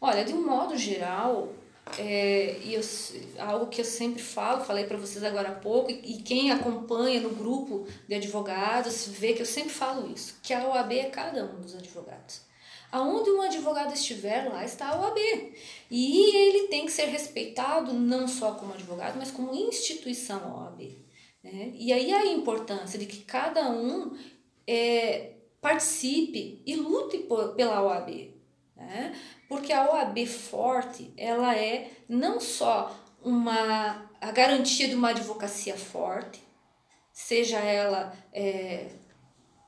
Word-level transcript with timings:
Olha, 0.00 0.24
de 0.24 0.32
um 0.32 0.46
modo 0.46 0.76
geral, 0.76 1.52
é, 1.98 2.58
e 2.62 2.74
eu, 2.74 2.82
algo 3.38 3.66
que 3.66 3.80
eu 3.80 3.84
sempre 3.84 4.22
falo, 4.22 4.64
falei 4.64 4.84
para 4.84 4.98
vocês 4.98 5.24
agora 5.24 5.48
há 5.50 5.54
pouco, 5.54 5.90
e, 5.90 6.18
e 6.18 6.22
quem 6.22 6.50
acompanha 6.50 7.20
no 7.20 7.30
grupo 7.30 7.86
de 8.06 8.14
advogados 8.14 9.08
vê 9.08 9.32
que 9.32 9.42
eu 9.42 9.46
sempre 9.46 9.70
falo 9.70 10.12
isso, 10.12 10.38
que 10.42 10.52
a 10.52 10.68
OAB 10.68 10.92
é 10.92 11.04
cada 11.04 11.44
um 11.44 11.60
dos 11.60 11.74
advogados. 11.74 12.42
Aonde 12.90 13.30
um 13.30 13.42
advogado 13.42 13.92
estiver, 13.92 14.48
lá 14.48 14.64
está 14.64 14.88
a 14.88 15.00
OAB. 15.00 15.18
E 15.90 16.36
ele 16.36 16.68
tem 16.68 16.86
que 16.86 16.92
ser 16.92 17.04
respeitado 17.04 17.92
não 17.92 18.26
só 18.26 18.52
como 18.52 18.72
advogado, 18.72 19.16
mas 19.18 19.30
como 19.30 19.54
instituição 19.54 20.56
OAB. 20.56 20.96
Né? 21.42 21.72
E 21.74 21.92
aí 21.92 22.12
a 22.12 22.24
importância 22.26 22.98
de 22.98 23.04
que 23.04 23.18
cada 23.24 23.70
um 23.70 24.16
é, 24.66 25.32
participe 25.60 26.62
e 26.64 26.76
lute 26.76 27.18
por, 27.18 27.54
pela 27.54 27.82
OAB. 27.82 28.32
Né? 28.74 29.14
Porque 29.48 29.72
a 29.72 29.90
OAB 29.90 30.26
forte, 30.26 31.12
ela 31.16 31.56
é 31.56 31.90
não 32.08 32.38
só 32.38 32.94
uma, 33.22 34.10
a 34.20 34.30
garantia 34.30 34.88
de 34.88 34.94
uma 34.94 35.10
advocacia 35.10 35.76
forte, 35.76 36.42
seja 37.12 37.58
ela 37.58 38.12
é, 38.32 38.88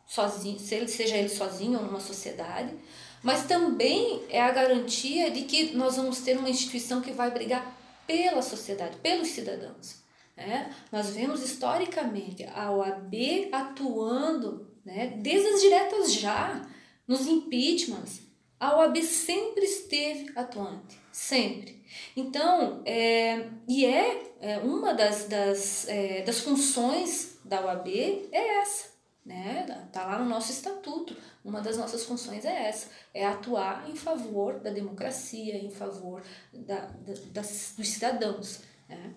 sozinho, 0.06 0.58
seja 0.58 1.16
ele 1.16 1.28
sozinho 1.28 1.78
ou 1.78 1.84
numa 1.86 2.00
sociedade, 2.00 2.74
mas 3.22 3.46
também 3.46 4.22
é 4.28 4.40
a 4.40 4.50
garantia 4.50 5.30
de 5.30 5.42
que 5.42 5.74
nós 5.74 5.96
vamos 5.96 6.20
ter 6.20 6.36
uma 6.36 6.50
instituição 6.50 7.00
que 7.00 7.12
vai 7.12 7.30
brigar 7.30 7.76
pela 8.06 8.42
sociedade, 8.42 8.96
pelos 8.98 9.28
cidadãos. 9.28 10.02
Né? 10.36 10.74
Nós 10.90 11.10
vemos 11.10 11.42
historicamente 11.42 12.44
a 12.54 12.70
OAB 12.70 13.14
atuando 13.52 14.70
né, 14.84 15.18
desde 15.18 15.48
as 15.48 15.60
diretas 15.60 16.12
já, 16.14 16.66
nos 17.06 17.26
impeachments. 17.26 18.22
A 18.60 18.76
OAB 18.76 19.02
sempre 19.02 19.64
esteve 19.64 20.30
atuante, 20.36 21.00
sempre. 21.10 21.82
Então, 22.14 22.82
é, 22.84 23.48
e 23.66 23.86
é, 23.86 24.22
é 24.38 24.58
uma 24.58 24.92
das, 24.92 25.24
das, 25.24 25.88
é, 25.88 26.20
das 26.20 26.40
funções 26.40 27.38
da 27.42 27.64
OAB 27.64 27.88
é 28.30 28.58
essa, 28.60 28.90
né? 29.24 29.64
Tá 29.90 30.04
lá 30.04 30.18
no 30.18 30.28
nosso 30.28 30.52
estatuto. 30.52 31.16
Uma 31.42 31.62
das 31.62 31.78
nossas 31.78 32.04
funções 32.04 32.44
é 32.44 32.68
essa, 32.68 32.88
é 33.14 33.24
atuar 33.24 33.88
em 33.88 33.96
favor 33.96 34.60
da 34.60 34.68
democracia, 34.68 35.56
em 35.56 35.70
favor 35.70 36.22
da, 36.52 36.80
da 36.80 37.14
das, 37.32 37.72
dos 37.74 37.88
cidadãos. 37.88 38.60
Né? 38.86 39.14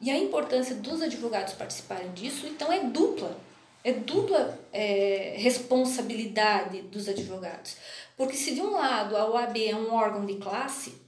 E 0.00 0.10
a 0.10 0.16
importância 0.16 0.74
dos 0.76 1.02
advogados 1.02 1.52
participarem 1.52 2.10
disso, 2.12 2.46
então, 2.46 2.72
é 2.72 2.84
dupla. 2.84 3.36
É 3.84 3.92
dupla 3.92 4.58
é, 4.72 5.34
responsabilidade 5.38 6.82
dos 6.82 7.08
advogados. 7.08 7.76
Porque 8.18 8.36
se 8.36 8.52
de 8.52 8.60
um 8.60 8.72
lado 8.72 9.16
a 9.16 9.30
OAB 9.30 9.56
é 9.56 9.76
um 9.76 9.94
órgão 9.94 10.26
de 10.26 10.34
classe, 10.34 11.00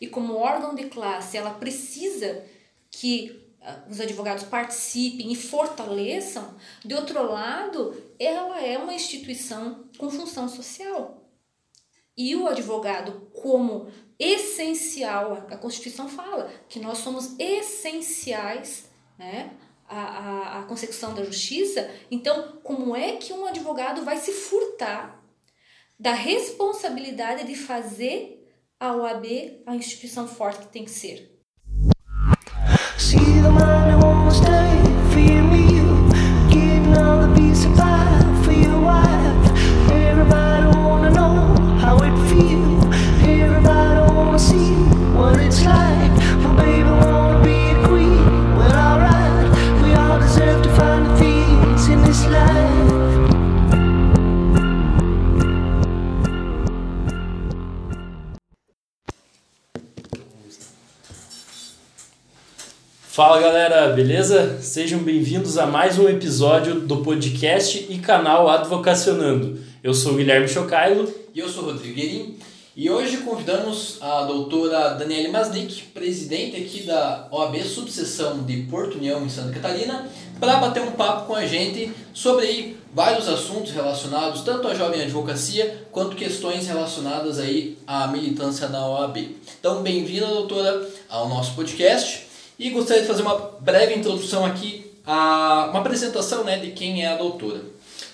e 0.00 0.06
como 0.06 0.36
órgão 0.36 0.76
de 0.76 0.84
classe 0.84 1.36
ela 1.36 1.50
precisa 1.50 2.46
que 2.88 3.42
os 3.90 4.00
advogados 4.00 4.44
participem 4.44 5.32
e 5.32 5.36
fortaleçam, 5.36 6.56
de 6.84 6.94
outro 6.94 7.22
lado, 7.30 8.00
ela 8.18 8.60
é 8.60 8.78
uma 8.78 8.94
instituição 8.94 9.88
com 9.98 10.08
função 10.08 10.48
social. 10.48 11.28
E 12.16 12.36
o 12.36 12.46
advogado, 12.46 13.28
como 13.32 13.90
essencial, 14.18 15.46
a 15.50 15.56
Constituição 15.56 16.08
fala 16.08 16.52
que 16.68 16.78
nós 16.78 16.98
somos 16.98 17.38
essenciais 17.38 18.88
né, 19.18 19.56
à, 19.88 20.00
à, 20.00 20.60
à 20.60 20.62
consecução 20.64 21.14
da 21.14 21.24
justiça, 21.24 21.90
então, 22.10 22.60
como 22.62 22.94
é 22.94 23.16
que 23.16 23.32
um 23.32 23.46
advogado 23.46 24.04
vai 24.04 24.16
se 24.16 24.32
furtar 24.32 25.21
da 26.02 26.14
responsabilidade 26.14 27.46
de 27.46 27.54
fazer 27.54 28.44
a 28.80 28.92
OAB 28.96 29.62
a 29.64 29.76
instituição 29.76 30.26
forte 30.26 30.62
que 30.62 30.72
tem 30.72 30.84
que 30.84 30.90
ser? 30.90 31.30
Fala 63.12 63.38
galera, 63.38 63.88
beleza? 63.88 64.58
Sejam 64.62 65.00
bem-vindos 65.00 65.58
a 65.58 65.66
mais 65.66 65.98
um 65.98 66.08
episódio 66.08 66.80
do 66.80 67.02
podcast 67.02 67.86
e 67.90 67.98
canal 67.98 68.48
Advocacionando. 68.48 69.60
Eu 69.84 69.92
sou 69.92 70.14
o 70.14 70.16
Guilherme 70.16 70.48
Chocailo. 70.48 71.12
E 71.34 71.38
eu 71.38 71.46
sou 71.46 71.64
o 71.64 71.66
Rodrigo 71.66 71.94
Guerin. 71.94 72.38
E 72.74 72.88
hoje 72.88 73.18
convidamos 73.18 73.98
a 74.00 74.22
doutora 74.22 74.94
Daniele 74.94 75.28
Masnick, 75.28 75.82
presidente 75.92 76.56
aqui 76.56 76.84
da 76.84 77.28
OAB 77.30 77.62
Subseção 77.64 78.44
de 78.44 78.62
Porto 78.62 78.96
União 78.96 79.22
em 79.22 79.28
Santa 79.28 79.52
Catarina, 79.52 80.08
para 80.40 80.56
bater 80.56 80.82
um 80.82 80.92
papo 80.92 81.26
com 81.26 81.34
a 81.34 81.44
gente 81.44 81.92
sobre 82.14 82.46
aí 82.46 82.76
vários 82.94 83.28
assuntos 83.28 83.72
relacionados 83.72 84.40
tanto 84.40 84.68
à 84.68 84.74
jovem 84.74 85.02
advocacia 85.02 85.86
quanto 85.92 86.16
questões 86.16 86.66
relacionadas 86.66 87.38
aí 87.38 87.76
à 87.86 88.06
militância 88.06 88.68
na 88.68 88.88
OAB. 88.88 89.36
Então, 89.60 89.82
bem-vinda, 89.82 90.28
doutora, 90.28 90.88
ao 91.10 91.28
nosso 91.28 91.54
podcast. 91.54 92.31
E 92.62 92.70
gostaria 92.70 93.02
de 93.02 93.08
fazer 93.08 93.22
uma 93.22 93.36
breve 93.58 93.92
introdução 93.92 94.46
aqui, 94.46 94.88
a, 95.04 95.66
uma 95.70 95.80
apresentação 95.80 96.44
né, 96.44 96.60
de 96.60 96.70
quem 96.70 97.04
é 97.04 97.08
a 97.08 97.16
doutora. 97.16 97.60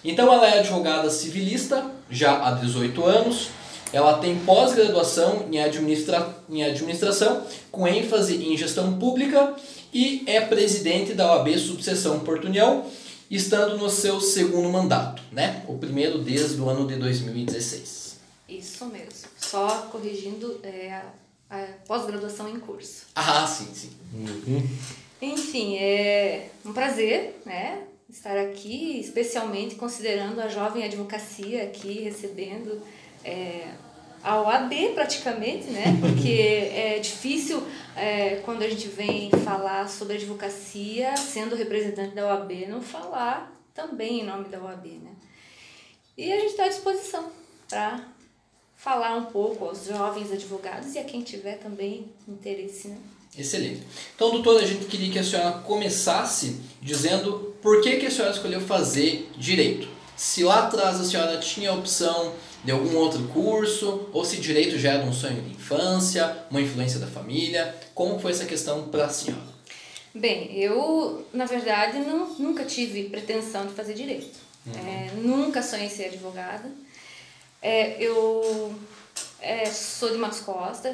Então, 0.03 0.33
ela 0.33 0.49
é 0.49 0.61
advogada 0.61 1.11
civilista, 1.11 1.85
já 2.11 2.49
há 2.49 2.53
18 2.53 3.05
anos. 3.05 3.51
Ela 3.93 4.17
tem 4.17 4.39
pós-graduação 4.39 5.45
em, 5.53 5.61
administra, 5.61 6.35
em 6.49 6.65
administração, 6.65 7.43
com 7.71 7.87
ênfase 7.87 8.43
em 8.43 8.57
gestão 8.57 8.99
pública 8.99 9.55
e 9.93 10.25
é 10.27 10.41
presidente 10.41 11.13
da 11.13 11.31
OAB 11.31 11.59
Subseção 11.59 12.21
Porto 12.21 12.47
União, 12.47 12.87
estando 13.31 13.77
no 13.77 13.91
seu 13.91 14.19
segundo 14.19 14.71
mandato, 14.71 15.23
né? 15.31 15.63
O 15.69 15.77
primeiro 15.77 16.21
desde 16.21 16.59
o 16.59 16.71
ano 16.71 16.87
de 16.87 16.97
2016. 16.97 18.17
Isso 18.49 18.87
mesmo. 18.87 19.29
Só 19.39 19.89
corrigindo, 19.93 20.59
é, 20.63 21.03
pós-graduação 21.87 22.49
em 22.49 22.61
curso. 22.61 23.07
Ah, 23.15 23.47
sim, 23.47 23.73
sim. 23.75 23.91
Uhum. 24.13 24.69
Enfim, 25.21 25.77
é 25.77 26.51
um 26.65 26.73
prazer, 26.73 27.41
né? 27.45 27.83
Estar 28.09 28.37
aqui, 28.39 29.01
especialmente 29.01 29.75
considerando 29.75 30.41
a 30.41 30.49
jovem 30.49 30.85
advocacia 30.85 31.65
aqui, 31.65 32.01
recebendo 32.01 32.81
é, 33.25 33.69
a 34.23 34.41
OAB 34.41 34.73
praticamente, 34.95 35.67
né? 35.71 35.85
Porque 36.01 36.71
é 36.73 36.99
difícil 36.99 37.63
é, 37.97 38.37
quando 38.45 38.63
a 38.63 38.69
gente 38.69 38.89
vem 38.89 39.31
falar 39.45 39.89
sobre 39.89 40.17
advocacia, 40.17 41.17
sendo 41.17 41.57
representante 41.57 42.15
da 42.15 42.27
OAB, 42.27 42.67
não 42.69 42.81
falar 42.81 43.53
também 43.75 44.21
em 44.21 44.25
nome 44.25 44.49
da 44.49 44.61
OAB, 44.61 44.87
né? 44.87 45.13
E 46.17 46.33
a 46.33 46.37
gente 46.37 46.51
está 46.51 46.65
à 46.65 46.69
disposição 46.69 47.31
para 47.69 48.05
falar 48.79 49.17
um 49.17 49.25
pouco 49.25 49.67
aos 49.67 49.85
jovens 49.85 50.33
advogados 50.33 50.95
e 50.95 50.99
a 50.99 51.05
quem 51.05 51.21
tiver 51.21 51.59
também 51.59 52.07
interesse, 52.27 52.89
né? 52.89 52.97
Excelente. 53.37 53.83
Então, 54.15 54.31
doutora, 54.31 54.63
a 54.63 54.67
gente 54.67 54.87
queria 54.87 55.13
que 55.13 55.19
a 55.19 55.25
senhora 55.25 55.59
começasse 55.59 56.61
dizendo 56.81 57.55
por 57.61 57.83
que, 57.83 57.97
que 57.97 58.07
a 58.07 58.11
senhora 58.11 58.33
escolheu 58.33 58.61
fazer 58.61 59.31
direito. 59.37 59.89
Se 60.17 60.43
lá 60.43 60.67
atrás 60.67 61.01
a 61.01 61.05
senhora 61.05 61.39
tinha 61.39 61.71
a 61.71 61.75
opção 61.75 62.33
de 62.65 62.73
algum 62.73 62.97
outro 62.97 63.23
curso, 63.29 64.09
ou 64.13 64.25
se 64.25 64.39
direito 64.39 64.79
já 64.79 64.93
era 64.95 65.05
um 65.05 65.13
sonho 65.13 65.43
de 65.43 65.51
infância, 65.51 66.47
uma 66.51 66.61
influência 66.61 66.99
da 66.99 67.07
família, 67.07 67.75
como 67.95 68.19
foi 68.19 68.33
essa 68.33 68.45
questão 68.45 68.89
para 68.89 69.05
a 69.05 69.09
senhora? 69.09 69.59
Bem, 70.15 70.53
eu, 70.57 71.27
na 71.33 71.45
verdade, 71.45 71.99
não, 71.99 72.35
nunca 72.39 72.65
tive 72.65 73.05
pretensão 73.05 73.67
de 73.67 73.75
fazer 73.75 73.95
direito. 73.95 74.39
Uhum. 74.67 74.73
É, 74.75 75.11
nunca 75.17 75.63
sonhei 75.63 75.89
ser 75.89 76.07
advogada. 76.07 76.69
É, 77.61 78.01
eu 78.03 78.75
é, 79.41 79.67
sou 79.67 80.11
de 80.11 80.19
Matos 80.19 80.41
Costa 80.41 80.93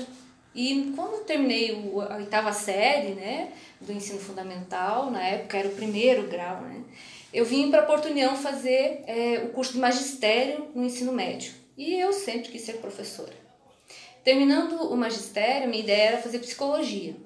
e 0.54 0.92
quando 0.96 1.24
terminei 1.24 1.72
o, 1.72 2.00
a 2.00 2.16
oitava 2.16 2.52
série 2.52 3.14
né, 3.14 3.52
do 3.80 3.92
ensino 3.92 4.18
fundamental, 4.18 5.10
na 5.10 5.22
época 5.22 5.58
era 5.58 5.68
o 5.68 5.74
primeiro 5.74 6.26
grau, 6.28 6.62
né, 6.62 6.82
eu 7.32 7.44
vim 7.44 7.70
para 7.70 7.82
Porto 7.82 8.08
União 8.08 8.36
fazer 8.36 9.02
é, 9.06 9.42
o 9.44 9.48
curso 9.48 9.72
de 9.72 9.78
magistério 9.78 10.68
no 10.74 10.84
ensino 10.84 11.12
médio. 11.12 11.52
E 11.76 11.94
eu 11.94 12.12
sempre 12.12 12.52
quis 12.52 12.62
ser 12.62 12.74
professora. 12.74 13.32
Terminando 14.22 14.76
o 14.76 14.96
magistério, 14.96 15.68
minha 15.68 15.82
ideia 15.82 16.10
era 16.10 16.22
fazer 16.22 16.38
psicologia. 16.38 17.16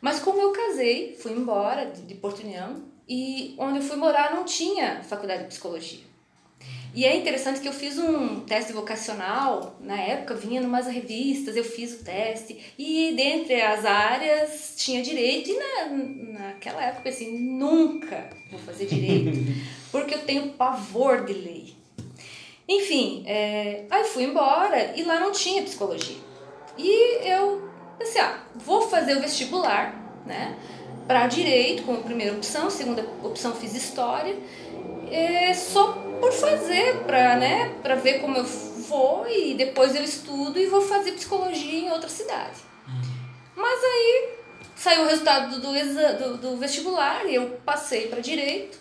Mas 0.00 0.18
como 0.18 0.40
eu 0.40 0.50
casei, 0.50 1.14
fui 1.20 1.32
embora 1.32 1.86
de, 1.86 2.02
de 2.02 2.14
Porto 2.14 2.42
União 2.42 2.82
e 3.06 3.54
onde 3.58 3.78
eu 3.78 3.82
fui 3.82 3.96
morar 3.96 4.34
não 4.34 4.44
tinha 4.44 5.02
faculdade 5.02 5.42
de 5.42 5.48
psicologia. 5.50 6.13
E 6.94 7.04
é 7.04 7.16
interessante 7.16 7.58
que 7.58 7.66
eu 7.66 7.72
fiz 7.72 7.98
um 7.98 8.40
teste 8.40 8.72
vocacional, 8.72 9.76
na 9.80 10.00
época 10.00 10.36
vinha 10.36 10.60
numas 10.60 10.86
revistas, 10.86 11.56
eu 11.56 11.64
fiz 11.64 12.00
o 12.00 12.04
teste, 12.04 12.56
e 12.78 13.12
dentre 13.16 13.60
as 13.60 13.84
áreas 13.84 14.74
tinha 14.76 15.02
direito, 15.02 15.50
e 15.50 15.58
na, 15.58 16.38
naquela 16.38 16.84
época 16.84 17.08
assim, 17.08 17.36
nunca 17.36 18.30
vou 18.48 18.60
fazer 18.60 18.86
direito, 18.86 19.36
porque 19.90 20.14
eu 20.14 20.20
tenho 20.20 20.50
pavor 20.50 21.24
de 21.24 21.32
lei. 21.32 21.74
Enfim, 22.68 23.24
é, 23.26 23.86
aí 23.90 24.04
fui 24.04 24.22
embora 24.22 24.94
e 24.96 25.02
lá 25.02 25.18
não 25.18 25.32
tinha 25.32 25.62
psicologia. 25.62 26.16
E 26.78 27.28
eu 27.28 27.68
pensei, 27.98 28.20
ah, 28.20 28.38
vou 28.54 28.82
fazer 28.82 29.16
o 29.16 29.20
vestibular, 29.20 30.22
né? 30.24 30.56
Para 31.06 31.26
direito, 31.26 31.82
como 31.82 32.02
primeira 32.02 32.34
opção, 32.34 32.70
segunda 32.70 33.04
opção 33.22 33.52
fiz 33.52 33.74
história, 33.74 34.34
é, 35.10 35.54
só 35.54 35.92
por 36.20 36.32
fazer, 36.32 37.04
para 37.04 37.36
né, 37.36 37.74
pra 37.82 37.94
ver 37.94 38.20
como 38.20 38.36
eu 38.36 38.44
vou 38.44 39.26
e 39.28 39.54
depois 39.54 39.94
eu 39.94 40.02
estudo 40.02 40.58
e 40.58 40.66
vou 40.66 40.80
fazer 40.80 41.12
psicologia 41.12 41.80
em 41.80 41.90
outra 41.90 42.08
cidade. 42.08 42.60
Mas 43.56 43.84
aí 43.84 44.34
saiu 44.76 45.02
o 45.02 45.06
resultado 45.06 45.60
do, 45.60 45.72
do, 46.18 46.36
do 46.38 46.56
vestibular 46.56 47.26
e 47.26 47.34
eu 47.34 47.58
passei 47.64 48.08
para 48.08 48.20
direito. 48.20 48.78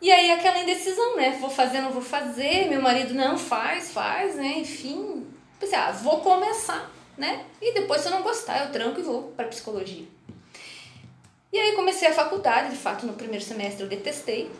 E 0.00 0.10
aí 0.10 0.32
aquela 0.32 0.58
indecisão, 0.58 1.16
né? 1.16 1.38
Vou 1.40 1.48
fazer, 1.48 1.80
não 1.80 1.90
vou 1.90 2.02
fazer. 2.02 2.68
Meu 2.68 2.82
marido 2.82 3.14
não 3.14 3.38
faz, 3.38 3.92
faz, 3.92 4.34
né? 4.34 4.58
Enfim, 4.58 5.26
pensei, 5.60 5.78
ah, 5.78 5.92
vou 5.92 6.20
começar, 6.20 6.90
né? 7.16 7.44
E 7.60 7.72
depois 7.72 8.00
se 8.00 8.08
eu 8.08 8.12
não 8.12 8.22
gostar, 8.22 8.64
eu 8.64 8.72
tranco 8.72 8.98
e 8.98 9.02
vou 9.02 9.32
para 9.36 9.46
psicologia. 9.46 10.06
E 11.52 11.58
aí 11.58 11.72
comecei 11.76 12.08
a 12.08 12.12
faculdade, 12.12 12.70
de 12.70 12.76
fato, 12.76 13.06
no 13.06 13.12
primeiro 13.12 13.44
semestre 13.44 13.82
eu 13.82 13.88
detestei, 13.88 14.50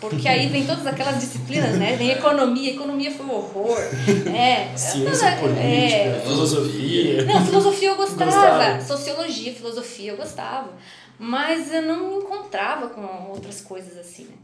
porque 0.00 0.26
aí 0.26 0.48
vem 0.48 0.66
todas 0.66 0.86
aquelas 0.86 1.20
disciplinas, 1.20 1.78
né? 1.78 1.96
Vem 1.96 2.10
economia, 2.10 2.72
economia 2.72 3.10
foi 3.10 3.24
um 3.26 3.34
horror. 3.34 3.78
É, 4.34 4.76
Ciência 4.76 5.36
toda, 5.36 5.54
política, 5.54 5.60
é, 5.60 6.20
filosofia. 6.24 7.24
Não, 7.24 7.46
filosofia 7.46 7.88
eu 7.90 7.96
gostava, 7.96 8.24
gostava, 8.24 8.80
sociologia, 8.80 9.54
filosofia 9.54 10.12
eu 10.12 10.16
gostava. 10.16 10.72
Mas 11.18 11.72
eu 11.72 11.82
não 11.82 12.08
me 12.08 12.16
encontrava 12.16 12.88
com 12.88 13.30
outras 13.30 13.60
coisas 13.60 13.96
assim, 13.96 14.24
né? 14.24 14.34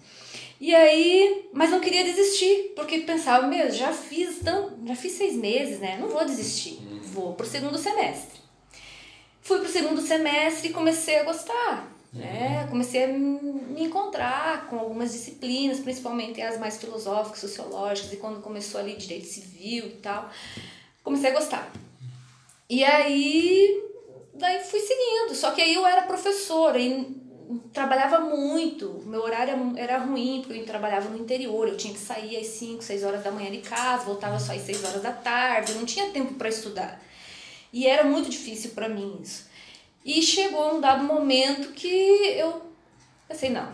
E 0.61 0.75
aí, 0.75 1.49
mas 1.53 1.71
não 1.71 1.81
queria 1.81 2.05
desistir, 2.05 2.73
porque 2.75 2.99
pensava, 2.99 3.47
meu, 3.47 3.71
já 3.71 3.93
fiz 3.93 4.41
tão, 4.41 4.71
já 4.85 4.95
fiz 4.95 5.13
seis 5.13 5.35
meses, 5.35 5.79
né? 5.79 5.99
Não 6.01 6.09
vou 6.09 6.25
desistir, 6.25 6.81
vou 7.13 7.35
pro 7.35 7.47
segundo 7.47 7.79
semestre. 7.79 8.41
Fui 9.41 9.61
pro 9.61 9.69
segundo 9.69 10.01
semestre 10.01 10.69
e 10.69 10.73
comecei 10.73 11.21
a 11.21 11.25
gostar, 11.25 11.89
né? 12.13 12.67
Comecei 12.71 13.05
a 13.05 13.09
me 13.09 13.85
encontrar 13.85 14.67
com 14.69 14.79
algumas 14.79 15.13
disciplinas, 15.13 15.81
principalmente 15.81 16.41
as 16.41 16.59
mais 16.59 16.79
filosóficas, 16.79 17.41
sociológicas, 17.41 18.13
e 18.13 18.17
quando 18.17 18.41
começou 18.41 18.81
ali 18.81 18.97
direito 18.97 19.27
civil 19.27 19.87
e 19.87 19.97
tal, 20.03 20.31
comecei 21.03 21.31
a 21.31 21.35
gostar. 21.35 21.71
E 22.69 22.85
aí, 22.85 23.83
daí 24.35 24.63
fui 24.65 24.81
seguindo, 24.81 25.35
só 25.35 25.53
que 25.53 25.63
aí 25.63 25.75
eu 25.75 25.87
era 25.87 26.03
professora 26.03 26.79
e 26.79 27.17
trabalhava 27.73 28.21
muito, 28.21 29.03
meu 29.07 29.23
horário 29.23 29.73
era 29.77 29.99
ruim, 29.99 30.43
porque 30.45 30.61
eu 30.61 30.67
trabalhava 30.67 31.09
no 31.09 31.19
interior, 31.19 31.67
eu 31.67 31.79
tinha 31.79 31.95
que 31.95 31.99
sair 31.99 32.37
às 32.37 32.47
5, 32.49 32.83
6 32.83 33.05
horas 33.05 33.25
da 33.25 33.31
manhã 33.31 33.51
de 33.51 33.59
casa, 33.59 34.05
voltava 34.05 34.39
só 34.39 34.53
às 34.53 34.61
6 34.63 34.85
horas 34.85 35.03
da 35.03 35.13
tarde, 35.13 35.73
não 35.73 35.87
tinha 35.87 36.11
tempo 36.11 36.35
para 36.35 36.49
estudar. 36.51 37.03
E 37.73 37.87
era 37.87 38.05
muito 38.05 38.29
difícil 38.29 38.73
para 38.73 38.89
mim 38.89 39.19
isso. 39.23 39.48
E 40.09 40.23
chegou 40.23 40.75
um 40.75 40.81
dado 40.81 41.05
momento 41.05 41.73
que 41.73 41.87
eu 41.87 42.63
pensei, 43.29 43.51
não, 43.51 43.71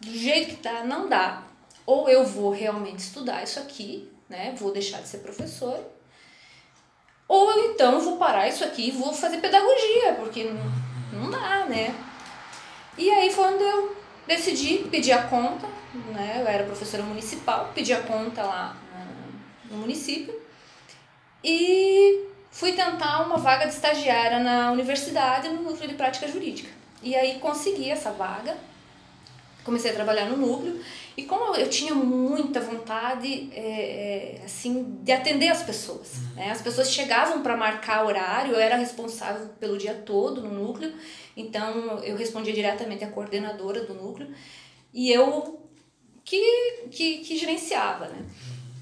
do 0.00 0.10
jeito 0.10 0.48
que 0.48 0.56
tá, 0.56 0.82
não 0.82 1.10
dá. 1.10 1.42
Ou 1.84 2.08
eu 2.08 2.24
vou 2.24 2.50
realmente 2.50 3.00
estudar 3.00 3.42
isso 3.42 3.60
aqui, 3.60 4.10
né? 4.26 4.54
Vou 4.56 4.72
deixar 4.72 5.02
de 5.02 5.08
ser 5.08 5.18
professor. 5.18 5.78
Ou 7.28 7.50
eu 7.50 7.70
então 7.70 8.00
vou 8.00 8.16
parar 8.16 8.48
isso 8.48 8.64
aqui 8.64 8.88
e 8.88 8.92
vou 8.92 9.12
fazer 9.12 9.42
pedagogia, 9.42 10.14
porque 10.18 10.44
não, 10.44 11.20
não 11.20 11.30
dá, 11.30 11.66
né? 11.66 11.94
E 12.96 13.10
aí 13.10 13.30
foi 13.30 13.52
onde 13.52 13.64
eu 13.64 13.94
decidi 14.26 14.78
pedir 14.90 15.12
a 15.12 15.24
conta, 15.24 15.66
né? 16.14 16.38
Eu 16.40 16.48
era 16.48 16.64
professora 16.64 17.02
municipal, 17.02 17.72
pedi 17.74 17.92
a 17.92 18.00
conta 18.00 18.42
lá 18.42 18.74
no 19.70 19.76
município 19.76 20.34
e 21.42 22.32
fui 22.54 22.72
tentar 22.72 23.26
uma 23.26 23.36
vaga 23.36 23.66
de 23.66 23.74
estagiária 23.74 24.38
na 24.38 24.70
universidade 24.70 25.48
no 25.48 25.60
núcleo 25.60 25.88
de 25.88 25.96
prática 25.96 26.28
jurídica. 26.28 26.70
E 27.02 27.16
aí 27.16 27.40
consegui 27.40 27.90
essa 27.90 28.12
vaga, 28.12 28.56
comecei 29.64 29.90
a 29.90 29.94
trabalhar 29.94 30.26
no 30.26 30.36
núcleo 30.36 30.80
e 31.16 31.24
como 31.24 31.56
eu 31.56 31.68
tinha 31.68 31.92
muita 31.96 32.60
vontade 32.60 33.50
é, 33.52 34.38
é 34.38 34.42
assim 34.44 34.98
de 35.02 35.10
atender 35.10 35.48
as 35.48 35.64
pessoas, 35.64 36.12
né? 36.36 36.52
as 36.52 36.62
pessoas 36.62 36.92
chegavam 36.92 37.42
para 37.42 37.56
marcar 37.56 38.06
horário, 38.06 38.52
eu 38.52 38.60
era 38.60 38.76
responsável 38.76 39.48
pelo 39.58 39.76
dia 39.76 39.94
todo 39.94 40.40
no 40.40 40.54
núcleo 40.54 40.94
então 41.36 41.98
eu 42.04 42.16
respondia 42.16 42.52
diretamente 42.52 43.02
à 43.02 43.08
coordenadora 43.08 43.84
do 43.84 43.94
núcleo 43.94 44.32
e 44.92 45.10
eu 45.10 45.60
que, 46.24 46.86
que, 46.92 47.18
que 47.18 47.36
gerenciava, 47.36 48.06
né? 48.06 48.24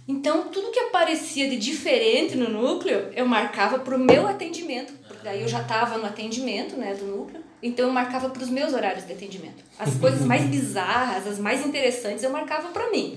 Então 0.06 0.48
tudo 0.48 0.72
que 0.72 0.80
aparecia 0.80 1.48
de 1.48 1.56
diferente 1.56 2.36
no 2.36 2.48
núcleo 2.48 3.10
eu 3.14 3.26
marcava 3.26 3.78
para 3.78 3.94
o 3.94 3.98
meu 3.98 4.26
atendimento, 4.26 4.92
porque 5.06 5.22
daí 5.22 5.42
eu 5.42 5.48
já 5.48 5.62
estava 5.62 5.96
no 5.96 6.06
atendimento 6.06 6.76
né, 6.76 6.94
do 6.94 7.04
núcleo, 7.04 7.40
então 7.62 7.86
eu 7.86 7.92
marcava 7.92 8.28
para 8.28 8.42
os 8.42 8.48
meus 8.48 8.72
horários 8.72 9.06
de 9.06 9.12
atendimento. 9.12 9.62
As 9.78 9.94
coisas 9.94 10.22
mais 10.22 10.44
bizarras, 10.44 11.26
as 11.26 11.38
mais 11.38 11.64
interessantes 11.64 12.24
eu 12.24 12.30
marcava 12.30 12.68
para 12.68 12.90
mim. 12.90 13.16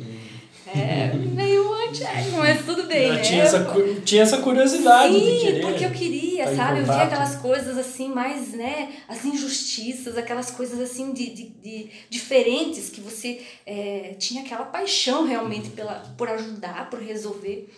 É 0.68 1.12
meio 1.14 1.74
antiético, 1.74 2.38
mas 2.38 2.66
tudo 2.66 2.84
bem, 2.84 3.12
né? 3.12 3.22
Tinha 3.22 3.44
essa, 3.44 3.68
tinha 4.04 4.24
essa 4.24 4.38
curiosidade 4.38 5.14
Sim, 5.14 5.62
porque 5.62 5.86
eu 5.86 5.92
queria, 5.92 6.56
sabe? 6.56 6.80
Eu 6.80 6.86
via 6.86 7.04
aquelas 7.04 7.36
coisas 7.36 7.78
assim, 7.78 8.10
mais, 8.10 8.54
né? 8.54 8.94
As 9.08 9.24
injustiças, 9.24 10.18
aquelas 10.18 10.50
coisas 10.50 10.80
assim 10.80 11.14
de, 11.14 11.30
de, 11.30 11.44
de 11.50 11.90
diferentes 12.10 12.90
que 12.90 13.00
você 13.00 13.42
é, 13.66 14.16
tinha 14.18 14.42
aquela 14.42 14.66
paixão 14.66 15.26
realmente 15.26 15.70
pela, 15.70 16.04
por 16.18 16.28
ajudar, 16.30 16.90
por 16.90 17.00
resolver. 17.00 17.70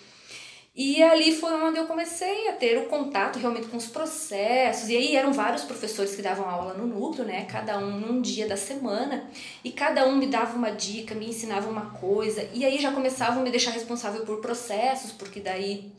E 0.77 1.01
ali 1.01 1.35
foi 1.35 1.51
onde 1.53 1.79
eu 1.79 1.87
comecei 1.87 2.47
a 2.49 2.53
ter 2.53 2.77
o 2.77 2.85
contato 2.85 3.39
realmente 3.39 3.65
com 3.65 3.77
os 3.77 3.87
processos. 3.87 4.87
E 4.89 4.95
aí 4.95 5.15
eram 5.15 5.33
vários 5.33 5.63
professores 5.63 6.15
que 6.15 6.21
davam 6.21 6.47
aula 6.47 6.75
no 6.75 6.85
núcleo, 6.85 7.25
né? 7.25 7.45
Cada 7.45 7.79
um 7.79 7.99
num 7.99 8.21
dia 8.21 8.47
da 8.47 8.55
semana. 8.55 9.27
E 9.63 9.71
cada 9.71 10.07
um 10.07 10.15
me 10.15 10.27
dava 10.27 10.55
uma 10.55 10.69
dica, 10.69 11.15
me 11.15 11.29
ensinava 11.29 11.67
uma 11.67 11.89
coisa. 11.89 12.47
E 12.53 12.63
aí 12.63 12.79
já 12.79 12.91
começavam 12.91 13.39
a 13.39 13.43
me 13.43 13.49
deixar 13.49 13.71
responsável 13.71 14.23
por 14.23 14.39
processos, 14.39 15.11
porque 15.11 15.39
daí 15.39 15.91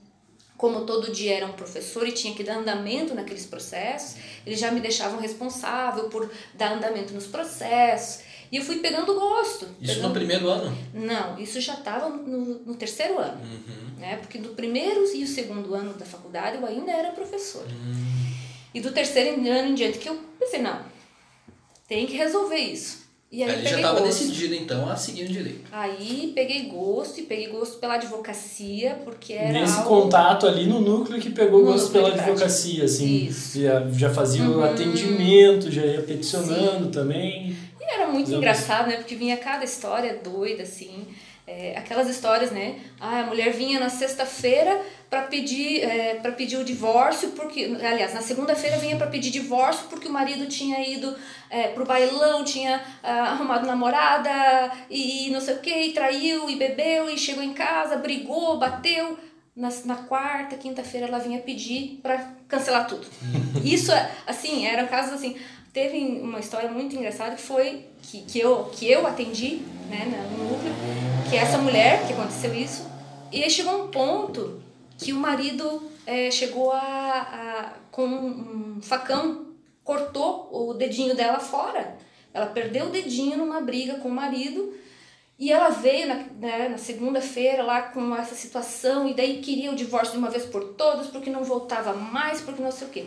como 0.56 0.84
todo 0.84 1.12
dia 1.12 1.36
era 1.36 1.46
um 1.46 1.52
professor 1.52 2.06
e 2.06 2.10
tinha 2.12 2.34
que 2.34 2.42
dar 2.42 2.56
andamento 2.56 3.14
naqueles 3.14 3.46
processos, 3.46 4.16
eles 4.44 4.58
já 4.58 4.72
me 4.72 4.80
deixavam 4.80 5.20
responsável 5.20 6.08
por 6.08 6.28
dar 6.54 6.72
andamento 6.72 7.14
nos 7.14 7.28
processos. 7.28 8.24
E 8.50 8.56
eu 8.56 8.62
fui 8.62 8.76
pegando 8.76 9.14
gosto. 9.14 9.66
Isso 9.80 9.94
pegando... 9.94 10.08
no 10.08 10.14
primeiro 10.14 10.48
ano? 10.48 10.76
Não, 10.94 11.38
isso 11.38 11.60
já 11.60 11.74
estava 11.74 12.08
no, 12.08 12.60
no 12.64 12.74
terceiro 12.74 13.18
ano. 13.18 13.40
Uhum. 13.42 13.98
Né? 13.98 14.16
Porque 14.16 14.38
do 14.38 14.50
primeiro 14.50 15.04
e 15.14 15.24
o 15.24 15.28
segundo 15.28 15.74
ano 15.74 15.94
da 15.94 16.06
faculdade 16.06 16.56
eu 16.56 16.66
ainda 16.66 16.90
era 16.90 17.12
professor. 17.12 17.64
Uhum. 17.64 18.28
E 18.74 18.80
do 18.80 18.92
terceiro 18.92 19.40
ano 19.48 19.70
em 19.70 19.74
diante 19.74 19.98
que 19.98 20.08
eu 20.08 20.18
pensei, 20.38 20.60
não, 20.60 20.80
tem 21.86 22.06
que 22.06 22.16
resolver 22.16 22.56
isso. 22.56 23.08
E 23.30 23.42
aí, 23.42 23.50
aí 23.50 23.62
já 23.66 23.76
estava 23.76 24.00
decidido 24.00 24.54
então 24.54 24.88
a 24.88 24.96
seguir 24.96 25.24
o 25.24 25.28
direito. 25.28 25.64
Aí 25.70 26.32
peguei 26.34 26.62
gosto 26.62 27.20
e 27.20 27.24
peguei 27.24 27.48
gosto 27.48 27.76
pela 27.76 27.96
advocacia, 27.96 28.98
porque 29.04 29.34
era. 29.34 29.52
Nesse 29.52 29.76
algo... 29.80 29.88
contato 29.88 30.46
ali 30.46 30.64
no 30.64 30.80
núcleo 30.80 31.20
que 31.20 31.28
pegou 31.28 31.60
no 31.60 31.72
gosto 31.72 31.92
pela 31.92 32.08
advocacia, 32.08 32.84
assim. 32.84 33.26
Isso. 33.26 33.60
Já, 33.60 33.86
já 33.90 34.08
fazia 34.08 34.44
uhum. 34.44 34.60
o 34.60 34.64
atendimento, 34.64 35.70
já 35.70 35.84
ia 35.84 36.00
peticionando 36.00 36.86
Sim. 36.86 36.90
também 36.90 37.54
era 37.88 38.06
muito 38.06 38.32
engraçado, 38.32 38.88
né? 38.88 38.96
Porque 38.96 39.14
vinha 39.14 39.36
cada 39.36 39.64
história 39.64 40.14
doida, 40.22 40.62
assim. 40.62 41.06
É, 41.46 41.74
aquelas 41.78 42.08
histórias, 42.08 42.50
né? 42.50 42.78
Ah, 43.00 43.20
a 43.20 43.24
mulher 43.24 43.50
vinha 43.52 43.80
na 43.80 43.88
sexta-feira 43.88 44.82
para 45.08 45.22
pedir 45.22 45.82
é, 45.82 46.16
para 46.16 46.32
pedir 46.32 46.56
o 46.58 46.64
divórcio 46.64 47.30
porque 47.30 47.64
aliás 47.82 48.12
na 48.12 48.20
segunda-feira 48.20 48.76
vinha 48.76 48.96
para 48.96 49.06
pedir 49.06 49.30
divórcio 49.30 49.86
porque 49.88 50.08
o 50.08 50.12
marido 50.12 50.46
tinha 50.46 50.86
ido 50.86 51.16
é, 51.48 51.68
pro 51.68 51.86
bailão 51.86 52.44
tinha 52.44 52.82
ah, 53.02 53.30
arrumado 53.30 53.66
namorada 53.66 54.30
e, 54.90 55.28
e 55.28 55.30
não 55.30 55.40
sei 55.40 55.54
o 55.54 55.58
que 55.60 55.74
e 55.74 55.92
traiu 55.92 56.50
e 56.50 56.56
bebeu 56.56 57.08
e 57.08 57.16
chegou 57.16 57.42
em 57.42 57.54
casa 57.54 57.96
brigou 57.96 58.58
bateu 58.58 59.18
na, 59.56 59.70
na 59.86 59.96
quarta 59.96 60.56
quinta-feira 60.56 61.06
ela 61.06 61.18
vinha 61.18 61.40
pedir 61.40 62.00
para 62.02 62.18
cancelar 62.46 62.86
tudo 62.86 63.06
isso 63.64 63.90
assim 64.26 64.66
eram 64.66 64.86
casos 64.86 65.14
assim 65.14 65.36
teve 65.78 66.20
uma 66.20 66.40
história 66.40 66.68
muito 66.68 66.96
engraçada 66.96 67.36
que 67.36 67.42
foi 67.42 67.84
que, 68.02 68.22
que, 68.22 68.40
eu, 68.40 68.64
que 68.72 68.90
eu 68.90 69.06
atendi 69.06 69.60
né, 69.88 70.06
no 70.36 70.44
núcleo, 70.44 70.72
que 71.30 71.36
é 71.36 71.38
essa 71.38 71.56
mulher 71.58 72.04
que 72.04 72.14
aconteceu 72.14 72.52
isso, 72.52 72.84
e 73.30 73.48
chegou 73.48 73.84
um 73.84 73.88
ponto 73.88 74.60
que 74.98 75.12
o 75.12 75.16
marido 75.16 75.88
é, 76.04 76.32
chegou 76.32 76.72
a, 76.72 76.80
a, 76.80 77.72
com 77.92 78.04
um 78.04 78.82
facão, 78.82 79.46
cortou 79.84 80.48
o 80.50 80.74
dedinho 80.74 81.14
dela 81.14 81.38
fora. 81.38 81.96
Ela 82.34 82.46
perdeu 82.46 82.86
o 82.86 82.90
dedinho 82.90 83.38
numa 83.38 83.60
briga 83.60 83.94
com 83.98 84.08
o 84.08 84.12
marido 84.12 84.74
E 85.38 85.52
ela 85.52 85.70
veio 85.70 86.08
na, 86.08 86.14
né, 86.40 86.68
na 86.70 86.78
segunda-feira 86.78 87.62
lá 87.62 87.82
com 87.82 88.14
essa 88.16 88.34
situação 88.34 89.08
e 89.08 89.14
daí 89.14 89.40
queria 89.40 89.70
o 89.70 89.76
divórcio 89.76 90.14
de 90.14 90.18
uma 90.18 90.30
vez 90.30 90.44
por 90.44 90.74
todas 90.74 91.06
porque 91.06 91.30
não 91.30 91.44
voltava 91.44 91.92
mais, 91.92 92.40
porque 92.40 92.60
não 92.60 92.72
sei 92.72 92.88
o 92.88 92.90
quê. 92.90 93.06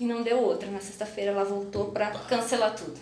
E 0.00 0.06
não 0.06 0.22
deu 0.22 0.42
outra. 0.42 0.70
Na 0.70 0.80
sexta-feira 0.80 1.32
ela 1.32 1.44
voltou 1.44 1.92
para 1.92 2.10
cancelar 2.10 2.74
tudo. 2.74 2.98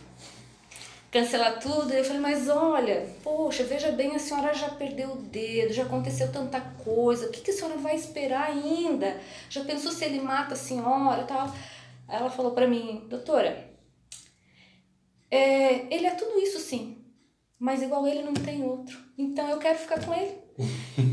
Cancelar 1.13 1.61
tudo. 1.61 1.93
E 1.93 1.99
eu 1.99 2.05
falei, 2.05 2.21
mas 2.21 2.49
olha, 2.49 3.09
poxa, 3.23 3.63
veja 3.63 3.93
bem, 3.93 4.17
a 4.17 4.19
senhora 4.19 4.53
já 4.53 4.69
perdeu 4.71 5.13
o 5.13 5.23
dedo, 5.23 5.73
já 5.73 5.85
aconteceu 5.85 6.31
tanta 6.33 6.61
coisa, 6.61 7.27
o 7.27 7.31
que, 7.31 7.41
que 7.41 7.53
a 7.53 7.55
senhora 7.55 7.77
vai 7.79 7.95
esperar 7.95 8.51
ainda? 8.51 9.19
Já 9.49 9.65
pensou 9.65 9.93
se 9.93 10.05
ele 10.05 10.21
mata 10.21 10.55
a 10.55 10.57
senhora 10.57 11.23
tal? 11.23 11.47
Aí 12.09 12.17
ela 12.19 12.31
falou 12.31 12.51
para 12.53 12.67
mim, 12.67 13.07
doutora, 13.09 13.71
é, 15.31 15.95
ele 15.95 16.07
é 16.07 16.15
tudo 16.15 16.39
isso 16.41 16.59
sim, 16.59 17.05
mas 17.59 17.81
igual 17.81 18.07
ele 18.07 18.23
não 18.23 18.35
tem 18.35 18.65
outro. 18.65 18.99
Então 19.17 19.49
eu 19.49 19.59
quero 19.59 19.79
ficar 19.79 20.05
com 20.05 20.13
ele. 20.13 20.48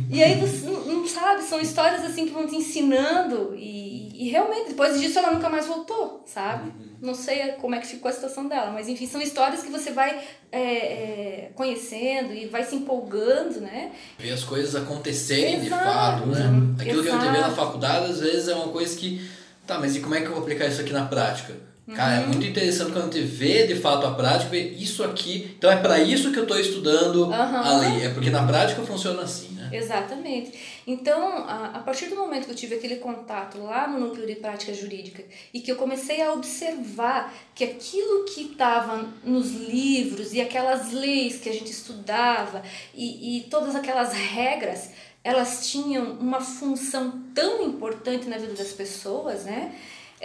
E 0.10 0.24
aí 0.24 0.40
você 0.40 0.66
não, 0.66 0.86
não, 0.86 1.08
sabe, 1.08 1.44
são 1.44 1.60
histórias 1.60 2.04
assim 2.04 2.26
que 2.26 2.34
vão 2.34 2.48
te 2.48 2.56
ensinando 2.56 3.54
e, 3.56 4.10
e 4.26 4.30
realmente 4.30 4.70
depois 4.70 5.00
disso 5.00 5.20
ela 5.20 5.32
nunca 5.32 5.50
mais 5.50 5.68
voltou, 5.68 6.24
sabe? 6.26 6.70
Uhum. 6.70 6.96
Não 7.02 7.14
sei 7.14 7.52
como 7.54 7.76
é 7.76 7.80
que 7.80 7.86
ficou 7.86 8.10
a 8.10 8.14
situação 8.14 8.48
dela, 8.48 8.72
mas 8.72 8.88
enfim, 8.88 9.06
são 9.06 9.22
histórias 9.22 9.62
que 9.62 9.70
você 9.70 9.92
vai 9.92 10.20
é, 10.52 10.62
é, 10.62 11.52
conhecendo 11.54 12.34
e 12.34 12.48
vai 12.48 12.64
se 12.64 12.76
empolgando, 12.76 13.62
né? 13.62 13.92
Ver 14.18 14.32
as 14.32 14.44
coisas 14.44 14.76
acontecerem 14.76 15.62
de 15.62 15.70
fato, 15.70 16.26
né? 16.26 16.50
Aquilo 16.80 17.02
Exato. 17.02 17.20
que 17.20 17.24
a 17.24 17.28
gente 17.28 17.36
vê 17.36 17.42
na 17.42 17.52
faculdade 17.52 18.12
às 18.12 18.20
vezes 18.20 18.48
é 18.48 18.56
uma 18.56 18.70
coisa 18.70 18.98
que, 18.98 19.30
tá, 19.68 19.78
mas 19.78 19.96
e 19.96 20.00
como 20.00 20.16
é 20.16 20.22
que 20.22 20.28
eu 20.28 20.32
vou 20.32 20.42
aplicar 20.42 20.66
isso 20.66 20.82
aqui 20.82 20.92
na 20.92 21.06
prática? 21.06 21.54
Cara, 21.94 22.22
é 22.22 22.26
muito 22.26 22.44
interessante 22.44 22.92
quando 22.92 23.14
a 23.14 23.18
gente 23.18 23.22
vê 23.22 23.68
de 23.68 23.76
fato 23.76 24.08
a 24.08 24.12
prática, 24.16 24.50
vê 24.50 24.70
isso 24.70 25.04
aqui. 25.04 25.54
Então 25.56 25.72
é 25.72 25.76
para 25.76 26.00
isso 26.00 26.32
que 26.32 26.40
eu 26.40 26.44
estou 26.44 26.60
estudando 26.60 27.26
uhum. 27.26 27.34
a 27.34 27.78
lei. 27.78 28.06
É 28.06 28.10
porque 28.10 28.32
na 28.32 28.46
prática 28.46 28.82
funciona 28.82 29.22
assim, 29.22 29.50
né? 29.54 29.70
Exatamente. 29.72 30.82
Então, 30.88 31.38
a, 31.38 31.72
a 31.76 31.80
partir 31.80 32.08
do 32.08 32.16
momento 32.16 32.46
que 32.46 32.52
eu 32.52 32.56
tive 32.56 32.76
aquele 32.76 32.96
contato 32.96 33.62
lá 33.62 33.88
no 33.88 34.00
núcleo 34.00 34.26
de 34.26 34.36
prática 34.36 34.74
jurídica 34.74 35.24
e 35.54 35.60
que 35.60 35.72
eu 35.72 35.76
comecei 35.76 36.24
a 36.24 36.34
observar 36.34 37.32
que 37.54 37.64
aquilo 37.64 38.26
que 38.26 38.42
estava 38.42 39.08
nos 39.24 39.52
livros 39.52 40.34
e 40.34 40.42
aquelas 40.42 40.92
leis 40.92 41.38
que 41.38 41.50
a 41.50 41.54
gente 41.54 41.72
estudava 41.72 42.64
e, 42.96 43.38
e 43.38 43.42
todas 43.44 43.76
aquelas 43.76 44.12
regras, 44.12 44.90
elas 45.24 45.70
tinham 45.70 46.14
uma 46.14 46.42
função 46.42 47.22
tão 47.34 47.64
importante 47.64 48.28
na 48.28 48.38
vida 48.38 48.54
das 48.54 48.74
pessoas, 48.74 49.46
né? 49.46 49.76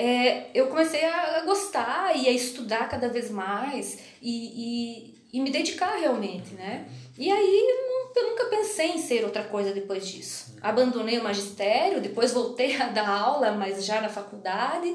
É, 0.01 0.47
eu 0.55 0.69
comecei 0.69 1.05
a 1.05 1.43
gostar 1.45 2.17
e 2.17 2.27
a 2.27 2.33
estudar 2.33 2.89
cada 2.89 3.11
vez 3.11 3.31
mais 3.31 3.99
e, 4.23 4.31
e, 4.33 5.15
e 5.31 5.41
me 5.43 5.51
dedicar 5.51 5.95
realmente, 5.99 6.55
né? 6.55 6.89
E 7.19 7.31
aí 7.31 7.69
eu 8.17 8.31
nunca 8.31 8.47
pensei 8.47 8.93
em 8.93 8.99
ser 8.99 9.25
outra 9.25 9.45
coisa 9.45 9.73
depois 9.73 10.09
disso. 10.09 10.57
Abandonei 10.63 11.19
o 11.19 11.23
magistério, 11.23 12.01
depois 12.01 12.33
voltei 12.33 12.77
a 12.81 12.87
dar 12.87 13.11
aula, 13.11 13.53
mas 13.53 13.85
já 13.85 14.01
na 14.01 14.09
faculdade 14.09 14.89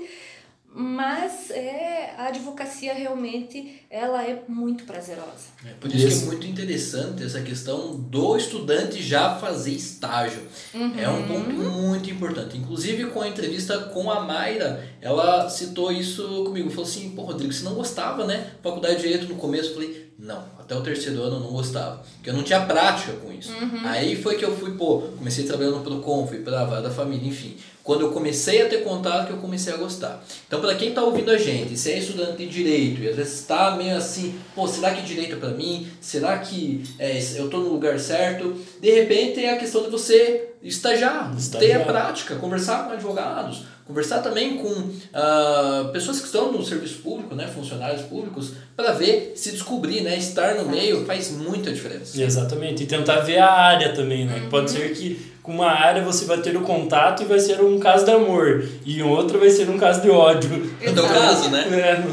mas 0.77 1.51
é, 1.51 2.13
a 2.17 2.27
advocacia 2.27 2.94
realmente 2.94 3.82
ela 3.89 4.22
é 4.22 4.44
muito 4.46 4.84
prazerosa. 4.84 5.48
É, 5.65 5.70
por 5.79 5.89
isso, 5.89 6.05
isso, 6.05 6.20
que 6.20 6.24
é 6.24 6.27
muito 6.27 6.48
interessante 6.48 7.24
essa 7.24 7.41
questão 7.41 7.96
do 7.96 8.36
estudante 8.36 9.01
já 9.01 9.38
fazer 9.38 9.72
estágio. 9.72 10.41
Uhum. 10.74 11.00
É 11.00 11.08
um 11.08 11.25
ponto 11.25 11.50
muito 11.50 12.10
importante. 12.10 12.58
Inclusive 12.58 13.05
com 13.05 13.22
a 13.22 13.27
entrevista 13.29 13.79
com 13.79 14.12
a 14.12 14.20
Mayra, 14.20 14.86
ela 15.00 15.50
citou 15.50 15.94
isso 15.94 16.44
comigo. 16.44 16.70
Falou 16.70 16.84
assim, 16.84 17.12
pô 17.12 17.22
Rodrigo, 17.22 17.53
você 17.53 17.63
não 17.63 17.74
gostava, 17.74 18.25
né? 18.25 18.51
Faculdade 18.62 18.98
de 18.98 19.03
Direito 19.03 19.27
no 19.27 19.36
começo, 19.36 19.70
eu 19.70 19.74
falei, 19.75 20.12
não, 20.20 20.44
até 20.60 20.75
o 20.75 20.82
terceiro 20.82 21.22
ano 21.22 21.38
eu 21.38 21.39
não 21.39 21.51
gostava. 21.51 22.03
Porque 22.15 22.29
eu 22.29 22.34
não 22.34 22.44
tinha 22.44 22.65
prática 22.65 23.13
com 23.13 23.32
isso. 23.32 23.53
Uhum. 23.53 23.79
Aí 23.86 24.22
foi 24.22 24.36
que 24.36 24.44
eu 24.44 24.53
fui, 24.58 24.72
pô, 24.72 25.03
comecei 25.17 25.46
trabalhando 25.46 25.77
no 25.77 25.84
Procon, 25.84 26.27
fui 26.27 26.39
pra 26.39 26.65
Vara 26.65 26.82
da 26.82 26.91
Família, 26.91 27.29
enfim 27.29 27.55
quando 27.86 28.01
eu 28.01 28.12
comecei 28.12 28.63
a 28.63 28.68
ter 28.68 28.84
contato 28.84 29.27
que 29.27 29.34
eu 29.34 29.38
comecei 29.38 29.72
a 29.72 29.77
gostar. 29.77 30.25
Então, 30.48 30.60
para 30.60 30.74
quem 30.74 30.89
está 30.89 31.04
ouvindo 31.04 31.30
a 31.30 31.38
gente, 31.38 31.77
se 31.77 31.92
é 31.92 32.00
estudante 32.00 32.38
de 32.38 32.48
direito 32.48 33.01
e 33.01 33.08
às 33.08 33.15
vezes 33.15 33.39
está 33.42 33.75
meio 33.75 33.96
assim, 33.96 34.39
pô, 34.56 34.68
será 34.68 34.92
que 34.96 35.04
direito 35.04 35.36
é 35.36 35.38
para 35.38 35.50
mim? 35.50 35.88
Será 36.01 36.39
que 36.39 36.84
é, 36.98 37.20
eu 37.38 37.46
estou 37.46 37.62
no 37.62 37.70
lugar 37.70 38.00
certo? 38.00 38.60
De 38.82 38.89
repente 38.89 39.39
é 39.39 39.54
a 39.54 39.58
questão 39.58 39.84
de 39.84 39.92
você 39.92 40.50
estagiar, 40.67 41.34
estagiar. 41.38 41.77
ter 41.77 41.81
a 41.81 41.86
prática, 41.86 42.36
conversar 42.36 42.86
com 42.86 42.93
advogados, 42.93 43.65
conversar 43.86 44.19
também 44.19 44.57
com 44.57 44.69
uh, 44.69 45.91
pessoas 45.93 46.19
que 46.19 46.25
estão 46.25 46.51
no 46.51 46.65
serviço 46.65 47.00
público, 47.00 47.36
né, 47.36 47.48
funcionários 47.48 48.01
públicos, 48.01 48.53
para 48.75 48.91
ver, 48.91 49.34
se 49.36 49.51
descobrir, 49.51 50.01
né, 50.01 50.17
estar 50.17 50.55
no 50.55 50.65
meio 50.67 51.05
faz 51.05 51.31
muita 51.31 51.72
diferença. 51.72 52.22
Exatamente, 52.22 52.84
e 52.84 52.88
tentar 52.88 53.22
ver 53.22 53.38
a 53.38 53.51
área 53.51 53.93
também, 53.93 54.25
né? 54.25 54.41
Uhum. 54.43 54.50
Pode 54.50 54.72
ser 54.72 54.93
que 54.93 55.34
com 55.43 55.51
uma 55.51 55.69
área 55.69 56.03
você 56.03 56.25
vai 56.25 56.39
ter 56.39 56.57
o 56.57 56.62
contato 56.62 57.22
e 57.22 57.25
vai 57.25 57.39
ser 57.39 57.62
um 57.62 57.79
caso 57.79 58.03
de 58.03 58.12
amor, 58.12 58.67
e 58.84 58.98
em 58.98 59.03
outra 59.03 59.38
vai 59.38 59.51
ser 59.51 59.69
um 59.69 59.77
caso 59.77 60.01
de 60.01 60.10
ódio. 60.10 60.75
É 60.81 60.89
o 60.89 60.95
caso, 61.07 61.51
né? 61.51 61.67
É. 61.72 62.03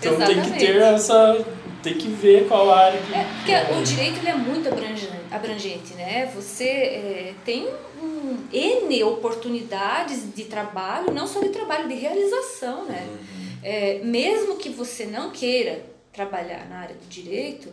Então 0.00 0.16
tem 0.16 0.40
que 0.40 0.58
ter 0.58 0.76
essa. 0.76 1.38
Tem 1.82 1.94
que 1.94 2.08
ver 2.08 2.48
qual 2.48 2.72
área 2.72 2.98
que. 2.98 3.14
É, 3.14 3.26
porque 3.36 3.52
é. 3.52 3.78
o 3.78 3.82
direito 3.82 4.18
ele 4.20 4.28
é 4.28 4.34
muito 4.34 4.66
abrangente, 4.68 5.10
abrangente 5.34 5.94
né? 5.94 6.30
Você 6.34 6.64
é, 6.64 7.34
tem 7.44 7.68
um, 8.02 8.38
N 8.52 9.04
oportunidades 9.04 10.34
de 10.34 10.44
trabalho, 10.44 11.12
não 11.12 11.26
só 11.26 11.40
de 11.40 11.48
trabalho, 11.48 11.88
de 11.88 11.94
realização, 11.94 12.84
né? 12.84 13.06
Uhum. 13.08 13.44
É, 13.62 14.00
mesmo 14.04 14.56
que 14.56 14.68
você 14.68 15.06
não 15.06 15.30
queira 15.30 15.84
trabalhar 16.12 16.68
na 16.68 16.80
área 16.80 16.94
do 16.94 17.06
direito, 17.08 17.68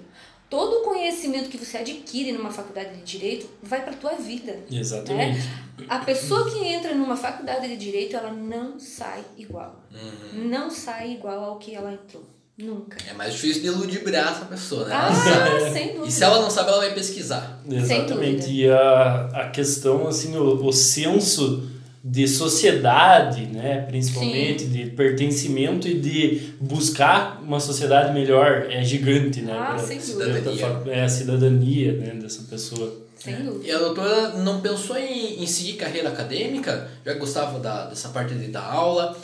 todo 0.49 0.81
o 0.81 0.83
conhecimento 0.83 1.49
que 1.49 1.57
você 1.57 1.77
adquire 1.77 2.31
numa 2.31 2.51
faculdade 2.51 2.95
de 2.97 3.03
direito 3.03 3.49
vai 3.61 3.81
para 3.81 3.91
a 3.91 3.97
tua 3.97 4.15
vida. 4.15 4.59
Exatamente. 4.71 5.39
Né? 5.39 5.85
A 5.87 5.99
pessoa 5.99 6.49
que 6.49 6.59
entra 6.65 6.93
numa 6.93 7.15
faculdade 7.15 7.67
de 7.67 7.77
direito, 7.77 8.15
ela 8.15 8.31
não 8.31 8.79
sai 8.79 9.23
igual. 9.37 9.83
Uhum. 9.91 10.49
Não 10.49 10.69
sai 10.69 11.13
igual 11.13 11.43
ao 11.43 11.57
que 11.57 11.73
ela 11.73 11.93
entrou. 11.93 12.23
Nunca. 12.61 12.97
É 13.09 13.13
mais 13.13 13.33
difícil 13.33 13.61
de 13.63 13.69
ludibriar 13.69 14.33
essa 14.33 14.45
pessoa, 14.45 14.87
né? 14.87 14.95
Ah, 14.95 15.71
sem 15.73 15.87
dúvida. 15.87 16.07
E 16.07 16.11
se 16.11 16.23
ela 16.23 16.41
não 16.41 16.49
sabe, 16.49 16.69
ela 16.69 16.79
vai 16.79 16.93
pesquisar. 16.93 17.61
Exatamente. 17.69 18.51
E 18.51 18.69
a, 18.69 19.29
a 19.33 19.49
questão, 19.49 20.07
assim, 20.07 20.37
o, 20.37 20.65
o 20.65 20.71
senso 20.71 21.67
de 22.03 22.27
sociedade, 22.27 23.45
né, 23.45 23.85
principalmente 23.87 24.63
Sim. 24.63 24.69
de 24.69 24.85
pertencimento 24.91 25.87
e 25.87 25.99
de 25.99 26.53
buscar 26.59 27.39
uma 27.43 27.59
sociedade 27.59 28.11
melhor 28.11 28.67
é 28.71 28.83
gigante, 28.83 29.41
né? 29.41 29.53
Ah, 29.55 29.77
sem 29.77 29.99
dúvida. 29.99 30.51
É 30.87 31.03
a 31.03 31.09
cidadania, 31.09 31.93
né, 31.93 32.15
dessa 32.15 32.43
pessoa. 32.43 33.01
Sem 33.17 33.35
dúvida. 33.35 33.67
E 33.67 33.71
a 33.71 33.77
doutora 33.77 34.29
não 34.29 34.61
pensou 34.61 34.97
em, 34.97 35.43
em 35.43 35.45
seguir 35.45 35.73
carreira 35.73 36.09
acadêmica? 36.09 36.89
Já 37.05 37.13
gostava 37.13 37.59
da, 37.59 37.85
dessa 37.85 38.09
parte 38.09 38.33
de 38.33 38.47
dar 38.47 38.65
aula? 38.65 39.15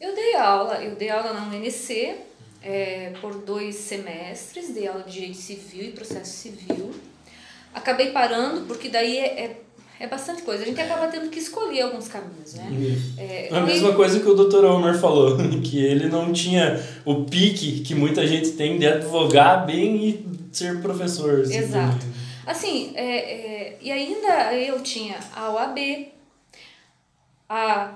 Eu 0.00 0.14
dei 0.14 0.36
aula, 0.36 0.84
eu 0.84 0.94
dei 0.94 1.10
aula 1.10 1.32
na 1.32 1.48
UNC 1.48 2.14
é, 2.64 3.12
por 3.20 3.34
dois 3.34 3.74
semestres, 3.74 4.70
dei 4.70 4.88
aula 4.88 5.02
de 5.02 5.12
direito 5.12 5.36
civil 5.36 5.84
e 5.84 5.92
processo 5.92 6.32
civil. 6.32 6.92
Acabei 7.74 8.10
parando 8.10 8.62
porque 8.62 8.88
daí 8.88 9.18
é, 9.18 9.44
é 9.44 9.56
é 9.98 10.08
bastante 10.08 10.42
coisa. 10.42 10.64
A 10.64 10.66
gente 10.66 10.80
acaba 10.80 11.06
tendo 11.06 11.30
que 11.30 11.38
escolher 11.38 11.82
alguns 11.82 12.08
caminhos, 12.08 12.54
né? 12.54 12.68
É, 13.16 13.48
a 13.52 13.60
mesma 13.60 13.94
coisa 13.94 14.18
que 14.18 14.28
o 14.28 14.34
Dr. 14.34 14.64
Homer 14.64 14.98
falou, 14.98 15.36
que 15.62 15.84
ele 15.84 16.08
não 16.08 16.32
tinha 16.32 16.82
o 17.04 17.24
pique 17.24 17.80
que 17.80 17.94
muita 17.94 18.26
gente 18.26 18.50
tem 18.52 18.76
de 18.76 18.86
advogar 18.86 19.64
bem 19.64 20.08
e 20.08 20.26
ser 20.52 20.82
professor. 20.82 21.42
Assim, 21.42 21.56
Exato. 21.56 22.06
Assim, 22.44 22.92
é, 22.96 23.16
é, 23.16 23.78
e 23.80 23.92
ainda 23.92 24.52
eu 24.52 24.82
tinha 24.82 25.16
a 25.34 25.50
OAB, 25.52 25.78
a, 27.48 27.94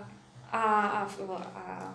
a, 0.52 1.02
a, 1.02 1.06
a, 1.56 1.94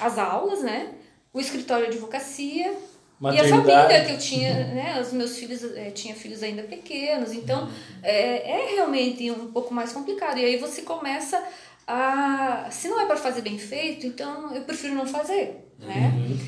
as 0.00 0.18
aulas, 0.18 0.62
né? 0.62 0.94
O 1.36 1.40
escritório 1.40 1.84
de 1.86 1.92
advocacia, 1.92 2.74
e 3.20 3.40
a 3.40 3.48
família 3.48 4.04
que 4.04 4.12
eu 4.12 4.18
tinha, 4.18 4.52
né? 4.68 5.00
Os 5.00 5.12
meus 5.12 5.38
filhos, 5.38 5.64
é, 5.74 5.90
tinha 5.90 6.14
filhos 6.14 6.42
ainda 6.42 6.62
pequenos, 6.62 7.32
então 7.32 7.70
é, 8.02 8.50
é 8.50 8.74
realmente 8.74 9.30
um 9.30 9.50
pouco 9.52 9.72
mais 9.72 9.92
complicado. 9.92 10.38
E 10.38 10.44
aí 10.44 10.58
você 10.58 10.82
começa 10.82 11.42
a. 11.86 12.68
Se 12.70 12.88
não 12.88 13.00
é 13.00 13.06
para 13.06 13.16
fazer 13.16 13.40
bem 13.40 13.58
feito, 13.58 14.06
então 14.06 14.54
eu 14.54 14.62
prefiro 14.62 14.94
não 14.94 15.06
fazer, 15.06 15.66
né? 15.78 16.12
Uhum. 16.14 16.38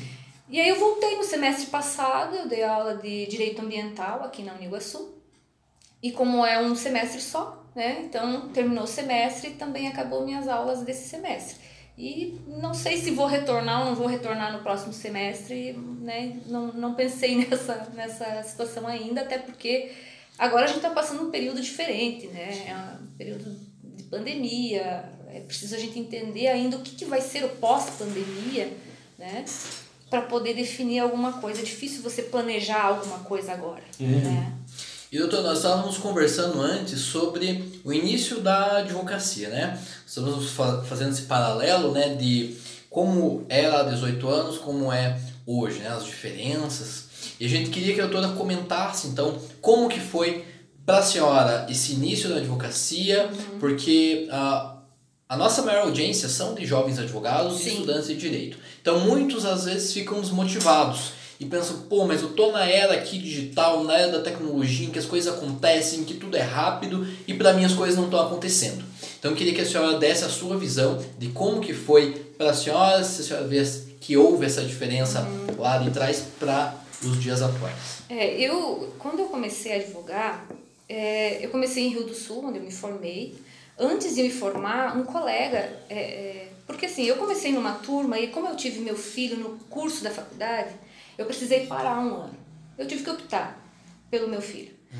E 0.47 0.59
aí 0.59 0.69
eu 0.69 0.79
voltei 0.79 1.15
no 1.15 1.23
semestre 1.23 1.67
passado, 1.67 2.35
eu 2.35 2.47
dei 2.47 2.63
aula 2.63 2.95
de 2.95 3.25
Direito 3.27 3.61
Ambiental 3.61 4.23
aqui 4.23 4.43
na 4.43 4.53
Uniguaçu. 4.53 5.15
E 6.01 6.11
como 6.11 6.45
é 6.45 6.61
um 6.61 6.75
semestre 6.75 7.21
só, 7.21 7.63
né? 7.75 8.03
Então 8.05 8.49
terminou 8.49 8.83
o 8.83 8.87
semestre 8.87 9.51
e 9.51 9.53
também 9.53 9.87
acabou 9.87 10.23
minhas 10.23 10.47
aulas 10.47 10.83
desse 10.83 11.09
semestre. 11.09 11.57
E 11.99 12.39
não 12.47 12.73
sei 12.73 12.97
se 12.97 13.11
vou 13.11 13.27
retornar 13.27 13.81
ou 13.81 13.87
não 13.87 13.95
vou 13.95 14.07
retornar 14.07 14.53
no 14.53 14.63
próximo 14.63 14.93
semestre, 14.93 15.73
né? 15.73 16.39
Não, 16.45 16.71
não 16.71 16.93
pensei 16.93 17.35
nessa, 17.45 17.89
nessa 17.93 18.41
situação 18.43 18.87
ainda, 18.87 19.21
até 19.21 19.37
porque 19.37 19.91
agora 20.37 20.63
a 20.63 20.67
gente 20.67 20.77
está 20.77 20.91
passando 20.91 21.27
um 21.27 21.29
período 21.29 21.61
diferente, 21.61 22.27
né? 22.27 22.67
É 22.67 23.03
um 23.03 23.17
período 23.17 23.53
de 23.83 24.03
pandemia, 24.03 25.11
é 25.27 25.41
preciso 25.41 25.75
a 25.75 25.77
gente 25.77 25.99
entender 25.99 26.47
ainda 26.47 26.77
o 26.77 26.81
que, 26.81 26.95
que 26.95 27.05
vai 27.05 27.19
ser 27.19 27.43
o 27.43 27.49
pós-pandemia, 27.49 28.71
né? 29.17 29.43
para 30.09 30.21
poder 30.23 30.55
definir 30.55 30.99
alguma 30.99 31.33
coisa. 31.33 31.61
É 31.61 31.63
difícil 31.63 32.01
você 32.01 32.23
planejar 32.23 32.81
alguma 32.81 33.19
coisa 33.19 33.53
agora, 33.53 33.83
uhum. 33.99 34.07
né? 34.07 34.53
E 35.11 35.17
doutor, 35.17 35.41
nós 35.41 35.57
estávamos 35.57 35.97
conversando 35.97 36.61
antes 36.61 36.99
sobre 36.99 37.81
o 37.83 37.91
início 37.91 38.41
da 38.41 38.77
advocacia, 38.77 39.49
né? 39.49 39.79
Estamos 40.05 40.51
fazendo 40.87 41.09
esse 41.09 41.23
paralelo, 41.23 41.91
né, 41.91 42.13
de 42.13 42.55
como 42.91 43.43
era 43.49 43.79
há 43.79 43.83
18 43.83 44.29
anos, 44.29 44.59
como 44.59 44.93
é 44.93 45.19
hoje, 45.47 45.79
né, 45.79 45.87
as 45.87 46.05
diferenças. 46.05 47.05
E 47.39 47.45
a 47.47 47.49
gente 47.49 47.71
queria 47.71 47.95
que 47.95 48.01
a 48.01 48.05
doutora 48.05 48.35
comentasse, 48.35 49.07
então, 49.07 49.35
como 49.59 49.89
que 49.89 49.99
foi 49.99 50.45
para 50.85 50.99
a 50.99 51.03
senhora 51.03 51.65
esse 51.67 51.93
início 51.93 52.29
da 52.29 52.35
advocacia, 52.35 53.31
uhum. 53.31 53.59
porque 53.59 54.27
a, 54.31 54.77
a 55.27 55.35
nossa 55.35 55.63
maior 55.63 55.85
audiência 55.85 56.29
são 56.29 56.53
de 56.53 56.67
jovens 56.67 56.99
advogados 56.99 57.57
Sim. 57.57 57.69
e 57.69 57.73
estudantes 57.73 58.07
de 58.09 58.15
direito. 58.15 58.59
Então, 58.79 58.99
muitos 58.99 59.43
às 59.43 59.65
vezes 59.65 59.91
ficam 59.91 60.21
desmotivados 60.21 61.13
e 61.39 61.45
pensam, 61.45 61.83
pô, 61.89 62.05
mas 62.05 62.21
eu 62.21 62.33
tô 62.33 62.51
na 62.51 62.67
era 62.67 62.93
aqui 62.93 63.17
digital, 63.17 63.83
na 63.85 63.97
era 63.97 64.11
da 64.11 64.21
tecnologia, 64.21 64.87
em 64.87 64.91
que 64.91 64.99
as 64.99 65.05
coisas 65.05 65.33
acontecem, 65.33 65.99
em 65.99 66.03
que 66.03 66.15
tudo 66.15 66.35
é 66.35 66.41
rápido 66.41 67.07
e 67.25 67.33
para 67.33 67.53
mim 67.53 67.63
as 67.63 67.73
coisas 67.73 67.95
não 67.95 68.05
estão 68.05 68.19
acontecendo. 68.19 68.83
Então 69.17 69.31
eu 69.31 69.37
queria 69.37 69.53
que 69.53 69.61
a 69.61 69.65
senhora 69.65 69.97
desse 69.97 70.25
a 70.25 70.29
sua 70.29 70.57
visão 70.57 71.01
de 71.17 71.29
como 71.29 71.61
que 71.61 71.73
foi 71.73 72.11
para 72.37 72.51
a 72.51 72.53
senhora, 72.53 73.03
se 73.03 73.21
a 73.21 73.23
senhora 73.23 73.47
vê 73.47 73.63
que 74.01 74.17
houve 74.17 74.45
essa 74.45 74.63
diferença 74.63 75.21
uhum. 75.21 75.61
lá 75.61 75.77
de 75.77 75.91
trás 75.91 76.23
para 76.37 76.75
os 77.01 77.21
dias 77.21 77.41
atuais. 77.41 78.03
É, 78.09 78.39
eu, 78.39 78.93
quando 78.99 79.19
eu 79.19 79.25
comecei 79.25 79.71
a 79.71 79.75
advogar, 79.75 80.45
é, 80.87 81.45
eu 81.45 81.49
comecei 81.49 81.85
em 81.85 81.89
Rio 81.89 82.03
do 82.03 82.15
Sul, 82.15 82.45
onde 82.45 82.57
eu 82.57 82.63
me 82.63 82.71
formei. 82.71 83.35
Antes 83.77 84.15
de 84.15 84.23
me 84.23 84.29
formar, 84.29 84.97
um 84.97 85.03
colega, 85.05 85.71
é, 85.89 85.99
é, 85.99 86.47
porque 86.67 86.85
assim, 86.85 87.05
eu 87.05 87.15
comecei 87.15 87.53
numa 87.53 87.73
turma 87.73 88.19
e 88.19 88.27
como 88.27 88.47
eu 88.47 88.55
tive 88.55 88.79
meu 88.79 88.97
filho 88.97 89.37
no 89.37 89.57
curso 89.69 90.03
da 90.03 90.09
faculdade, 90.09 90.71
eu 91.19 91.25
precisei 91.25 91.67
parar 91.67 91.99
um 91.99 92.15
ano. 92.15 92.37
Eu 92.77 92.87
tive 92.87 93.03
que 93.03 93.09
optar 93.09 93.61
pelo 94.09 94.29
meu 94.29 94.41
filho. 94.41 94.73
Uhum. 94.89 94.99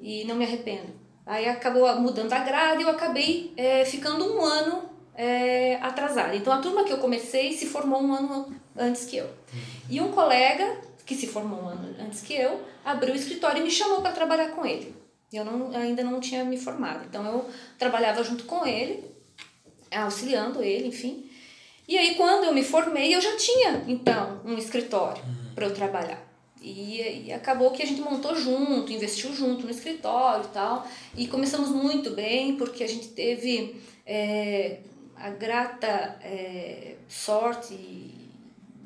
E 0.00 0.24
não 0.24 0.34
me 0.34 0.44
arrependo. 0.44 0.92
Aí 1.24 1.48
acabou 1.48 1.94
mudando 2.00 2.32
a 2.32 2.40
grade 2.40 2.82
e 2.82 2.82
eu 2.82 2.90
acabei 2.90 3.54
é, 3.56 3.84
ficando 3.84 4.34
um 4.34 4.44
ano 4.44 4.90
é, 5.14 5.76
atrasada. 5.76 6.34
Então 6.34 6.52
a 6.52 6.58
turma 6.58 6.82
que 6.82 6.92
eu 6.92 6.98
comecei 6.98 7.52
se 7.52 7.66
formou 7.66 8.02
um 8.02 8.12
ano 8.12 8.52
antes 8.76 9.04
que 9.04 9.18
eu. 9.18 9.26
Uhum. 9.26 9.60
E 9.88 10.00
um 10.00 10.10
colega 10.10 10.76
que 11.06 11.14
se 11.14 11.28
formou 11.28 11.62
um 11.62 11.68
ano 11.68 11.94
antes 12.00 12.20
que 12.20 12.34
eu 12.34 12.60
abriu 12.84 13.14
o 13.14 13.16
escritório 13.16 13.60
e 13.60 13.64
me 13.64 13.70
chamou 13.70 14.00
para 14.00 14.10
trabalhar 14.10 14.48
com 14.48 14.66
ele. 14.66 14.92
Eu 15.32 15.44
não, 15.44 15.70
ainda 15.70 16.02
não 16.02 16.18
tinha 16.18 16.42
me 16.44 16.56
formado. 16.56 17.04
Então 17.08 17.24
eu 17.24 17.48
trabalhava 17.78 18.24
junto 18.24 18.42
com 18.42 18.66
ele, 18.66 19.04
auxiliando 19.88 20.64
ele, 20.64 20.88
enfim. 20.88 21.30
E 21.86 21.96
aí 21.96 22.16
quando 22.16 22.42
eu 22.42 22.52
me 22.52 22.64
formei, 22.64 23.14
eu 23.14 23.20
já 23.20 23.36
tinha 23.36 23.84
então 23.86 24.40
um 24.44 24.58
escritório. 24.58 25.22
Uhum 25.22 25.39
para 25.60 25.68
eu 25.68 25.74
trabalhar. 25.74 26.26
E, 26.62 27.26
e, 27.26 27.32
acabou 27.32 27.70
que 27.70 27.82
a 27.82 27.86
gente 27.86 28.00
montou 28.00 28.34
junto, 28.34 28.92
investiu 28.92 29.34
junto 29.34 29.64
no 29.64 29.70
escritório 29.70 30.46
e 30.46 30.48
tal. 30.48 30.86
E 31.14 31.26
começamos 31.26 31.68
muito 31.68 32.10
bem, 32.10 32.56
porque 32.56 32.82
a 32.82 32.88
gente 32.88 33.08
teve 33.08 33.76
é, 34.06 34.78
a 35.16 35.28
grata 35.28 36.18
é, 36.22 36.94
sorte, 37.06 37.76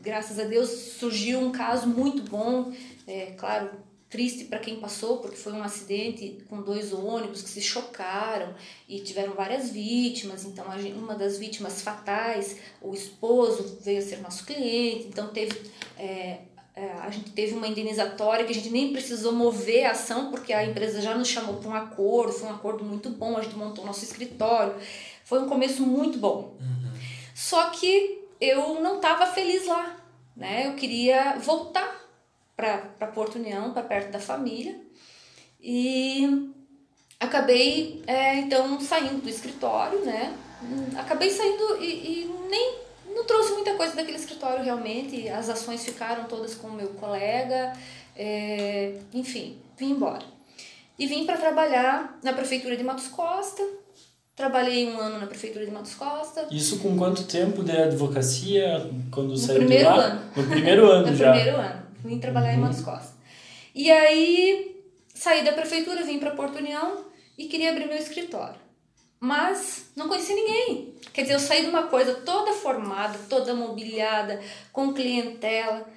graças 0.03 0.39
a 0.41 0.45
Deus 0.45 0.69
surgiu 0.99 1.41
um 1.41 1.53
caso 1.53 1.87
muito 1.87 2.29
bom, 2.29 2.73
é, 3.07 3.35
claro, 3.37 3.71
triste 4.09 4.45
para 4.45 4.61
quem 4.61 4.77
passou, 4.77 5.19
porque 5.19 5.37
foi 5.37 5.53
um 5.53 5.63
acidente 5.63 6.39
com 6.49 6.63
dois 6.63 6.93
ônibus 6.93 7.43
que 7.43 7.49
se 7.49 7.61
chocaram 7.61 8.55
e 8.89 9.01
tiveram 9.01 9.35
várias 9.35 9.71
vítimas. 9.71 10.45
Então, 10.45 10.65
uma 10.97 11.17
das 11.17 11.39
vítimas 11.39 11.83
fatais, 11.83 12.57
o 12.81 12.95
esposo 12.95 13.79
veio 13.81 13.99
a 13.99 14.03
ser 14.03 14.19
nosso 14.19 14.45
cliente, 14.45 15.09
então 15.09 15.29
teve 15.29 15.61
é, 15.99 16.39
é, 16.77 16.93
a 17.01 17.11
gente 17.11 17.31
teve 17.31 17.55
uma 17.55 17.69
indenizatória 17.69 18.45
que 18.45 18.51
a 18.51 18.55
gente 18.55 18.71
nem 18.71 18.93
precisou 18.93 19.33
mover 19.33 19.85
a 19.85 19.93
ação 19.93 20.31
porque 20.31 20.53
a 20.53 20.65
empresa 20.65 21.01
já 21.01 21.15
nos 21.15 21.29
chamou 21.29 21.57
para 21.57 21.71
um 21.71 21.75
acordo, 21.75 22.33
foi 22.33 22.49
um 22.49 22.55
acordo 22.55 22.83
muito 22.83 23.11
bom, 23.11 23.37
a 23.37 23.43
gente 23.43 23.55
montou 23.55 23.87
nosso 23.87 24.05
escritório, 24.05 24.75
foi 25.25 25.41
um 25.41 25.49
começo 25.49 25.83
muito 25.83 26.19
bom. 26.19 26.57
Uhum. 26.61 26.93
Só 27.33 27.71
que 27.71 28.25
eu 28.41 28.81
não 28.81 28.97
estava 28.97 29.25
feliz 29.27 29.67
lá, 29.67 29.97
né? 30.37 30.67
Eu 30.67 30.75
queria 30.75 31.37
voltar 31.39 32.05
para 32.57 33.07
Porto 33.07 33.37
União, 33.37 33.73
para 33.73 33.83
perto 33.83 34.11
da 34.11 34.19
família 34.19 34.81
e 35.61 36.53
acabei 37.21 38.03
é, 38.07 38.37
então 38.37 38.81
saindo 38.81 39.23
do 39.23 39.29
escritório, 39.29 40.05
né? 40.05 40.37
Acabei 40.97 41.31
saindo 41.31 41.77
e, 41.81 42.23
e 42.23 42.35
nem 42.51 42.84
não 43.15 43.25
trouxe 43.25 43.53
muita 43.53 43.75
coisa 43.75 43.95
daquele 43.95 44.17
escritório 44.17 44.65
realmente. 44.65 45.29
As 45.29 45.49
ações 45.49 45.85
ficaram 45.85 46.25
todas 46.25 46.55
com 46.55 46.69
o 46.69 46.73
meu 46.73 46.89
colega, 46.89 47.73
é, 48.17 48.99
enfim, 49.13 49.59
vim 49.77 49.91
embora. 49.91 50.25
E 50.99 51.07
vim 51.07 51.25
para 51.25 51.37
trabalhar 51.37 52.19
na 52.23 52.33
prefeitura 52.33 52.77
de 52.77 52.85
Matos 52.85 53.09
Costa. 53.09 53.63
Trabalhei 54.37 54.87
um 54.87 54.99
ano 54.99 55.21
na 55.21 55.27
prefeitura 55.27 55.65
de 55.65 55.71
Matos 55.71 55.95
Costa. 55.95 56.49
Isso 56.51 56.81
com 56.81 56.97
quanto 56.97 57.25
tempo 57.25 57.63
de 57.63 57.73
advocacia 57.73 58.91
quando 59.11 59.31
no 59.31 59.37
saiu 59.37 59.61
primeiro 59.61 59.85
de 59.85 59.97
lá? 59.97 60.05
Ano. 60.05 60.23
No 60.37 60.45
primeiro 60.45 60.91
ano 60.91 61.07
no 61.11 61.17
já. 61.17 61.33
Primeiro 61.33 61.57
ano. 61.57 61.83
Vim 62.05 62.19
trabalhar 62.19 62.51
uhum. 62.51 62.59
em 62.59 62.61
Matos 62.61 62.81
Costa. 62.81 63.15
E 63.75 63.91
aí 63.91 64.83
saí 65.15 65.45
da 65.45 65.53
prefeitura, 65.53 66.05
vim 66.05 66.19
para 66.19 66.33
Porto 66.33 66.59
União 66.59 67.05
e 67.39 67.47
queria 67.47 67.71
abrir 67.71 67.87
meu 67.87 67.97
escritório 67.97 68.64
mas 69.25 69.87
não 69.97 70.07
conhecia 70.07 70.37
ninguém. 70.37 70.93
Quer 71.13 71.23
dizer, 71.23 71.35
eu 71.35 71.41
saí 71.41 71.63
de 71.63 71.71
uma 71.71 71.85
coisa 71.85 72.15
toda 72.15 72.53
formada, 72.53 73.19
toda 73.29 73.55
mobiliada, 73.55 74.39
com 74.71 74.93
clientela, 74.93 75.89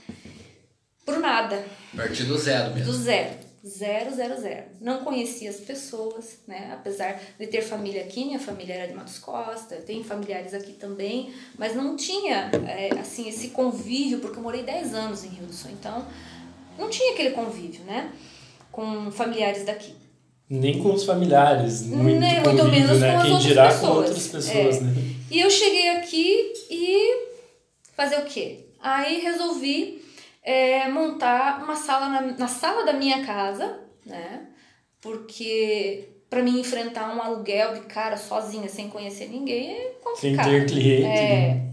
por 1.05 1.19
nada. 1.19 1.65
Partir 1.95 2.23
do 2.23 2.37
zero 2.37 2.73
mesmo. 2.73 2.89
Do 2.91 2.97
zero. 2.97 3.47
Zero, 3.65 4.15
zero, 4.15 4.39
zero. 4.39 4.67
Não 4.79 5.03
conhecia 5.03 5.49
as 5.49 5.57
pessoas, 5.57 6.37
né? 6.47 6.69
Apesar 6.71 7.19
de 7.37 7.47
ter 7.47 7.61
família 7.61 8.03
aqui, 8.03 8.23
minha 8.23 8.39
família 8.39 8.75
era 8.75 8.87
de 8.87 8.93
Matos 8.93 9.19
Costa, 9.19 9.75
tem 9.75 10.05
familiares 10.05 10.53
aqui 10.53 10.71
também, 10.71 11.33
mas 11.57 11.75
não 11.75 11.97
tinha, 11.97 12.49
é, 12.65 12.97
assim, 12.97 13.27
esse 13.27 13.49
convívio, 13.49 14.19
porque 14.19 14.39
eu 14.39 14.43
morei 14.43 14.63
10 14.63 14.93
anos 14.93 15.25
em 15.25 15.29
Rio 15.29 15.47
do 15.47 15.53
Sul, 15.53 15.71
então 15.71 16.07
não 16.77 16.89
tinha 16.89 17.11
aquele 17.11 17.31
convívio, 17.31 17.83
né? 17.83 18.13
Com 18.71 19.11
familiares 19.11 19.65
daqui. 19.65 20.06
Nem 20.49 20.81
com 20.81 20.93
os 20.93 21.03
familiares, 21.03 21.83
muito 21.83 22.19
Nem, 22.19 22.41
muito 22.41 22.63
menos 22.65 22.99
né? 22.99 23.17
com 23.17 23.21
Quem 23.23 23.35
as 23.35 23.43
dirá 23.43 23.63
outras 23.63 23.79
pessoas. 23.79 23.91
com 23.91 23.97
outras 23.97 24.27
pessoas, 24.27 24.77
é. 24.77 24.81
né? 24.81 24.93
E 25.29 25.41
eu 25.41 25.49
cheguei 25.49 25.89
aqui 25.89 26.53
e 26.69 27.27
fazer 27.95 28.17
o 28.19 28.25
quê? 28.25 28.65
Aí 28.79 29.19
resolvi 29.19 30.01
é, 30.41 30.87
montar 30.87 31.61
uma 31.61 31.75
sala 31.75 32.07
na, 32.07 32.21
na 32.37 32.47
sala 32.47 32.85
da 32.85 32.93
minha 32.93 33.25
casa, 33.25 33.79
né? 34.05 34.47
Porque 35.01 36.07
para 36.29 36.41
mim 36.41 36.59
enfrentar 36.59 37.15
um 37.15 37.21
aluguel 37.21 37.73
de 37.73 37.81
cara 37.81 38.17
sozinha, 38.17 38.69
sem 38.69 38.89
conhecer 38.89 39.29
ninguém, 39.29 39.71
é 39.71 39.95
complicado. 40.01 40.49
Sem 40.49 40.59
ter 40.59 40.65
cliente. 40.65 41.05
É. 41.05 41.39
Né? 41.55 41.67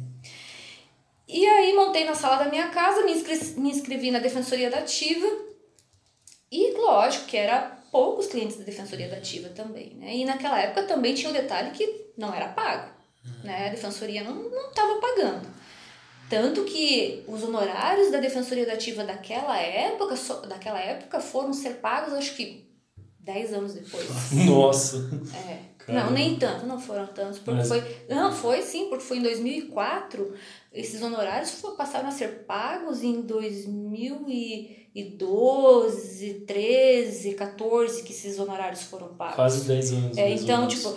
E 1.29 1.47
aí 1.47 1.75
montei 1.75 2.05
na 2.05 2.15
sala 2.15 2.45
da 2.45 2.51
minha 2.51 2.69
casa, 2.69 3.05
me, 3.05 3.13
inscrevi, 3.13 3.61
me 3.61 3.71
inscrevi 3.71 4.11
na 4.11 4.19
Defensoria 4.19 4.71
da 4.71 4.79
Ativa. 4.79 5.27
E 6.51 6.73
lógico 6.73 7.27
que 7.27 7.37
era 7.37 7.77
poucos 7.95 8.27
clientes 8.27 8.57
da 8.57 8.65
Defensoria 8.65 9.09
da 9.09 9.19
Ativa 9.19 9.49
também, 9.51 9.95
né? 9.95 10.17
E 10.17 10.25
naquela 10.25 10.61
época 10.61 10.83
também 10.83 11.15
tinha 11.15 11.31
o 11.31 11.33
detalhe 11.33 11.71
que 11.71 12.11
não 12.19 12.35
era 12.35 12.49
pago, 12.49 12.91
uhum. 13.25 13.45
né? 13.45 13.69
A 13.69 13.71
Defensoria 13.71 14.25
não 14.25 14.69
estava 14.69 15.01
pagando. 15.01 15.47
Tanto 16.29 16.65
que 16.65 17.23
os 17.29 17.45
honorários 17.45 18.11
da 18.11 18.19
Defensoria 18.19 18.67
da 18.67 18.73
Ativa 18.73 19.05
daquela 19.05 19.57
época, 19.61 20.17
daquela 20.49 20.81
época 20.81 21.21
foram 21.21 21.53
ser 21.53 21.75
pagos, 21.75 22.15
acho 22.15 22.35
que 22.35 22.69
10 23.21 23.53
anos 23.53 23.75
depois. 23.75 24.09
Nossa! 24.45 25.09
É. 25.47 25.93
Não, 25.93 26.11
nem 26.11 26.37
tanto, 26.37 26.67
não 26.67 26.81
foram 26.81 27.07
tantos, 27.07 27.39
porque 27.39 27.61
Mas... 27.61 27.69
foi... 27.69 28.07
Não, 28.09 28.33
foi 28.33 28.61
sim, 28.63 28.89
porque 28.89 29.05
foi 29.05 29.19
em 29.19 29.23
2004, 29.23 30.35
esses 30.75 31.01
honorários 31.01 31.53
passaram 31.77 32.09
a 32.09 32.13
ser 32.13 32.45
pagos 32.45 33.03
em 33.03 33.23
2000 33.23 34.25
e 34.29 34.85
e 34.95 35.03
12, 35.03 36.45
13, 36.47 37.35
14 37.35 38.03
que 38.05 38.13
esses 38.13 38.39
honorários 38.39 38.85
foram 38.85 39.09
pagos. 39.09 39.35
Quase 39.35 39.67
10 39.67 39.93
anos. 39.93 40.17
É, 40.19 40.31
então, 40.31 40.69
tipo, 40.69 40.95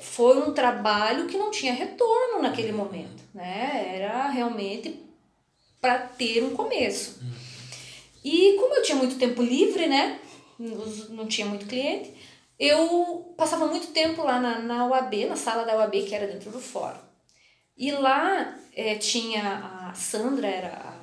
foi 0.00 0.38
um 0.38 0.54
trabalho 0.54 1.26
que 1.26 1.36
não 1.36 1.50
tinha 1.50 1.74
retorno 1.74 2.40
naquele 2.40 2.72
momento, 2.72 3.22
né? 3.34 3.96
Era 3.96 4.30
realmente 4.30 4.98
para 5.78 5.98
ter 5.98 6.42
um 6.42 6.56
começo. 6.56 7.20
Hum. 7.22 7.30
E 8.24 8.56
como 8.58 8.74
eu 8.76 8.82
tinha 8.82 8.96
muito 8.96 9.16
tempo 9.16 9.42
livre, 9.42 9.86
né? 9.86 10.18
Não 11.10 11.26
tinha 11.26 11.46
muito 11.46 11.66
cliente, 11.66 12.14
eu 12.58 13.34
passava 13.36 13.66
muito 13.66 13.88
tempo 13.88 14.22
lá 14.22 14.40
na, 14.40 14.60
na 14.60 14.86
UAB, 14.86 15.26
na 15.26 15.36
sala 15.36 15.64
da 15.64 15.76
UAB, 15.76 16.02
que 16.04 16.14
era 16.14 16.26
dentro 16.26 16.50
do 16.50 16.60
fórum. 16.60 16.96
E 17.76 17.90
lá 17.90 18.56
é, 18.74 18.94
tinha 18.96 19.88
a 19.88 19.94
Sandra, 19.94 20.46
era 20.46 20.94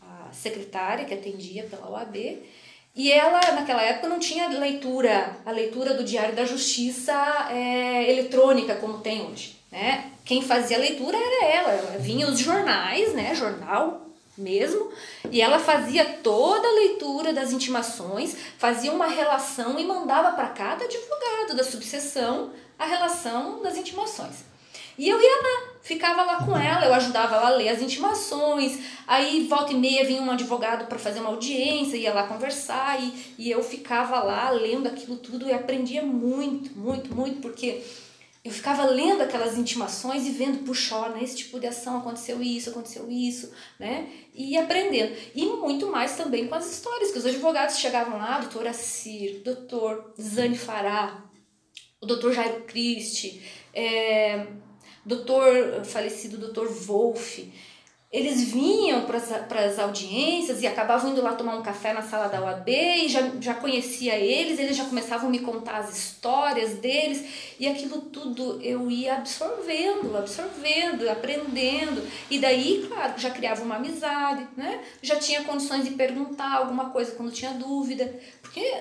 a 0.00 0.32
secretária 0.32 1.04
que 1.04 1.14
atendia 1.14 1.64
pela 1.64 1.90
OAB, 1.90 2.38
e 2.94 3.12
ela, 3.12 3.40
naquela 3.52 3.82
época, 3.82 4.08
não 4.08 4.18
tinha 4.18 4.48
leitura, 4.48 5.36
a 5.46 5.50
leitura 5.50 5.94
do 5.94 6.04
Diário 6.04 6.34
da 6.34 6.44
Justiça 6.44 7.14
é, 7.50 8.10
eletrônica 8.10 8.74
como 8.76 8.98
tem 8.98 9.22
hoje. 9.22 9.56
Né? 9.70 10.10
Quem 10.24 10.42
fazia 10.42 10.76
a 10.76 10.80
leitura 10.80 11.16
era 11.16 11.44
ela, 11.46 11.72
ela 11.72 11.98
vinha 11.98 12.28
os 12.28 12.38
jornais, 12.38 13.12
né? 13.14 13.34
jornal 13.34 14.06
mesmo, 14.36 14.90
e 15.30 15.40
ela 15.40 15.58
fazia 15.58 16.04
toda 16.04 16.66
a 16.66 16.72
leitura 16.72 17.32
das 17.32 17.52
intimações, 17.52 18.34
fazia 18.58 18.90
uma 18.90 19.06
relação 19.06 19.78
e 19.78 19.84
mandava 19.84 20.32
para 20.32 20.48
cada 20.48 20.84
advogado 20.84 21.56
da 21.56 21.62
subseção 21.62 22.50
a 22.78 22.86
relação 22.86 23.62
das 23.62 23.76
intimações. 23.76 24.50
E 24.98 25.08
eu 25.08 25.20
ia 25.20 25.36
lá, 25.42 25.72
ficava 25.82 26.22
lá 26.22 26.44
com 26.44 26.56
ela, 26.56 26.86
eu 26.86 26.94
ajudava 26.94 27.36
ela 27.36 27.48
a 27.48 27.56
ler 27.56 27.68
as 27.68 27.80
intimações, 27.80 28.78
aí 29.06 29.46
volta 29.46 29.72
e 29.72 29.76
meia 29.76 30.04
vinha 30.04 30.22
um 30.22 30.30
advogado 30.30 30.86
para 30.86 30.98
fazer 30.98 31.20
uma 31.20 31.30
audiência, 31.30 31.96
ia 31.96 32.12
lá 32.12 32.24
conversar, 32.24 33.02
e, 33.02 33.34
e 33.38 33.50
eu 33.50 33.62
ficava 33.62 34.22
lá 34.22 34.50
lendo 34.50 34.86
aquilo 34.86 35.16
tudo 35.16 35.48
e 35.48 35.52
aprendia 35.52 36.02
muito, 36.02 36.78
muito, 36.78 37.14
muito, 37.14 37.40
porque 37.40 37.82
eu 38.42 38.50
ficava 38.50 38.84
lendo 38.84 39.22
aquelas 39.22 39.58
intimações 39.58 40.26
e 40.26 40.30
vendo, 40.30 40.64
puxa, 40.64 40.96
ó, 40.96 41.08
nesse 41.10 41.36
tipo 41.36 41.60
de 41.60 41.66
ação 41.66 41.98
aconteceu 41.98 42.42
isso, 42.42 42.70
aconteceu 42.70 43.10
isso, 43.10 43.52
né? 43.78 44.08
E 44.34 44.56
aprendendo. 44.56 45.14
E 45.34 45.44
muito 45.44 45.88
mais 45.88 46.16
também 46.16 46.48
com 46.48 46.54
as 46.54 46.70
histórias, 46.72 47.10
que 47.10 47.18
os 47.18 47.26
advogados 47.26 47.76
chegavam 47.76 48.18
lá, 48.18 48.38
doutor 48.38 48.66
Assir, 48.66 49.42
doutor 49.44 50.14
Zani 50.18 50.56
Fará, 50.56 51.22
o 52.00 52.06
doutor 52.06 52.32
Jairo 52.32 52.62
Christi, 52.62 53.42
é, 53.74 54.46
doutor 55.10 55.84
falecido 55.84 56.38
doutor 56.38 56.68
Wolff, 56.68 57.52
eles 58.12 58.42
vinham 58.42 59.04
para 59.04 59.64
as 59.64 59.78
audiências 59.78 60.62
e 60.62 60.66
acabavam 60.66 61.12
indo 61.12 61.22
lá 61.22 61.34
tomar 61.34 61.54
um 61.56 61.62
café 61.62 61.92
na 61.92 62.02
sala 62.02 62.26
da 62.26 62.42
UAB 62.42 62.68
e 62.68 63.08
já, 63.08 63.20
já 63.40 63.54
conhecia 63.54 64.16
eles, 64.16 64.58
eles 64.58 64.76
já 64.76 64.84
começavam 64.84 65.28
a 65.28 65.30
me 65.30 65.38
contar 65.38 65.76
as 65.76 65.96
histórias 65.96 66.74
deles 66.74 67.54
e 67.58 67.68
aquilo 67.68 68.00
tudo 68.00 68.60
eu 68.62 68.90
ia 68.90 69.14
absorvendo, 69.16 70.16
absorvendo, 70.16 71.08
aprendendo. 71.08 72.02
E 72.28 72.40
daí, 72.40 72.84
claro, 72.88 73.14
já 73.16 73.30
criava 73.30 73.62
uma 73.62 73.76
amizade, 73.76 74.46
né? 74.56 74.82
Já 75.00 75.16
tinha 75.16 75.44
condições 75.44 75.84
de 75.84 75.92
perguntar 75.92 76.56
alguma 76.56 76.90
coisa 76.90 77.12
quando 77.12 77.30
tinha 77.30 77.52
dúvida, 77.52 78.12
porque 78.42 78.74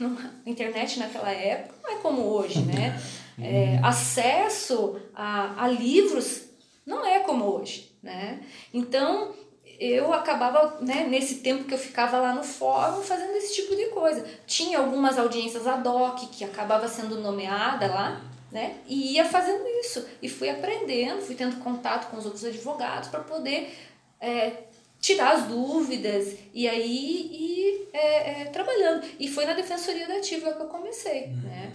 a 0.00 0.50
internet 0.50 0.98
naquela 0.98 1.30
época 1.30 1.76
não 1.84 1.90
é 1.92 1.96
como 1.96 2.22
hoje, 2.22 2.62
né? 2.62 3.00
É, 3.42 3.80
acesso 3.82 5.00
a, 5.14 5.64
a 5.64 5.68
livros 5.68 6.42
não 6.86 7.04
é 7.04 7.20
como 7.20 7.44
hoje 7.44 7.90
né? 8.02 8.40
Então, 8.72 9.34
eu 9.78 10.12
acabava, 10.12 10.78
né, 10.80 11.06
nesse 11.08 11.36
tempo 11.36 11.64
que 11.64 11.74
eu 11.74 11.78
ficava 11.78 12.18
lá 12.18 12.34
no 12.34 12.42
fórum, 12.42 13.02
fazendo 13.02 13.36
esse 13.36 13.54
tipo 13.54 13.74
de 13.76 13.86
coisa. 13.86 14.26
Tinha 14.46 14.78
algumas 14.78 15.18
audiências 15.18 15.66
ad 15.66 15.86
hoc 15.86 16.26
que 16.30 16.44
acabava 16.44 16.88
sendo 16.88 17.20
nomeada 17.20 17.86
lá, 17.86 18.20
né? 18.50 18.76
E 18.86 19.14
ia 19.14 19.24
fazendo 19.24 19.66
isso. 19.80 20.06
E 20.20 20.28
fui 20.28 20.48
aprendendo, 20.48 21.22
fui 21.22 21.34
tendo 21.34 21.62
contato 21.62 22.10
com 22.10 22.16
os 22.16 22.24
outros 22.24 22.44
advogados 22.44 23.08
para 23.08 23.20
poder 23.20 23.72
é, 24.20 24.64
tirar 25.00 25.32
as 25.32 25.44
dúvidas 25.44 26.36
e 26.52 26.68
aí 26.68 27.30
ir 27.32 27.88
é, 27.92 28.42
é, 28.42 28.44
trabalhando. 28.46 29.06
E 29.18 29.28
foi 29.28 29.46
na 29.46 29.54
Defensoria 29.54 30.06
da 30.06 30.16
Ativa 30.16 30.52
que 30.52 30.62
eu 30.62 30.66
comecei, 30.66 31.24
uhum. 31.24 31.42
né? 31.42 31.72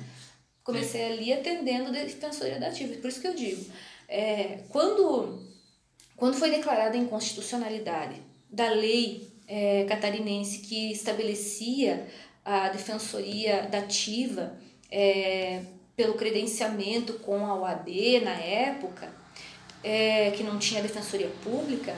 Comecei 0.66 1.06
ali 1.06 1.32
atendendo 1.32 1.90
a 1.90 1.92
Defensoria 1.92 2.60
da 2.60 2.68
Ativa. 2.68 2.94
Por 2.96 3.08
isso 3.08 3.22
que 3.22 3.28
eu 3.28 3.36
digo, 3.36 3.66
é, 4.10 4.60
quando 4.70 5.46
quando 6.18 6.36
foi 6.38 6.50
declarada 6.50 6.98
a 6.98 7.00
inconstitucionalidade 7.00 8.22
da 8.50 8.70
lei 8.70 9.28
é, 9.48 9.86
catarinense 9.86 10.60
que 10.60 10.92
estabelecia 10.92 12.08
a 12.44 12.70
defensoria 12.70 13.64
dativa 13.64 14.58
é, 14.90 15.64
pelo 15.96 16.14
credenciamento 16.14 17.14
com 17.14 17.46
a 17.46 17.56
OAB 17.56 17.90
na 18.24 18.36
época, 18.36 19.12
é, 19.84 20.32
que 20.32 20.44
não 20.44 20.58
tinha 20.58 20.82
defensoria 20.82 21.30
pública, 21.44 21.96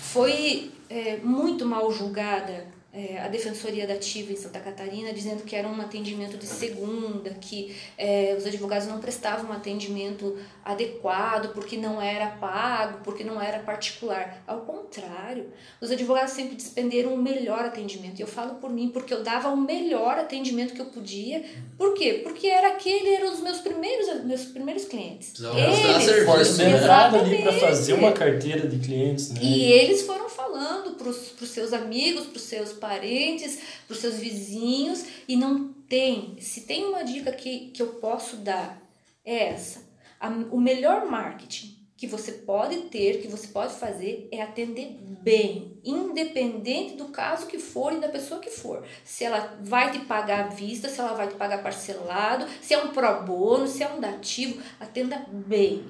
foi 0.00 0.72
é, 0.90 1.16
muito 1.18 1.64
mal 1.64 1.90
julgada 1.92 2.66
é, 2.92 3.18
a 3.18 3.28
Defensoria 3.28 3.86
da 3.86 3.94
Ativa 3.94 4.32
em 4.32 4.36
Santa 4.36 4.60
Catarina, 4.60 5.14
dizendo 5.14 5.44
que 5.44 5.56
era 5.56 5.66
um 5.66 5.80
atendimento 5.80 6.36
de 6.36 6.44
segunda, 6.44 7.30
que 7.30 7.74
é, 7.96 8.34
os 8.36 8.44
advogados 8.44 8.86
não 8.86 9.00
prestavam 9.00 9.50
um 9.50 9.52
atendimento 9.52 10.36
adequado 10.62 11.54
porque 11.54 11.78
não 11.78 12.02
era 12.02 12.26
pago, 12.26 13.00
porque 13.02 13.24
não 13.24 13.40
era 13.40 13.60
particular. 13.60 14.42
Ao 14.46 14.60
contrário, 14.60 15.46
os 15.80 15.90
advogados 15.90 16.32
sempre 16.32 16.54
dispenderam 16.54 17.14
o 17.14 17.16
melhor 17.16 17.60
atendimento. 17.60 18.18
E 18.18 18.22
eu 18.22 18.26
falo 18.26 18.56
por 18.56 18.68
mim, 18.68 18.90
porque 18.90 19.14
eu 19.14 19.22
dava 19.22 19.48
o 19.48 19.56
melhor 19.56 20.18
atendimento 20.18 20.74
que 20.74 20.80
eu 20.80 20.86
podia. 20.86 21.42
Por 21.78 21.94
quê? 21.94 22.20
Porque 22.22 22.46
era 22.46 22.68
aquele, 22.68 23.14
eram 23.14 23.32
os 23.32 23.40
meus 23.40 23.58
primeiros, 23.58 24.22
meus 24.24 24.44
primeiros 24.44 24.84
clientes. 24.84 25.32
Eles, 25.40 26.04
serviço, 26.04 26.58
né? 26.58 26.78
ali 27.20 27.42
para 27.42 27.52
fazer 27.54 27.94
uma 27.94 28.12
carteira 28.12 28.68
de 28.68 28.78
clientes. 28.78 29.30
Né? 29.30 29.40
E 29.42 29.72
eles 29.72 30.02
foram 30.02 30.28
falando 30.28 30.92
para 30.96 31.08
os 31.08 31.48
seus 31.48 31.72
amigos, 31.72 32.26
para 32.26 32.36
os 32.36 32.42
seus 32.42 32.81
parentes, 32.82 33.60
para 33.86 33.94
os 33.94 34.00
seus 34.00 34.16
vizinhos 34.16 35.06
e 35.28 35.36
não 35.36 35.72
tem. 35.88 36.36
Se 36.40 36.62
tem 36.62 36.84
uma 36.84 37.04
dica 37.04 37.30
que, 37.30 37.70
que 37.70 37.80
eu 37.80 37.94
posso 37.94 38.36
dar, 38.36 38.82
é 39.24 39.50
essa. 39.50 39.88
A, 40.18 40.28
o 40.28 40.60
melhor 40.60 41.06
marketing 41.06 41.80
que 42.02 42.08
você 42.08 42.32
pode 42.32 42.76
ter, 42.88 43.22
que 43.22 43.28
você 43.28 43.46
pode 43.46 43.74
fazer, 43.74 44.28
é 44.32 44.42
atender 44.42 44.98
bem, 45.22 45.78
independente 45.84 46.96
do 46.96 47.04
caso 47.06 47.46
que 47.46 47.60
for 47.60 47.92
e 47.92 48.00
da 48.00 48.08
pessoa 48.08 48.40
que 48.40 48.50
for. 48.50 48.84
Se 49.04 49.22
ela 49.22 49.56
vai 49.60 49.92
te 49.92 50.00
pagar 50.00 50.46
à 50.46 50.48
vista, 50.48 50.88
se 50.88 50.98
ela 50.98 51.12
vai 51.12 51.28
te 51.28 51.34
pagar 51.34 51.62
parcelado, 51.62 52.44
se 52.60 52.74
é 52.74 52.82
um 52.82 52.88
pro 52.88 53.22
bono, 53.22 53.68
se 53.68 53.84
é 53.84 53.88
um 53.88 54.00
dativo, 54.00 54.60
atenda 54.80 55.24
bem. 55.30 55.84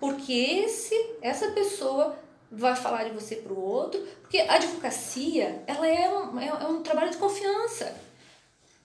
Porque 0.00 0.32
esse, 0.32 0.94
essa 1.20 1.50
pessoa 1.50 2.18
vai 2.50 2.74
falar 2.74 3.04
de 3.04 3.10
você 3.10 3.36
para 3.36 3.52
o 3.52 3.60
outro, 3.60 4.00
porque 4.20 4.38
a 4.38 4.54
advocacia 4.54 5.62
ela 5.66 5.86
é 5.86 6.08
um, 6.08 6.38
é, 6.40 6.48
é 6.48 6.66
um 6.66 6.82
trabalho 6.82 7.10
de 7.10 7.16
confiança. 7.16 7.94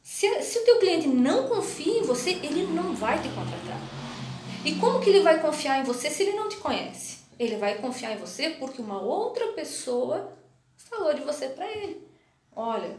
Se, 0.01 0.41
se 0.41 0.59
o 0.59 0.65
teu 0.65 0.79
cliente 0.79 1.07
não 1.07 1.47
confia 1.47 1.99
em 1.99 2.03
você, 2.03 2.31
ele 2.31 2.67
não 2.67 2.93
vai 2.93 3.21
te 3.21 3.29
contratar. 3.29 3.79
E 4.65 4.75
como 4.75 4.99
que 4.99 5.09
ele 5.09 5.21
vai 5.21 5.41
confiar 5.41 5.79
em 5.79 5.83
você 5.83 6.09
se 6.09 6.23
ele 6.23 6.37
não 6.37 6.49
te 6.49 6.57
conhece? 6.57 7.19
Ele 7.39 7.57
vai 7.57 7.75
confiar 7.75 8.13
em 8.13 8.17
você 8.17 8.51
porque 8.51 8.81
uma 8.81 9.01
outra 9.01 9.47
pessoa 9.53 10.31
falou 10.75 11.13
de 11.13 11.21
você 11.21 11.47
para 11.47 11.69
ele. 11.69 12.05
Olha, 12.55 12.95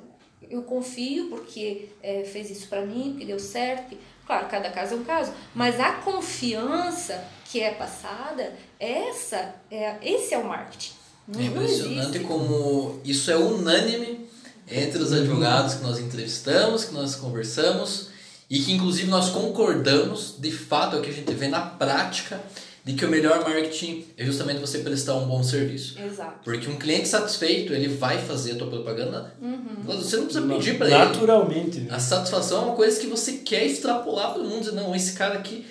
eu 0.51 0.63
confio 0.63 1.29
porque 1.29 1.89
é, 2.03 2.25
fez 2.25 2.51
isso 2.51 2.69
para 2.69 2.83
mim, 2.83 3.11
porque 3.11 3.25
deu 3.25 3.39
certo. 3.39 3.97
Claro, 4.27 4.49
cada 4.49 4.71
caso 4.71 4.95
é 4.95 4.97
um 4.97 5.05
caso, 5.05 5.33
mas 5.55 5.79
a 5.79 5.93
confiança 5.93 7.23
que 7.45 7.61
é 7.61 7.73
passada, 7.73 8.57
essa 8.85 9.55
é, 9.71 9.97
esse 10.03 10.35
é 10.35 10.39
o 10.39 10.47
marketing. 10.47 10.93
Não, 11.27 11.41
é 11.41 11.45
impressionante 11.45 12.19
como 12.21 13.01
isso 13.05 13.31
é 13.31 13.37
unânime 13.37 14.27
entre 14.71 15.03
os 15.03 15.13
advogados 15.13 15.75
que 15.75 15.83
nós 15.83 15.99
entrevistamos, 15.99 16.85
que 16.85 16.95
nós 16.95 17.17
conversamos 17.17 18.09
e 18.49 18.59
que 18.59 18.73
inclusive 18.73 19.09
nós 19.09 19.31
concordamos, 19.31 20.35
de 20.39 20.53
fato 20.53 20.97
é 20.97 20.99
o 20.99 21.03
que 21.03 21.11
a 21.11 21.13
gente 21.13 21.33
vê 21.33 21.49
na 21.49 21.61
prática 21.61 22.41
de 22.85 22.93
que 22.93 23.05
o 23.05 23.09
melhor 23.09 23.41
marketing 23.41 24.05
é 24.17 24.27
justamente 24.27 24.61
você 24.61 24.81
prestar 24.81 25.15
um 25.15 25.27
bom 25.27 25.43
serviço. 25.43 25.99
Exato. 25.99 26.41
Porque 26.45 26.69
um 26.69 26.77
cliente 26.77 27.09
satisfeito, 27.09 27.73
ele 27.73 27.89
vai 27.89 28.19
fazer 28.19 28.53
a 28.53 28.57
tua 28.57 28.67
propaganda. 28.67 29.35
Uhum. 29.41 29.77
Você 29.87 30.19
não 30.19 30.27
precisa 30.27 30.47
pedir 30.47 30.77
para 30.77 30.87
ele. 30.89 30.99
Naturalmente. 30.99 31.81
Né? 31.81 31.89
A 31.91 31.99
satisfação 31.99 32.59
é 32.59 32.65
uma 32.67 32.77
coisa 32.77 33.01
que 33.01 33.07
você 33.07 33.39
quer 33.39 33.65
extrapolar 33.65 34.35
para 34.35 34.43
o 34.43 34.45
mundo. 34.45 34.61
Dizer, 34.61 34.73
não, 34.73 34.95
esse 34.95 35.15
cara 35.15 35.39
aqui 35.39 35.65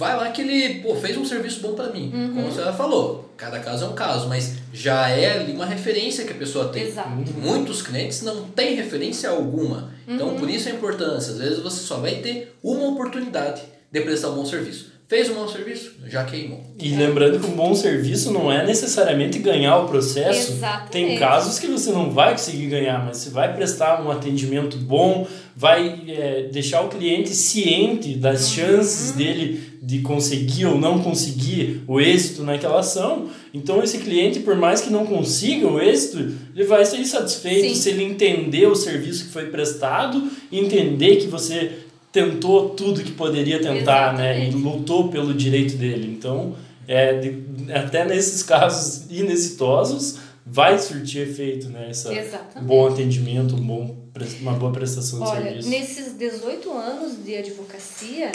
vai 0.00 0.16
lá 0.16 0.30
que 0.30 0.40
ele 0.40 0.80
pô, 0.80 0.96
fez 0.96 1.14
um 1.18 1.26
serviço 1.26 1.60
bom 1.60 1.74
para 1.74 1.92
mim. 1.92 2.10
Uhum. 2.12 2.34
Como 2.34 2.50
você 2.50 2.62
já 2.62 2.72
falou, 2.72 3.30
cada 3.36 3.60
caso 3.60 3.84
é 3.84 3.88
um 3.88 3.92
caso, 3.92 4.28
mas 4.28 4.54
já 4.72 5.10
é 5.10 5.32
ali 5.32 5.52
uma 5.52 5.66
referência 5.66 6.24
que 6.24 6.32
a 6.32 6.36
pessoa 6.36 6.68
tem. 6.68 6.84
Exato. 6.84 7.10
Muitos 7.36 7.82
clientes 7.82 8.22
não 8.22 8.44
têm 8.48 8.74
referência 8.74 9.28
alguma. 9.28 9.92
Então, 10.08 10.30
uhum. 10.30 10.38
por 10.38 10.48
isso 10.48 10.70
a 10.70 10.72
importância. 10.72 11.34
Às 11.34 11.38
vezes 11.38 11.58
você 11.58 11.82
só 11.82 11.98
vai 11.98 12.16
ter 12.16 12.56
uma 12.62 12.88
oportunidade 12.88 13.60
de 13.92 14.00
prestar 14.00 14.30
um 14.30 14.36
bom 14.36 14.46
serviço. 14.46 14.90
Fez 15.10 15.28
um 15.28 15.34
bom 15.34 15.48
serviço, 15.48 15.94
já 16.06 16.22
queimou. 16.22 16.62
E 16.78 16.90
lembrando 16.90 17.40
que 17.40 17.46
um 17.46 17.56
bom 17.56 17.74
serviço 17.74 18.32
não 18.32 18.50
é 18.50 18.64
necessariamente 18.64 19.40
ganhar 19.40 19.78
o 19.78 19.88
processo. 19.88 20.52
Exatamente. 20.52 20.90
Tem 20.92 21.18
casos 21.18 21.58
que 21.58 21.66
você 21.66 21.90
não 21.90 22.12
vai 22.12 22.30
conseguir 22.30 22.66
ganhar, 22.66 23.04
mas 23.04 23.16
você 23.16 23.30
vai 23.30 23.52
prestar 23.52 24.06
um 24.06 24.08
atendimento 24.08 24.76
bom, 24.76 25.26
vai 25.56 26.04
é, 26.06 26.48
deixar 26.52 26.82
o 26.82 26.88
cliente 26.88 27.30
ciente 27.30 28.14
das 28.14 28.42
uhum. 28.42 28.54
chances 28.54 29.10
dele 29.10 29.60
de 29.82 29.98
conseguir 29.98 30.66
ou 30.66 30.78
não 30.78 31.02
conseguir 31.02 31.82
o 31.88 32.00
êxito 32.00 32.44
naquela 32.44 32.78
ação. 32.78 33.30
Então 33.52 33.82
esse 33.82 33.98
cliente, 33.98 34.38
por 34.38 34.54
mais 34.54 34.80
que 34.80 34.92
não 34.92 35.04
consiga 35.04 35.66
o 35.66 35.80
êxito, 35.80 36.18
ele 36.54 36.64
vai 36.66 36.84
ser 36.84 37.04
satisfeito 37.04 37.70
Sim. 37.70 37.74
se 37.74 37.88
ele 37.88 38.04
entender 38.04 38.68
o 38.68 38.76
serviço 38.76 39.24
que 39.24 39.32
foi 39.32 39.46
prestado, 39.46 40.30
entender 40.52 41.16
que 41.16 41.26
você 41.26 41.89
tentou 42.12 42.70
tudo 42.70 43.02
que 43.02 43.12
poderia 43.12 43.60
tentar, 43.60 44.14
né? 44.14 44.48
E 44.48 44.50
lutou 44.50 45.08
pelo 45.08 45.32
direito 45.32 45.76
dele. 45.76 46.12
Então, 46.16 46.56
é, 46.86 47.14
de, 47.18 47.44
até 47.72 48.04
nesses 48.04 48.42
casos 48.42 49.10
inexitosos, 49.10 50.18
vai 50.44 50.78
surtir 50.78 51.28
efeito, 51.28 51.68
né? 51.68 51.90
Essa 51.90 52.12
Exatamente. 52.12 52.66
bom 52.66 52.88
atendimento, 52.88 53.54
um 53.54 53.60
bom, 53.60 53.96
uma 54.40 54.52
boa 54.54 54.72
prestação 54.72 55.20
de 55.20 55.26
Olha, 55.26 55.42
serviço. 55.42 55.68
nesses 55.68 56.12
18 56.14 56.72
anos 56.72 57.24
de 57.24 57.36
advocacia, 57.36 58.32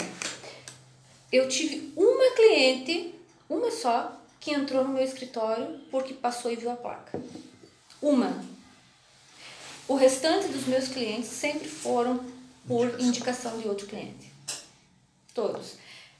eu 1.30 1.48
tive 1.48 1.92
uma 1.96 2.34
cliente, 2.34 3.14
uma 3.48 3.70
só, 3.70 4.18
que 4.40 4.52
entrou 4.52 4.84
no 4.84 4.94
meu 4.94 5.02
escritório 5.02 5.66
porque 5.90 6.14
passou 6.14 6.50
e 6.50 6.56
viu 6.56 6.70
a 6.70 6.76
placa. 6.76 7.20
Uma. 8.00 8.42
O 9.88 9.94
restante 9.94 10.48
dos 10.48 10.66
meus 10.66 10.88
clientes 10.88 11.28
sempre 11.28 11.68
foram 11.68 12.20
por 12.66 13.00
indicação 13.00 13.58
de 13.58 13.68
outro 13.68 13.86
cliente. 13.86 14.32
Todos. 15.34 15.74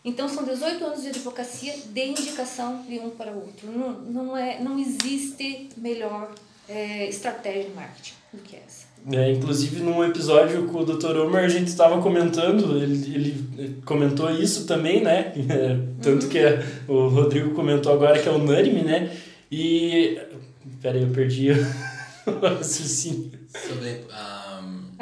Então 0.04 0.28
são 0.28 0.44
18 0.44 0.84
anos 0.84 1.02
de 1.02 1.08
advocacia 1.08 1.74
de 1.92 2.06
indicação 2.06 2.84
de 2.88 2.98
um 3.00 3.10
para 3.10 3.32
o 3.32 3.40
outro. 3.40 3.70
Não, 3.72 3.92
não, 3.92 4.36
é, 4.36 4.60
não 4.60 4.78
existe 4.78 5.68
melhor 5.76 6.32
é, 6.68 7.08
estratégia 7.08 7.64
de 7.64 7.70
marketing 7.70 8.14
do 8.32 8.40
que 8.42 8.56
essa. 8.56 8.86
É, 9.12 9.32
inclusive, 9.32 9.80
num 9.82 10.04
episódio 10.04 10.66
com 10.66 10.80
o 10.80 10.84
Dr. 10.84 11.16
Omar, 11.18 11.44
a 11.44 11.48
gente 11.48 11.68
estava 11.68 12.00
comentando, 12.02 12.76
ele, 12.76 13.14
ele 13.14 13.82
comentou 13.84 14.30
isso 14.30 14.66
também, 14.66 15.02
né? 15.02 15.32
Tanto 16.02 16.24
uhum. 16.24 16.28
que 16.28 16.40
o 16.88 17.08
Rodrigo 17.08 17.54
comentou 17.54 17.92
agora 17.92 18.20
que 18.20 18.28
é 18.28 18.32
unânime, 18.32 18.82
né? 18.82 19.16
E. 19.50 20.20
Peraí, 20.82 21.02
eu 21.02 21.10
perdi 21.10 21.50
o 22.26 22.46
raciocínio. 22.46 23.30
Sobre 23.48 24.04
a 24.10 24.45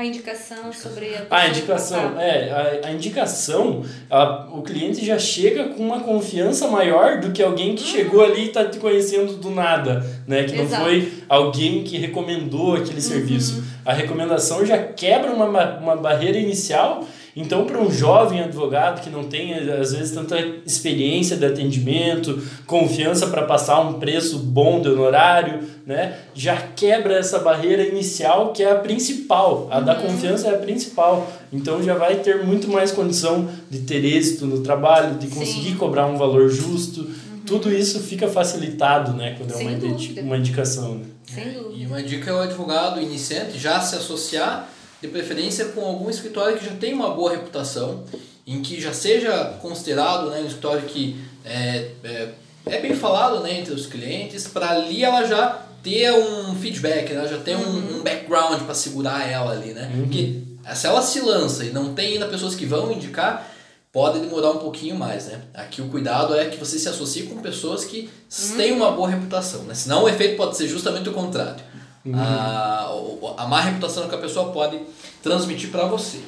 indicação 0.03 0.73
sobre 0.73 1.15
a. 1.15 1.27
A 1.31 1.49
indicação, 1.49 2.21
é. 2.21 2.81
A, 2.83 2.89
a 2.89 2.93
indicação, 2.93 3.85
a, 4.11 4.49
o 4.53 4.63
cliente 4.63 5.05
já 5.05 5.19
chega 5.19 5.69
com 5.69 5.85
uma 5.85 6.01
confiança 6.01 6.67
maior 6.67 7.21
do 7.21 7.31
que 7.31 7.41
alguém 7.41 7.77
que 7.77 7.85
uhum. 7.85 7.91
chegou 7.91 8.25
ali 8.25 8.43
e 8.43 8.47
está 8.47 8.65
te 8.65 8.79
conhecendo 8.79 9.35
do 9.35 9.51
nada, 9.51 10.05
né? 10.27 10.43
Que 10.43 10.57
não 10.57 10.65
Exato. 10.65 10.83
foi 10.83 11.13
alguém 11.29 11.85
que 11.85 11.97
recomendou 11.97 12.75
aquele 12.75 12.95
uhum. 12.95 13.01
serviço. 13.01 13.63
A 13.85 13.93
recomendação 13.93 14.67
já 14.67 14.79
quebra 14.79 15.31
uma, 15.31 15.79
uma 15.79 15.95
barreira 15.95 16.39
inicial 16.39 17.07
então, 17.37 17.65
para 17.65 17.81
um 17.81 17.91
jovem 17.91 18.41
advogado 18.41 19.03
que 19.03 19.11
não 19.11 19.25
tem, 19.25 19.55
às 19.55 19.93
vezes, 19.93 20.13
tanta 20.13 20.39
experiência 20.65 21.37
de 21.37 21.45
atendimento, 21.45 22.41
confiança 22.65 23.27
para 23.27 23.43
passar 23.43 23.81
um 23.81 23.95
preço 23.95 24.39
bom 24.39 24.81
de 24.81 24.89
honorário, 24.89 25.61
né, 25.85 26.17
já 26.33 26.57
quebra 26.57 27.15
essa 27.15 27.41
barreira 27.41 27.85
inicial 27.85 28.53
que 28.53 28.63
é 28.63 28.71
a 28.71 28.77
principal. 28.77 29.67
A 29.71 29.81
da 29.81 29.97
uhum. 29.97 30.03
confiança 30.03 30.49
é 30.49 30.55
a 30.55 30.59
principal. 30.59 31.31
Então, 31.53 31.83
já 31.83 31.95
vai 31.95 32.17
ter 32.17 32.45
muito 32.45 32.69
mais 32.69 32.93
condição 32.93 33.49
de 33.69 33.81
ter 33.81 34.05
êxito 34.05 34.47
no 34.47 34.61
trabalho, 34.61 35.17
de 35.17 35.27
conseguir 35.27 35.71
Sim. 35.71 35.77
cobrar 35.77 36.07
um 36.07 36.17
valor 36.17 36.49
justo. 36.49 37.01
Uhum. 37.01 37.41
Tudo 37.45 37.73
isso 37.73 37.99
fica 37.99 38.29
facilitado 38.29 39.13
né, 39.13 39.35
quando 39.37 39.51
Sem 39.53 39.67
é 39.67 39.77
uma, 39.77 40.23
uma 40.23 40.37
indicação. 40.39 40.95
Né? 40.95 41.05
Sem 41.27 41.53
dúvida. 41.53 41.75
E 41.75 41.87
uma 41.87 42.01
dica 42.01 42.31
é 42.31 42.35
o 42.35 42.39
advogado 42.39 43.01
iniciante 43.01 43.59
já 43.59 43.81
se 43.81 43.97
associar 43.97 44.69
de 45.05 45.09
preferência 45.09 45.67
com 45.67 45.85
algum 45.85 46.09
escritório 46.09 46.57
que 46.59 46.65
já 46.65 46.73
tem 46.73 46.95
uma 46.95 47.11
boa 47.11 47.33
reputação, 47.33 48.05
em 48.47 48.63
que 48.63 48.81
já 48.81 48.93
seja 48.93 49.57
considerado 49.61 50.31
né, 50.31 50.41
um 50.41 50.47
escritório 50.47 50.83
que 50.83 51.17
é, 51.45 51.91
é, 52.03 52.29
é 52.67 52.81
bem 52.81 52.95
falado 52.95 53.41
né, 53.41 53.61
entre 53.61 53.75
os 53.75 53.87
clientes, 53.87 54.49
para 54.49 54.71
ali 54.71 55.05
ela 55.05 55.25
já 55.25 55.63
ter 55.83 56.11
um 56.13 56.55
feedback, 56.55 57.13
né, 57.13 57.29
já 57.29 57.39
ter 57.39 57.57
um, 57.57 57.61
uhum. 57.61 57.99
um 57.99 58.03
background 58.03 58.63
para 58.63 58.75
segurar 58.75 59.31
ela 59.31 59.53
ali, 59.53 59.75
né? 59.75 59.91
Uhum. 59.95 60.03
Porque 60.03 60.41
se 60.75 60.87
ela 60.87 61.03
se 61.03 61.21
lança 61.21 61.65
e 61.65 61.71
não 61.71 61.93
tem 61.93 62.15
ainda 62.15 62.27
pessoas 62.27 62.55
que 62.55 62.65
vão 62.65 62.91
indicar, 62.91 63.51
pode 63.93 64.19
demorar 64.19 64.53
um 64.53 64.59
pouquinho 64.59 64.97
mais, 64.97 65.27
né? 65.27 65.43
Aqui 65.53 65.83
o 65.83 65.89
cuidado 65.89 66.35
é 66.35 66.47
que 66.47 66.57
você 66.57 66.79
se 66.79 66.89
associe 66.89 67.25
com 67.25 67.43
pessoas 67.43 67.85
que 67.85 68.09
uhum. 68.41 68.57
têm 68.57 68.73
uma 68.73 68.93
boa 68.93 69.11
reputação, 69.11 69.65
né? 69.65 69.75
Senão 69.75 70.05
o 70.05 70.09
efeito 70.09 70.39
pode 70.39 70.57
ser 70.57 70.67
justamente 70.67 71.11
o 71.11 71.13
contrário. 71.13 71.63
Uhum. 72.05 72.15
A, 72.17 72.91
a 73.39 73.47
má 73.47 73.61
reputação 73.61 74.09
que 74.09 74.15
a 74.15 74.19
pessoa 74.19 74.53
pode 74.53 74.81
transmitir 75.23 75.71
para 75.71 75.87
você. 75.87 76.21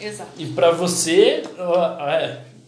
Exato. 0.00 0.30
E 0.36 0.46
para 0.46 0.72
você, 0.72 1.42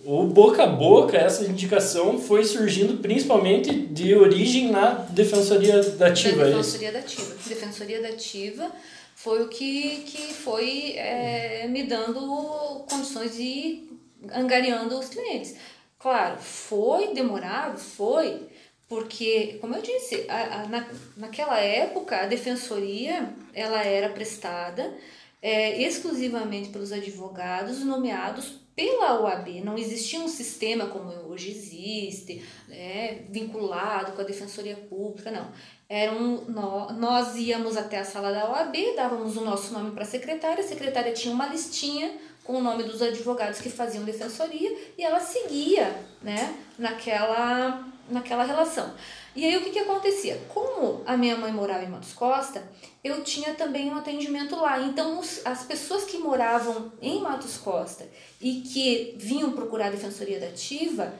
o 0.05 0.24
boca 0.24 0.62
a 0.62 0.66
boca, 0.66 1.16
essa 1.16 1.44
indicação 1.44 2.18
foi 2.18 2.44
surgindo 2.44 2.98
principalmente 3.03 3.70
de 3.70 4.14
origem 4.14 4.70
na 4.70 4.90
Defensoria 5.11 5.83
Dativa. 5.83 6.37
Da 6.37 6.48
é 6.48 6.51
Defensoria 6.51 6.92
Dativa. 6.92 7.35
Defensoria 7.46 8.03
Dativa 8.03 8.72
foi 9.14 9.42
o 9.42 9.48
que, 9.48 10.05
que 10.07 10.33
foi 10.33 10.92
é, 10.96 11.66
me 11.68 11.83
dando 11.83 12.85
condições 12.88 13.35
de 13.35 13.42
ir 13.42 14.01
angariando 14.33 14.98
os 14.98 15.09
clientes. 15.09 15.57
Claro, 15.98 16.38
foi 16.38 17.12
demorado, 17.12 17.79
foi, 17.79 18.46
porque, 18.88 19.59
como 19.61 19.74
eu 19.74 19.83
disse, 19.83 20.24
a, 20.29 20.62
a, 20.62 20.68
na, 20.68 20.88
naquela 21.16 21.61
época 21.61 22.22
a 22.22 22.27
defensoria 22.27 23.35
ela 23.53 23.83
era 23.83 24.09
prestada 24.09 24.94
é, 25.42 25.81
exclusivamente 25.83 26.70
pelos 26.70 26.92
advogados 26.92 27.85
nomeados 27.85 28.59
pela 28.74 29.20
OAB. 29.20 29.61
Não 29.64 29.77
existia 29.77 30.20
um 30.20 30.29
sistema 30.29 30.87
como 30.87 31.11
hoje 31.29 31.51
existe, 31.51 32.44
né, 32.68 33.24
vinculado 33.29 34.12
com 34.12 34.20
a 34.20 34.24
Defensoria 34.24 34.77
Pública, 34.77 35.33
não. 35.33 35.51
Era 35.88 36.12
um, 36.12 36.44
nós, 36.48 37.35
íamos 37.37 37.77
até 37.77 37.98
a 37.98 38.05
sala 38.05 38.31
da 38.31 38.48
OAB, 38.48 38.77
dávamos 38.94 39.37
o 39.37 39.40
nosso 39.40 39.72
nome 39.72 39.90
para 39.90 40.05
a 40.05 40.07
secretária, 40.07 40.62
a 40.62 40.66
secretária 40.66 41.12
tinha 41.12 41.35
uma 41.35 41.46
listinha 41.46 42.16
com 42.44 42.55
o 42.55 42.62
nome 42.62 42.85
dos 42.85 43.03
advogados 43.03 43.61
que 43.61 43.68
faziam 43.68 44.05
defensoria 44.05 44.74
e 44.96 45.03
ela 45.03 45.18
seguia 45.18 46.01
né, 46.22 46.55
naquela 46.79 47.85
naquela 48.10 48.44
relação. 48.44 48.94
E 49.34 49.44
aí 49.44 49.56
o 49.56 49.62
que, 49.62 49.70
que 49.70 49.78
acontecia? 49.78 50.40
Como 50.48 51.02
a 51.06 51.16
minha 51.16 51.36
mãe 51.36 51.52
morava 51.52 51.84
em 51.84 51.88
Matos 51.88 52.12
Costa, 52.12 52.62
eu 53.04 53.22
tinha 53.22 53.54
também 53.54 53.88
um 53.90 53.96
atendimento 53.96 54.56
lá. 54.56 54.80
Então 54.80 55.18
os, 55.18 55.44
as 55.46 55.62
pessoas 55.64 56.04
que 56.04 56.18
moravam 56.18 56.92
em 57.00 57.20
Matos 57.20 57.56
Costa 57.56 58.08
e 58.40 58.62
que 58.62 59.14
vinham 59.16 59.52
procurar 59.52 59.86
a 59.86 59.90
defensoria 59.90 60.40
da 60.40 60.46
ativa, 60.46 61.14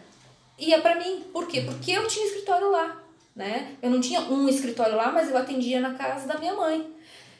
ia 0.59 0.81
para 0.81 0.97
mim. 0.97 1.25
Por 1.33 1.47
quê? 1.47 1.61
Porque 1.61 1.93
eu 1.93 2.07
tinha 2.09 2.27
escritório 2.27 2.71
lá. 2.71 3.05
Né? 3.37 3.77
Eu 3.81 3.91
não 3.91 4.01
tinha 4.01 4.21
um 4.23 4.49
escritório 4.49 4.97
lá, 4.97 5.13
mas 5.13 5.31
eu 5.31 5.37
atendia 5.37 5.81
na 5.81 5.95
casa 5.95 6.27
da 6.27 6.39
minha 6.39 6.55
mãe. 6.55 6.93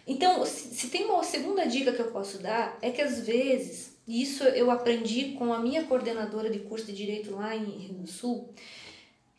Então, 0.07 0.47
se, 0.47 0.75
se 0.75 0.89
tem 0.89 1.05
uma 1.05 1.25
segunda 1.25 1.67
dica 1.67 1.93
que 1.93 2.01
eu 2.01 2.11
posso 2.13 2.39
dar, 2.39 2.79
é 2.81 2.91
que 2.91 3.03
às 3.03 3.21
vezes, 3.27 3.95
isso 4.07 4.45
eu 4.45 4.71
aprendi 4.71 5.33
com 5.33 5.53
a 5.53 5.59
minha 5.59 5.85
coordenadora 5.85 6.49
de 6.49 6.61
curso 6.61 6.87
de 6.87 6.95
direito 6.95 7.35
lá 7.35 7.55
em 7.55 7.65
Rio 7.65 7.95
do 7.95 8.07
Sul, 8.07 8.49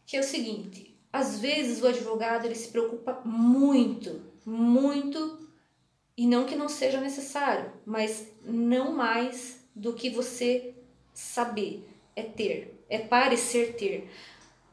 que 0.09 0.17
é 0.17 0.19
o 0.19 0.23
seguinte: 0.23 0.97
às 1.13 1.39
vezes 1.39 1.83
o 1.83 1.87
advogado 1.87 2.45
ele 2.45 2.55
se 2.55 2.69
preocupa 2.69 3.21
muito, 3.23 4.23
muito, 4.43 5.47
e 6.17 6.25
não 6.25 6.45
que 6.45 6.55
não 6.55 6.67
seja 6.67 6.99
necessário, 6.99 7.71
mas 7.85 8.27
não 8.43 8.91
mais 8.91 9.63
do 9.75 9.93
que 9.93 10.09
você 10.09 10.73
saber, 11.13 11.87
é 12.15 12.23
ter, 12.23 12.83
é 12.89 12.97
parecer 12.97 13.75
ter. 13.75 14.09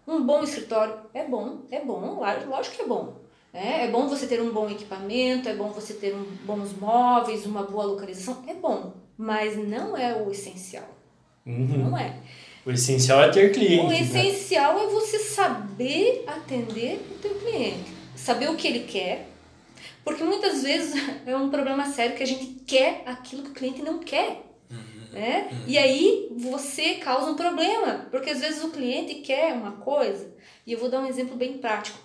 Um 0.08 0.24
bom 0.24 0.42
escritório 0.42 1.00
é 1.12 1.24
bom, 1.24 1.66
é 1.70 1.84
bom, 1.84 2.18
lógico 2.48 2.76
que 2.76 2.82
é 2.82 2.86
bom. 2.86 3.16
É, 3.52 3.84
é 3.84 3.90
bom 3.90 4.08
você 4.08 4.26
ter 4.26 4.40
um 4.40 4.52
bom 4.52 4.70
equipamento, 4.70 5.48
é 5.48 5.54
bom 5.54 5.68
você 5.70 5.94
ter 5.94 6.14
um, 6.14 6.24
bons 6.46 6.72
móveis, 6.72 7.44
uma 7.44 7.62
boa 7.62 7.84
localização, 7.84 8.42
é 8.46 8.54
bom, 8.54 8.94
mas 9.18 9.56
não 9.56 9.96
é 9.96 10.14
o 10.14 10.30
essencial. 10.30 10.88
Uhum. 11.44 11.90
Não 11.90 11.98
é. 11.98 12.20
O 12.66 12.70
essencial 12.72 13.22
é 13.22 13.28
ter 13.28 13.52
cliente. 13.52 13.86
O 13.86 13.88
né? 13.88 14.00
essencial 14.00 14.74
né? 14.74 14.84
é 14.84 14.86
você 14.88 15.20
saber 15.20 16.24
atender 16.26 17.00
o 17.12 17.18
teu 17.20 17.36
cliente, 17.36 17.92
saber 18.16 18.50
o 18.50 18.56
que 18.56 18.66
ele 18.66 18.80
quer, 18.80 19.28
porque 20.04 20.24
muitas 20.24 20.64
vezes 20.64 21.00
é 21.24 21.36
um 21.36 21.48
problema 21.48 21.86
sério 21.86 22.16
que 22.16 22.24
a 22.24 22.26
gente 22.26 22.64
quer 22.66 23.04
aquilo 23.06 23.44
que 23.44 23.50
o 23.50 23.54
cliente 23.54 23.82
não 23.82 24.00
quer. 24.00 24.42
Uhum, 24.68 25.12
né? 25.12 25.48
Uhum. 25.52 25.58
E 25.68 25.78
aí 25.78 26.28
você 26.36 26.94
causa 26.94 27.30
um 27.30 27.36
problema, 27.36 28.08
porque 28.10 28.30
às 28.30 28.40
vezes 28.40 28.64
o 28.64 28.70
cliente 28.70 29.14
quer 29.16 29.52
uma 29.52 29.72
coisa, 29.72 30.34
e 30.66 30.72
eu 30.72 30.78
vou 30.80 30.90
dar 30.90 30.98
um 30.98 31.06
exemplo 31.06 31.36
bem 31.36 31.58
prático. 31.58 32.00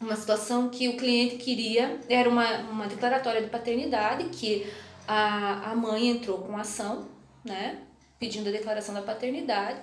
Uma 0.00 0.16
situação 0.16 0.70
que 0.70 0.88
o 0.88 0.96
cliente 0.96 1.36
queria, 1.36 2.00
era 2.08 2.26
uma, 2.26 2.60
uma 2.60 2.86
declaratória 2.86 3.42
de 3.42 3.50
paternidade, 3.50 4.30
que 4.30 4.66
a, 5.06 5.72
a 5.72 5.76
mãe 5.76 6.08
entrou 6.08 6.38
com 6.38 6.56
ação, 6.56 7.06
né? 7.44 7.80
Pedindo 8.20 8.50
a 8.50 8.52
declaração 8.52 8.94
da 8.94 9.00
paternidade. 9.00 9.80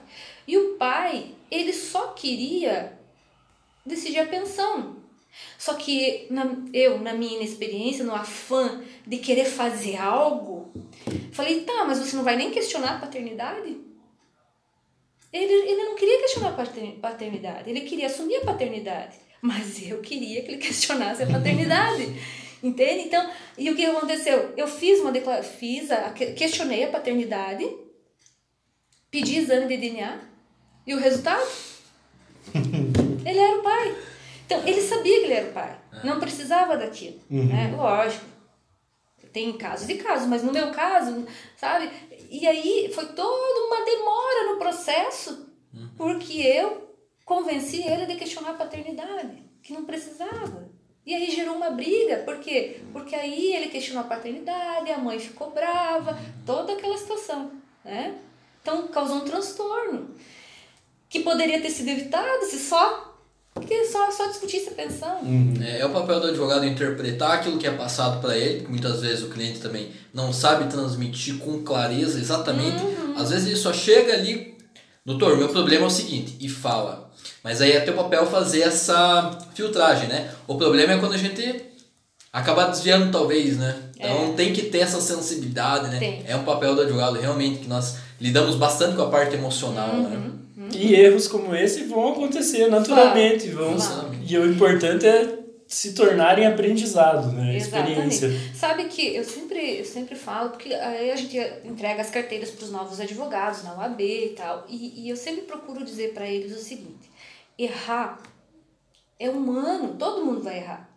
E 0.48 0.56
o 0.56 0.76
pai, 0.76 1.34
ele 1.50 1.74
só 1.74 2.10
queria 2.10 2.94
decidir 3.84 4.20
a 4.20 4.28
pensão. 4.28 4.98
Só 5.58 5.74
que 5.74 6.28
na, 6.30 6.56
eu, 6.72 7.00
na 7.00 7.14
minha 7.14 7.36
inexperiência, 7.36 8.06
no 8.06 8.14
afã 8.14 8.82
de 9.06 9.18
querer 9.18 9.46
fazer 9.46 9.98
algo, 9.98 10.72
falei, 11.32 11.62
tá, 11.62 11.84
mas 11.86 11.98
você 11.98 12.16
não 12.16 12.24
vai 12.24 12.36
nem 12.36 12.52
questionar 12.52 12.96
a 12.96 13.00
paternidade? 13.00 13.78
Ele, 15.34 15.54
ele 15.54 15.84
não 15.84 15.96
queria 15.96 16.20
questionar 16.20 16.50
a 16.50 17.00
paternidade, 17.02 17.70
ele 17.70 17.82
queria 17.82 18.08
assumir 18.08 18.38
a 18.38 18.46
paternidade. 18.46 19.18
Mas 19.42 19.82
eu 19.88 20.00
queria 20.02 20.42
que 20.44 20.52
ele 20.52 20.58
questionasse 20.62 21.24
a 21.24 21.28
paternidade. 21.28 22.16
Entende? 22.62 23.04
Então, 23.04 23.30
e 23.56 23.70
o 23.70 23.76
que 23.76 23.86
aconteceu? 23.86 24.54
Eu 24.58 24.68
fiz 24.68 25.00
uma 25.00 25.12
declaração, 25.12 25.52
fiz 25.52 25.92
a, 25.92 26.12
questionei 26.12 26.84
a 26.84 26.90
paternidade, 26.90 27.68
pedi 29.12 29.38
exame 29.38 29.68
de 29.68 29.78
DNA 29.78 30.20
e 30.86 30.94
o 30.94 31.00
resultado? 31.00 31.46
ele 33.26 33.40
era 33.40 33.60
o 33.60 33.64
pai. 33.64 33.96
Então, 34.46 34.66
ele 34.66 34.82
sabia 34.82 35.20
que 35.20 35.26
ele 35.26 35.34
era 35.34 35.50
o 35.50 35.54
pai. 35.54 35.78
Não 36.04 36.20
precisava 36.20 36.78
daquilo. 36.78 37.20
Uhum. 37.30 37.46
Né? 37.46 37.74
Lógico. 37.76 38.26
Tem 39.34 39.56
casos 39.58 39.90
e 39.90 39.96
casos, 39.96 40.28
mas 40.28 40.42
no 40.42 40.54
meu 40.54 40.72
caso, 40.72 41.28
sabe? 41.58 41.92
E 42.30 42.48
aí 42.48 42.90
foi 42.96 43.06
toda 43.08 43.68
uma 43.68 43.86
demora 43.86 44.52
no 44.52 44.58
processo, 44.58 45.52
uhum. 45.74 45.90
porque 45.96 46.42
eu 46.42 46.96
convenci 47.24 47.84
ele 47.84 48.06
de 48.06 48.16
questionar 48.16 48.28
questionar 48.48 48.52
a 48.52 48.54
paternidade, 48.54 49.44
que 49.62 49.74
não 49.74 49.86
precisava. 49.86 50.70
E 51.06 51.14
aí 51.14 51.30
gerou 51.30 51.56
uma 51.56 51.70
briga, 51.70 52.18
por 52.18 52.40
quê? 52.40 52.82
Porque 52.92 53.16
aí 53.16 53.54
ele 53.54 53.68
questionou 53.68 54.04
a 54.04 54.08
paternidade, 54.08 54.92
a 54.92 54.98
mãe 54.98 55.20
ficou 55.20 55.52
brava, 55.52 56.18
toda 56.46 56.74
aquela 56.74 56.98
situação, 56.98 57.52
né? 57.84 58.18
Então 58.68 58.86
causou 58.90 59.18
um 59.18 59.22
transtorno 59.22 60.10
que 61.10 61.22
poderia 61.22 61.62
ter 61.62 61.70
sido 61.70 61.88
evitado 61.88 62.44
se 62.44 62.60
só 62.60 63.14
porque 63.54 63.86
só, 63.86 64.12
só 64.12 64.28
discutisse 64.28 64.70
a 64.70 64.74
pensão. 64.74 65.20
Uhum. 65.22 65.54
É, 65.62 65.80
é, 65.80 65.86
o 65.86 65.90
papel 65.90 66.20
do 66.20 66.28
advogado 66.28 66.66
interpretar 66.66 67.32
aquilo 67.32 67.58
que 67.58 67.66
é 67.66 67.72
passado 67.72 68.22
para 68.22 68.38
ele, 68.38 68.58
porque 68.58 68.70
muitas 68.70 69.02
vezes 69.02 69.24
o 69.24 69.30
cliente 69.30 69.60
também 69.60 69.92
não 70.14 70.32
sabe 70.32 70.70
transmitir 70.70 71.40
com 71.40 71.64
clareza 71.64 72.20
exatamente. 72.20 72.84
Uhum. 72.84 73.16
Às 73.18 73.32
vezes 73.32 73.48
ele 73.48 73.56
só 73.56 73.74
chega 73.74 74.14
ali, 74.14 74.56
doutor, 75.04 75.38
meu 75.38 75.50
problema 75.50 75.86
é 75.86 75.88
o 75.88 75.90
seguinte, 75.90 76.36
e 76.40 76.48
fala. 76.48 77.10
Mas 77.44 77.62
aí 77.62 77.72
é 77.72 77.80
teu 77.80 77.96
papel 77.96 78.28
fazer 78.28 78.62
essa 78.62 79.40
filtragem, 79.56 80.08
né? 80.08 80.30
O 80.46 80.56
problema 80.56 80.94
é 80.94 80.98
quando 81.00 81.14
a 81.14 81.18
gente 81.18 81.64
acaba 82.32 82.66
desviando, 82.66 83.12
talvez, 83.12 83.58
né? 83.58 83.76
Então 83.96 84.30
é. 84.30 84.34
tem 84.34 84.54
que 84.54 84.64
ter 84.64 84.80
essa 84.80 85.02
sensibilidade, 85.02 85.90
né? 85.90 85.98
Tem. 85.98 86.24
É 86.28 86.36
um 86.36 86.44
papel 86.44 86.76
do 86.76 86.82
advogado, 86.82 87.20
realmente, 87.20 87.62
que 87.62 87.68
nós 87.68 88.07
lidamos 88.20 88.56
bastante 88.56 88.96
com 88.96 89.04
a 89.04 89.10
parte 89.10 89.36
emocional, 89.36 89.94
né? 89.96 90.18
uhum. 90.18 90.64
né? 90.66 90.70
E 90.74 90.96
erros 90.96 91.28
como 91.28 91.56
esse 91.56 91.84
vão 91.84 92.12
acontecer 92.12 92.68
naturalmente. 92.68 93.50
Vão, 93.50 93.78
E 94.26 94.38
o 94.38 94.52
importante 94.52 95.06
é 95.06 95.38
se 95.68 95.94
tornarem 95.94 96.48
aprendizado, 96.48 97.32
né? 97.34 97.58
Experiência. 97.58 98.30
Sabe 98.56 98.86
que 98.86 99.16
eu 99.16 99.24
sempre, 99.24 99.80
eu 99.80 99.86
sempre 99.86 100.16
falo, 100.16 100.52
porque 100.52 100.74
aí 100.74 101.12
a 101.12 101.16
gente 101.16 101.38
entrega 101.66 102.02
as 102.02 102.10
carteiras 102.10 102.50
para 102.50 102.64
os 102.64 102.72
novos 102.72 103.00
advogados 103.00 103.64
na 103.64 103.76
UAB 103.76 104.02
e 104.02 104.30
tal, 104.30 104.66
e, 104.70 105.04
e 105.04 105.10
eu 105.10 105.18
sempre 105.18 105.42
procuro 105.42 105.84
dizer 105.84 106.14
para 106.14 106.28
eles 106.28 106.56
o 106.56 106.60
seguinte: 106.60 107.10
errar 107.58 108.20
é 109.20 109.30
humano, 109.30 109.96
todo 110.00 110.26
mundo 110.26 110.42
vai 110.42 110.58
errar. 110.58 110.90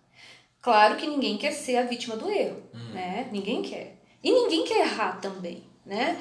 Claro 0.62 0.96
que 0.96 1.06
ninguém 1.06 1.36
quer 1.36 1.52
ser 1.52 1.76
a 1.78 1.82
vítima 1.82 2.16
do 2.16 2.30
erro, 2.30 2.62
hum. 2.72 2.92
né? 2.92 3.28
Ninguém 3.32 3.62
quer. 3.62 3.96
E 4.22 4.30
ninguém 4.30 4.64
quer 4.64 4.80
errar 4.80 5.20
também, 5.20 5.64
né? 5.84 6.16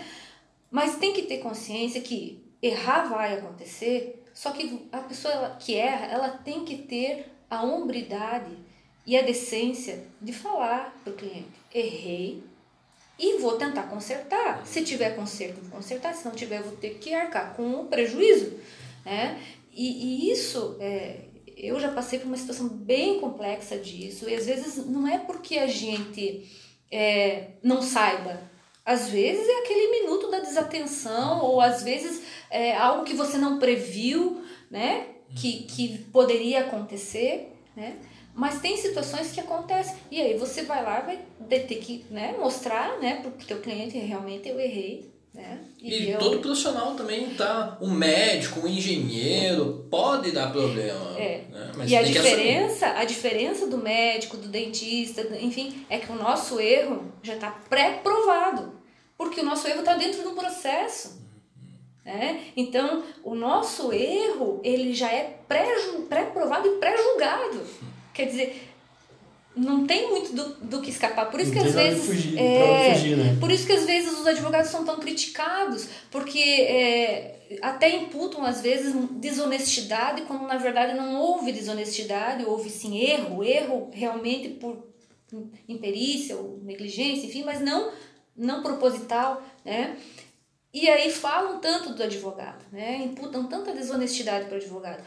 Mas 0.72 0.98
tem 0.98 1.14
que 1.14 1.24
ter 1.24 1.40
consciência 1.40 2.02
que 2.02 2.44
errar 2.62 3.10
vai 3.10 3.38
acontecer, 3.38 4.24
só 4.34 4.52
que 4.52 4.88
a 4.92 5.00
pessoa 5.00 5.58
que 5.60 5.76
erra, 5.76 6.06
ela 6.08 6.30
tem 6.30 6.64
que 6.64 6.78
ter 6.78 7.26
a 7.50 7.64
hombridade 7.64 8.58
e 9.06 9.18
a 9.18 9.22
decência 9.22 10.06
de 10.22 10.32
falar 10.32 10.96
para 11.04 11.14
o 11.14 11.16
cliente: 11.16 11.50
errei 11.74 12.44
e 13.18 13.38
vou 13.40 13.58
tentar 13.58 13.84
consertar. 13.84 14.66
Se 14.66 14.82
tiver 14.84 15.16
conserto, 15.16 15.60
vou 15.62 15.72
consertar. 15.72 16.14
Se 16.14 16.24
não 16.24 16.34
tiver, 16.34 16.62
vou 16.62 16.78
ter 16.78 16.96
que 17.00 17.14
arcar 17.14 17.54
com 17.56 17.82
o 17.82 17.86
prejuízo. 17.86 18.58
Né? 19.06 19.42
E, 19.74 20.28
e 20.28 20.32
isso, 20.32 20.78
é, 20.80 21.26
eu 21.58 21.78
já 21.80 21.92
passei 21.92 22.20
por 22.20 22.28
uma 22.28 22.38
situação 22.38 22.70
bem 22.70 23.20
complexa 23.20 23.78
disso. 23.78 24.30
E 24.30 24.36
às 24.36 24.46
vezes 24.46 24.86
não 24.86 25.06
é 25.06 25.18
porque 25.18 25.58
a 25.58 25.68
gente 25.68 26.50
é, 26.90 27.50
não 27.62 27.82
saiba. 27.82 28.40
Às 28.90 29.08
vezes 29.08 29.48
é 29.48 29.60
aquele 29.60 30.02
minuto 30.02 30.32
da 30.32 30.40
desatenção, 30.40 31.46
ou 31.46 31.62
às 31.62 31.84
vezes 31.84 32.24
é 32.50 32.76
algo 32.76 33.04
que 33.04 33.14
você 33.14 33.38
não 33.38 33.60
previu, 33.60 34.42
né? 34.68 35.06
Que, 35.36 35.62
que 35.66 36.00
poderia 36.12 36.62
acontecer, 36.62 37.54
né? 37.78 37.98
Mas 38.34 38.60
tem 38.60 38.76
situações 38.78 39.32
que 39.32 39.40
acontecem. 39.40 39.96
E 40.10 40.20
aí 40.20 40.36
você 40.40 40.64
vai 40.64 40.84
lá 40.84 41.02
vai 41.02 41.20
ter 41.60 41.76
que 41.76 42.04
né, 42.10 42.34
mostrar 42.40 42.98
né, 43.00 43.18
para 43.22 43.30
o 43.30 43.46
teu 43.46 43.60
cliente 43.60 43.96
realmente 43.96 44.50
eu 44.50 44.60
errei. 44.60 45.08
Né? 45.36 45.60
E, 45.80 46.06
e 46.06 46.12
eu... 46.12 46.18
todo 46.18 46.40
profissional 46.40 46.96
também 46.96 47.30
tá. 47.36 47.78
Um 47.80 47.92
médico, 47.92 48.62
um 48.62 48.68
engenheiro, 48.68 49.86
pode 49.92 50.32
dar 50.32 50.52
problema. 50.52 51.16
É. 51.16 51.44
Né? 51.52 51.72
Mas 51.78 51.92
e 51.92 51.96
a 51.96 52.02
diferença, 52.02 52.88
a 52.88 53.06
diferença 53.06 53.68
do 53.68 53.78
médico, 53.78 54.36
do 54.36 54.48
dentista, 54.48 55.22
enfim, 55.40 55.86
é 55.92 56.00
que 56.00 56.12
o 56.12 56.16
nosso 56.16 56.60
erro 56.60 57.14
já 57.22 57.36
está 57.36 57.52
pré-provado. 57.52 58.79
Porque 59.20 59.42
o 59.42 59.44
nosso 59.44 59.68
erro 59.68 59.82
está 59.82 59.96
dentro 59.96 60.22
de 60.22 60.28
um 60.30 60.34
processo. 60.34 61.20
Né? 62.06 62.46
Então, 62.56 63.04
o 63.22 63.36
nosso 63.36 63.92
erro, 63.92 64.62
ele 64.64 64.94
já 64.94 65.12
é 65.12 65.38
pré-provado 65.46 66.70
e 66.70 66.78
pré-julgado. 66.78 67.62
Quer 68.14 68.28
dizer, 68.28 68.70
não 69.54 69.86
tem 69.86 70.08
muito 70.10 70.32
do, 70.32 70.56
do 70.62 70.82
que 70.82 70.90
escapar. 70.90 71.30
Por 71.30 71.42
isso 71.42 71.54
não 71.54 71.62
que 71.62 71.68
às 71.68 71.76
vezes. 71.76 72.06
Fugir, 72.06 72.40
é, 72.40 72.96
fugir, 72.96 73.18
né? 73.18 73.38
Por 73.42 73.52
isso 73.52 73.66
que 73.66 73.74
às 73.74 73.86
vezes 73.86 74.18
os 74.18 74.26
advogados 74.26 74.72
são 74.72 74.86
tão 74.86 74.98
criticados, 75.00 75.90
porque 76.10 76.40
é, 76.40 77.60
até 77.62 77.94
imputam, 77.94 78.46
às 78.46 78.62
vezes, 78.62 78.96
desonestidade, 79.12 80.22
quando 80.22 80.48
na 80.48 80.58
verdade 80.58 80.94
não 80.94 81.20
houve 81.20 81.52
desonestidade, 81.52 82.46
houve 82.46 82.70
sim 82.70 82.98
erro, 83.00 83.44
erro 83.44 83.90
realmente 83.92 84.48
por 84.48 84.88
imperícia 85.68 86.36
ou 86.36 86.60
negligência, 86.64 87.28
enfim, 87.28 87.44
mas 87.44 87.62
não, 87.62 87.92
não 88.40 88.64
proposital, 88.64 89.42
né? 89.66 89.98
E 90.74 90.90
aí 90.90 91.12
falam 91.12 91.60
tanto 91.60 91.94
do 91.94 92.04
advogado, 92.04 92.64
né? 92.72 92.98
Imputam 93.04 93.46
tanta 93.48 93.74
desonestidade 93.74 94.46
para 94.46 94.56
o 94.56 94.58
advogado. 94.58 95.04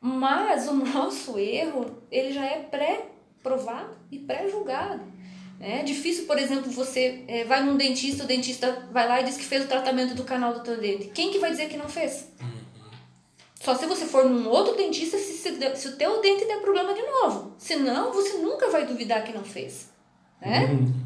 Mas 0.00 0.68
o 0.68 0.74
nosso 0.84 1.38
erro, 1.38 2.02
ele 2.10 2.32
já 2.32 2.44
é 2.44 2.60
pré-provado 2.60 3.96
e 4.10 4.18
pré-julgado. 4.18 5.02
É 5.58 5.82
difícil, 5.82 6.26
por 6.26 6.38
exemplo, 6.38 6.70
você 6.70 7.24
é, 7.26 7.44
vai 7.44 7.62
num 7.64 7.78
dentista, 7.78 8.24
o 8.24 8.26
dentista 8.26 8.86
vai 8.92 9.08
lá 9.08 9.20
e 9.22 9.24
diz 9.24 9.38
que 9.38 9.44
fez 9.44 9.64
o 9.64 9.68
tratamento 9.68 10.14
do 10.14 10.22
canal 10.22 10.52
do 10.52 10.60
teu 10.60 10.76
dente. 10.76 11.10
Quem 11.14 11.30
que 11.30 11.38
vai 11.38 11.50
dizer 11.50 11.68
que 11.68 11.78
não 11.78 11.88
fez? 11.88 12.28
Só 13.58 13.74
se 13.74 13.86
você 13.86 14.04
for 14.04 14.28
num 14.28 14.48
outro 14.48 14.76
dentista 14.76 15.16
se, 15.16 15.32
se, 15.32 15.76
se 15.76 15.88
o 15.88 15.96
teu 15.96 16.20
dente 16.20 16.44
der 16.44 16.60
problema 16.60 16.92
de 16.92 17.02
novo. 17.02 17.54
Senão, 17.58 18.12
você 18.12 18.34
nunca 18.38 18.68
vai 18.68 18.86
duvidar 18.86 19.24
que 19.24 19.32
não 19.32 19.44
fez. 19.44 19.88
Né? 20.40 20.66
Uhum. 20.66 21.05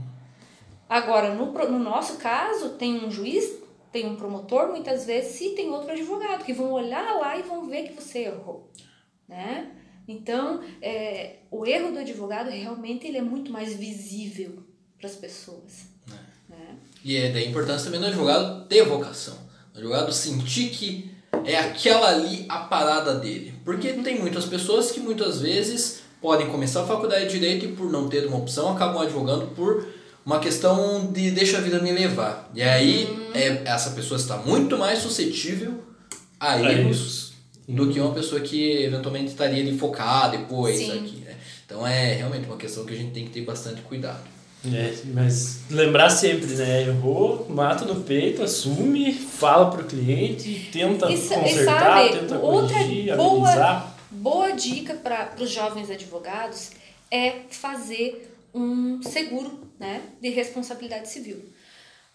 Agora, 0.91 1.33
no, 1.33 1.47
no 1.47 1.79
nosso 1.79 2.19
caso, 2.19 2.71
tem 2.71 3.03
um 3.07 3.11
juiz 3.11 3.61
tem 3.93 4.07
um 4.07 4.17
promotor, 4.17 4.69
muitas 4.69 5.05
vezes, 5.05 5.41
e 5.41 5.49
tem 5.51 5.71
outro 5.71 5.91
advogado, 5.91 6.45
que 6.45 6.53
vão 6.53 6.73
olhar 6.73 7.17
lá 7.17 7.37
e 7.37 7.43
vão 7.43 7.69
ver 7.69 7.89
que 7.89 8.01
você 8.01 8.21
errou, 8.21 8.71
né? 9.29 9.73
Então, 10.07 10.61
é, 10.81 11.37
o 11.51 11.67
erro 11.67 11.93
do 11.93 11.99
advogado 11.99 12.51
realmente 12.51 13.07
ele 13.07 13.19
é 13.19 13.23
muito 13.23 13.53
mais 13.53 13.75
visível 13.77 14.65
para 14.99 15.09
as 15.09 15.15
pessoas. 15.15 15.87
É. 16.09 16.53
Né? 16.53 16.77
E 17.05 17.17
é 17.17 17.31
da 17.31 17.41
importância 17.41 17.85
também 17.85 18.01
do 18.01 18.07
advogado 18.07 18.67
ter 18.67 18.85
vocação. 18.85 19.39
O 19.73 19.79
advogado 19.79 20.13
sentir 20.13 20.71
que 20.71 21.15
é 21.45 21.57
aquela 21.57 22.09
ali 22.09 22.45
a 22.49 22.59
parada 22.59 23.15
dele. 23.15 23.55
Porque 23.65 23.91
uhum. 23.91 24.03
tem 24.03 24.19
muitas 24.19 24.47
pessoas 24.47 24.91
que 24.91 24.99
muitas 24.99 25.41
vezes 25.41 26.03
podem 26.21 26.51
começar 26.51 26.83
a 26.83 26.87
faculdade 26.87 27.27
de 27.27 27.39
Direito 27.39 27.67
e 27.67 27.73
por 27.73 27.91
não 27.91 28.09
ter 28.09 28.27
uma 28.27 28.39
opção 28.39 28.73
acabam 28.73 29.01
advogando 29.01 29.47
por 29.49 29.87
uma 30.25 30.39
questão 30.39 31.11
de 31.13 31.31
deixa 31.31 31.59
a 31.59 31.61
vida 31.61 31.81
me 31.81 31.93
levar. 31.93 32.51
E 32.55 32.63
aí 32.63 33.07
hum. 33.07 33.31
é, 33.35 33.63
essa 33.65 33.91
pessoa 33.91 34.19
está 34.19 34.37
muito 34.37 34.77
mais 34.79 34.99
suscetível 34.99 35.83
a 36.39 36.61
erros 36.61 37.33
do 37.69 37.93
que 37.93 38.01
uma 38.01 38.13
pessoa 38.13 38.41
que 38.41 38.83
eventualmente 38.83 39.27
estaria 39.27 39.63
ali 39.63 39.79
focada 39.79 40.37
depois 40.37 40.77
Sim. 40.77 40.99
aqui, 40.99 41.17
né? 41.19 41.37
Então 41.65 41.87
é 41.87 42.15
realmente 42.15 42.47
uma 42.47 42.57
questão 42.57 42.85
que 42.85 42.93
a 42.93 42.97
gente 42.97 43.13
tem 43.13 43.25
que 43.25 43.31
ter 43.31 43.43
bastante 43.43 43.81
cuidado. 43.83 44.25
É, 44.65 44.93
mas 45.15 45.61
lembrar 45.71 46.11
sempre, 46.11 46.49
né? 46.49 46.83
Errou, 46.83 47.47
mata 47.49 47.87
no 47.87 48.03
peito, 48.03 48.43
assume, 48.43 49.13
fala 49.15 49.71
pro 49.71 49.85
cliente, 49.85 50.69
tenta 50.71 51.11
Isso, 51.11 51.33
consertar, 51.33 51.81
sabe, 51.81 52.19
tenta 52.19 52.39
outra 52.39 52.77
corrigir, 52.77 53.17
boa, 53.17 53.49
amenizar. 53.49 53.97
Boa 54.11 54.51
dica 54.51 54.95
para 54.95 55.33
os 55.41 55.51
jovens 55.51 55.91
advogados 55.91 56.73
é 57.11 57.37
fazer 57.49 58.35
um 58.53 59.01
seguro 59.03 59.70
né, 59.81 60.03
de 60.21 60.29
responsabilidade 60.29 61.09
civil. 61.09 61.43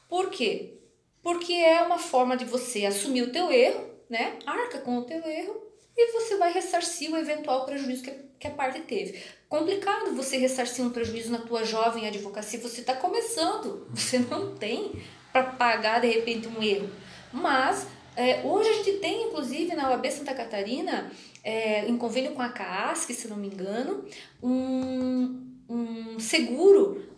Por 0.07 0.29
quê? 0.29 0.75
Porque 1.23 1.53
é 1.53 1.81
uma 1.81 1.97
forma 1.97 2.37
de 2.37 2.45
você 2.45 2.85
assumir 2.85 3.23
o 3.23 3.31
teu 3.31 3.51
erro, 3.51 3.83
né, 4.07 4.37
arca 4.45 4.77
com 4.77 4.99
o 4.99 5.03
teu 5.03 5.25
erro 5.25 5.65
e 5.97 6.11
você 6.11 6.37
vai 6.37 6.53
ressarcir 6.53 7.11
o 7.11 7.17
eventual 7.17 7.65
prejuízo 7.65 8.03
que, 8.03 8.11
que 8.39 8.47
a 8.47 8.51
parte 8.51 8.81
teve. 8.81 9.19
Complicado 9.49 10.15
você 10.15 10.37
ressarcir 10.37 10.85
um 10.85 10.91
prejuízo 10.91 11.31
na 11.31 11.39
tua 11.39 11.65
jovem 11.65 12.07
advocacia, 12.07 12.59
você 12.59 12.81
está 12.81 12.93
começando, 12.93 13.87
você 13.89 14.19
não 14.19 14.55
tem 14.55 14.91
para 15.31 15.43
pagar 15.43 16.01
de 16.01 16.07
repente 16.07 16.47
um 16.47 16.61
erro. 16.61 16.89
Mas 17.33 17.87
é, 18.15 18.41
hoje 18.43 18.69
a 18.69 18.73
gente 18.73 18.93
tem, 18.99 19.27
inclusive, 19.27 19.75
na 19.75 19.89
OAB 19.89 20.05
Santa 20.11 20.33
Catarina, 20.33 21.11
é, 21.43 21.87
em 21.87 21.97
convênio 21.97 22.33
com 22.33 22.41
a 22.41 22.49
CAASC, 22.49 23.11
se 23.11 23.27
não 23.27 23.37
me 23.37 23.47
engano, 23.47 24.05
um, 24.41 25.41
um 25.67 26.19
seguro 26.19 27.14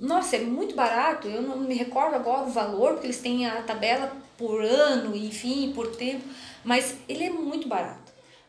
nossa, 0.00 0.36
é 0.36 0.40
muito 0.40 0.74
barato, 0.74 1.28
eu 1.28 1.42
não 1.42 1.58
me 1.58 1.74
recordo 1.74 2.14
agora 2.14 2.42
o 2.42 2.50
valor, 2.50 2.92
porque 2.92 3.06
eles 3.06 3.20
têm 3.20 3.46
a 3.46 3.62
tabela 3.62 4.12
por 4.36 4.62
ano, 4.62 5.14
enfim, 5.14 5.72
por 5.72 5.94
tempo, 5.94 6.24
mas 6.64 6.96
ele 7.08 7.24
é 7.24 7.30
muito 7.30 7.68
barato. 7.68 8.01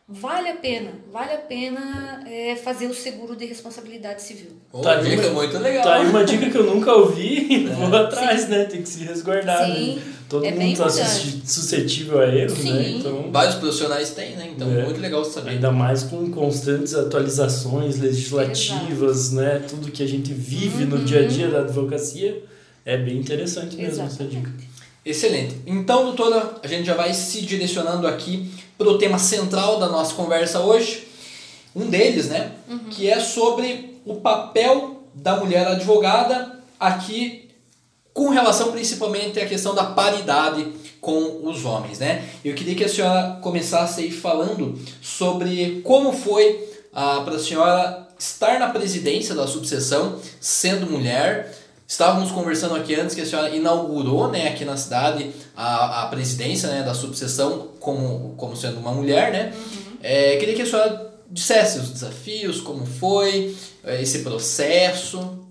Vale 0.06 0.50
a 0.50 0.56
pena, 0.56 0.90
vale 1.10 1.32
a 1.32 1.38
pena 1.38 2.22
é, 2.26 2.56
fazer 2.56 2.86
o 2.86 2.94
seguro 2.94 3.34
de 3.34 3.46
responsabilidade 3.46 4.22
civil. 4.22 4.50
Oh, 4.70 4.80
tá 4.80 4.96
dica 4.96 5.28
uma, 5.28 5.40
muito 5.40 5.58
legal. 5.58 5.82
Tá 5.82 5.94
aí 5.96 6.06
uma 6.06 6.24
dica 6.24 6.50
que 6.50 6.56
eu 6.56 6.64
nunca 6.64 6.92
ouvi, 6.92 7.66
é. 7.66 7.74
vou 7.74 7.94
atrás, 7.96 8.42
Sim. 8.42 8.48
né? 8.48 8.64
Tem 8.64 8.82
que 8.82 8.88
se 8.88 9.02
resguardar. 9.02 9.64
Sim. 9.64 9.96
Né? 9.96 10.02
Todo 10.28 10.44
é 10.44 10.50
mundo 10.50 10.76
tá 10.76 10.88
suscetível 10.88 12.20
a 12.20 12.26
erros, 12.26 12.64
né? 12.64 12.88
Então, 12.90 13.30
Vários 13.30 13.56
profissionais 13.56 14.10
têm, 14.10 14.36
né? 14.36 14.50
Então, 14.54 14.70
é. 14.70 14.82
muito 14.84 15.00
legal 15.00 15.24
saber. 15.24 15.50
Ainda 15.50 15.70
mais 15.70 16.02
com 16.02 16.30
constantes 16.30 16.94
atualizações 16.94 17.98
legislativas, 17.98 19.32
Exato. 19.32 19.36
né? 19.36 19.62
Tudo 19.68 19.90
que 19.90 20.02
a 20.02 20.06
gente 20.06 20.32
vive 20.32 20.84
uhum. 20.84 20.90
no 20.90 21.04
dia 21.04 21.20
a 21.20 21.26
dia 21.26 21.48
da 21.48 21.60
advocacia. 21.60 22.42
É 22.84 22.96
bem 22.96 23.18
interessante 23.18 23.76
mesmo 23.76 24.02
Exatamente. 24.02 24.22
essa 24.22 24.24
dica. 24.24 24.52
Excelente. 25.04 25.56
Então, 25.66 26.04
doutora, 26.04 26.56
a 26.62 26.66
gente 26.66 26.86
já 26.86 26.94
vai 26.94 27.12
se 27.12 27.42
direcionando 27.42 28.06
aqui 28.06 28.50
para 28.76 28.88
o 28.88 28.98
tema 28.98 29.18
central 29.18 29.78
da 29.78 29.88
nossa 29.88 30.14
conversa 30.14 30.60
hoje. 30.60 31.06
Um 31.74 31.88
deles, 31.88 32.28
né? 32.28 32.52
Uhum. 32.68 32.78
Que 32.90 33.08
é 33.08 33.20
sobre 33.20 34.00
o 34.04 34.16
papel 34.16 35.02
da 35.14 35.36
mulher 35.36 35.66
advogada 35.66 36.60
aqui 36.78 37.50
com 38.12 38.28
relação 38.28 38.70
principalmente 38.70 39.40
à 39.40 39.46
questão 39.46 39.74
da 39.74 39.84
paridade 39.84 40.72
com 41.00 41.46
os 41.48 41.64
homens, 41.64 41.98
né? 41.98 42.24
Eu 42.44 42.54
queria 42.54 42.74
que 42.74 42.84
a 42.84 42.88
senhora 42.88 43.38
começasse 43.42 44.02
aí 44.02 44.10
falando 44.10 44.78
sobre 45.02 45.80
como 45.82 46.12
foi 46.12 46.68
ah, 46.92 47.22
para 47.24 47.34
a 47.34 47.38
senhora 47.38 48.08
estar 48.18 48.58
na 48.58 48.68
presidência 48.70 49.34
da 49.34 49.46
subseção 49.46 50.18
sendo 50.40 50.86
mulher, 50.86 51.52
Estávamos 51.86 52.30
conversando 52.30 52.74
aqui 52.74 52.94
antes 52.94 53.14
que 53.14 53.20
a 53.20 53.26
senhora 53.26 53.54
inaugurou 53.54 54.30
né, 54.30 54.48
aqui 54.48 54.64
na 54.64 54.76
cidade 54.76 55.30
a, 55.54 56.04
a 56.04 56.06
presidência 56.08 56.68
né, 56.70 56.82
da 56.82 56.94
subseção 56.94 57.72
como, 57.78 58.34
como 58.36 58.56
sendo 58.56 58.78
uma 58.78 58.90
mulher, 58.90 59.30
né? 59.30 59.52
Uhum. 59.54 59.98
É, 60.02 60.36
queria 60.38 60.54
que 60.54 60.62
a 60.62 60.66
senhora 60.66 61.14
dissesse 61.30 61.78
os 61.78 61.90
desafios, 61.90 62.60
como 62.60 62.86
foi 62.86 63.54
é, 63.84 64.00
esse 64.00 64.20
processo. 64.20 65.46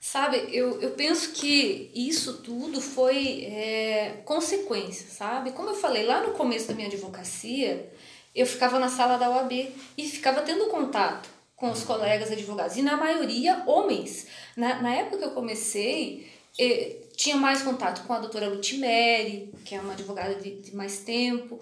Sabe, 0.00 0.48
eu, 0.50 0.80
eu 0.80 0.90
penso 0.90 1.30
que 1.32 1.90
isso 1.94 2.38
tudo 2.38 2.80
foi 2.80 3.44
é, 3.44 4.22
consequência, 4.24 5.06
sabe? 5.08 5.52
Como 5.52 5.68
eu 5.68 5.74
falei 5.74 6.04
lá 6.04 6.26
no 6.26 6.32
começo 6.32 6.66
da 6.66 6.74
minha 6.74 6.88
advocacia, 6.88 7.88
eu 8.34 8.44
ficava 8.44 8.78
na 8.80 8.88
sala 8.88 9.16
da 9.16 9.30
OAB 9.30 9.52
e 9.96 10.08
ficava 10.08 10.40
tendo 10.42 10.66
contato 10.66 11.28
com 11.60 11.70
os 11.70 11.84
colegas 11.84 12.32
advogados, 12.32 12.78
e 12.78 12.82
na 12.82 12.96
maioria 12.96 13.62
homens. 13.66 14.26
Na, 14.56 14.80
na 14.80 14.94
época 14.94 15.18
que 15.18 15.24
eu 15.24 15.32
comecei, 15.32 16.26
eh, 16.58 16.96
tinha 17.14 17.36
mais 17.36 17.60
contato 17.60 18.06
com 18.06 18.14
a 18.14 18.18
doutora 18.18 18.48
Lutimeri, 18.48 19.52
que 19.62 19.74
é 19.74 19.80
uma 19.80 19.92
advogada 19.92 20.36
de, 20.36 20.52
de 20.62 20.74
mais 20.74 21.00
tempo, 21.00 21.60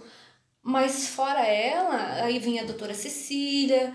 mas 0.62 1.09
fora 1.09 1.44
ela, 1.44 2.22
aí 2.22 2.38
vinha 2.38 2.62
a 2.62 2.66
doutora 2.66 2.94
Cecília, 2.94 3.92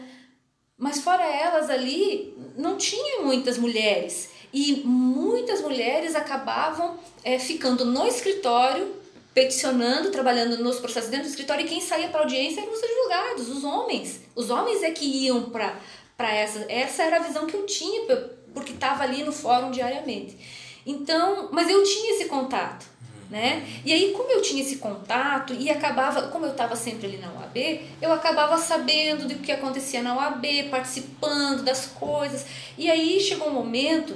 mas 0.77 0.99
fora 0.99 1.23
elas 1.23 1.69
ali, 1.69 2.35
não 2.57 2.77
tinha 2.77 3.21
muitas 3.21 3.57
mulheres. 3.57 4.29
E 4.51 4.83
muitas 4.83 5.61
mulheres 5.61 6.15
acabavam 6.15 6.99
é, 7.23 7.39
ficando 7.39 7.85
no 7.85 8.05
escritório, 8.05 8.93
peticionando, 9.33 10.11
trabalhando 10.11 10.57
nos 10.57 10.79
processos 10.79 11.09
dentro 11.09 11.25
do 11.25 11.29
escritório, 11.29 11.65
e 11.65 11.67
quem 11.67 11.81
saía 11.81 12.09
para 12.09 12.21
audiência 12.21 12.61
eram 12.61 12.71
os 12.71 12.83
advogados, 12.83 13.49
os 13.49 13.63
homens. 13.63 14.21
Os 14.35 14.49
homens 14.49 14.83
é 14.83 14.91
que 14.91 15.05
iam 15.05 15.49
para 15.49 16.33
essa. 16.33 16.65
Essa 16.69 17.03
era 17.03 17.17
a 17.17 17.23
visão 17.23 17.47
que 17.47 17.55
eu 17.55 17.65
tinha 17.65 18.05
porque 18.53 18.73
estava 18.73 19.03
ali 19.03 19.23
no 19.23 19.31
fórum 19.31 19.71
diariamente. 19.71 20.37
Então, 20.85 21.49
mas 21.51 21.69
eu 21.69 21.83
tinha 21.83 22.13
esse 22.13 22.25
contato, 22.25 22.85
né? 23.29 23.65
E 23.83 23.91
aí, 23.91 24.11
como 24.11 24.29
eu 24.29 24.41
tinha 24.41 24.61
esse 24.61 24.77
contato 24.77 25.53
e 25.53 25.69
acabava, 25.69 26.27
como 26.27 26.45
eu 26.45 26.51
estava 26.51 26.75
sempre 26.75 27.07
ali 27.07 27.17
na 27.17 27.31
UAB, 27.31 27.81
eu 28.01 28.11
acabava 28.11 28.57
sabendo 28.57 29.27
do 29.27 29.35
que 29.35 29.51
acontecia 29.51 30.03
na 30.03 30.15
UAB, 30.15 30.69
participando 30.69 31.63
das 31.63 31.87
coisas. 31.87 32.45
E 32.77 32.91
aí 32.91 33.19
chegou 33.19 33.47
um 33.47 33.53
momento 33.53 34.15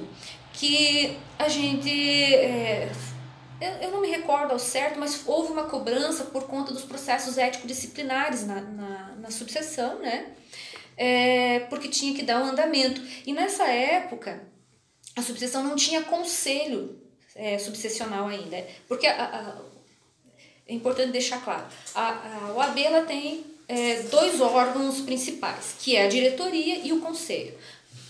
que 0.53 1.17
a 1.39 1.47
gente. 1.47 1.89
É, 1.89 2.91
eu 3.81 3.91
não 3.91 4.01
me 4.01 4.09
recordo 4.09 4.51
ao 4.51 4.59
certo, 4.59 4.99
mas 4.99 5.23
houve 5.25 5.51
uma 5.51 5.63
cobrança 5.63 6.25
por 6.25 6.43
conta 6.43 6.73
dos 6.73 6.83
processos 6.83 7.37
ético-disciplinares 7.37 8.45
na, 8.45 8.61
na, 8.61 9.15
na 9.15 9.31
subseção, 9.31 9.99
né? 9.99 10.33
é, 10.97 11.59
porque 11.69 11.87
tinha 11.87 12.13
que 12.13 12.23
dar 12.23 12.41
um 12.41 12.45
andamento. 12.45 12.99
E 13.25 13.31
nessa 13.31 13.65
época, 13.65 14.41
a 15.15 15.21
subseção 15.21 15.63
não 15.63 15.75
tinha 15.75 16.01
conselho 16.01 16.99
é, 17.35 17.59
subsecional 17.59 18.27
ainda, 18.27 18.65
porque 18.87 19.05
a, 19.05 19.23
a, 19.23 19.61
é 20.67 20.73
importante 20.73 21.11
deixar 21.11 21.41
claro, 21.43 21.65
a, 21.93 22.47
a 22.47 22.53
OAB 22.53 22.79
ela 22.79 23.03
tem 23.03 23.45
é, 23.67 24.01
dois 24.03 24.41
órgãos 24.41 25.01
principais, 25.01 25.75
que 25.79 25.95
é 25.95 26.05
a 26.05 26.09
diretoria 26.09 26.79
e 26.79 26.91
o 26.91 26.99
conselho. 26.99 27.53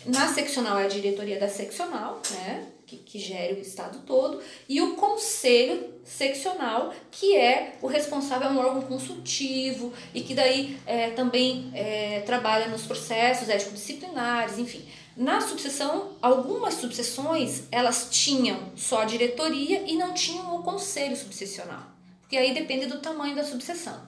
Na 0.05 0.33
seccional 0.33 0.79
é 0.79 0.85
a 0.85 0.87
diretoria 0.87 1.37
da 1.37 1.49
seccional, 1.49 2.21
né? 2.31 2.65
Que, 2.87 2.95
que 2.95 3.19
gere 3.19 3.55
o 3.55 3.59
estado 3.59 3.99
todo, 4.05 4.41
e 4.67 4.81
o 4.81 4.95
conselho 4.95 5.93
seccional, 6.05 6.93
que 7.11 7.35
é 7.35 7.75
o 7.81 7.87
responsável, 7.87 8.47
é 8.47 8.51
um 8.51 8.57
órgão 8.57 8.81
consultivo 8.83 9.93
e 10.13 10.21
que 10.21 10.33
daí 10.33 10.79
é, 10.85 11.09
também 11.09 11.69
é, 11.73 12.21
trabalha 12.21 12.69
nos 12.69 12.83
processos 12.83 13.49
ético-disciplinares, 13.49 14.57
enfim. 14.57 14.85
Na 15.17 15.41
subseção, 15.41 16.13
algumas 16.21 16.75
subseções, 16.75 17.63
elas 17.71 18.07
tinham 18.09 18.71
só 18.75 19.01
a 19.01 19.05
diretoria 19.05 19.83
e 19.85 19.97
não 19.97 20.13
tinham 20.13 20.55
o 20.55 20.63
conselho 20.63 21.17
subsecional, 21.17 21.83
porque 22.21 22.37
aí 22.37 22.53
depende 22.53 22.85
do 22.85 22.99
tamanho 22.99 23.35
da 23.35 23.43
subseção. 23.43 23.99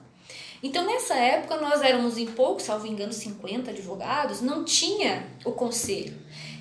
Então, 0.62 0.84
nessa 0.84 1.14
época, 1.14 1.56
nós 1.56 1.80
éramos 1.80 2.18
em 2.18 2.26
poucos, 2.26 2.64
salvo 2.64 2.86
engano, 2.86 3.12
50 3.12 3.70
advogados, 3.70 4.42
não 4.42 4.62
tinha 4.62 5.26
o 5.44 5.52
conselho. 5.52 6.14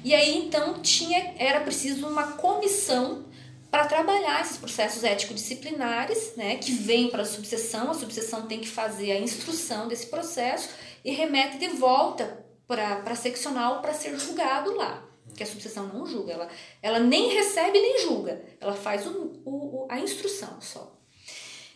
E 0.03 0.15
aí 0.15 0.37
então 0.37 0.81
tinha 0.81 1.35
era 1.37 1.61
preciso 1.61 2.07
uma 2.07 2.33
comissão 2.33 3.25
para 3.69 3.85
trabalhar 3.85 4.41
esses 4.41 4.57
processos 4.57 5.03
ético-disciplinares, 5.03 6.33
né, 6.35 6.55
que 6.55 6.71
vem 6.71 7.09
para 7.09 7.21
a 7.21 7.25
subseção, 7.25 7.91
a 7.91 7.93
subseção 7.93 8.47
tem 8.47 8.59
que 8.59 8.67
fazer 8.67 9.11
a 9.11 9.19
instrução 9.19 9.87
desse 9.87 10.07
processo 10.07 10.69
e 11.05 11.11
remete 11.11 11.59
de 11.59 11.67
volta 11.67 12.45
para 12.67 13.03
a 13.05 13.15
seccional 13.15 13.81
para 13.81 13.93
ser 13.93 14.17
julgado 14.17 14.75
lá. 14.75 15.05
Que 15.35 15.43
a 15.43 15.45
subseção 15.45 15.87
não 15.87 16.05
julga, 16.07 16.33
ela, 16.33 16.49
ela 16.81 16.99
nem 16.99 17.29
recebe 17.29 17.79
nem 17.79 17.99
julga, 17.99 18.43
ela 18.59 18.73
faz 18.73 19.05
o, 19.05 19.41
o, 19.45 19.87
a 19.89 19.99
instrução 19.99 20.59
só. 20.59 20.95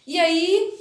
E 0.05 0.19
aí, 0.19 0.73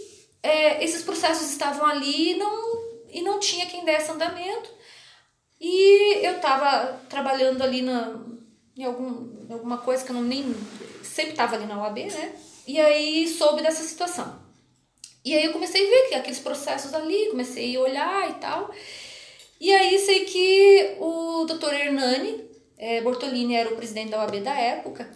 é, 0.43 0.83
esses 0.83 1.03
processos 1.03 1.51
estavam 1.51 1.87
ali 1.87 2.33
e 2.33 2.39
não, 2.39 2.83
e 3.11 3.23
não 3.23 3.39
tinha 3.39 3.67
quem 3.67 3.85
desse 3.85 4.11
andamento. 4.11 4.71
E 5.65 6.27
eu 6.27 6.41
tava 6.41 7.01
trabalhando 7.09 7.63
ali 7.63 7.83
na, 7.83 8.19
em 8.77 8.83
algum, 8.83 9.29
alguma 9.49 9.79
coisa 9.79 10.05
que 10.05 10.11
eu 10.11 10.17
não 10.17 10.23
nem. 10.23 10.53
Sempre 11.05 11.35
tava 11.35 11.55
ali 11.55 11.67
na 11.67 11.81
UAB, 11.81 12.07
né? 12.07 12.35
E 12.67 12.81
aí 12.81 13.29
soube 13.29 13.63
dessa 13.63 13.85
situação. 13.85 14.43
E 15.25 15.37
aí 15.37 15.45
eu 15.45 15.53
comecei 15.53 15.87
a 15.87 15.91
ver 15.91 16.09
que 16.09 16.15
aqueles 16.17 16.41
processos 16.41 16.93
ali, 16.93 17.29
comecei 17.31 17.77
a 17.77 17.81
olhar 17.81 18.29
e 18.29 18.35
tal. 18.35 18.75
E 19.61 19.73
aí 19.73 19.97
sei 20.01 20.25
que 20.25 20.97
o 20.99 21.45
doutor 21.45 21.73
Hernani 21.73 22.45
é, 22.77 23.01
Bortolini 23.01 23.55
era 23.55 23.73
o 23.73 23.77
presidente 23.77 24.11
da 24.11 24.19
UAB 24.19 24.41
da 24.41 24.59
época, 24.59 25.09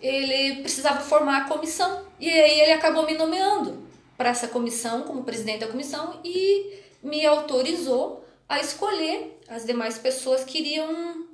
ele 0.00 0.62
precisava 0.62 1.00
formar 1.00 1.42
a 1.42 1.44
comissão. 1.44 2.06
E 2.18 2.30
aí 2.30 2.60
ele 2.62 2.72
acabou 2.72 3.04
me 3.04 3.12
nomeando 3.12 3.86
para 4.16 4.30
essa 4.30 4.48
comissão, 4.48 5.02
como 5.02 5.24
presidente 5.24 5.60
da 5.60 5.68
comissão, 5.68 6.18
e 6.24 6.80
me 7.02 7.26
autorizou 7.26 8.24
a 8.48 8.58
escolher 8.58 9.38
as 9.50 9.66
demais 9.66 9.98
pessoas 9.98 10.44
que 10.44 10.58
iriam, 10.58 11.26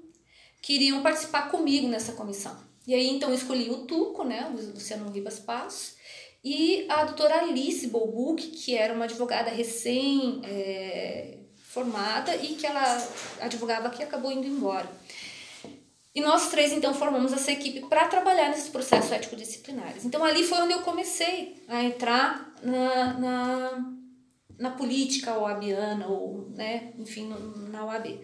queriam 0.61 1.03
participar 1.03 1.51
comigo 1.51 1.87
nessa 1.87 2.13
comissão. 2.13 2.57
E 2.87 2.95
aí 2.95 3.09
então 3.09 3.33
escolhi 3.33 3.71
o 3.71 3.87
Tuco, 3.87 4.25
né, 4.25 4.51
o 4.51 4.57
Luciano 4.73 5.11
Ribas 5.11 5.39
Passos, 5.39 5.95
e 6.43 6.87
a 6.89 7.05
doutora 7.05 7.41
Alice 7.41 7.87
Bolbuc, 7.89 8.41
que 8.49 8.75
era 8.75 8.95
uma 8.95 9.05
advogada 9.05 9.51
recém 9.51 10.41
é, 10.45 11.39
formada 11.57 12.35
e 12.37 12.55
que 12.55 12.67
ela 12.67 13.09
advogava 13.41 13.89
aqui 13.89 14.01
e 14.01 14.05
acabou 14.05 14.33
indo 14.33 14.47
embora. 14.47 14.89
E 16.15 16.21
nós 16.23 16.49
três, 16.49 16.73
então, 16.73 16.95
formamos 16.95 17.31
essa 17.35 17.53
equipe 17.53 17.81
para 17.89 18.09
trabalhar 18.09 18.49
nesses 18.49 18.71
processos 18.71 19.13
ético-disciplinares. 19.13 20.03
Então, 20.07 20.25
ali 20.25 20.45
foi 20.45 20.59
onde 20.61 20.73
eu 20.73 20.81
comecei 20.81 21.63
a 21.69 21.85
entrar 21.85 22.55
na, 22.63 23.13
na, 23.19 23.93
na 24.59 24.71
política 24.71 25.39
oabiana 25.39 26.07
ou, 26.07 26.49
né, 26.55 26.93
enfim, 26.99 27.33
na 27.71 27.85
OAB. 27.85 28.21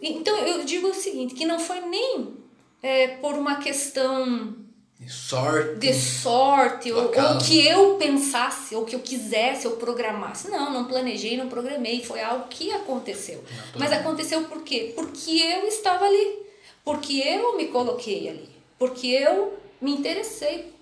Então 0.00 0.36
eu 0.38 0.64
digo 0.64 0.88
o 0.88 0.94
seguinte, 0.94 1.34
que 1.34 1.46
não 1.46 1.58
foi 1.58 1.80
nem 1.80 2.36
é, 2.82 3.08
por 3.18 3.34
uma 3.34 3.56
questão 3.56 4.56
de 4.98 5.10
sorte, 5.10 5.78
de 5.78 5.92
sorte 5.94 6.92
ou, 6.92 7.04
ou, 7.04 7.38
que 7.38 7.66
eu 7.66 7.96
pensasse, 7.96 8.74
ou 8.74 8.84
que 8.84 8.94
eu 8.94 9.00
quisesse, 9.00 9.66
ou 9.66 9.76
programasse. 9.76 10.50
Não, 10.50 10.72
não 10.72 10.86
planejei, 10.86 11.36
não 11.36 11.48
programei, 11.48 12.02
foi 12.02 12.22
algo 12.22 12.48
que 12.48 12.72
aconteceu. 12.72 13.44
Mas 13.76 13.92
aconteceu 13.92 14.44
por 14.44 14.62
quê? 14.62 14.92
Porque 14.94 15.30
eu 15.30 15.66
estava 15.66 16.06
ali, 16.06 16.38
porque 16.84 17.18
eu 17.18 17.56
me 17.56 17.66
coloquei 17.66 18.28
ali, 18.28 18.48
porque 18.78 19.06
eu 19.08 19.58
me 19.80 19.92
interessei 19.92 20.72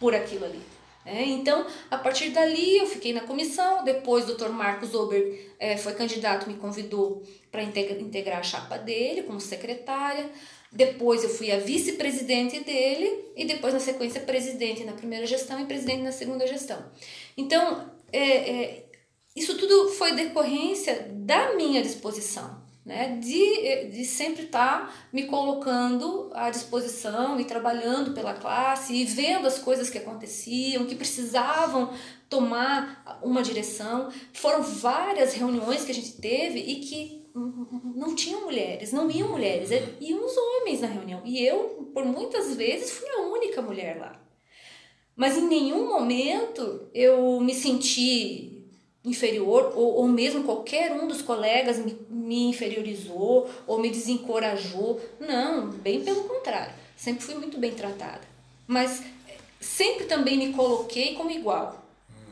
por 0.00 0.14
aquilo 0.14 0.46
ali. 0.46 0.60
É, 1.04 1.24
então, 1.24 1.66
a 1.90 1.96
partir 1.96 2.30
dali, 2.30 2.78
eu 2.78 2.86
fiquei 2.86 3.12
na 3.12 3.22
comissão. 3.22 3.82
Depois, 3.84 4.28
o 4.28 4.34
Dr. 4.34 4.50
Marcos 4.50 4.94
Ober 4.94 5.54
é, 5.58 5.76
foi 5.76 5.94
candidato, 5.94 6.48
me 6.48 6.54
convidou 6.54 7.22
para 7.50 7.62
integrar 7.62 8.38
a 8.38 8.42
chapa 8.42 8.76
dele 8.76 9.22
como 9.22 9.40
secretária. 9.40 10.30
Depois, 10.70 11.24
eu 11.24 11.30
fui 11.30 11.50
a 11.50 11.58
vice-presidente 11.58 12.60
dele 12.60 13.32
e 13.36 13.44
depois, 13.44 13.72
na 13.72 13.80
sequência, 13.80 14.20
presidente 14.20 14.84
na 14.84 14.92
primeira 14.92 15.26
gestão 15.26 15.58
e 15.60 15.66
presidente 15.66 16.02
na 16.02 16.12
segunda 16.12 16.46
gestão. 16.46 16.84
Então, 17.36 17.90
é, 18.12 18.20
é, 18.20 18.84
isso 19.34 19.56
tudo 19.56 19.88
foi 19.90 20.12
decorrência 20.12 21.08
da 21.12 21.54
minha 21.54 21.82
disposição 21.82 22.69
né, 22.90 23.20
de, 23.22 23.84
de 23.86 24.04
sempre 24.04 24.46
estar 24.46 24.88
tá 24.88 24.94
me 25.12 25.22
colocando 25.26 26.28
à 26.34 26.50
disposição 26.50 27.38
e 27.38 27.44
trabalhando 27.44 28.12
pela 28.12 28.34
classe 28.34 28.92
e 28.92 29.04
vendo 29.04 29.46
as 29.46 29.60
coisas 29.60 29.88
que 29.88 29.96
aconteciam, 29.96 30.84
que 30.84 30.96
precisavam 30.96 31.92
tomar 32.28 33.20
uma 33.22 33.42
direção. 33.42 34.10
Foram 34.32 34.60
várias 34.60 35.34
reuniões 35.34 35.84
que 35.84 35.92
a 35.92 35.94
gente 35.94 36.20
teve 36.20 36.58
e 36.58 36.80
que 36.80 37.30
não 37.94 38.16
tinham 38.16 38.40
mulheres, 38.40 38.92
não 38.92 39.08
iam 39.08 39.28
mulheres, 39.28 39.70
iam 40.00 40.26
os 40.26 40.36
homens 40.36 40.80
na 40.80 40.88
reunião. 40.88 41.22
E 41.24 41.46
eu, 41.46 41.88
por 41.94 42.04
muitas 42.04 42.56
vezes, 42.56 42.90
fui 42.90 43.08
a 43.08 43.20
única 43.20 43.62
mulher 43.62 44.00
lá. 44.00 44.20
Mas 45.14 45.38
em 45.38 45.46
nenhum 45.46 45.86
momento 45.86 46.88
eu 46.92 47.40
me 47.40 47.54
senti 47.54 48.49
inferior, 49.04 49.72
ou, 49.74 49.94
ou 49.94 50.08
mesmo 50.08 50.44
qualquer 50.44 50.92
um 50.92 51.08
dos 51.08 51.22
colegas 51.22 51.78
me, 51.78 51.96
me 52.08 52.48
inferiorizou 52.48 53.48
ou 53.66 53.78
me 53.78 53.90
desencorajou. 53.90 55.00
Não, 55.18 55.68
bem 55.70 56.02
pelo 56.04 56.24
contrário. 56.24 56.74
Sempre 56.96 57.24
fui 57.24 57.34
muito 57.34 57.58
bem 57.58 57.72
tratada. 57.72 58.20
Mas 58.66 59.02
eh, 59.26 59.36
sempre 59.58 60.04
também 60.04 60.36
me 60.36 60.52
coloquei 60.52 61.14
como 61.14 61.30
igual. 61.30 61.82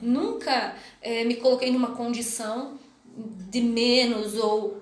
Nunca 0.01 0.77
é, 1.01 1.25
me 1.25 1.37
coloquei 1.37 1.71
numa 1.73 1.97
condição 1.97 2.79
de 3.51 3.61
menos 3.61 4.37
ou 4.37 4.81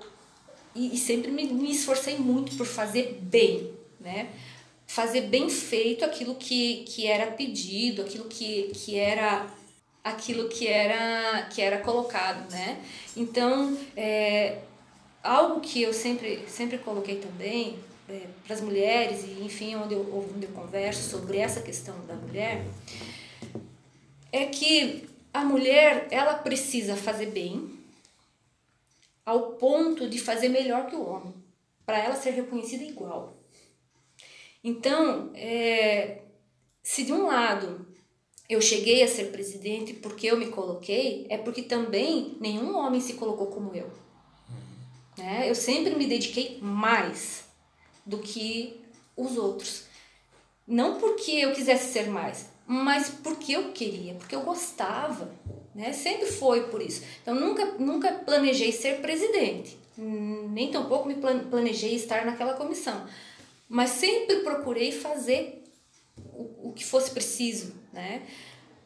e, 0.75 0.95
e 0.95 0.99
sempre 0.99 1.31
me, 1.31 1.47
me, 1.47 1.73
esforcei 1.73 2.19
muito 2.19 2.55
por 2.57 2.67
fazer 2.67 3.19
bem, 3.23 3.73
né? 3.99 4.29
Fazer 4.87 5.23
bem 5.23 5.49
feito 5.49 6.05
aquilo 6.05 6.35
que, 6.35 6.85
que 6.85 7.07
era 7.07 7.33
pedido, 7.33 8.03
aquilo 8.03 8.25
que, 8.27 8.71
que 8.75 8.99
era 8.99 9.47
aquilo 10.07 10.49
que 10.49 10.69
era, 10.69 11.49
que 11.51 11.61
era 11.61 11.79
colocado, 11.79 12.49
né? 12.49 12.81
Então, 13.17 13.77
é, 13.97 14.59
algo 15.21 15.61
que 15.61 15.83
eu 15.83 15.93
sempre, 15.93 16.49
sempre 16.49 16.79
coloquei 16.79 17.17
também 17.17 17.77
é, 18.09 18.23
para 18.45 18.55
as 18.55 18.61
mulheres, 18.61 19.25
e 19.25 19.45
enfim, 19.45 19.75
onde 19.75 19.95
eu, 19.95 20.33
onde 20.33 20.47
eu 20.47 20.53
converso 20.53 21.11
sobre 21.11 21.39
essa 21.39 21.61
questão 21.61 22.07
da 22.07 22.15
mulher, 22.15 22.65
é 24.31 24.47
que 24.47 25.09
a 25.35 25.45
mulher, 25.45 26.07
ela 26.13 26.35
precisa 26.35 26.95
fazer 26.95 27.27
bem 27.27 27.77
ao 29.25 29.55
ponto 29.55 30.09
de 30.09 30.21
fazer 30.21 30.49
melhor 30.49 30.87
que 30.87 30.95
o 30.95 31.05
homem, 31.05 31.35
para 31.85 31.99
ela 31.99 32.15
ser 32.15 32.31
reconhecida 32.31 32.85
igual. 32.85 33.37
Então, 34.63 35.33
é, 35.35 36.23
se 36.81 37.03
de 37.03 37.13
um 37.13 37.27
lado 37.27 37.96
eu 38.49 38.61
cheguei 38.61 39.03
a 39.03 39.09
ser 39.09 39.33
presidente 39.33 39.93
porque 39.93 40.29
eu 40.29 40.37
me 40.37 40.47
coloquei, 40.47 41.27
é 41.29 41.37
porque 41.37 41.63
também 41.63 42.37
nenhum 42.41 42.77
homem 42.77 43.01
se 43.01 43.15
colocou 43.15 43.49
como 43.49 43.75
eu. 43.75 43.91
Né? 45.19 45.49
Eu 45.49 45.55
sempre 45.55 45.95
me 45.97 46.07
dediquei 46.07 46.59
mais 46.61 47.45
do 48.05 48.19
que 48.19 48.81
os 49.17 49.37
outros. 49.37 49.85
Não 50.67 50.99
porque 50.99 51.33
eu 51.33 51.53
quisesse 51.53 51.93
ser 51.93 52.09
mais, 52.09 52.49
mas 52.67 53.09
porque 53.09 53.53
eu 53.53 53.73
queria, 53.73 54.15
porque 54.15 54.35
eu 54.35 54.43
gostava. 54.43 55.33
Né? 55.75 55.93
Sempre 55.93 56.27
foi 56.27 56.69
por 56.69 56.81
isso. 56.81 57.03
Então 57.23 57.35
nunca, 57.35 57.65
nunca 57.79 58.13
planejei 58.13 58.71
ser 58.71 59.01
presidente, 59.01 59.77
nem 59.97 60.71
tampouco 60.71 61.09
me 61.09 61.15
planejei 61.15 61.95
estar 61.95 62.25
naquela 62.25 62.55
comissão. 62.55 63.07
Mas 63.69 63.91
sempre 63.91 64.37
procurei 64.41 64.93
fazer 64.93 65.65
o, 66.33 66.69
o 66.69 66.73
que 66.73 66.85
fosse 66.85 67.11
preciso 67.11 67.75
né? 67.97 68.23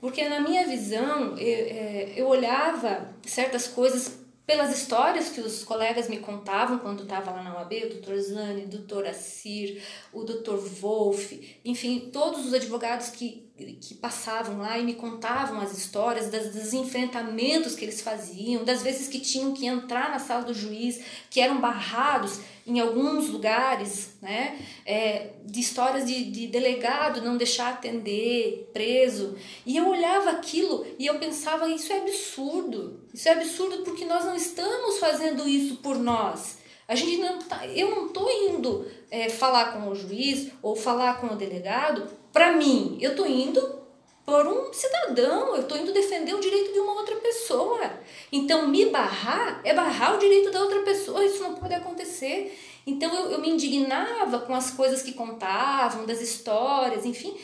Porque 0.00 0.26
na 0.28 0.40
minha 0.40 0.66
visão, 0.66 1.36
eu, 1.36 1.66
é, 1.66 2.12
eu 2.16 2.26
olhava 2.26 3.14
certas 3.22 3.68
coisas 3.68 4.18
pelas 4.46 4.76
histórias 4.76 5.28
que 5.28 5.40
os 5.40 5.62
colegas 5.62 6.08
me 6.08 6.18
contavam 6.18 6.78
quando 6.78 7.04
estava 7.04 7.30
lá 7.30 7.42
na 7.42 7.54
UAB, 7.54 7.84
o 7.84 7.88
doutor 7.90 8.18
Zani, 8.18 8.64
o 8.64 8.68
doutor 8.68 9.06
Assir, 9.06 9.80
o 10.12 10.24
doutor 10.24 10.58
Wolf, 10.58 11.32
enfim, 11.64 12.10
todos 12.12 12.46
os 12.46 12.54
advogados 12.54 13.10
que, 13.10 13.48
que 13.80 13.94
passavam 13.94 14.58
lá 14.58 14.78
e 14.78 14.84
me 14.84 14.94
contavam 14.94 15.60
as 15.60 15.76
histórias 15.76 16.30
das, 16.30 16.54
dos 16.54 16.72
enfrentamentos 16.72 17.74
que 17.74 17.84
eles 17.84 18.00
faziam, 18.00 18.64
das 18.64 18.82
vezes 18.82 19.08
que 19.08 19.20
tinham 19.20 19.52
que 19.52 19.66
entrar 19.66 20.10
na 20.10 20.18
sala 20.18 20.42
do 20.42 20.54
juiz, 20.54 21.00
que 21.28 21.40
eram 21.40 21.60
barrados 21.60 22.40
em 22.66 22.78
alguns 22.78 23.28
lugares, 23.28 24.12
né, 24.22 24.58
é, 24.86 25.30
de 25.44 25.60
histórias 25.60 26.06
de, 26.06 26.30
de 26.30 26.46
delegado 26.46 27.22
não 27.22 27.36
deixar 27.36 27.70
atender, 27.70 28.70
preso. 28.72 29.36
E 29.66 29.76
eu 29.76 29.88
olhava 29.88 30.30
aquilo 30.30 30.86
e 30.98 31.06
eu 31.06 31.18
pensava, 31.18 31.68
isso 31.68 31.92
é 31.92 31.98
absurdo. 31.98 33.00
Isso 33.12 33.28
é 33.28 33.32
absurdo 33.32 33.78
porque 33.78 34.04
nós 34.04 34.24
não 34.24 34.36
estamos 34.36 34.98
fazendo 34.98 35.48
isso 35.48 35.76
por 35.76 35.98
nós. 35.98 36.59
A 36.90 36.96
gente 36.96 37.18
não 37.18 37.38
tá, 37.38 37.64
eu 37.68 37.88
não 37.88 38.06
estou 38.08 38.28
indo 38.28 38.84
é, 39.12 39.28
falar 39.28 39.74
com 39.74 39.88
o 39.88 39.94
juiz 39.94 40.50
ou 40.60 40.74
falar 40.74 41.20
com 41.20 41.28
o 41.28 41.36
delegado 41.36 42.08
para 42.32 42.50
mim. 42.50 42.98
Eu 43.00 43.12
estou 43.12 43.28
indo 43.28 43.78
por 44.26 44.44
um 44.44 44.72
cidadão, 44.72 45.54
eu 45.54 45.60
estou 45.62 45.78
indo 45.78 45.92
defender 45.92 46.34
o 46.34 46.40
direito 46.40 46.72
de 46.72 46.80
uma 46.80 46.94
outra 46.94 47.14
pessoa. 47.14 47.88
Então, 48.32 48.66
me 48.66 48.86
barrar 48.86 49.60
é 49.62 49.72
barrar 49.72 50.16
o 50.16 50.18
direito 50.18 50.50
da 50.50 50.60
outra 50.60 50.80
pessoa, 50.80 51.24
isso 51.24 51.40
não 51.40 51.54
pode 51.54 51.74
acontecer. 51.74 52.58
Então, 52.84 53.14
eu, 53.14 53.30
eu 53.30 53.40
me 53.40 53.50
indignava 53.50 54.40
com 54.40 54.52
as 54.52 54.72
coisas 54.72 55.00
que 55.00 55.12
contavam, 55.12 56.04
das 56.06 56.20
histórias, 56.20 57.04
enfim, 57.04 57.36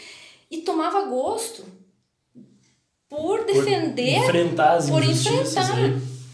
e 0.50 0.58
tomava 0.58 1.02
gosto 1.02 1.64
por 3.08 3.44
defender, 3.44 4.24
por 4.24 4.34
enfrentar 4.34 4.72
as 4.74 4.90
por 4.90 5.04
enfrentar 5.04 5.78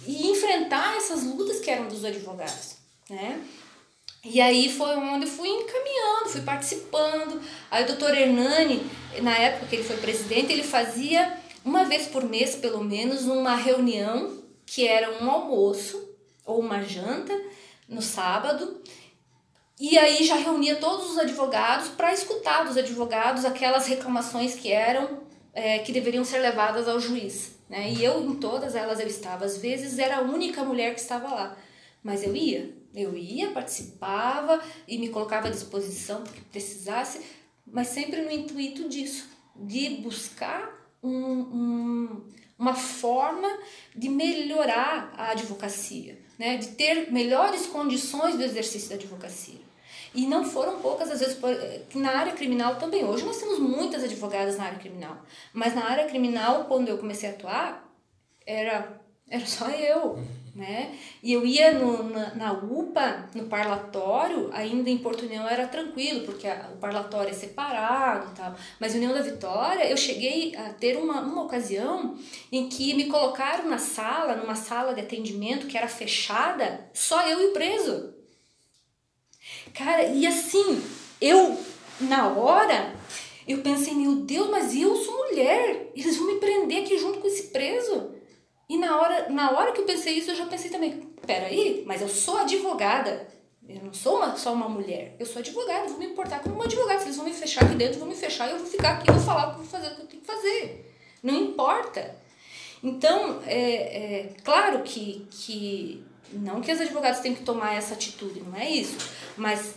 e 0.06 0.30
enfrentar 0.30 0.96
essas 0.96 1.24
lutas 1.24 1.60
que 1.60 1.70
eram 1.70 1.88
dos 1.88 2.04
advogados, 2.04 2.71
né? 3.12 3.40
E 4.24 4.40
aí 4.40 4.72
foi 4.72 4.94
onde 4.96 5.26
eu 5.26 5.30
fui 5.30 5.48
encaminhando, 5.48 6.28
fui 6.28 6.42
participando. 6.42 7.40
Aí 7.70 7.84
o 7.84 7.86
doutor 7.86 8.16
Hernani, 8.16 8.84
na 9.20 9.36
época 9.36 9.66
que 9.66 9.76
ele 9.76 9.84
foi 9.84 9.96
presidente, 9.96 10.52
ele 10.52 10.62
fazia 10.62 11.38
uma 11.64 11.84
vez 11.84 12.06
por 12.06 12.24
mês, 12.24 12.54
pelo 12.54 12.84
menos, 12.84 13.24
uma 13.24 13.56
reunião 13.56 14.38
que 14.64 14.86
era 14.86 15.22
um 15.22 15.30
almoço 15.30 16.08
ou 16.46 16.60
uma 16.60 16.82
janta 16.82 17.38
no 17.88 18.00
sábado. 18.00 18.80
E 19.78 19.98
aí 19.98 20.24
já 20.24 20.36
reunia 20.36 20.76
todos 20.76 21.10
os 21.10 21.18
advogados 21.18 21.88
para 21.88 22.12
escutar 22.12 22.64
dos 22.64 22.76
advogados 22.76 23.44
aquelas 23.44 23.86
reclamações 23.88 24.54
que 24.54 24.70
eram 24.70 25.22
é, 25.52 25.80
que 25.80 25.92
deveriam 25.92 26.24
ser 26.24 26.38
levadas 26.38 26.86
ao 26.88 27.00
juiz. 27.00 27.56
Né? 27.68 27.90
E 27.90 28.04
eu, 28.04 28.22
em 28.22 28.36
todas 28.36 28.76
elas, 28.76 29.00
eu 29.00 29.06
estava. 29.06 29.44
Às 29.44 29.58
vezes 29.58 29.98
era 29.98 30.18
a 30.18 30.22
única 30.22 30.62
mulher 30.62 30.94
que 30.94 31.00
estava 31.00 31.34
lá. 31.34 31.56
Mas 32.02 32.22
eu 32.22 32.34
ia, 32.34 32.72
eu 32.94 33.16
ia, 33.16 33.50
participava 33.50 34.60
e 34.86 34.98
me 34.98 35.08
colocava 35.08 35.48
à 35.48 35.50
disposição 35.50 36.22
porque 36.22 36.40
precisasse, 36.50 37.20
mas 37.66 37.88
sempre 37.88 38.22
no 38.22 38.30
intuito 38.30 38.88
disso, 38.88 39.28
de 39.56 39.88
buscar 39.96 40.70
um, 41.02 41.10
um, 41.10 42.28
uma 42.58 42.74
forma 42.74 43.48
de 43.94 44.08
melhorar 44.08 45.12
a 45.16 45.30
advocacia, 45.30 46.18
né? 46.38 46.56
de 46.56 46.68
ter 46.68 47.10
melhores 47.10 47.66
condições 47.66 48.36
do 48.36 48.42
exercício 48.42 48.90
da 48.90 48.96
advocacia. 48.96 49.60
E 50.14 50.26
não 50.26 50.44
foram 50.44 50.78
poucas, 50.80 51.10
às 51.10 51.20
vezes, 51.20 51.38
na 51.94 52.10
área 52.10 52.34
criminal 52.34 52.76
também. 52.76 53.02
Hoje 53.02 53.24
nós 53.24 53.38
temos 53.38 53.58
muitas 53.58 54.04
advogadas 54.04 54.58
na 54.58 54.64
área 54.64 54.78
criminal. 54.78 55.16
Mas 55.54 55.74
na 55.74 55.88
área 55.88 56.06
criminal, 56.06 56.66
quando 56.66 56.88
eu 56.88 56.98
comecei 56.98 57.30
a 57.30 57.32
atuar, 57.32 57.90
era, 58.46 59.00
era 59.26 59.46
só 59.46 59.70
eu 59.70 60.22
né? 60.54 60.94
E 61.22 61.32
eu 61.32 61.46
ia 61.46 61.72
no, 61.72 62.10
na, 62.10 62.34
na 62.34 62.52
UPA, 62.52 63.30
no 63.34 63.44
parlatório, 63.44 64.50
ainda 64.52 64.90
em 64.90 64.98
Porto 64.98 65.24
União 65.24 65.48
era 65.48 65.66
tranquilo, 65.66 66.26
porque 66.26 66.46
a, 66.46 66.70
o 66.74 66.76
parlatório 66.76 67.30
é 67.30 67.32
separado 67.32 68.30
e 68.30 68.34
tal. 68.34 68.54
Mas 68.78 68.94
União 68.94 69.14
da 69.14 69.22
Vitória, 69.22 69.88
eu 69.88 69.96
cheguei 69.96 70.54
a 70.54 70.70
ter 70.74 70.96
uma, 70.98 71.22
uma 71.22 71.44
ocasião 71.44 72.18
em 72.50 72.68
que 72.68 72.92
me 72.92 73.06
colocaram 73.06 73.68
na 73.68 73.78
sala, 73.78 74.36
numa 74.36 74.54
sala 74.54 74.92
de 74.92 75.00
atendimento 75.00 75.66
que 75.66 75.78
era 75.78 75.88
fechada, 75.88 76.90
só 76.92 77.26
eu 77.26 77.40
e 77.40 77.46
o 77.46 77.52
preso. 77.52 78.14
Cara, 79.72 80.04
e 80.04 80.26
assim, 80.26 80.82
eu, 81.18 81.58
na 81.98 82.28
hora, 82.28 82.94
eu 83.48 83.62
pensei, 83.62 83.94
meu 83.94 84.16
Deus, 84.16 84.50
mas 84.50 84.76
eu 84.76 84.94
sou 84.96 85.28
mulher, 85.28 85.90
eles 85.96 86.16
vão 86.16 86.26
me 86.26 86.38
prender 86.38 86.82
aqui 86.82 86.98
junto 86.98 87.20
com 87.20 87.26
esse 87.26 87.44
preso. 87.44 88.11
E 88.72 88.78
na 88.78 88.98
hora, 88.98 89.28
na 89.28 89.50
hora 89.50 89.70
que 89.72 89.82
eu 89.82 89.84
pensei 89.84 90.14
isso, 90.14 90.30
eu 90.30 90.34
já 90.34 90.46
pensei 90.46 90.70
também, 90.70 90.98
peraí, 91.26 91.82
mas 91.86 92.00
eu 92.00 92.08
sou 92.08 92.38
advogada. 92.38 93.28
Eu 93.68 93.82
não 93.84 93.92
sou 93.92 94.16
uma, 94.16 94.34
só 94.34 94.50
uma 94.54 94.66
mulher. 94.66 95.14
Eu 95.18 95.26
sou 95.26 95.40
advogada, 95.40 95.88
vou 95.88 95.98
me 95.98 96.06
importar 96.06 96.40
como 96.40 96.54
uma 96.54 96.64
advogada. 96.64 96.98
Se 96.98 97.04
eles 97.04 97.16
vão 97.16 97.26
me 97.26 97.34
fechar 97.34 97.66
aqui 97.66 97.74
dentro, 97.74 97.98
vão 97.98 98.08
me 98.08 98.14
fechar 98.14 98.48
e 98.48 98.52
eu 98.52 98.58
vou 98.58 98.66
ficar 98.66 98.92
aqui, 98.92 99.12
vou 99.12 99.20
falar, 99.20 99.50
vou 99.50 99.66
fazer 99.66 99.88
o 99.88 99.96
que 99.96 100.00
eu 100.00 100.06
tenho 100.06 100.22
que 100.22 100.26
fazer. 100.26 100.90
Não 101.22 101.34
importa. 101.34 102.16
Então, 102.82 103.42
é, 103.46 103.60
é 103.60 104.28
claro 104.42 104.82
que, 104.82 105.26
que 105.30 106.02
não 106.32 106.62
que 106.62 106.72
os 106.72 106.80
advogados 106.80 107.20
têm 107.20 107.34
que 107.34 107.42
tomar 107.42 107.74
essa 107.74 107.92
atitude, 107.92 108.40
não 108.40 108.56
é 108.56 108.70
isso. 108.70 108.96
Mas 109.36 109.74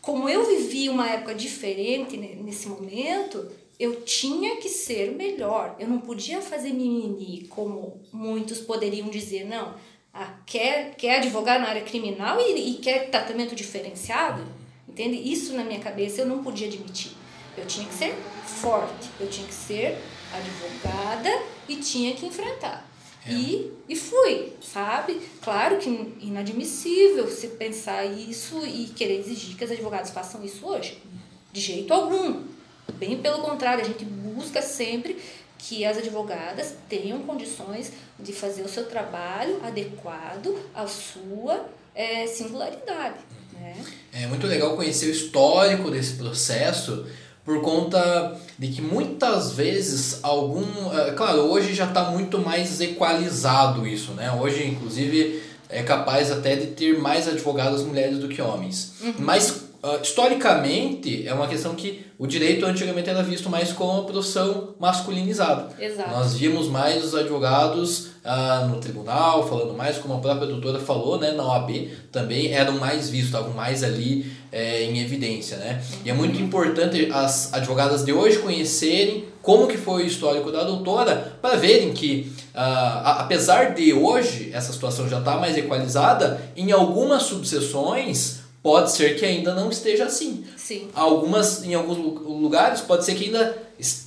como 0.00 0.30
eu 0.30 0.46
vivi 0.46 0.88
uma 0.88 1.10
época 1.10 1.34
diferente 1.34 2.16
nesse 2.16 2.68
momento, 2.68 3.52
eu 3.78 4.02
tinha 4.02 4.56
que 4.56 4.68
ser 4.68 5.12
melhor. 5.12 5.76
Eu 5.78 5.88
não 5.88 5.98
podia 5.98 6.40
fazer 6.40 6.72
mimimi, 6.72 7.46
como 7.48 8.00
muitos 8.12 8.60
poderiam 8.60 9.08
dizer, 9.08 9.44
não. 9.44 9.74
Ah, 10.14 10.34
quer, 10.44 10.94
quer 10.96 11.18
advogar 11.18 11.58
na 11.60 11.68
área 11.68 11.82
criminal 11.82 12.38
e, 12.40 12.72
e 12.72 12.74
quer 12.74 13.10
tratamento 13.10 13.54
diferenciado? 13.54 14.44
Entende? 14.88 15.16
Isso 15.16 15.54
na 15.54 15.64
minha 15.64 15.80
cabeça 15.80 16.20
eu 16.20 16.26
não 16.26 16.42
podia 16.42 16.68
admitir. 16.68 17.12
Eu 17.56 17.66
tinha 17.66 17.86
que 17.86 17.94
ser 17.94 18.14
forte, 18.44 19.08
eu 19.18 19.28
tinha 19.28 19.46
que 19.46 19.54
ser 19.54 19.98
advogada 20.32 21.30
e 21.68 21.76
tinha 21.76 22.14
que 22.14 22.26
enfrentar. 22.26 22.86
É. 23.26 23.32
E, 23.32 23.72
e 23.88 23.96
fui, 23.96 24.52
sabe? 24.60 25.20
Claro 25.40 25.78
que 25.78 25.88
inadmissível 26.20 27.28
se 27.30 27.48
pensar 27.48 28.04
isso 28.04 28.66
e 28.66 28.86
querer 28.88 29.20
exigir 29.20 29.56
que 29.56 29.64
os 29.64 29.70
advogados 29.70 30.10
façam 30.10 30.44
isso 30.44 30.66
hoje. 30.66 31.00
De 31.52 31.60
jeito 31.60 31.92
algum. 31.92 32.42
Bem 33.02 33.16
pelo 33.16 33.38
contrário, 33.38 33.82
a 33.82 33.84
gente 33.84 34.04
busca 34.04 34.62
sempre 34.62 35.18
que 35.58 35.84
as 35.84 35.98
advogadas 35.98 36.74
tenham 36.88 37.18
condições 37.24 37.90
de 38.16 38.32
fazer 38.32 38.62
o 38.62 38.68
seu 38.68 38.84
trabalho 38.84 39.58
adequado 39.64 40.56
à 40.72 40.86
sua 40.86 41.66
é, 41.96 42.28
singularidade. 42.28 43.16
Né? 43.54 43.74
É 44.12 44.28
muito 44.28 44.46
legal 44.46 44.76
conhecer 44.76 45.06
o 45.06 45.10
histórico 45.10 45.90
desse 45.90 46.12
processo 46.12 47.04
por 47.44 47.60
conta 47.60 48.40
de 48.56 48.68
que 48.68 48.80
muitas 48.80 49.50
vezes 49.50 50.20
algum 50.22 50.62
é, 50.96 51.10
claro 51.10 51.40
hoje 51.50 51.74
já 51.74 51.86
está 51.88 52.04
muito 52.12 52.38
mais 52.38 52.80
equalizado 52.80 53.84
isso 53.84 54.12
né 54.12 54.30
hoje 54.30 54.64
inclusive 54.64 55.42
é 55.68 55.82
capaz 55.82 56.30
até 56.30 56.54
de 56.54 56.68
ter 56.68 57.00
mais 57.00 57.26
advogadas 57.26 57.82
mulheres 57.82 58.18
do 58.18 58.28
que 58.28 58.40
homens 58.40 58.92
uhum. 59.02 59.14
mas 59.18 59.61
uh, 59.82 60.00
historicamente, 60.00 61.26
é 61.26 61.34
uma 61.34 61.48
questão 61.48 61.74
que 61.74 62.06
o 62.18 62.26
direito 62.26 62.64
antigamente 62.64 63.10
era 63.10 63.22
visto 63.22 63.50
mais 63.50 63.72
como 63.72 63.92
uma 63.92 64.04
profissão 64.04 64.74
masculinizada. 64.78 65.70
Exato. 65.78 66.10
Nós 66.10 66.34
vimos 66.34 66.68
mais 66.68 67.04
os 67.04 67.14
advogados 67.14 68.06
uh, 68.24 68.68
no 68.68 68.78
tribunal, 68.78 69.48
falando 69.48 69.74
mais, 69.74 69.98
como 69.98 70.14
a 70.14 70.18
própria 70.18 70.46
doutora 70.46 70.78
falou, 70.78 71.18
né, 71.18 71.32
na 71.32 71.44
OAB 71.44 71.90
também 72.12 72.52
eram 72.52 72.78
mais 72.78 73.10
vistos, 73.10 73.30
estavam 73.30 73.52
mais 73.54 73.82
ali 73.82 74.30
é, 74.52 74.84
em 74.84 75.00
evidência. 75.00 75.56
Né? 75.56 75.82
E 76.04 76.10
é 76.10 76.12
muito 76.12 76.40
importante 76.40 77.08
as 77.12 77.52
advogadas 77.52 78.04
de 78.04 78.12
hoje 78.12 78.38
conhecerem 78.38 79.24
como 79.40 79.66
que 79.66 79.76
foi 79.76 80.04
o 80.04 80.06
histórico 80.06 80.52
da 80.52 80.62
doutora 80.62 81.36
para 81.42 81.56
verem 81.56 81.92
que, 81.92 82.32
uh, 82.54 83.18
apesar 83.18 83.74
de 83.74 83.92
hoje 83.92 84.50
essa 84.52 84.72
situação 84.72 85.08
já 85.08 85.18
estar 85.18 85.32
tá 85.32 85.40
mais 85.40 85.56
equalizada, 85.56 86.40
em 86.56 86.70
algumas 86.70 87.24
subseções 87.24 88.41
pode 88.62 88.92
ser 88.92 89.18
que 89.18 89.24
ainda 89.24 89.54
não 89.54 89.70
esteja 89.70 90.04
assim. 90.04 90.44
Sim. 90.56 90.88
Algumas, 90.94 91.64
em 91.64 91.74
alguns 91.74 91.98
lugares, 91.98 92.80
pode 92.80 93.04
ser 93.04 93.14
que 93.14 93.24
ainda 93.24 93.56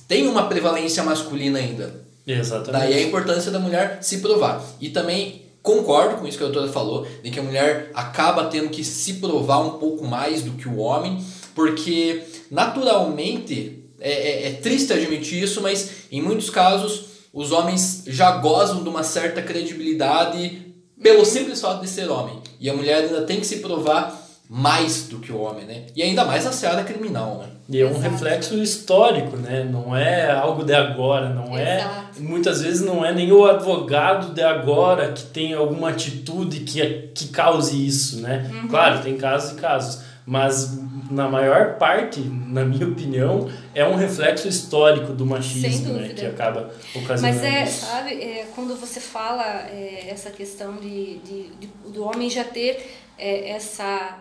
tenha 0.08 0.30
uma 0.30 0.48
prevalência 0.48 1.02
masculina 1.02 1.58
ainda. 1.58 2.06
Exatamente. 2.26 2.82
Daí 2.82 2.94
a 2.94 3.02
importância 3.02 3.50
da 3.50 3.58
mulher 3.58 3.98
se 4.00 4.18
provar. 4.18 4.64
E 4.80 4.88
também 4.88 5.42
concordo 5.62 6.16
com 6.16 6.26
isso 6.26 6.38
que 6.38 6.44
a 6.44 6.48
doutora 6.48 6.72
falou, 6.72 7.06
de 7.22 7.30
que 7.30 7.38
a 7.38 7.42
mulher 7.42 7.90
acaba 7.92 8.44
tendo 8.44 8.70
que 8.70 8.82
se 8.82 9.14
provar 9.14 9.58
um 9.58 9.78
pouco 9.78 10.06
mais 10.06 10.42
do 10.42 10.52
que 10.52 10.68
o 10.68 10.78
homem, 10.78 11.22
porque 11.54 12.22
naturalmente, 12.50 13.82
é, 14.00 14.12
é, 14.12 14.48
é 14.48 14.52
triste 14.52 14.92
admitir 14.92 15.42
isso, 15.42 15.60
mas 15.60 15.90
em 16.10 16.22
muitos 16.22 16.50
casos 16.50 17.06
os 17.32 17.52
homens 17.52 18.04
já 18.06 18.38
gozam 18.38 18.82
de 18.82 18.88
uma 18.88 19.02
certa 19.02 19.42
credibilidade 19.42 20.62
pelo 21.02 21.24
simples 21.24 21.60
fato 21.60 21.82
de 21.82 21.88
ser 21.88 22.08
homem. 22.08 22.40
E 22.58 22.70
a 22.70 22.74
mulher 22.74 23.04
ainda 23.04 23.22
tem 23.22 23.40
que 23.40 23.46
se 23.46 23.58
provar 23.58 24.25
mais 24.48 25.08
do 25.08 25.18
que 25.18 25.32
o 25.32 25.40
homem, 25.40 25.64
né? 25.64 25.86
E 25.94 26.02
ainda 26.02 26.24
mais 26.24 26.44
na 26.44 26.52
seara 26.52 26.84
criminal, 26.84 27.38
né? 27.38 27.46
E 27.68 27.80
é 27.80 27.84
um 27.84 27.90
Exato. 27.90 28.02
reflexo 28.02 28.54
histórico, 28.56 29.36
né? 29.36 29.64
Não 29.64 29.96
é 29.96 30.30
algo 30.30 30.62
de 30.64 30.72
agora, 30.72 31.30
não 31.30 31.58
é 31.58 31.78
Exato. 31.80 32.18
é... 32.18 32.20
Muitas 32.20 32.62
vezes 32.62 32.80
não 32.80 33.04
é 33.04 33.12
nem 33.12 33.32
o 33.32 33.44
advogado 33.44 34.32
de 34.32 34.42
agora 34.42 35.12
que 35.12 35.24
tem 35.24 35.52
alguma 35.52 35.90
atitude 35.90 36.60
que, 36.60 37.10
que 37.12 37.28
cause 37.28 37.86
isso, 37.86 38.20
né? 38.20 38.48
Uhum. 38.52 38.68
Claro, 38.68 39.02
tem 39.02 39.16
casos 39.16 39.52
e 39.52 39.60
casos, 39.60 40.02
mas 40.24 40.78
na 41.10 41.28
maior 41.28 41.74
parte, 41.74 42.20
na 42.20 42.64
minha 42.64 42.86
opinião, 42.86 43.50
é 43.74 43.84
um 43.84 43.96
reflexo 43.96 44.46
histórico 44.48 45.12
do 45.12 45.26
machismo, 45.26 45.94
né? 45.94 46.08
Que 46.10 46.24
acaba 46.24 46.70
ocasionando 46.94 47.40
Mas 47.40 47.42
é, 47.42 47.64
isso. 47.64 47.86
sabe, 47.86 48.14
é, 48.14 48.46
quando 48.54 48.76
você 48.76 49.00
fala 49.00 49.44
é, 49.44 50.08
essa 50.08 50.30
questão 50.30 50.76
de, 50.76 51.18
de, 51.18 51.48
de, 51.60 51.66
do 51.92 52.04
homem 52.04 52.30
já 52.30 52.44
ter 52.44 52.90
é, 53.18 53.50
essa 53.50 54.18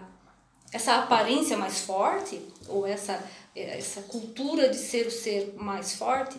essa 0.76 0.96
aparência 0.98 1.56
mais 1.56 1.80
forte, 1.80 2.42
ou 2.68 2.86
essa, 2.86 3.24
essa 3.56 4.02
cultura 4.02 4.68
de 4.68 4.76
ser 4.76 5.08
o 5.08 5.12
ser 5.12 5.54
mais 5.56 5.96
forte, 5.96 6.38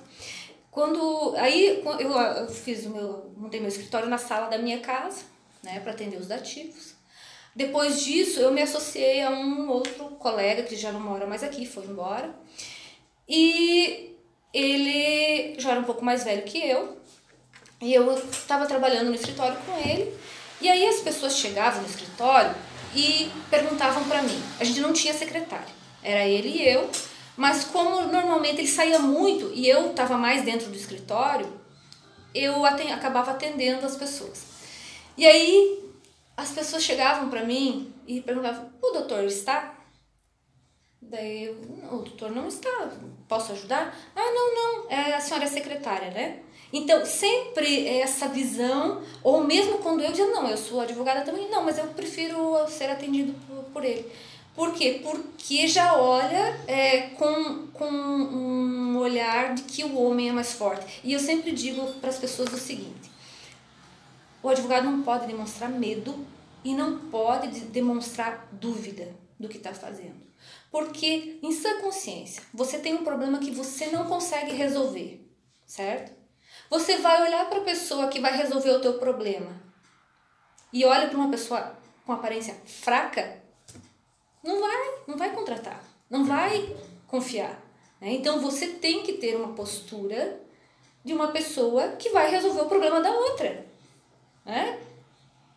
quando 0.70 1.34
aí 1.38 1.82
eu, 1.98 2.10
eu 2.10 2.48
fiz 2.50 2.84
o 2.84 2.90
meu 2.90 3.32
montei 3.34 3.60
meu 3.60 3.70
escritório 3.70 4.06
na 4.10 4.18
sala 4.18 4.48
da 4.48 4.58
minha 4.58 4.80
casa, 4.80 5.22
né, 5.62 5.80
para 5.80 5.92
atender 5.92 6.18
os 6.18 6.26
dativos. 6.26 6.94
Depois 7.54 8.04
disso, 8.04 8.38
eu 8.38 8.52
me 8.52 8.60
associei 8.60 9.22
a 9.22 9.30
um 9.30 9.70
outro 9.70 10.04
colega 10.18 10.64
que 10.64 10.76
já 10.76 10.92
não 10.92 11.00
mora 11.00 11.26
mais 11.26 11.42
aqui, 11.42 11.64
foi 11.64 11.86
embora. 11.86 12.34
E 13.26 14.14
ele 14.52 15.58
já 15.58 15.70
era 15.70 15.80
um 15.80 15.84
pouco 15.84 16.04
mais 16.04 16.24
velho 16.24 16.42
que 16.42 16.58
eu. 16.58 16.98
E 17.80 17.94
eu 17.94 18.14
estava 18.30 18.66
trabalhando 18.66 19.08
no 19.08 19.14
escritório 19.14 19.56
com 19.64 19.78
ele. 19.78 20.14
E 20.60 20.68
aí 20.68 20.86
as 20.86 21.00
pessoas 21.00 21.38
chegavam 21.38 21.80
no 21.80 21.88
escritório 21.88 22.54
e 22.96 23.30
perguntavam 23.50 24.04
para 24.04 24.22
mim. 24.22 24.42
A 24.58 24.64
gente 24.64 24.80
não 24.80 24.92
tinha 24.92 25.12
secretário, 25.12 25.68
era 26.02 26.26
ele 26.26 26.48
e 26.48 26.66
eu, 26.66 26.90
mas 27.36 27.64
como 27.64 28.00
normalmente 28.06 28.60
ele 28.60 28.66
saía 28.66 28.98
muito 28.98 29.52
e 29.54 29.68
eu 29.68 29.90
estava 29.90 30.16
mais 30.16 30.42
dentro 30.42 30.70
do 30.70 30.76
escritório, 30.76 31.60
eu 32.34 32.64
atend, 32.64 32.92
acabava 32.92 33.32
atendendo 33.32 33.84
as 33.84 33.96
pessoas. 33.96 34.44
E 35.16 35.26
aí 35.26 35.84
as 36.36 36.50
pessoas 36.50 36.82
chegavam 36.82 37.28
para 37.28 37.44
mim 37.44 37.92
e 38.06 38.20
perguntavam: 38.22 38.70
"O 38.82 38.90
doutor 38.92 39.24
está?" 39.24 39.74
Daí 41.00 41.44
eu, 41.44 41.54
o 41.92 41.98
doutor 41.98 42.30
não 42.32 42.48
está, 42.48 42.90
posso 43.28 43.52
ajudar? 43.52 43.96
Ah, 44.14 44.32
não, 44.32 44.54
não, 44.54 44.90
é, 44.90 45.14
a 45.14 45.20
senhora 45.20 45.44
é 45.44 45.48
secretária, 45.48 46.10
né? 46.10 46.40
Então, 46.72 47.04
sempre 47.06 47.86
essa 47.86 48.28
visão, 48.28 49.02
ou 49.22 49.44
mesmo 49.44 49.78
quando 49.78 50.02
eu 50.02 50.12
digo, 50.12 50.30
não, 50.30 50.48
eu 50.48 50.56
sou 50.56 50.80
advogada 50.80 51.22
também, 51.22 51.48
não, 51.48 51.64
mas 51.64 51.78
eu 51.78 51.86
prefiro 51.88 52.56
ser 52.68 52.90
atendido 52.90 53.34
por, 53.46 53.64
por 53.64 53.84
ele. 53.84 54.10
Por 54.56 54.72
quê? 54.72 55.00
Porque 55.02 55.68
já 55.68 55.94
olha 56.00 56.58
é, 56.66 57.10
com, 57.10 57.66
com 57.68 57.86
um 57.86 58.98
olhar 58.98 59.54
de 59.54 59.62
que 59.62 59.84
o 59.84 60.00
homem 60.00 60.30
é 60.30 60.32
mais 60.32 60.54
forte. 60.54 61.00
E 61.04 61.12
eu 61.12 61.20
sempre 61.20 61.52
digo 61.52 61.92
para 62.00 62.08
as 62.08 62.18
pessoas 62.18 62.50
o 62.52 62.56
seguinte: 62.56 63.10
o 64.42 64.48
advogado 64.48 64.84
não 64.84 65.02
pode 65.02 65.26
demonstrar 65.26 65.68
medo 65.68 66.26
e 66.64 66.72
não 66.72 66.98
pode 67.10 67.60
demonstrar 67.66 68.48
dúvida 68.50 69.14
do 69.38 69.46
que 69.46 69.58
está 69.58 69.74
fazendo. 69.74 70.24
Porque, 70.70 71.38
em 71.42 71.52
sua 71.52 71.74
consciência, 71.74 72.42
você 72.52 72.78
tem 72.78 72.94
um 72.94 73.04
problema 73.04 73.38
que 73.38 73.50
você 73.50 73.86
não 73.86 74.06
consegue 74.06 74.54
resolver, 74.54 75.20
certo? 75.66 76.15
Você 76.68 76.98
vai 76.98 77.22
olhar 77.22 77.48
para 77.48 77.58
a 77.58 77.64
pessoa 77.64 78.08
que 78.08 78.20
vai 78.20 78.36
resolver 78.36 78.70
o 78.70 78.80
teu 78.80 78.94
problema 78.94 79.50
e 80.72 80.84
olha 80.84 81.08
para 81.08 81.16
uma 81.16 81.30
pessoa 81.30 81.76
com 82.04 82.12
aparência 82.12 82.54
fraca, 82.64 83.40
não 84.42 84.60
vai, 84.60 84.94
não 85.06 85.16
vai 85.16 85.30
contratar, 85.30 85.82
não 86.08 86.24
vai 86.24 86.76
confiar. 87.06 87.60
Né? 88.00 88.12
Então 88.12 88.40
você 88.40 88.68
tem 88.68 89.02
que 89.02 89.14
ter 89.14 89.36
uma 89.36 89.54
postura 89.54 90.40
de 91.04 91.12
uma 91.12 91.28
pessoa 91.28 91.90
que 91.90 92.10
vai 92.10 92.30
resolver 92.30 92.62
o 92.62 92.68
problema 92.68 93.00
da 93.00 93.10
outra. 93.10 93.64
Né? 94.44 94.78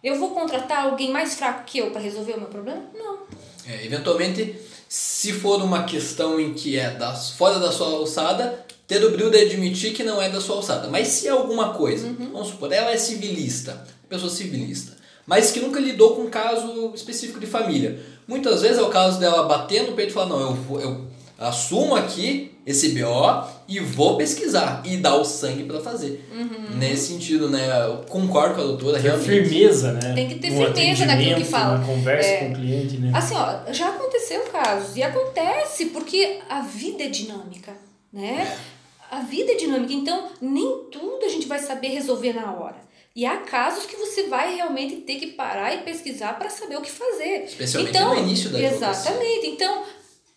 Eu 0.04 0.16
vou 0.18 0.34
contratar 0.34 0.86
alguém 0.86 1.12
mais 1.12 1.36
fraco 1.36 1.66
que 1.66 1.80
eu 1.80 1.92
para 1.92 2.02
resolver 2.02 2.34
o 2.34 2.40
meu 2.40 2.50
problema? 2.50 2.90
Não. 2.94 3.28
É, 3.68 3.86
eventualmente, 3.86 4.60
se 4.90 5.32
for 5.32 5.62
uma 5.62 5.84
questão 5.84 6.40
em 6.40 6.52
que 6.52 6.76
é 6.76 6.90
das, 6.90 7.30
fora 7.34 7.60
da 7.60 7.72
sua 7.72 7.90
alçada, 7.90 8.66
ter 8.88 9.06
o 9.06 9.12
brilho 9.12 9.30
de 9.30 9.38
admitir 9.38 9.94
que 9.94 10.04
não 10.04 10.20
é 10.20 10.30
da 10.30 10.42
sua 10.42 10.56
alçada. 10.56 10.88
Mas 10.88 11.10
se 11.10 11.28
é 11.28 11.30
alguma 11.30 11.74
coisa, 11.74 12.08
uhum. 12.08 12.32
vamos 12.34 12.48
supor, 12.48 12.74
ela 12.74 12.90
é 12.90 12.98
civilista, 12.98 13.86
pessoa 14.10 14.32
civilista, 14.32 14.98
mas 15.28 15.52
que 15.52 15.60
nunca 15.60 15.80
lidou 15.80 16.16
com 16.16 16.24
um 16.24 16.30
caso 16.30 16.92
específico 16.96 17.40
de 17.40 17.46
família. 17.46 18.04
Muitas 18.28 18.64
vezes 18.64 18.80
é 18.80 18.82
o 18.82 18.90
caso 18.90 19.20
dela 19.20 19.44
bater 19.44 19.84
no 19.84 19.94
peito 19.94 20.10
e 20.10 20.14
falar, 20.14 20.30
não, 20.30 20.40
eu, 20.40 20.82
eu 20.82 21.08
assumo 21.38 21.96
aqui 21.96 22.58
esse 22.70 22.90
BO 22.90 23.48
e 23.68 23.80
vou 23.80 24.16
pesquisar 24.16 24.84
e 24.86 24.98
dar 24.98 25.16
o 25.16 25.26
sangue 25.26 25.64
para 25.64 25.80
fazer. 25.80 26.24
Uhum. 26.32 26.78
Nesse 26.78 27.14
sentido, 27.14 27.50
né? 27.50 27.68
Eu 27.88 28.04
concordo 28.08 28.56
com 28.56 28.62
a 28.62 28.64
doutora, 28.64 28.94
Tem 28.94 29.04
realmente. 29.04 29.28
firmeza, 29.28 29.94
né? 29.94 30.14
Tem 30.14 30.28
que 30.28 30.36
ter 30.36 30.52
um 30.52 30.66
firmeza 30.74 31.06
naquilo 31.06 31.36
que 31.36 31.46
fala. 31.46 31.78
Uma 31.78 31.86
conversa 31.86 32.30
é, 32.30 32.38
com 32.38 32.52
o 32.52 32.56
cliente, 32.56 32.98
né? 32.98 33.12
Assim, 33.14 33.36
ó, 33.36 33.74
já 33.74 33.90
aconteceu 33.90 34.42
casos 34.42 34.96
e 34.96 35.02
acontece 35.02 35.88
porque 35.88 36.40
a 36.48 36.62
vida 36.62 37.04
é 37.04 37.08
dinâmica, 37.08 37.74
né? 38.14 38.56
É 38.56 38.80
a 39.12 39.22
vida 39.22 39.52
é 39.54 39.56
dinâmica, 39.56 39.92
então 39.92 40.30
nem 40.40 40.84
tudo 40.92 41.26
a 41.26 41.30
gente 41.30 41.48
vai 41.48 41.58
saber 41.58 41.88
resolver 41.88 42.34
na 42.34 42.54
hora. 42.54 42.78
E 43.16 43.26
há 43.26 43.38
casos 43.38 43.86
que 43.86 43.96
você 43.96 44.28
vai 44.28 44.56
realmente 44.56 44.98
ter 44.98 45.16
que 45.16 45.28
parar 45.28 45.74
e 45.74 45.80
pesquisar 45.80 46.38
para 46.38 46.50
saber 46.50 46.78
o 46.78 46.82
que 46.82 46.92
fazer. 46.92 47.46
Especialmente 47.46 47.90
então, 47.90 48.14
no 48.14 48.22
início 48.22 48.52
da 48.52 48.62
Exatamente. 48.62 49.48
Então, 49.48 49.84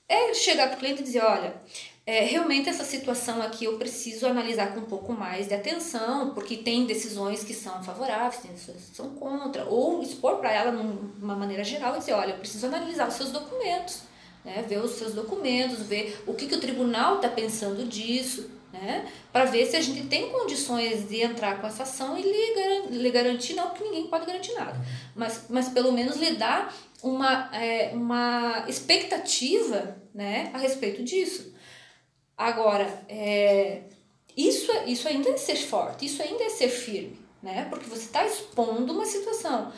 é 0.09 0.35
chegar 0.35 0.69
para 0.69 0.77
o 0.77 0.79
cliente 0.81 1.03
e 1.03 1.05
dizer, 1.05 1.23
olha, 1.23 1.55
é, 2.05 2.25
realmente 2.25 2.69
essa 2.69 2.85
situação 2.85 3.41
aqui 3.41 3.65
eu 3.65 3.79
preciso 3.79 4.27
analisar 4.27 4.75
com 4.75 4.81
um 4.81 4.85
pouco 4.85 5.13
mais 5.13 5.47
de 5.47 5.55
atenção, 5.55 6.35
porque 6.35 6.57
tem 6.57 6.85
decisões 6.85 7.45
que 7.45 7.55
são 7.55 7.83
favoráveis, 7.83 8.43
tem 8.43 8.51
decisões 8.51 8.89
que 8.91 8.97
são 8.97 9.11
contra, 9.11 9.65
ou 9.67 10.03
expor 10.03 10.39
para 10.39 10.53
ela 10.53 10.73
de 10.73 10.83
uma 11.23 11.37
maneira 11.37 11.63
geral 11.63 11.95
e 11.95 11.99
dizer, 12.01 12.15
olha, 12.15 12.33
eu 12.33 12.39
preciso 12.39 12.67
analisar 12.67 13.07
os 13.07 13.15
seus 13.15 13.31
documentos, 13.31 14.03
né, 14.45 14.65
ver 14.69 14.79
os 14.79 14.93
seus 14.93 15.15
documentos, 15.15 15.83
ver 15.83 16.21
o 16.27 16.35
que, 16.35 16.49
que 16.49 16.57
o 16.57 16.61
tribunal 16.61 17.17
está 17.17 17.29
pensando 17.29 17.85
disso, 17.85 18.51
né, 18.73 19.07
para 19.33 19.45
ver 19.45 19.67
se 19.67 19.77
a 19.77 19.81
gente 19.81 20.09
tem 20.09 20.29
condições 20.29 21.09
de 21.09 21.23
entrar 21.23 21.61
com 21.61 21.69
essa 21.69 21.85
ação 21.85 22.19
e 22.19 22.23
lhe, 22.23 22.99
lhe 22.99 23.11
garantir, 23.13 23.55
não, 23.55 23.69
porque 23.69 23.85
ninguém 23.85 24.09
pode 24.09 24.27
garantir 24.27 24.55
nada, 24.55 24.75
mas, 25.15 25.45
mas 25.49 25.69
pelo 25.69 25.93
menos 25.93 26.17
lhe 26.17 26.35
dar 26.35 26.75
uma, 27.01 27.49
é, 27.55 27.93
uma 27.95 28.65
expectativa 28.67 29.97
né, 30.13 30.51
a 30.53 30.59
respeito 30.59 31.05
disso. 31.05 31.52
Agora, 32.43 33.05
é, 33.09 33.83
isso, 34.37 34.73
é, 34.73 34.87
isso 34.87 35.07
ainda 35.07 35.31
é 35.31 35.37
ser 35.37 35.55
forte, 35.55 36.07
isso 36.07 36.21
ainda 36.21 36.43
é 36.43 36.49
ser 36.49 36.69
firme, 36.69 37.17
né? 37.41 37.69
Porque 37.71 37.89
você 37.89 38.03
está 38.03 38.27
expondo 38.27 38.93
uma 38.93 39.07
situação. 39.07 39.73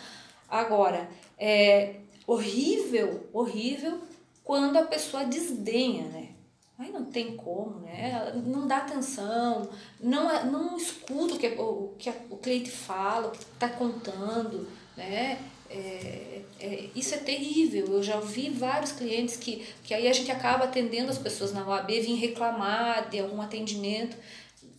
Agora, 0.49 1.07
é 1.39 1.97
horrível, 2.27 3.29
horrível 3.35 4.01
quando 4.43 4.79
a 4.79 4.85
pessoa 4.85 5.27
desdenha, 5.27 6.05
né? 6.05 6.31
Aí 6.79 6.91
não 6.91 7.05
tem 7.05 7.37
como, 7.37 7.81
né? 7.81 8.33
Não 8.47 8.67
dá 8.67 8.79
atenção, 8.79 9.69
não, 10.01 10.47
não 10.47 10.75
escuta 10.79 11.35
o 11.35 11.39
que, 11.39 11.49
o, 11.49 11.95
que 11.99 12.11
o 12.31 12.39
cliente 12.39 12.71
fala, 12.71 13.29
o 13.29 13.31
que 13.31 13.43
está 13.43 13.69
contando, 13.69 14.67
né? 14.97 15.39
É, 15.75 16.41
é, 16.61 16.85
isso 16.95 17.15
é 17.15 17.19
terrível. 17.19 17.87
Eu 17.87 18.03
já 18.03 18.21
vi 18.21 18.51
vários 18.51 18.93
clientes 18.93 19.37
que, 19.37 19.65
que 19.83 19.93
aí 19.93 20.09
a 20.09 20.13
gente 20.13 20.31
acaba 20.31 20.65
atendendo 20.65 21.11
as 21.11 21.19
pessoas 21.19 21.53
na 21.53 21.67
OAB, 21.67 21.89
vêm 21.89 22.17
reclamar 22.17 23.11
de 23.11 23.19
algum 23.19 23.41
atendimento, 23.41 24.17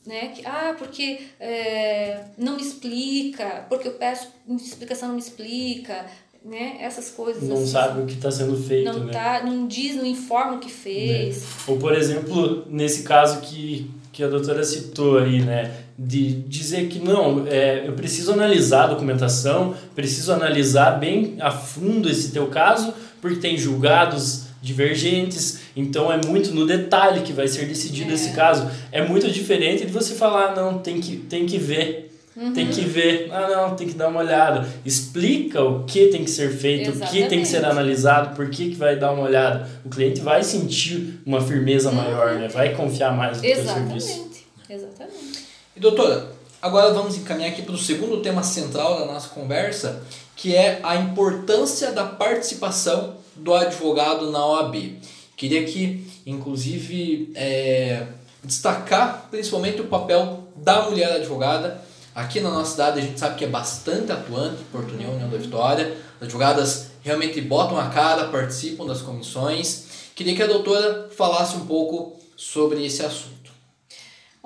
né? 0.06 0.30
Que, 0.30 0.46
ah, 0.46 0.76
porque 0.78 1.20
é, 1.39 2.26
não 2.38 2.56
me 2.56 2.62
explica, 2.62 3.66
porque 3.70 3.88
eu 3.88 3.93
peço 3.93 4.30
explicação, 4.50 5.10
não 5.10 5.16
me 5.16 5.22
explica, 5.22 6.06
né? 6.43 6.78
Essas 6.80 7.10
coisas. 7.10 7.43
Não 7.43 7.58
assim, 7.58 7.68
sabe 7.68 8.02
o 8.02 8.06
que 8.06 8.14
está 8.14 8.32
sendo 8.32 8.56
feito, 8.56 8.91
não 8.91 9.06
né? 9.06 9.14
Tá, 9.14 9.43
não 9.43 9.68
diz, 9.68 9.96
não 9.96 10.06
informa 10.06 10.58
o 10.58 10.60
que 10.60 10.72
fez. 10.72 11.41
Né? 11.41 11.48
Ou, 11.68 11.78
por 11.78 11.93
exemplo, 11.93 12.66
nesse 12.70 13.04
caso 13.04 13.41
que, 13.41 13.89
que 14.12 14.24
a 14.24 14.28
doutora 14.28 14.64
citou 14.64 15.18
aí, 15.18 15.41
né? 15.41 15.85
De 15.98 16.34
dizer 16.41 16.88
que 16.88 17.00
não, 17.00 17.46
é, 17.48 17.88
eu 17.88 17.93
preciso 17.93 18.34
analisar 18.34 18.84
a 18.84 18.88
documentação, 18.88 19.76
preciso 19.96 20.34
analisar 20.34 21.00
bem 21.00 21.38
a 21.39 21.50
fundo 21.50 22.10
esse 22.10 22.32
teu 22.32 22.48
caso, 22.48 22.93
porque 23.22 23.39
tem 23.39 23.58
julgados 23.58 24.46
divergentes, 24.62 25.60
então 25.76 26.12
é 26.12 26.20
muito 26.26 26.52
no 26.52 26.66
detalhe 26.66 27.22
que 27.22 27.32
vai 27.32 27.48
ser 27.48 27.66
decidido 27.68 28.12
é. 28.12 28.16
esse 28.16 28.32
caso. 28.34 28.70
É 28.91 29.06
muito 29.08 29.30
diferente 29.32 29.86
de 29.86 29.91
você 29.91 30.16
falar, 30.16 30.56
não, 30.56 30.80
tem 30.80 31.00
que, 31.00 31.18
tem 31.18 31.46
que 31.46 31.58
ver. 31.58 32.04
Uhum. 32.36 32.52
Tem 32.52 32.68
que 32.68 32.82
ver, 32.82 33.30
ah 33.32 33.48
não, 33.48 33.76
tem 33.78 33.88
que 33.88 33.93
dar 33.93 34.10
uma 34.10 34.20
olhada. 34.20 34.68
Explica 34.84 35.64
o 35.64 35.86
que 35.86 36.08
tem 36.08 36.26
que 36.26 36.30
ser 36.30 36.52
feito, 36.52 36.89
Exatamente. 36.89 37.08
o 37.08 37.24
que 37.24 37.30
tem 37.30 37.39
que 37.39 37.48
ser 37.48 37.64
analisado, 37.64 38.36
por 38.36 38.50
que, 38.50 38.72
que 38.72 38.76
vai 38.76 38.98
dar 38.98 39.14
uma 39.14 39.24
olhada. 39.24 39.70
O 39.86 39.89
cliente 39.89 40.20
vai 40.20 40.43
sentir 40.43 41.22
uma 41.26 41.39
firmeza 41.39 41.89
uhum. 41.89 41.96
maior, 41.96 42.34
né? 42.36 42.50
vai 42.50 42.76
confiar 42.76 43.16
mais 43.16 43.41
no 43.41 43.46
Exatamente. 43.46 43.91
teu 43.91 44.02
serviço. 44.02 44.30
Exatamente. 44.70 45.35
E 45.76 45.80
doutora, 45.82 46.32
agora 46.61 46.93
vamos 46.93 47.17
encaminhar 47.17 47.51
aqui 47.51 47.61
para 47.61 47.76
o 47.76 47.78
segundo 47.78 48.21
tema 48.21 48.41
central 48.43 48.97
da 48.97 49.05
nossa 49.05 49.28
conversa, 49.28 50.01
que 50.34 50.55
é 50.55 50.80
a 50.82 50.95
importância 50.95 51.91
da 51.91 52.05
participação 52.05 53.17
do 53.36 53.53
advogado 53.53 54.32
na 54.32 54.45
OAB. 54.45 54.97
Queria 55.36 55.59
aqui, 55.59 56.09
inclusive, 56.26 57.30
é, 57.36 58.07
destacar 58.41 59.28
principalmente 59.30 59.82
o 59.82 59.88
papel 59.88 60.47
da 60.55 60.84
mulher 60.84 61.17
advogada. 61.17 61.82
Aqui 62.15 62.39
na 62.39 62.51
nossa 62.51 62.71
cidade 62.71 62.99
a 62.99 63.03
gente 63.03 63.19
sabe 63.19 63.36
que 63.36 63.43
é 63.43 63.49
bastante 63.49 64.13
atuante, 64.13 64.63
Porto 64.71 64.93
União, 64.93 65.11
União 65.11 65.30
da 65.30 65.38
Vitória. 65.38 65.97
As 66.21 66.28
advogadas 66.28 66.88
realmente 67.03 67.41
botam 67.41 67.78
a 67.78 67.89
cara, 67.89 68.30
participam 68.30 68.86
das 68.86 69.01
comissões. 69.01 69.88
Queria 70.15 70.34
que 70.34 70.41
a 70.41 70.47
doutora 70.47 71.09
falasse 71.11 71.57
um 71.57 71.65
pouco 71.65 72.17
sobre 72.38 72.86
esse 72.86 73.03
assunto. 73.03 73.35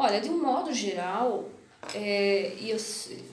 Olha, 0.01 0.21
de 0.21 0.29
um 0.29 0.41
modo 0.41 0.73
geral, 0.73 1.49
é, 1.93 2.53
e 2.57 2.69
eu, 2.69 2.77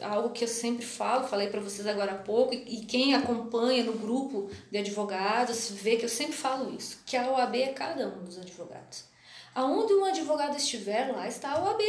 algo 0.02 0.30
que 0.30 0.42
eu 0.42 0.48
sempre 0.48 0.84
falo, 0.84 1.28
falei 1.28 1.46
para 1.46 1.60
vocês 1.60 1.86
agora 1.86 2.10
há 2.10 2.18
pouco, 2.18 2.52
e, 2.52 2.80
e, 2.80 2.84
quem 2.86 3.14
acompanha 3.14 3.84
no 3.84 3.92
grupo 3.92 4.50
de 4.68 4.78
advogados 4.78 5.70
vê 5.70 5.94
que 5.94 6.04
eu 6.04 6.08
sempre 6.08 6.32
falo 6.32 6.74
isso, 6.74 7.04
que 7.06 7.16
a 7.16 7.30
OAB 7.30 7.54
é 7.54 7.68
cada 7.68 8.08
um 8.08 8.24
dos 8.24 8.36
advogados. 8.36 9.04
Aonde 9.54 9.94
um 9.94 10.04
advogado 10.06 10.56
estiver, 10.56 11.12
lá 11.12 11.28
está 11.28 11.52
a 11.52 11.62
OAB. 11.62 11.80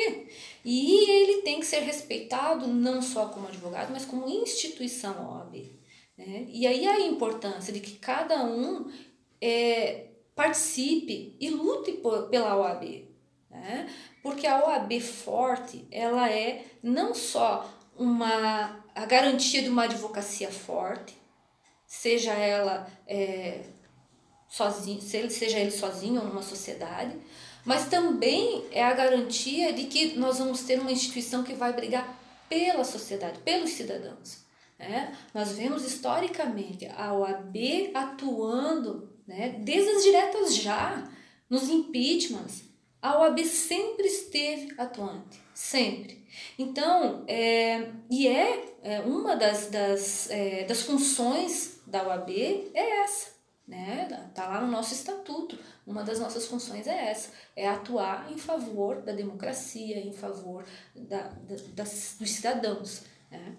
E 0.64 1.10
ele 1.10 1.42
tem 1.42 1.60
que 1.60 1.66
ser 1.66 1.80
respeitado 1.80 2.68
não 2.68 3.02
só 3.02 3.30
como 3.30 3.48
advogado, 3.48 3.90
mas 3.92 4.06
como 4.06 4.30
instituição 4.30 5.40
OAB. 5.40 5.72
Né? 6.16 6.46
E 6.50 6.68
aí 6.68 6.88
a 6.88 7.00
importância 7.00 7.74
de 7.74 7.80
que 7.80 7.94
cada 7.94 8.44
um 8.44 8.92
é, 9.42 10.06
participe 10.36 11.36
e 11.40 11.50
lute 11.50 11.94
por, 11.94 12.30
pela 12.30 12.56
OAB. 12.56 13.08
Né? 13.50 13.90
Porque 14.28 14.46
a 14.46 14.62
OAB 14.62 15.00
forte, 15.00 15.88
ela 15.90 16.30
é 16.30 16.66
não 16.84 17.16
só 17.16 17.66
uma 17.98 18.84
a 18.94 19.06
garantia 19.06 19.62
de 19.62 19.70
uma 19.70 19.86
advocacia 19.86 20.52
forte, 20.52 21.18
seja 21.86 22.34
ela 22.34 22.92
é, 23.08 23.62
sozinho, 24.50 25.02
seja 25.02 25.60
ele 25.60 25.72
sozinho 25.72 26.20
ou 26.20 26.28
numa 26.28 26.42
sociedade, 26.42 27.18
mas 27.64 27.88
também 27.88 28.66
é 28.70 28.84
a 28.84 28.94
garantia 28.94 29.72
de 29.72 29.86
que 29.86 30.20
nós 30.20 30.40
vamos 30.40 30.64
ter 30.64 30.78
uma 30.78 30.92
instituição 30.92 31.42
que 31.42 31.54
vai 31.54 31.72
brigar 31.72 32.20
pela 32.50 32.84
sociedade, 32.84 33.40
pelos 33.40 33.70
cidadãos. 33.70 34.40
Né? 34.78 35.18
Nós 35.34 35.54
vemos 35.54 35.86
historicamente 35.86 36.86
a 36.98 37.14
OAB 37.14 37.56
atuando 37.94 39.10
né, 39.26 39.56
desde 39.64 39.90
as 39.90 40.04
diretas 40.04 40.56
já, 40.58 41.10
nos 41.50 41.70
impeachments, 41.70 42.67
a 43.08 43.20
OAB 43.20 43.40
sempre 43.46 44.06
esteve 44.06 44.74
atuante, 44.78 45.42
sempre. 45.54 46.26
Então, 46.60 47.24
é, 47.28 47.90
e 48.10 48.28
é, 48.28 48.76
é 48.84 49.00
uma 49.00 49.36
das, 49.36 49.68
das, 49.68 50.30
é, 50.30 50.66
das 50.66 50.82
funções 50.82 51.80
da 51.88 52.06
OAB 52.06 52.30
é 52.74 53.02
essa, 53.04 53.32
né? 53.66 54.30
Tá 54.36 54.48
lá 54.48 54.60
no 54.60 54.68
nosso 54.68 54.94
estatuto. 54.94 55.58
Uma 55.86 56.04
das 56.04 56.20
nossas 56.20 56.48
funções 56.48 56.86
é 56.86 57.10
essa, 57.10 57.32
é 57.56 57.66
atuar 57.68 58.30
em 58.30 58.38
favor 58.38 59.02
da 59.02 59.14
democracia, 59.14 60.00
em 60.00 60.12
favor 60.12 60.66
da, 60.94 61.22
da 61.22 61.56
das, 61.74 62.18
dos 62.20 62.30
cidadãos. 62.30 63.04
Né? 63.32 63.56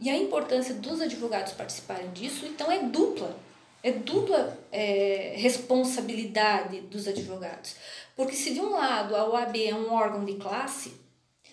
E 0.00 0.10
a 0.10 0.16
importância 0.16 0.74
dos 0.74 1.00
advogados 1.00 1.54
participarem 1.54 2.10
disso, 2.10 2.44
então, 2.44 2.70
é 2.70 2.82
dupla. 2.82 3.34
É 3.82 3.90
dupla 3.90 4.56
é, 4.70 5.34
responsabilidade 5.36 6.82
dos 6.82 7.08
advogados. 7.08 7.74
Porque 8.16 8.36
se 8.36 8.52
de 8.52 8.60
um 8.60 8.70
lado 8.70 9.16
a 9.16 9.28
OAB 9.28 9.56
é 9.56 9.74
um 9.74 9.92
órgão 9.92 10.24
de 10.24 10.34
classe, 10.34 10.94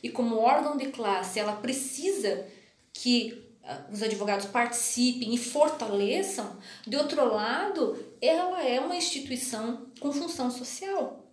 e 0.01 0.09
como 0.09 0.37
órgão 0.37 0.77
de 0.77 0.87
classe 0.87 1.39
ela 1.39 1.53
precisa 1.53 2.45
que 2.93 3.49
ah, 3.63 3.85
os 3.91 4.01
advogados 4.01 4.45
participem 4.47 5.33
e 5.33 5.37
fortaleçam, 5.37 6.57
de 6.87 6.97
outro 6.97 7.23
lado, 7.25 7.97
ela 8.21 8.63
é 8.63 8.79
uma 8.79 8.95
instituição 8.95 9.87
com 9.99 10.11
função 10.11 10.49
social. 10.49 11.25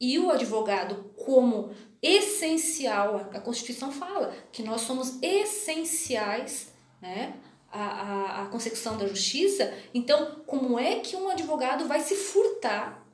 E 0.00 0.18
o 0.18 0.30
advogado, 0.30 1.12
como 1.16 1.70
essencial, 2.02 3.28
a 3.34 3.40
Constituição 3.40 3.92
fala 3.92 4.34
que 4.50 4.62
nós 4.62 4.80
somos 4.80 5.22
essenciais 5.22 6.72
né, 7.02 7.34
à, 7.70 7.82
à, 7.82 8.42
à 8.42 8.46
consecução 8.46 8.96
da 8.96 9.06
justiça. 9.06 9.74
Então, 9.92 10.42
como 10.46 10.78
é 10.78 11.00
que 11.00 11.16
um 11.16 11.28
advogado 11.28 11.86
vai 11.86 12.00
se 12.00 12.14
furtar 12.14 13.06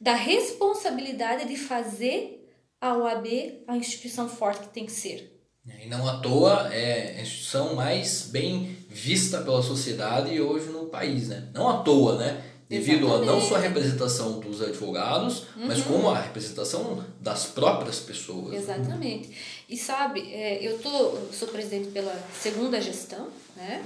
da 0.00 0.14
responsabilidade 0.14 1.46
de 1.46 1.56
fazer 1.56 2.38
a 2.80 2.96
OAB 2.96 3.26
a 3.66 3.76
instituição 3.76 4.28
forte 4.28 4.62
que 4.62 4.68
tem 4.68 4.86
que 4.86 4.92
ser. 4.92 5.34
E 5.82 5.86
não 5.86 6.08
à 6.08 6.18
toa 6.18 6.72
é 6.72 7.18
a 7.18 7.22
instituição 7.22 7.74
mais 7.74 8.28
bem 8.30 8.76
vista 8.88 9.42
pela 9.42 9.62
sociedade 9.62 10.40
hoje 10.40 10.70
no 10.70 10.86
país, 10.86 11.28
né? 11.28 11.48
Não 11.52 11.68
à 11.68 11.82
toa, 11.82 12.16
né? 12.16 12.42
Devido 12.68 13.06
Exatamente. 13.06 13.28
a 13.28 13.32
não 13.32 13.40
só 13.40 13.56
a 13.56 13.60
representação 13.60 14.40
dos 14.40 14.62
advogados, 14.62 15.44
uhum. 15.56 15.66
mas 15.66 15.82
como 15.82 16.10
a 16.10 16.20
representação 16.20 17.02
das 17.20 17.46
próprias 17.46 17.98
pessoas. 17.98 18.50
Né? 18.50 18.58
Exatamente. 18.58 19.30
E 19.68 19.76
sabe, 19.76 20.20
é, 20.32 20.58
eu 20.62 20.78
tô, 20.78 21.16
sou 21.32 21.48
presidente 21.48 21.88
pela 21.88 22.14
segunda 22.38 22.80
gestão, 22.80 23.28
né? 23.56 23.84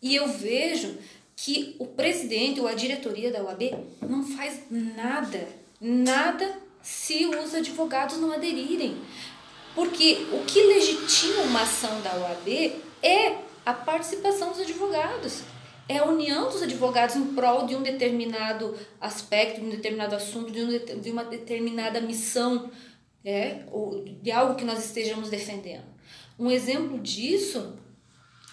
E 0.00 0.14
eu 0.14 0.28
vejo 0.28 0.96
que 1.44 1.74
o 1.80 1.86
presidente 1.86 2.60
ou 2.60 2.68
a 2.68 2.72
diretoria 2.72 3.32
da 3.32 3.42
UAB 3.42 3.74
não 4.00 4.22
faz 4.22 4.60
nada, 4.70 5.48
nada 5.80 6.56
se 6.80 7.26
os 7.26 7.52
advogados 7.52 8.18
não 8.18 8.30
aderirem. 8.30 8.96
Porque 9.74 10.24
o 10.32 10.44
que 10.44 10.62
legitima 10.62 11.42
uma 11.42 11.62
ação 11.62 12.00
da 12.00 12.14
OAB 12.14 12.76
é 13.02 13.38
a 13.66 13.74
participação 13.74 14.50
dos 14.50 14.60
advogados. 14.60 15.42
É 15.88 15.98
a 15.98 16.04
união 16.04 16.48
dos 16.48 16.62
advogados 16.62 17.16
em 17.16 17.34
prol 17.34 17.66
de 17.66 17.74
um 17.74 17.82
determinado 17.82 18.76
aspecto, 19.00 19.60
de 19.60 19.66
um 19.66 19.70
determinado 19.70 20.14
assunto, 20.14 20.52
de, 20.52 20.62
um, 20.62 21.00
de 21.00 21.10
uma 21.10 21.24
determinada 21.24 22.00
missão, 22.00 22.70
é, 23.24 23.64
ou 23.72 24.04
de 24.04 24.30
algo 24.30 24.54
que 24.54 24.64
nós 24.64 24.84
estejamos 24.84 25.28
defendendo. 25.28 25.90
Um 26.38 26.48
exemplo 26.48 27.00
disso 27.00 27.81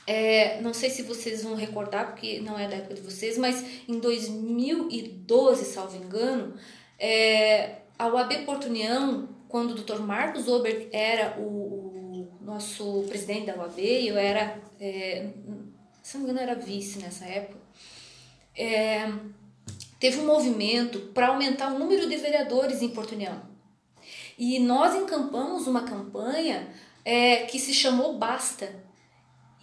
é, 0.10 0.60
não 0.62 0.74
sei 0.74 0.89
se 0.89 1.03
vocês 1.03 1.43
vão 1.43 1.53
recordar, 1.53 2.07
porque 2.07 2.39
não 2.39 2.57
é 2.57 2.68
da 2.68 2.78
época 2.78 2.95
de 2.95 3.01
vocês, 3.01 3.38
mas 3.38 3.64
em 3.88 3.99
2012, 3.99 5.66
salvo 5.66 6.03
engano, 6.03 6.55
é, 6.97 7.82
a 7.95 8.07
UAB 8.07 8.43
Porto 8.43 8.66
União, 8.66 9.30
quando 9.47 9.70
o 9.70 9.76
Dr. 9.76 9.99
Marcos 9.99 10.47
Ober 10.47 10.89
era 10.91 11.39
o, 11.39 11.43
o 11.43 12.38
nosso 12.41 13.05
presidente 13.07 13.45
da 13.45 13.57
UAB, 13.57 13.78
eu 13.78 14.18
era, 14.18 14.60
é, 14.80 15.30
se 16.01 16.18
não 16.18 16.26
me 16.26 16.32
engano, 16.32 16.49
era 16.49 16.60
vice 16.60 16.97
nessa 16.97 17.26
época, 17.26 17.60
é, 18.57 19.14
teve 19.99 20.22
um 20.22 20.26
movimento 20.26 21.01
para 21.14 21.28
aumentar 21.28 21.72
o 21.72 21.78
número 21.78 22.10
de 22.10 22.18
vereadores 22.18 22.82
em 22.82 22.89
Porto 22.89 23.12
União. 23.12 23.43
E 24.39 24.57
nós 24.57 24.95
encampamos 24.95 25.68
uma 25.68 25.84
campanha 25.84 26.68
é, 27.05 27.43
que 27.45 27.60
se 27.60 27.76
chamou 27.76 28.18
Basta 28.18 28.88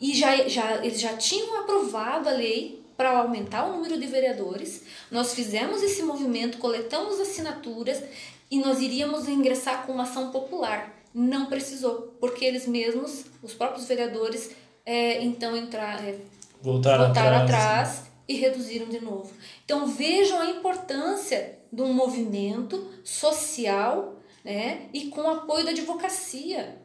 e 0.01 0.15
já, 0.15 0.47
já, 0.49 0.85
eles 0.85 1.01
já 1.01 1.17
tinham 1.17 1.61
aprovado 1.61 2.29
a 2.29 2.33
lei 2.33 2.85
para 2.97 3.19
aumentar 3.19 3.67
o 3.67 3.73
número 3.73 3.99
de 3.99 4.07
vereadores. 4.07 4.83
Nós 5.11 5.35
fizemos 5.35 5.83
esse 5.83 6.03
movimento, 6.03 6.59
coletamos 6.59 7.21
assinaturas 7.21 8.03
e 8.51 8.59
nós 8.59 8.81
iríamos 8.81 9.29
ingressar 9.29 9.87
com 9.87 9.93
uma 9.93 10.05
ação 10.05 10.31
popular. 10.31 10.95
Não 11.15 11.47
precisou, 11.47 12.15
porque 12.21 12.45
eles 12.45 12.67
mesmos, 12.67 13.25
os 13.43 13.55
próprios 13.55 13.87
vereadores, 13.87 14.51
é, 14.85 15.23
então 15.23 15.57
entrar, 15.57 16.07
é, 16.07 16.19
voltaram, 16.61 17.07
voltaram 17.07 17.43
atrás. 17.43 17.89
atrás 17.89 18.03
e 18.29 18.35
reduziram 18.35 18.89
de 18.89 19.01
novo. 19.01 19.33
Então 19.65 19.87
vejam 19.87 20.41
a 20.41 20.51
importância 20.51 21.59
de 21.73 21.83
um 21.83 21.93
movimento 21.93 22.91
social 23.03 24.17
né, 24.45 24.89
e 24.93 25.07
com 25.07 25.29
apoio 25.29 25.65
da 25.65 25.71
advocacia. 25.71 26.77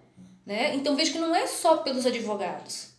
Né? 0.46 0.76
Então 0.76 0.96
veja 0.96 1.12
que 1.12 1.20
não 1.20 1.36
é 1.36 1.46
só 1.46 1.78
pelos 1.78 2.06
advogados 2.06 2.91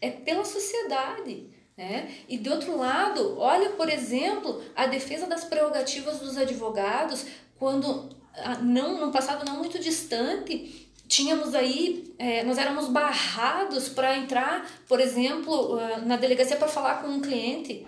é 0.00 0.10
pela 0.10 0.44
sociedade. 0.44 1.48
Né? 1.76 2.14
E 2.28 2.36
do 2.36 2.50
outro 2.50 2.76
lado, 2.76 3.38
olha, 3.38 3.70
por 3.70 3.88
exemplo, 3.88 4.62
a 4.76 4.86
defesa 4.86 5.26
das 5.26 5.44
prerrogativas 5.44 6.18
dos 6.18 6.36
advogados, 6.36 7.24
quando 7.58 8.10
ah, 8.34 8.58
não, 8.58 9.00
no 9.00 9.10
passado 9.10 9.44
não 9.46 9.56
muito 9.56 9.78
distante, 9.78 10.92
tínhamos 11.08 11.54
aí, 11.54 12.14
é, 12.18 12.44
nós 12.44 12.58
éramos 12.58 12.88
barrados 12.88 13.88
para 13.88 14.16
entrar, 14.16 14.70
por 14.86 15.00
exemplo, 15.00 15.78
ah, 15.78 15.98
na 15.98 16.16
delegacia 16.16 16.56
para 16.56 16.68
falar 16.68 17.02
com 17.02 17.08
um 17.08 17.20
cliente 17.20 17.86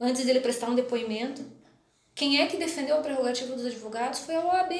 antes 0.00 0.24
dele 0.26 0.40
prestar 0.40 0.68
um 0.68 0.74
depoimento. 0.74 1.42
Quem 2.14 2.42
é 2.42 2.46
que 2.46 2.58
defendeu 2.58 2.96
a 2.96 3.00
prerrogativa 3.00 3.54
dos 3.54 3.64
advogados 3.64 4.20
foi 4.20 4.34
a 4.34 4.44
OAB. 4.44 4.72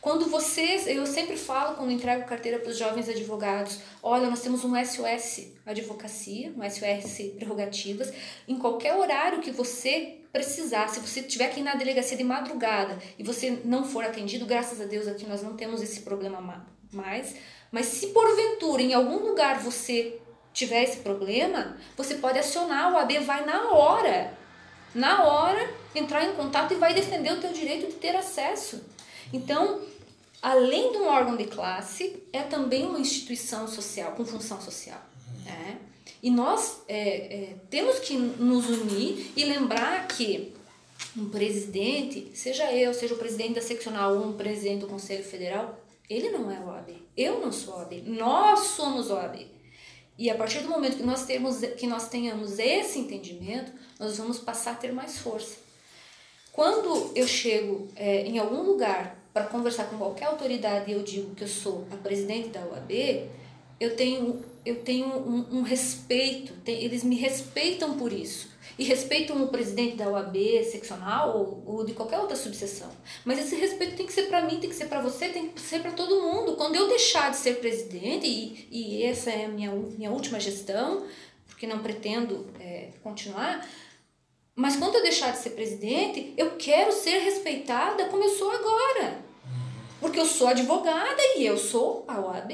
Quando 0.00 0.26
vocês, 0.30 0.86
eu 0.86 1.04
sempre 1.04 1.36
falo 1.36 1.76
quando 1.76 1.90
entrego 1.90 2.24
carteira 2.24 2.58
para 2.58 2.70
os 2.70 2.78
jovens 2.78 3.06
advogados, 3.06 3.80
olha, 4.02 4.30
nós 4.30 4.40
temos 4.40 4.64
um 4.64 4.72
SOS 4.82 5.52
advocacia, 5.66 6.54
um 6.56 6.62
SOS 6.68 7.34
prerrogativas, 7.36 8.12
em 8.48 8.58
qualquer 8.58 8.94
horário 8.94 9.42
que 9.42 9.50
você 9.50 10.20
precisar, 10.32 10.88
se 10.88 11.00
você 11.00 11.22
tiver 11.22 11.46
aqui 11.46 11.60
na 11.60 11.74
delegacia 11.74 12.16
de 12.16 12.24
madrugada 12.24 12.98
e 13.18 13.22
você 13.22 13.60
não 13.64 13.84
for 13.84 14.02
atendido, 14.02 14.46
graças 14.46 14.80
a 14.80 14.84
Deus 14.84 15.06
aqui 15.06 15.26
nós 15.26 15.42
não 15.42 15.54
temos 15.54 15.82
esse 15.82 16.00
problema 16.00 16.66
mais, 16.92 17.36
mas 17.70 17.86
se 17.86 18.08
porventura 18.08 18.82
em 18.82 18.94
algum 18.94 19.18
lugar 19.18 19.60
você 19.60 20.18
tiver 20.52 20.82
esse 20.82 20.98
problema, 20.98 21.76
você 21.96 22.14
pode 22.14 22.38
acionar, 22.38 22.92
o 22.92 22.96
AB 22.96 23.18
vai 23.20 23.44
na 23.44 23.70
hora 23.70 24.43
na 24.94 25.24
hora, 25.24 25.74
entrar 25.94 26.24
em 26.24 26.34
contato 26.34 26.72
e 26.72 26.76
vai 26.76 26.94
defender 26.94 27.32
o 27.32 27.40
teu 27.40 27.52
direito 27.52 27.88
de 27.88 27.94
ter 27.94 28.14
acesso. 28.14 28.82
Então, 29.32 29.80
além 30.40 30.92
de 30.92 30.98
um 30.98 31.08
órgão 31.08 31.36
de 31.36 31.46
classe, 31.46 32.22
é 32.32 32.42
também 32.42 32.86
uma 32.86 33.00
instituição 33.00 33.66
social, 33.66 34.12
com 34.12 34.24
função 34.24 34.60
social. 34.60 35.00
Né? 35.44 35.78
E 36.22 36.30
nós 36.30 36.82
é, 36.88 36.98
é, 36.98 37.56
temos 37.68 37.98
que 37.98 38.16
nos 38.16 38.68
unir 38.68 39.32
e 39.36 39.44
lembrar 39.44 40.06
que 40.06 40.54
um 41.16 41.28
presidente, 41.28 42.30
seja 42.34 42.72
eu, 42.72 42.94
seja 42.94 43.14
o 43.14 43.18
presidente 43.18 43.54
da 43.54 43.60
seccional 43.60 44.16
ou 44.16 44.28
um 44.28 44.32
presidente 44.32 44.80
do 44.80 44.86
Conselho 44.86 45.24
Federal, 45.24 45.78
ele 46.08 46.30
não 46.30 46.50
é 46.50 46.60
OAB. 46.60 46.90
Eu 47.16 47.40
não 47.40 47.52
sou 47.52 47.74
OAB. 47.74 48.02
Nós 48.06 48.60
somos 48.68 49.10
OAB. 49.10 49.53
E 50.16 50.30
a 50.30 50.34
partir 50.34 50.60
do 50.60 50.68
momento 50.68 50.96
que 50.96 51.02
nós, 51.02 51.26
temos, 51.26 51.58
que 51.76 51.86
nós 51.86 52.08
tenhamos 52.08 52.58
esse 52.58 52.98
entendimento, 52.98 53.72
nós 53.98 54.16
vamos 54.16 54.38
passar 54.38 54.72
a 54.72 54.76
ter 54.76 54.92
mais 54.92 55.18
força. 55.18 55.56
Quando 56.52 57.10
eu 57.16 57.26
chego 57.26 57.88
é, 57.96 58.24
em 58.24 58.38
algum 58.38 58.62
lugar 58.62 59.18
para 59.32 59.46
conversar 59.46 59.86
com 59.86 59.98
qualquer 59.98 60.26
autoridade 60.26 60.90
e 60.90 60.94
eu 60.94 61.02
digo 61.02 61.34
que 61.34 61.42
eu 61.42 61.48
sou 61.48 61.84
a 61.90 61.96
presidente 61.96 62.50
da 62.50 62.60
UAB, 62.60 63.28
eu 63.80 63.96
tenho, 63.96 64.44
eu 64.64 64.76
tenho 64.82 65.08
um, 65.08 65.58
um 65.58 65.62
respeito, 65.62 66.52
tem, 66.64 66.84
eles 66.84 67.02
me 67.02 67.16
respeitam 67.16 67.98
por 67.98 68.12
isso 68.12 68.53
e 68.78 68.84
respeitam 68.84 69.42
o 69.42 69.48
presidente 69.48 69.96
da 69.96 70.08
OAB 70.08 70.36
seccional 70.64 71.36
ou, 71.36 71.62
ou 71.66 71.84
de 71.84 71.92
qualquer 71.92 72.18
outra 72.18 72.36
subseção. 72.36 72.90
Mas 73.24 73.38
esse 73.38 73.54
respeito 73.56 73.96
tem 73.96 74.06
que 74.06 74.12
ser 74.12 74.24
para 74.24 74.42
mim, 74.42 74.58
tem 74.58 74.70
que 74.70 74.76
ser 74.76 74.86
para 74.86 75.00
você, 75.00 75.28
tem 75.28 75.48
que 75.48 75.60
ser 75.60 75.80
para 75.80 75.92
todo 75.92 76.22
mundo. 76.22 76.56
Quando 76.56 76.74
eu 76.74 76.88
deixar 76.88 77.30
de 77.30 77.36
ser 77.36 77.60
presidente, 77.60 78.26
e, 78.26 78.68
e 78.70 79.02
essa 79.04 79.30
é 79.30 79.44
a 79.44 79.48
minha, 79.48 79.70
minha 79.70 80.10
última 80.10 80.40
gestão, 80.40 81.06
porque 81.46 81.66
não 81.66 81.78
pretendo 81.78 82.46
é, 82.58 82.90
continuar, 83.02 83.66
mas 84.56 84.76
quando 84.76 84.96
eu 84.96 85.02
deixar 85.02 85.32
de 85.32 85.38
ser 85.38 85.50
presidente, 85.50 86.32
eu 86.36 86.56
quero 86.56 86.92
ser 86.92 87.18
respeitada 87.18 88.06
como 88.06 88.24
eu 88.24 88.30
sou 88.30 88.50
agora. 88.50 89.24
Porque 90.00 90.18
eu 90.18 90.26
sou 90.26 90.48
advogada 90.48 91.20
e 91.36 91.44
eu 91.44 91.56
sou 91.56 92.04
a 92.06 92.20
OAB. 92.20 92.52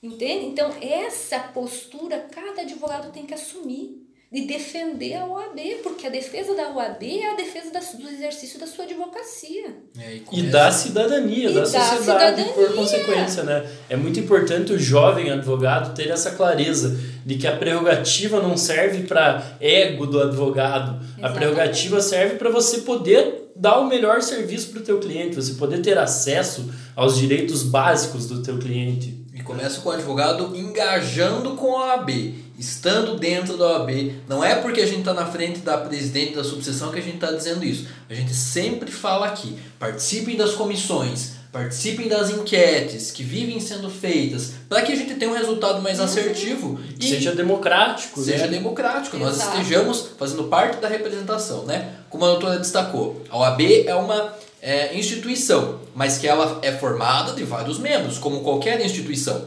Entende? 0.00 0.46
Então, 0.46 0.70
essa 0.80 1.40
postura 1.40 2.28
cada 2.30 2.62
advogado 2.62 3.12
tem 3.12 3.26
que 3.26 3.34
assumir 3.34 4.07
de 4.30 4.46
defender 4.46 5.14
a 5.14 5.24
OAB, 5.24 5.58
porque 5.82 6.06
a 6.06 6.10
defesa 6.10 6.54
da 6.54 6.68
OAB 6.68 7.02
é 7.02 7.32
a 7.32 7.34
defesa 7.34 7.70
da, 7.72 7.80
do 7.80 8.08
exercício 8.10 8.60
da 8.60 8.66
sua 8.66 8.84
advocacia. 8.84 9.74
É, 9.98 10.18
e, 10.30 10.40
e, 10.40 10.42
da 10.42 10.70
cidadania, 10.70 11.48
e 11.48 11.54
da, 11.54 11.60
da 11.60 11.66
sociedade 11.66 12.00
cidadania. 12.02 12.52
por 12.52 12.74
consequência, 12.74 13.42
né? 13.42 13.66
É 13.88 13.96
muito 13.96 14.20
importante 14.20 14.70
o 14.70 14.78
jovem 14.78 15.30
advogado 15.30 15.94
ter 15.94 16.10
essa 16.10 16.32
clareza 16.32 17.00
de 17.24 17.36
que 17.36 17.46
a 17.46 17.56
prerrogativa 17.56 18.42
não 18.42 18.54
serve 18.54 19.04
para 19.04 19.56
ego 19.60 20.06
do 20.06 20.20
advogado. 20.20 20.96
Exatamente. 21.02 21.24
A 21.24 21.30
prerrogativa 21.30 22.00
serve 22.02 22.34
para 22.34 22.50
você 22.50 22.82
poder 22.82 23.50
dar 23.56 23.78
o 23.78 23.88
melhor 23.88 24.20
serviço 24.20 24.68
para 24.70 24.80
o 24.80 24.84
teu 24.84 25.00
cliente, 25.00 25.36
você 25.36 25.54
poder 25.54 25.80
ter 25.80 25.96
acesso 25.96 26.70
aos 26.94 27.16
direitos 27.16 27.62
básicos 27.62 28.26
do 28.26 28.42
teu 28.42 28.58
cliente. 28.58 29.16
E 29.32 29.42
começa 29.42 29.80
com 29.80 29.88
o 29.88 29.92
advogado 29.92 30.54
engajando 30.54 31.52
com 31.52 31.78
a 31.78 31.94
OAB 31.94 32.47
estando 32.58 33.16
dentro 33.16 33.56
da 33.56 33.78
OAB, 33.78 34.14
não 34.28 34.42
é 34.42 34.56
porque 34.56 34.80
a 34.80 34.86
gente 34.86 35.00
está 35.00 35.14
na 35.14 35.26
frente 35.26 35.60
da 35.60 35.78
presidente 35.78 36.34
da 36.34 36.42
subseção 36.42 36.90
que 36.90 36.98
a 36.98 37.02
gente 37.02 37.14
está 37.14 37.30
dizendo 37.30 37.64
isso. 37.64 37.86
A 38.10 38.14
gente 38.14 38.34
sempre 38.34 38.90
fala 38.90 39.26
aqui: 39.26 39.56
participem 39.78 40.36
das 40.36 40.54
comissões, 40.54 41.34
participem 41.52 42.08
das 42.08 42.30
enquetes 42.30 43.12
que 43.12 43.22
vivem 43.22 43.60
sendo 43.60 43.88
feitas, 43.88 44.54
para 44.68 44.82
que 44.82 44.92
a 44.92 44.96
gente 44.96 45.14
tenha 45.14 45.30
um 45.30 45.34
resultado 45.34 45.80
mais 45.80 46.00
assertivo 46.00 46.80
e 46.98 47.08
seja 47.08 47.32
democrático. 47.32 48.20
Seja 48.20 48.46
né? 48.46 48.58
democrático, 48.58 49.16
Exato. 49.16 49.36
nós 49.36 49.46
estejamos 49.46 50.08
fazendo 50.18 50.44
parte 50.44 50.80
da 50.80 50.88
representação, 50.88 51.64
né? 51.64 51.94
Como 52.10 52.24
a 52.24 52.28
doutora 52.30 52.58
destacou, 52.58 53.22
a 53.30 53.38
OAB 53.38 53.60
é 53.86 53.94
uma 53.94 54.34
é, 54.60 54.96
instituição, 54.98 55.78
mas 55.94 56.18
que 56.18 56.26
ela 56.26 56.58
é 56.62 56.72
formada 56.72 57.34
de 57.34 57.44
vários 57.44 57.78
membros, 57.78 58.18
como 58.18 58.40
qualquer 58.40 58.84
instituição. 58.84 59.46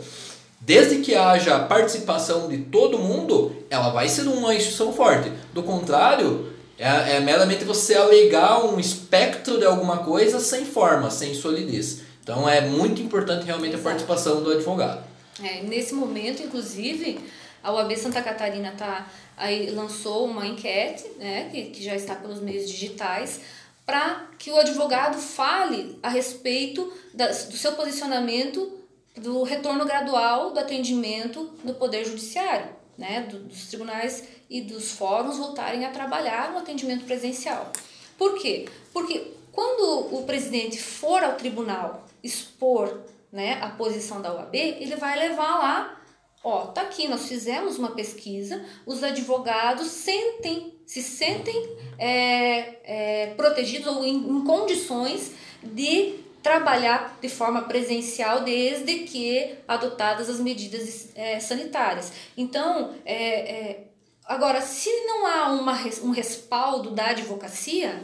Desde 0.63 0.99
que 0.99 1.15
haja 1.15 1.57
participação 1.59 2.47
de 2.47 2.59
todo 2.59 2.99
mundo, 2.99 3.55
ela 3.67 3.89
vai 3.89 4.07
ser 4.07 4.27
uma 4.27 4.53
instituição 4.53 4.93
forte. 4.93 5.31
Do 5.51 5.63
contrário, 5.63 6.53
é, 6.77 7.17
é 7.17 7.19
meramente 7.19 7.63
você 7.65 7.95
alegar 7.95 8.63
um 8.63 8.79
espectro 8.79 9.57
de 9.57 9.65
alguma 9.65 9.97
coisa 9.99 10.39
sem 10.39 10.63
forma, 10.63 11.09
sem 11.09 11.33
solidez. 11.33 12.01
Então 12.23 12.47
é 12.47 12.61
muito 12.61 13.01
importante 13.01 13.43
realmente 13.43 13.75
a 13.75 13.79
participação 13.79 14.43
do 14.43 14.51
advogado. 14.51 15.03
É, 15.43 15.63
nesse 15.63 15.95
momento, 15.95 16.43
inclusive, 16.43 17.19
a 17.63 17.71
UAB 17.73 17.97
Santa 17.97 18.21
Catarina 18.21 18.71
tá, 18.77 19.07
aí 19.35 19.71
lançou 19.71 20.25
uma 20.25 20.45
enquete, 20.45 21.05
né, 21.17 21.49
que, 21.51 21.65
que 21.71 21.83
já 21.83 21.95
está 21.95 22.13
pelos 22.13 22.39
meios 22.39 22.69
digitais, 22.69 23.41
para 23.83 24.27
que 24.37 24.51
o 24.51 24.57
advogado 24.57 25.17
fale 25.17 25.97
a 26.03 26.09
respeito 26.09 26.93
da, 27.13 27.27
do 27.27 27.57
seu 27.57 27.71
posicionamento 27.71 28.80
do 29.15 29.43
retorno 29.43 29.85
gradual 29.85 30.51
do 30.51 30.59
atendimento 30.59 31.51
no 31.63 31.73
Poder 31.73 32.05
Judiciário, 32.05 32.69
né, 32.97 33.21
dos 33.21 33.67
tribunais 33.67 34.23
e 34.49 34.61
dos 34.61 34.91
fóruns 34.91 35.37
voltarem 35.37 35.85
a 35.85 35.91
trabalhar 35.91 36.51
no 36.51 36.59
atendimento 36.59 37.05
presencial. 37.05 37.71
Por 38.17 38.37
quê? 38.37 38.67
Porque 38.93 39.33
quando 39.51 40.15
o 40.15 40.23
presidente 40.23 40.81
for 40.81 41.23
ao 41.23 41.35
tribunal 41.35 42.05
expor 42.23 43.01
né, 43.31 43.59
a 43.61 43.69
posição 43.69 44.21
da 44.21 44.33
OAB, 44.33 44.55
ele 44.55 44.95
vai 44.95 45.17
levar 45.17 45.57
lá 45.57 46.01
Ó, 46.43 46.65
tá 46.67 46.81
aqui, 46.81 47.07
nós 47.07 47.27
fizemos 47.27 47.77
uma 47.77 47.91
pesquisa, 47.91 48.65
os 48.83 49.03
advogados 49.03 49.87
sentem, 49.87 50.73
se 50.87 51.03
sentem 51.03 51.55
é, 51.99 52.77
é, 52.83 53.33
protegidos 53.35 53.85
ou 53.85 54.03
em, 54.03 54.15
em, 54.15 54.43
condições 54.43 55.33
de 55.61 56.15
trabalhar 56.41 57.17
de 57.21 57.29
forma 57.29 57.63
presencial 57.63 58.43
desde 58.43 58.99
que 58.99 59.55
adotadas 59.67 60.29
as 60.29 60.39
medidas 60.39 61.09
é, 61.15 61.39
sanitárias. 61.39 62.11
Então, 62.35 62.95
é, 63.05 63.15
é, 63.15 63.87
agora, 64.25 64.61
se 64.61 64.89
não 65.05 65.27
há 65.27 65.51
uma, 65.51 65.73
um 66.03 66.11
respaldo 66.11 66.91
da 66.91 67.07
advocacia, 67.07 68.03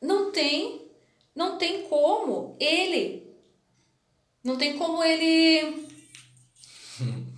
não 0.00 0.32
tem, 0.32 0.82
não 1.34 1.58
tem 1.58 1.82
como 1.82 2.56
ele, 2.58 3.26
não 4.42 4.56
tem 4.56 4.78
como 4.78 5.02
ele 5.04 5.86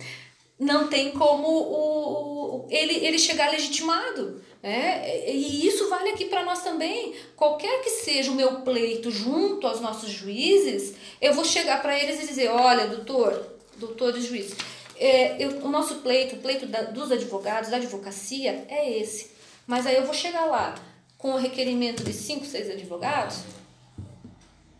não 0.59 0.87
tem 0.87 1.11
como 1.11 1.47
o, 1.47 2.65
o, 2.65 2.67
ele, 2.69 3.05
ele 3.05 3.19
chegar 3.19 3.51
legitimado. 3.51 4.41
É, 4.67 5.31
e 5.31 5.67
isso 5.67 5.87
vale 5.89 6.09
aqui 6.09 6.25
para 6.25 6.43
nós 6.43 6.63
também. 6.63 7.13
Qualquer 7.35 7.83
que 7.83 7.89
seja 7.91 8.31
o 8.31 8.35
meu 8.35 8.61
pleito 8.61 9.11
junto 9.11 9.67
aos 9.67 9.79
nossos 9.79 10.09
juízes, 10.09 10.95
eu 11.21 11.35
vou 11.35 11.45
chegar 11.45 11.83
para 11.83 11.95
eles 11.95 12.23
e 12.23 12.27
dizer: 12.27 12.49
olha, 12.49 12.87
doutor, 12.87 13.45
doutor 13.77 14.17
e 14.17 14.21
juiz, 14.21 14.55
é, 14.97 15.35
eu, 15.37 15.59
o 15.59 15.69
nosso 15.69 15.97
pleito, 15.97 16.37
o 16.37 16.39
pleito 16.39 16.65
da, 16.65 16.81
dos 16.81 17.11
advogados, 17.11 17.69
da 17.69 17.77
advocacia, 17.77 18.65
é 18.67 18.97
esse. 18.97 19.29
Mas 19.67 19.85
aí 19.85 19.97
eu 19.97 20.03
vou 20.03 20.15
chegar 20.15 20.45
lá 20.45 20.73
com 21.15 21.33
o 21.33 21.37
requerimento 21.37 22.03
de 22.03 22.11
cinco, 22.11 22.43
seis 22.43 22.67
advogados. 22.67 23.41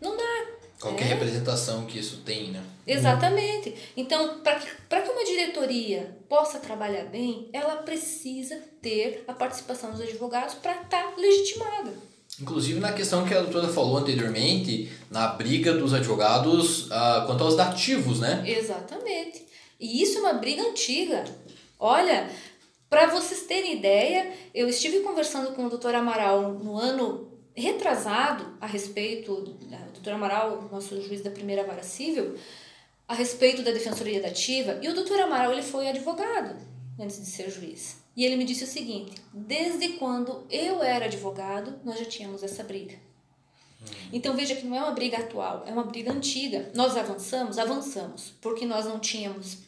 Não 0.00 0.16
dá. 0.16 0.55
Qualquer 0.80 1.04
é? 1.04 1.08
representação 1.08 1.86
que 1.86 1.98
isso 1.98 2.18
tem, 2.18 2.50
né? 2.50 2.62
Exatamente. 2.86 3.74
Então, 3.96 4.40
para 4.40 4.56
que, 4.56 4.66
que 4.66 5.10
uma 5.10 5.24
diretoria 5.24 6.16
possa 6.28 6.58
trabalhar 6.58 7.04
bem, 7.04 7.48
ela 7.52 7.76
precisa 7.76 8.60
ter 8.82 9.24
a 9.26 9.32
participação 9.32 9.90
dos 9.90 10.00
advogados 10.00 10.54
para 10.54 10.72
estar 10.72 11.02
tá 11.02 11.14
legitimada. 11.16 11.92
Inclusive 12.40 12.78
na 12.80 12.92
questão 12.92 13.24
que 13.24 13.32
a 13.32 13.40
doutora 13.40 13.68
falou 13.68 13.96
anteriormente, 13.96 14.90
na 15.10 15.28
briga 15.28 15.72
dos 15.72 15.94
advogados 15.94 16.86
uh, 16.86 17.26
quanto 17.26 17.42
aos 17.42 17.56
dativos, 17.56 18.20
né? 18.20 18.44
Exatamente. 18.46 19.46
E 19.80 20.02
isso 20.02 20.18
é 20.18 20.20
uma 20.20 20.34
briga 20.34 20.62
antiga. 20.62 21.24
Olha, 21.78 22.28
para 22.90 23.06
vocês 23.06 23.42
terem 23.42 23.78
ideia, 23.78 24.30
eu 24.54 24.68
estive 24.68 25.00
conversando 25.00 25.52
com 25.52 25.66
o 25.66 25.70
doutor 25.70 25.94
Amaral 25.94 26.52
no 26.52 26.76
ano 26.76 27.35
retrasado 27.56 28.56
a 28.60 28.66
respeito, 28.66 29.32
o 29.32 29.40
doutor 29.40 30.12
Amaral, 30.12 30.68
nosso 30.70 31.00
juiz 31.00 31.22
da 31.22 31.30
primeira 31.30 31.64
vara 31.64 31.82
civil, 31.82 32.36
a 33.08 33.14
respeito 33.14 33.62
da 33.62 33.70
defensoria 33.70 34.20
dativa, 34.20 34.78
e 34.82 34.88
o 34.88 34.94
doutor 34.94 35.18
Amaral 35.20 35.52
ele 35.52 35.62
foi 35.62 35.88
advogado 35.88 36.56
antes 36.98 37.18
de 37.18 37.26
ser 37.26 37.50
juiz. 37.50 38.04
E 38.16 38.24
ele 38.24 38.36
me 38.36 38.44
disse 38.44 38.64
o 38.64 38.66
seguinte: 38.66 39.20
desde 39.32 39.90
quando 39.94 40.46
eu 40.50 40.82
era 40.82 41.06
advogado, 41.06 41.78
nós 41.84 41.98
já 41.98 42.04
tínhamos 42.04 42.42
essa 42.42 42.62
briga. 42.62 42.94
Então 44.12 44.34
veja 44.34 44.56
que 44.56 44.66
não 44.66 44.76
é 44.76 44.80
uma 44.80 44.92
briga 44.92 45.18
atual, 45.18 45.64
é 45.66 45.72
uma 45.72 45.84
briga 45.84 46.12
antiga. 46.12 46.70
Nós 46.74 46.96
avançamos, 46.96 47.58
avançamos, 47.58 48.32
porque 48.40 48.64
nós 48.64 48.86
não 48.86 48.98
tínhamos 48.98 49.58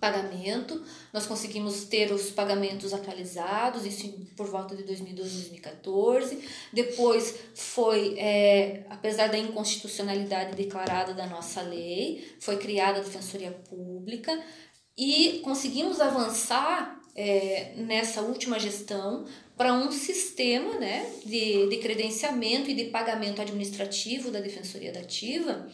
pagamento. 0.00 0.82
Nós 1.12 1.26
conseguimos 1.26 1.84
ter 1.84 2.10
os 2.12 2.30
pagamentos 2.30 2.94
atualizados, 2.94 3.84
isso 3.84 4.08
por 4.36 4.46
volta 4.46 4.74
de 4.74 4.82
2012, 4.82 5.30
2014. 5.32 6.38
Depois 6.72 7.38
foi, 7.54 8.18
é, 8.18 8.84
apesar 8.88 9.28
da 9.28 9.38
inconstitucionalidade 9.38 10.56
declarada 10.56 11.12
da 11.12 11.26
nossa 11.26 11.60
lei, 11.60 12.34
foi 12.40 12.56
criada 12.56 13.00
a 13.00 13.02
Defensoria 13.02 13.52
Pública 13.68 14.36
e 14.96 15.40
conseguimos 15.44 16.00
avançar 16.00 17.00
é, 17.14 17.74
nessa 17.76 18.22
última 18.22 18.58
gestão 18.58 19.26
para 19.56 19.74
um 19.74 19.92
sistema 19.92 20.78
né, 20.78 21.06
de, 21.24 21.68
de 21.68 21.76
credenciamento 21.78 22.70
e 22.70 22.74
de 22.74 22.84
pagamento 22.84 23.42
administrativo 23.42 24.30
da 24.30 24.40
Defensoria 24.40 24.90
Dativa, 24.90 25.68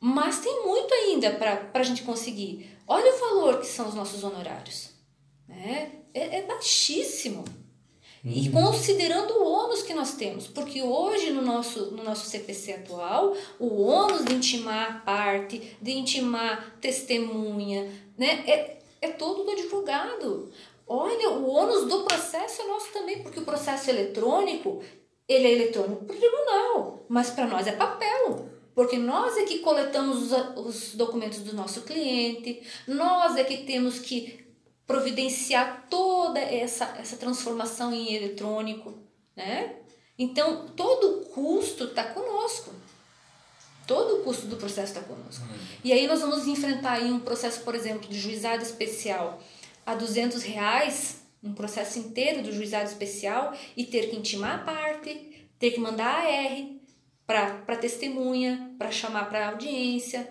mas 0.00 0.40
tem 0.40 0.66
muito 0.66 0.92
ainda 0.92 1.30
para 1.30 1.70
a 1.72 1.82
gente 1.84 2.02
conseguir. 2.02 2.68
Olha 2.92 3.14
o 3.14 3.18
valor 3.18 3.58
que 3.58 3.66
são 3.66 3.88
os 3.88 3.94
nossos 3.94 4.22
honorários. 4.22 4.90
Né? 5.48 5.92
É, 6.12 6.40
é 6.40 6.42
baixíssimo. 6.42 7.42
Uhum. 8.22 8.30
E 8.30 8.50
considerando 8.50 9.32
o 9.32 9.50
ônus 9.50 9.82
que 9.82 9.94
nós 9.94 10.14
temos, 10.14 10.46
porque 10.46 10.82
hoje 10.82 11.30
no 11.30 11.40
nosso, 11.40 11.90
no 11.92 12.04
nosso 12.04 12.26
CPC 12.26 12.74
atual, 12.74 13.34
o 13.58 13.82
ônus 13.82 14.26
de 14.26 14.34
intimar 14.34 14.90
a 14.90 14.98
parte, 15.00 15.76
de 15.80 15.92
intimar 15.92 16.76
testemunha, 16.82 17.90
né, 18.16 18.44
é, 18.46 18.78
é 19.00 19.08
todo 19.08 19.44
do 19.44 19.52
advogado. 19.52 20.52
Olha, 20.86 21.30
o 21.30 21.48
ônus 21.48 21.88
do 21.88 22.04
processo 22.04 22.60
é 22.60 22.66
nosso 22.66 22.92
também, 22.92 23.22
porque 23.22 23.40
o 23.40 23.44
processo 23.44 23.88
eletrônico, 23.88 24.82
ele 25.26 25.46
é 25.46 25.52
eletrônico 25.52 26.04
para 26.04 26.14
o 26.14 26.18
tribunal, 26.18 27.06
mas 27.08 27.30
para 27.30 27.46
nós 27.46 27.66
é 27.66 27.72
papel. 27.72 28.51
Porque 28.74 28.96
nós 28.96 29.36
é 29.36 29.44
que 29.44 29.58
coletamos 29.58 30.32
os, 30.32 30.56
os 30.56 30.94
documentos 30.94 31.40
do 31.40 31.54
nosso 31.54 31.82
cliente, 31.82 32.62
nós 32.86 33.36
é 33.36 33.44
que 33.44 33.58
temos 33.58 33.98
que 33.98 34.42
providenciar 34.86 35.86
toda 35.88 36.40
essa, 36.40 36.84
essa 36.98 37.16
transformação 37.16 37.92
em 37.92 38.14
eletrônico, 38.14 38.94
né? 39.36 39.76
Então, 40.18 40.68
todo 40.68 41.20
o 41.20 41.24
custo 41.26 41.84
está 41.84 42.04
conosco. 42.04 42.72
Todo 43.86 44.20
o 44.20 44.24
custo 44.24 44.46
do 44.46 44.56
processo 44.56 44.92
está 44.92 45.00
conosco. 45.00 45.44
Uhum. 45.44 45.58
E 45.82 45.92
aí 45.92 46.06
nós 46.06 46.20
vamos 46.20 46.46
enfrentar 46.46 46.92
aí 46.92 47.10
um 47.10 47.18
processo, 47.18 47.62
por 47.62 47.74
exemplo, 47.74 48.08
de 48.08 48.18
juizado 48.18 48.62
especial 48.62 49.42
a 49.84 49.94
200 49.94 50.42
reais, 50.42 51.22
um 51.42 51.52
processo 51.52 51.98
inteiro 51.98 52.42
do 52.42 52.52
juizado 52.52 52.84
especial, 52.84 53.52
e 53.76 53.84
ter 53.84 54.10
que 54.10 54.16
intimar 54.16 54.60
a 54.60 54.64
parte, 54.64 55.48
ter 55.58 55.72
que 55.72 55.80
mandar 55.80 56.24
AR, 56.24 56.81
para 57.66 57.76
testemunha, 57.76 58.70
para 58.78 58.90
chamar 58.90 59.28
para 59.28 59.48
audiência. 59.48 60.28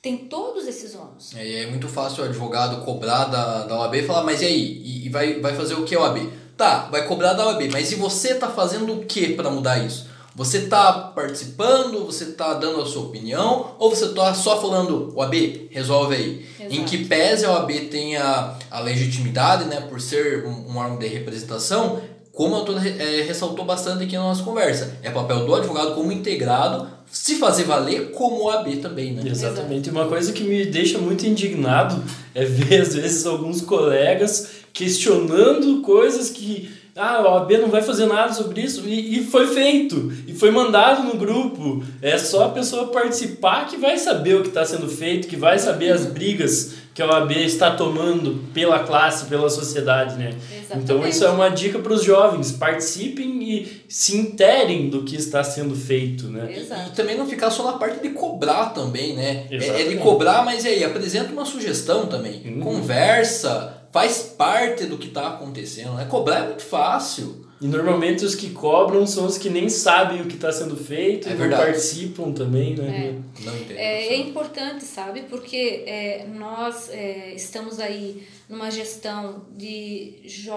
Tem 0.00 0.16
todos 0.16 0.66
esses 0.66 0.94
ônus. 0.94 1.32
É, 1.36 1.62
é 1.62 1.66
muito 1.66 1.88
fácil 1.88 2.24
o 2.24 2.26
advogado 2.26 2.84
cobrar 2.84 3.26
da, 3.26 3.66
da 3.66 3.78
OAB 3.78 3.94
e 3.94 4.02
falar, 4.02 4.24
mas 4.24 4.42
e 4.42 4.46
aí? 4.46 4.82
E, 4.84 5.06
e 5.06 5.08
vai, 5.08 5.40
vai 5.40 5.54
fazer 5.54 5.74
o 5.74 5.84
que 5.84 5.94
a 5.94 6.00
OAB? 6.00 6.28
Tá, 6.56 6.88
vai 6.90 7.06
cobrar 7.06 7.34
da 7.34 7.46
OAB, 7.46 7.70
mas 7.70 7.92
e 7.92 7.94
você 7.94 8.34
tá 8.34 8.48
fazendo 8.48 8.92
o 8.92 9.04
que 9.04 9.34
para 9.34 9.48
mudar 9.48 9.78
isso? 9.78 10.10
Você 10.34 10.58
está 10.58 10.92
participando, 10.92 12.06
você 12.06 12.24
está 12.24 12.54
dando 12.54 12.80
a 12.80 12.86
sua 12.86 13.02
opinião, 13.02 13.76
ou 13.78 13.90
você 13.90 14.06
está 14.06 14.32
só 14.32 14.60
falando, 14.60 15.12
OAB, 15.14 15.68
resolve 15.70 16.14
aí. 16.14 16.46
Exato. 16.58 16.74
Em 16.74 16.84
que 16.84 17.04
pese 17.04 17.44
a 17.44 17.52
OAB 17.52 17.70
tenha 17.90 18.56
a 18.70 18.80
legitimidade, 18.80 19.66
né, 19.66 19.82
por 19.82 20.00
ser 20.00 20.46
um, 20.46 20.70
um 20.70 20.76
órgão 20.78 20.98
de 20.98 21.06
representação, 21.06 22.02
como 22.32 22.54
a 22.54 22.58
autora 22.58 22.80
é, 22.88 23.22
ressaltou 23.22 23.64
bastante 23.64 24.04
aqui 24.04 24.16
na 24.16 24.22
nossa 24.22 24.42
conversa, 24.42 24.96
é 25.02 25.10
papel 25.10 25.44
do 25.44 25.54
advogado 25.54 25.94
como 25.94 26.10
integrado 26.10 26.88
se 27.12 27.36
fazer 27.36 27.64
valer 27.64 28.10
como 28.12 28.44
OAB 28.44 28.76
também, 28.76 29.12
né? 29.12 29.22
Exatamente. 29.26 29.90
Uma 29.90 30.06
coisa 30.08 30.32
que 30.32 30.42
me 30.42 30.64
deixa 30.64 30.96
muito 30.96 31.26
indignado 31.26 32.02
é 32.34 32.42
ver, 32.44 32.80
às 32.80 32.94
vezes, 32.94 33.26
alguns 33.26 33.60
colegas 33.60 34.62
questionando 34.72 35.82
coisas 35.82 36.30
que 36.30 36.70
ah, 36.96 37.16
a 37.16 37.34
OAB 37.34 37.52
não 37.52 37.68
vai 37.68 37.82
fazer 37.82 38.06
nada 38.06 38.32
sobre 38.32 38.62
isso, 38.62 38.86
e, 38.86 39.18
e 39.18 39.24
foi 39.24 39.46
feito, 39.46 40.10
e 40.26 40.34
foi 40.34 40.50
mandado 40.50 41.02
no 41.02 41.18
grupo. 41.18 41.84
É 42.00 42.16
só 42.16 42.46
a 42.46 42.50
pessoa 42.50 42.88
participar 42.88 43.66
que 43.66 43.76
vai 43.76 43.98
saber 43.98 44.36
o 44.36 44.42
que 44.42 44.48
está 44.48 44.64
sendo 44.64 44.88
feito, 44.88 45.28
que 45.28 45.36
vai 45.36 45.58
saber 45.58 45.92
as 45.92 46.06
brigas 46.06 46.72
que 46.94 47.00
a 47.00 47.06
OAB 47.06 47.32
está 47.32 47.70
tomando 47.70 48.44
pela 48.52 48.80
classe, 48.80 49.24
pela 49.26 49.48
sociedade, 49.48 50.16
né? 50.16 50.34
Exatamente. 50.50 50.84
Então 50.84 51.06
isso 51.06 51.24
é 51.24 51.30
uma 51.30 51.48
dica 51.48 51.78
para 51.78 51.92
os 51.92 52.04
jovens, 52.04 52.52
participem 52.52 53.42
e 53.42 53.84
se 53.88 54.16
interem 54.16 54.90
do 54.90 55.02
que 55.02 55.16
está 55.16 55.42
sendo 55.42 55.74
feito, 55.74 56.28
né? 56.28 56.54
Exato. 56.54 56.90
E, 56.90 56.94
também 56.94 57.16
não 57.16 57.26
ficar 57.26 57.50
só 57.50 57.64
na 57.64 57.78
parte 57.78 58.00
de 58.00 58.10
cobrar 58.10 58.66
também, 58.70 59.14
né? 59.14 59.46
É, 59.50 59.82
é, 59.82 59.88
de 59.88 59.96
cobrar, 59.96 60.44
mas 60.44 60.66
aí 60.66 60.84
apresenta 60.84 61.32
uma 61.32 61.46
sugestão 61.46 62.06
também, 62.06 62.42
uhum. 62.44 62.60
conversa, 62.60 63.84
faz 63.90 64.34
parte 64.36 64.84
do 64.84 64.98
que 64.98 65.08
está 65.08 65.28
acontecendo, 65.28 65.94
né? 65.94 66.04
Cobrar 66.04 66.40
é 66.40 66.46
muito 66.48 66.62
fácil. 66.62 67.46
E 67.62 67.68
normalmente 67.68 68.24
os 68.24 68.34
que 68.34 68.50
cobram 68.50 69.06
são 69.06 69.24
os 69.24 69.38
que 69.38 69.48
nem 69.48 69.68
sabem 69.68 70.20
o 70.20 70.26
que 70.26 70.34
está 70.34 70.50
sendo 70.50 70.76
feito 70.76 71.28
é 71.28 71.32
e 71.32 71.34
não 71.36 71.48
participam 71.48 72.32
também, 72.32 72.74
né? 72.74 73.06
É, 73.06 73.44
não 73.44 73.56
entendo, 73.56 73.78
é, 73.78 74.06
é 74.08 74.16
importante, 74.16 74.84
sabe? 74.84 75.22
Porque 75.22 75.84
é, 75.86 76.26
nós 76.26 76.90
é, 76.90 77.32
estamos 77.34 77.78
aí 77.78 78.26
numa 78.48 78.68
gestão 78.68 79.46
de, 79.52 80.20
jo 80.24 80.52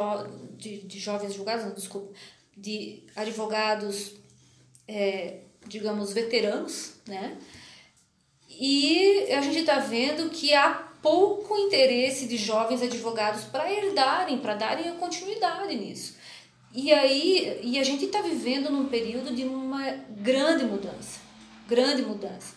de, 0.58 0.80
de 0.80 0.98
jovens 0.98 1.36
julgados, 1.36 1.66
não, 1.66 1.76
desculpa, 1.76 2.12
de 2.58 3.04
advogados, 3.16 4.14
é, 4.88 5.42
digamos, 5.68 6.12
veteranos, 6.12 6.94
né? 7.08 7.38
E 8.50 9.32
a 9.32 9.42
gente 9.42 9.60
está 9.60 9.78
vendo 9.78 10.32
que 10.32 10.56
há 10.56 10.70
pouco 11.04 11.56
interesse 11.56 12.26
de 12.26 12.36
jovens 12.36 12.82
advogados 12.82 13.44
para 13.44 13.72
herdarem, 13.72 14.40
para 14.40 14.56
darem 14.56 14.90
a 14.90 14.94
continuidade 14.94 15.76
nisso. 15.76 16.15
E 16.76 16.92
aí, 16.92 17.62
e 17.64 17.80
a 17.80 17.84
gente 17.86 18.04
está 18.04 18.22
vivendo 18.22 18.70
num 18.70 18.90
período 18.90 19.34
de 19.34 19.44
uma 19.46 19.92
grande 20.10 20.66
mudança, 20.66 21.22
grande 21.66 22.02
mudança. 22.02 22.54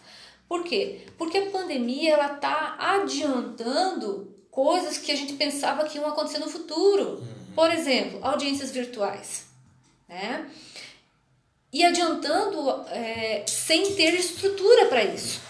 Por 0.48 0.64
quê? 0.64 1.06
Porque 1.16 1.38
a 1.38 1.50
pandemia 1.50 2.14
ela 2.14 2.34
está 2.34 2.74
adiantando 2.80 4.34
coisas 4.50 4.98
que 4.98 5.12
a 5.12 5.14
gente 5.14 5.34
pensava 5.34 5.84
que 5.84 5.98
iam 5.98 6.08
acontecer 6.08 6.38
no 6.38 6.48
futuro. 6.48 7.10
Uhum. 7.10 7.26
Por 7.54 7.70
exemplo, 7.70 8.18
audiências 8.20 8.72
virtuais, 8.72 9.46
né? 10.08 10.50
E 11.72 11.84
adiantando 11.84 12.58
é, 12.88 13.44
sem 13.46 13.94
ter 13.94 14.14
estrutura 14.14 14.86
para 14.86 15.04
isso. 15.04 15.40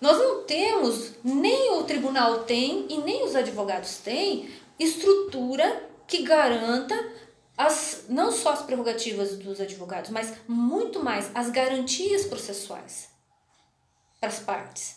Nós 0.00 0.16
não 0.16 0.44
temos, 0.44 1.14
nem 1.24 1.72
o 1.72 1.82
tribunal 1.82 2.44
tem 2.44 2.86
e 2.88 2.98
nem 2.98 3.24
os 3.24 3.34
advogados 3.34 3.96
têm 3.96 4.48
estrutura 4.78 5.88
que 6.06 6.22
garanta 6.22 6.94
as, 7.60 8.04
não 8.08 8.32
só 8.32 8.54
as 8.54 8.62
prerrogativas 8.62 9.36
dos 9.36 9.60
advogados, 9.60 10.10
mas 10.10 10.32
muito 10.48 11.04
mais 11.04 11.30
as 11.34 11.50
garantias 11.50 12.24
processuais 12.24 13.10
para 14.18 14.30
as 14.30 14.38
partes. 14.38 14.96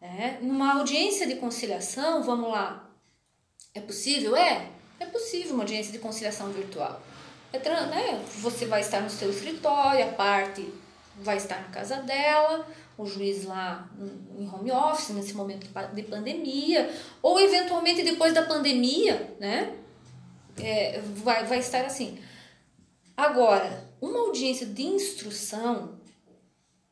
Né? 0.00 0.38
Numa 0.42 0.78
audiência 0.78 1.24
de 1.24 1.36
conciliação, 1.36 2.22
vamos 2.24 2.50
lá, 2.50 2.90
é 3.72 3.80
possível? 3.80 4.34
É, 4.36 4.68
é 4.98 5.06
possível 5.06 5.54
uma 5.54 5.62
audiência 5.62 5.92
de 5.92 6.00
conciliação 6.00 6.50
virtual. 6.50 7.00
É, 7.52 7.58
né? 7.58 8.24
Você 8.38 8.66
vai 8.66 8.80
estar 8.80 9.00
no 9.00 9.10
seu 9.10 9.30
escritório, 9.30 10.04
a 10.04 10.12
parte 10.12 10.68
vai 11.16 11.36
estar 11.36 11.60
na 11.60 11.68
casa 11.68 11.96
dela, 11.96 12.66
o 12.98 13.06
juiz 13.06 13.44
lá 13.44 13.88
em 14.36 14.48
home 14.48 14.72
office 14.72 15.10
nesse 15.10 15.34
momento 15.34 15.68
de 15.94 16.02
pandemia, 16.02 16.92
ou 17.22 17.38
eventualmente 17.38 18.02
depois 18.02 18.32
da 18.32 18.42
pandemia, 18.42 19.36
né? 19.38 19.76
É, 20.62 21.00
vai, 21.16 21.46
vai 21.46 21.58
estar 21.58 21.84
assim. 21.84 22.18
Agora, 23.16 23.88
uma 24.00 24.20
audiência 24.20 24.66
de 24.66 24.82
instrução, 24.82 25.98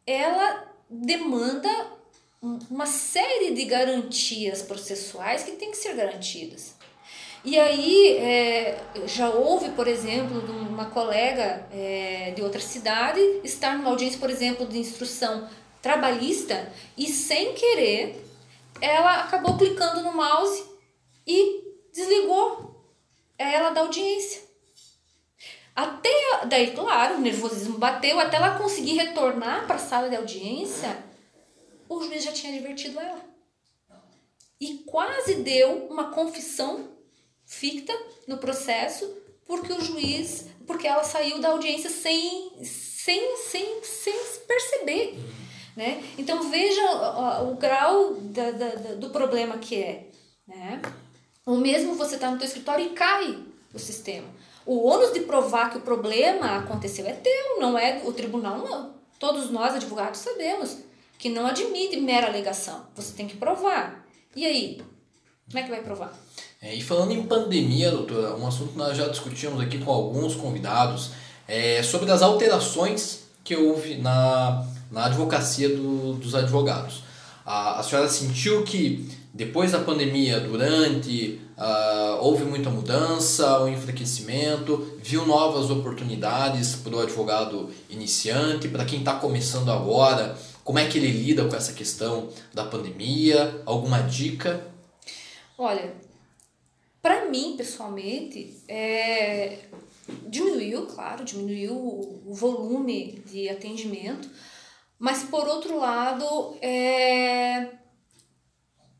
ela 0.07 0.75
demanda 0.91 1.69
uma 2.71 2.87
série 2.87 3.53
de 3.53 3.65
garantias 3.65 4.63
processuais 4.63 5.43
que 5.43 5.53
tem 5.53 5.71
que 5.71 5.77
ser 5.77 5.95
garantidas. 5.95 6.77
E 7.45 7.59
aí, 7.59 8.17
é, 8.17 8.79
já 9.07 9.31
houve, 9.31 9.71
por 9.71 9.87
exemplo, 9.87 10.41
uma 10.69 10.87
colega 10.87 11.67
é, 11.73 12.33
de 12.33 12.43
outra 12.43 12.61
cidade 12.61 13.21
estar 13.45 13.79
numa 13.79 13.91
audiência, 13.91 14.19
por 14.19 14.29
exemplo, 14.29 14.67
de 14.67 14.79
instrução 14.79 15.49
trabalhista 15.81 16.71
e, 16.97 17.07
sem 17.07 17.55
querer, 17.55 18.23
ela 18.81 19.23
acabou 19.23 19.57
clicando 19.57 20.03
no 20.03 20.13
mouse 20.13 20.65
e 21.27 21.63
desligou 21.93 22.68
é 23.39 23.55
ela 23.55 23.71
da 23.71 23.83
audiência. 23.83 24.43
Até, 25.75 26.11
daí, 26.47 26.73
claro, 26.75 27.15
o 27.15 27.21
nervosismo 27.21 27.79
bateu, 27.79 28.19
até 28.19 28.37
ela 28.37 28.59
conseguir 28.59 28.95
retornar 28.95 29.65
para 29.67 29.77
a 29.77 29.79
sala 29.79 30.11
de 30.11 30.17
audiência, 30.17 31.05
o 31.89 32.03
juiz 32.03 32.25
já 32.25 32.33
tinha 32.33 32.53
advertido 32.53 32.99
ela. 32.99 33.25
E 34.61 34.79
quase 34.79 35.37
deu 35.37 35.87
uma 35.87 36.11
confissão 36.11 36.89
ficta 37.47 37.93
no 38.27 38.39
processo, 38.39 39.09
porque 39.47 39.73
o 39.73 39.81
juiz, 39.81 40.47
porque 40.67 40.87
ela 40.87 41.05
saiu 41.05 41.41
da 41.41 41.51
audiência 41.51 41.89
sem, 41.89 42.53
sem, 42.65 43.37
sem, 43.37 43.83
sem 43.85 44.15
perceber. 44.49 45.17
Né? 45.77 46.03
Então 46.19 46.51
veja 46.51 46.83
o, 46.83 47.53
o 47.53 47.55
grau 47.55 48.15
da, 48.15 48.51
da, 48.51 48.67
do 48.97 49.11
problema 49.11 49.59
que 49.59 49.77
é. 49.77 50.11
Né? 50.45 50.83
Ou 51.49 51.57
mesmo 51.57 51.95
você 51.95 52.17
está 52.17 52.31
no 52.31 52.37
teu 52.37 52.47
escritório 52.47 52.85
e 52.85 52.91
cai 52.91 53.39
o 53.73 53.79
sistema. 53.79 54.27
O 54.67 54.87
ônus 54.87 55.15
de 55.15 55.21
provar 55.21 55.71
que 55.71 55.79
o 55.79 55.81
problema 55.81 56.59
aconteceu 56.59 57.07
é 57.07 57.13
teu, 57.15 57.59
não 57.59 57.79
é 57.79 58.03
o 58.05 58.13
tribunal, 58.13 58.59
não. 58.59 58.91
Todos 59.19 59.51
nós, 59.51 59.75
advogados, 59.75 60.21
sabemos 60.21 60.77
que 61.19 61.31
não 61.31 61.47
admite 61.47 61.99
mera 61.99 62.27
alegação. 62.27 62.83
Você 62.95 63.15
tem 63.15 63.27
que 63.27 63.39
provar. 63.39 64.07
E 64.37 64.45
aí? 64.45 64.83
Como 65.47 65.59
é 65.59 65.63
que 65.63 65.71
vai 65.71 65.81
provar? 65.83 66.13
É, 66.61 66.75
e 66.75 66.83
falando 66.83 67.13
em 67.13 67.23
pandemia, 67.23 67.93
doutora, 67.93 68.37
um 68.37 68.47
assunto 68.47 68.73
que 68.73 68.79
nós 68.79 68.95
já 68.95 69.09
discutimos 69.09 69.59
aqui 69.59 69.79
com 69.79 69.91
alguns 69.91 70.35
convidados, 70.35 71.13
é 71.49 71.83
sobre 71.83 72.11
as 72.11 72.21
alterações 72.21 73.21
que 73.43 73.57
houve 73.57 73.95
na, 73.95 74.67
na 74.91 75.07
advocacia 75.07 75.71
do, 75.71 76.13
dos 76.13 76.35
advogados. 76.35 77.05
A, 77.47 77.81
a 77.81 77.83
senhora 77.83 78.07
sentiu 78.07 78.65
que 78.65 79.17
depois 79.39 79.71
da 79.71 79.79
pandemia, 79.79 80.41
durante, 80.41 81.41
uh, 81.57 82.19
houve 82.21 82.43
muita 82.43 82.71
mudança, 82.71 83.63
um 83.63 83.69
enfraquecimento, 83.69 84.99
viu 85.01 85.25
novas 85.25 85.71
oportunidades 85.71 86.75
para 86.75 86.97
o 86.97 86.99
advogado 86.99 87.71
iniciante, 87.89 88.67
para 88.67 88.85
quem 88.85 88.99
está 88.99 89.15
começando 89.15 89.71
agora, 89.71 90.37
como 90.65 90.81
é 90.81 90.89
que 90.89 90.99
ele 90.99 91.13
lida 91.13 91.45
com 91.45 91.55
essa 91.55 91.73
questão 91.73 92.31
da 92.53 92.65
pandemia? 92.65 93.63
Alguma 93.65 94.01
dica? 94.01 94.67
Olha, 95.57 95.95
para 97.01 97.31
mim, 97.31 97.55
pessoalmente, 97.57 98.57
é, 98.67 99.59
diminuiu, 100.27 100.87
claro, 100.87 101.25
diminuiu 101.25 101.77
o 102.27 102.35
volume 102.35 103.23
de 103.25 103.49
atendimento, 103.49 104.29
mas 104.99 105.23
por 105.23 105.47
outro 105.47 105.79
lado, 105.79 106.57
é, 106.61 107.78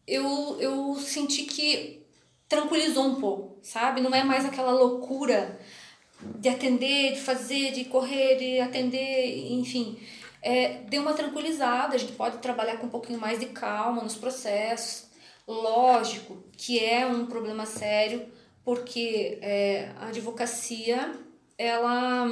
eu, 0.09 0.57
eu 0.59 0.97
senti 0.97 1.43
que 1.43 2.03
tranquilizou 2.49 3.05
um 3.05 3.21
pouco, 3.21 3.59
sabe? 3.63 4.01
Não 4.01 4.15
é 4.15 4.25
mais 4.25 4.45
aquela 4.45 4.73
loucura 4.73 5.61
de 6.21 6.49
atender, 6.49 7.13
de 7.13 7.21
fazer, 7.21 7.73
de 7.73 7.85
correr, 7.85 8.37
de 8.37 8.59
atender, 8.59 9.53
enfim. 9.53 10.01
É, 10.41 10.81
deu 10.89 11.03
uma 11.03 11.13
tranquilizada, 11.13 11.95
a 11.95 11.99
gente 11.99 12.13
pode 12.13 12.39
trabalhar 12.39 12.79
com 12.79 12.87
um 12.87 12.91
pouquinho 12.91 13.21
mais 13.21 13.39
de 13.39 13.47
calma 13.47 14.03
nos 14.03 14.17
processos. 14.17 15.09
Lógico 15.47 16.43
que 16.57 16.83
é 16.83 17.07
um 17.07 17.27
problema 17.27 17.67
sério, 17.67 18.27
porque 18.65 19.39
é, 19.43 19.93
a 19.97 20.09
advocacia, 20.09 21.15
ela. 21.57 22.27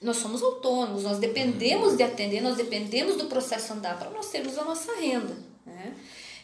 Nós 0.00 0.16
somos 0.16 0.42
autônomos, 0.42 1.04
nós 1.04 1.18
dependemos 1.18 1.96
de 1.96 2.02
atender, 2.02 2.40
nós 2.40 2.56
dependemos 2.56 3.16
do 3.16 3.26
processo 3.26 3.72
andar 3.72 3.96
para 3.96 4.10
nós 4.10 4.30
termos 4.30 4.58
a 4.58 4.64
nossa 4.64 4.92
renda. 4.96 5.51
Né? 5.66 5.94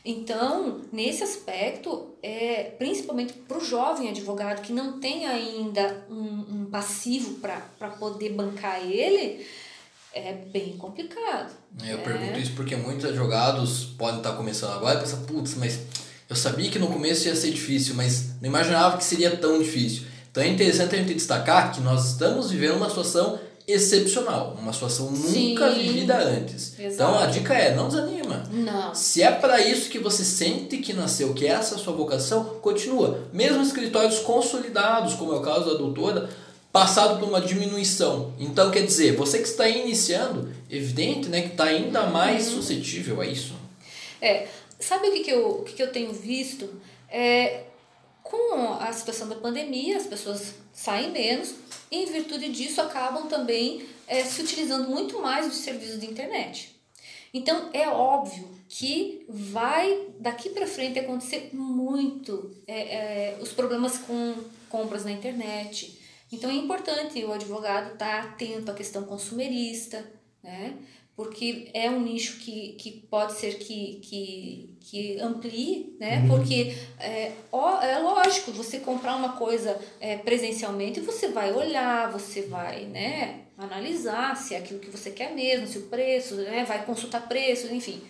Então, 0.05 0.81
nesse 0.93 1.23
aspecto, 1.23 2.15
é, 2.23 2.73
principalmente 2.79 3.33
para 3.33 3.59
o 3.59 3.65
jovem 3.65 4.09
advogado 4.09 4.63
que 4.63 4.73
não 4.73 4.99
tem 5.01 5.27
ainda 5.27 6.07
um, 6.09 6.63
um 6.63 6.69
passivo 6.71 7.35
para 7.41 7.91
poder 7.99 8.31
bancar 8.31 8.81
ele, 8.83 9.47
é 10.15 10.33
bem 10.33 10.77
complicado. 10.77 11.53
Eu 11.85 11.99
é. 11.99 12.03
pergunto 12.03 12.39
isso 12.39 12.53
porque 12.55 12.77
muitos 12.77 13.05
advogados 13.05 13.85
podem 13.99 14.19
estar 14.19 14.33
começando 14.33 14.73
agora 14.73 14.99
e 14.99 15.01
pensar, 15.01 15.19
putz, 15.19 15.55
mas 15.57 15.81
eu 16.29 16.37
sabia 16.37 16.71
que 16.71 16.79
no 16.79 16.89
começo 16.89 17.27
ia 17.27 17.37
ser 17.37 17.51
difícil, 17.51 17.95
mas 17.95 18.41
não 18.41 18.49
imaginava 18.49 18.97
que 18.97 19.05
seria 19.05 19.37
tão 19.37 19.59
difícil. 19.59 20.07
Então 20.31 20.43
é 20.43 20.49
interessante 20.49 20.95
a 20.95 20.99
gente 20.99 21.15
destacar 21.15 21.73
que 21.73 21.81
nós 21.81 22.13
estamos 22.13 22.51
vivendo 22.51 22.77
uma 22.77 22.89
situação 22.89 23.39
excepcional, 23.69 24.57
uma 24.59 24.73
situação 24.73 25.11
nunca 25.11 25.71
Sim, 25.71 25.79
vivida 25.79 26.17
antes. 26.17 26.75
Então 26.79 27.19
a 27.19 27.27
dica 27.27 27.53
é, 27.53 27.77
não 27.77 27.89
desanima. 27.89 28.43
Não. 28.51 28.95
Se 28.95 29.23
é 29.23 29.31
para 29.31 29.61
isso 29.61 29.91
que 29.91 29.99
você 29.99 30.25
sente 30.25 30.79
que 30.79 30.95
nasceu, 30.95 31.35
que 31.35 31.47
essa 31.47 31.75
é 31.75 31.79
a 31.79 31.81
sua 31.81 31.93
vocação, 31.93 32.45
continua. 32.63 33.29
Mesmo 33.31 33.63
escritórios 33.63 34.21
consolidados, 34.21 35.15
como 35.15 35.35
é 35.35 35.37
o 35.37 35.43
caso 35.43 35.67
da 35.67 35.75
doutora, 35.75 36.31
passado 36.73 37.21
por 37.21 37.29
uma 37.29 37.43
diminuição. 37.43 38.33
Então 38.39 38.71
quer 38.71 38.87
dizer, 38.87 39.15
você 39.15 39.39
que 39.39 39.49
está 39.49 39.69
iniciando, 39.69 40.51
evidente, 40.71 41.29
né, 41.29 41.43
que 41.43 41.49
está 41.49 41.65
ainda 41.65 42.07
mais 42.07 42.49
uhum. 42.49 42.63
suscetível 42.63 43.21
a 43.21 43.27
isso. 43.27 43.53
É, 44.19 44.49
sabe 44.81 45.09
o 45.09 45.13
que, 45.13 45.21
que, 45.21 45.31
eu, 45.31 45.47
o 45.47 45.63
que, 45.63 45.75
que 45.75 45.83
eu 45.83 45.93
tenho 45.93 46.13
visto? 46.15 46.71
É, 47.11 47.65
com 48.23 48.75
a 48.81 48.91
situação 48.93 49.29
da 49.29 49.37
pandemia, 49.37 49.99
as 49.99 50.07
pessoas 50.07 50.55
saem 50.73 51.11
menos, 51.11 51.55
em 51.91 52.07
virtude 52.07 52.51
disso, 52.51 52.81
acabam 52.81 53.29
também 53.29 53.87
é, 54.07 54.25
se 54.25 54.43
utilizando 54.43 54.89
muito 54.89 55.21
mais 55.21 55.47
dos 55.47 55.59
serviços 55.59 56.01
de 56.01 56.07
internet. 56.07 56.77
Então, 57.33 57.71
é 57.73 57.89
óbvio 57.89 58.49
que 58.69 59.25
vai 59.29 60.07
daqui 60.19 60.51
para 60.51 60.67
frente 60.67 60.99
acontecer 60.99 61.51
muito 61.53 62.55
é, 62.67 62.81
é, 62.81 63.39
os 63.41 63.53
problemas 63.53 63.99
com 63.99 64.35
compras 64.69 65.05
na 65.05 65.13
internet. 65.13 65.99
Então, 66.31 66.51
é 66.51 66.55
importante 66.55 67.23
o 67.25 67.33
advogado 67.33 67.93
estar 67.93 68.23
tá 68.23 68.29
atento 68.29 68.71
à 68.71 68.75
questão 68.75 69.05
consumerista, 69.05 70.05
né? 70.43 70.77
Porque 71.19 71.69
é 71.75 71.91
um 71.91 72.01
nicho 72.01 72.39
que, 72.39 72.75
que 72.75 72.93
pode 72.93 73.33
ser 73.33 73.59
que, 73.59 73.99
que, 74.05 74.77
que 74.79 75.19
amplie, 75.19 75.97
né? 75.99 76.21
Uhum. 76.21 76.29
Porque 76.29 76.77
é, 77.01 77.33
ó, 77.51 77.83
é 77.83 77.99
lógico, 77.99 78.53
você 78.53 78.79
comprar 78.79 79.17
uma 79.17 79.33
coisa 79.33 79.77
é, 79.99 80.17
presencialmente, 80.17 81.01
você 81.01 81.27
vai 81.27 81.53
olhar, 81.53 82.13
você 82.13 82.43
vai 82.43 82.85
né, 82.85 83.41
analisar 83.59 84.37
se 84.37 84.55
é 84.55 84.59
aquilo 84.59 84.79
que 84.79 84.91
você 84.91 85.11
quer 85.11 85.35
mesmo, 85.35 85.67
se 85.67 85.79
o 85.79 85.89
preço, 85.89 86.37
né, 86.37 86.65
vai 86.65 86.85
consultar 86.85 87.27
preços, 87.27 87.73
enfim. 87.73 88.01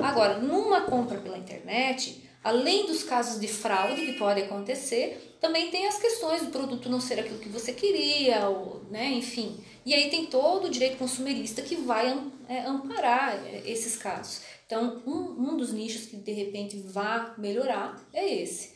Agora, 0.00 0.38
numa 0.38 0.82
compra 0.82 1.18
pela 1.18 1.36
internet, 1.36 2.22
Além 2.44 2.86
dos 2.86 3.04
casos 3.04 3.40
de 3.40 3.46
fraude 3.46 4.04
que 4.04 4.12
podem 4.14 4.44
acontecer, 4.44 5.31
também 5.42 5.72
tem 5.72 5.88
as 5.88 5.98
questões 5.98 6.42
do 6.42 6.52
produto 6.52 6.88
não 6.88 7.00
ser 7.00 7.18
aquilo 7.18 7.40
que 7.40 7.48
você 7.48 7.72
queria, 7.72 8.48
ou, 8.48 8.84
né, 8.88 9.10
enfim. 9.10 9.58
E 9.84 9.92
aí 9.92 10.08
tem 10.08 10.26
todo 10.26 10.68
o 10.68 10.70
direito 10.70 10.96
consumerista 10.96 11.60
que 11.60 11.74
vai 11.74 12.16
é, 12.48 12.60
amparar 12.60 13.34
é, 13.44 13.60
esses 13.66 13.96
casos. 13.96 14.42
Então, 14.64 15.02
um, 15.04 15.50
um 15.50 15.56
dos 15.56 15.72
nichos 15.72 16.06
que 16.06 16.16
de 16.16 16.30
repente 16.30 16.78
vai 16.78 17.34
melhorar 17.36 18.00
é 18.12 18.24
esse. 18.24 18.70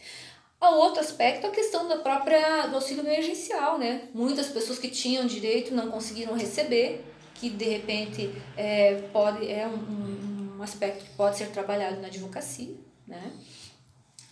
O 0.60 0.66
outro 0.78 1.00
aspecto 1.00 1.46
é 1.46 1.50
a 1.50 1.52
questão 1.52 1.86
da 1.86 1.98
própria 1.98 2.66
do 2.66 2.74
auxílio 2.74 3.04
emergencial, 3.04 3.78
né? 3.78 4.08
Muitas 4.12 4.48
pessoas 4.48 4.80
que 4.80 4.88
tinham 4.88 5.24
direito 5.24 5.72
não 5.72 5.88
conseguiram 5.88 6.34
receber, 6.34 7.04
que 7.34 7.48
de 7.48 7.64
repente 7.64 8.32
é, 8.56 9.02
pode, 9.12 9.48
é 9.48 9.68
um, 9.68 10.56
um 10.58 10.62
aspecto 10.62 11.04
que 11.04 11.10
pode 11.10 11.36
ser 11.36 11.46
trabalhado 11.50 12.00
na 12.00 12.08
advocacia, 12.08 12.74
né? 13.06 13.32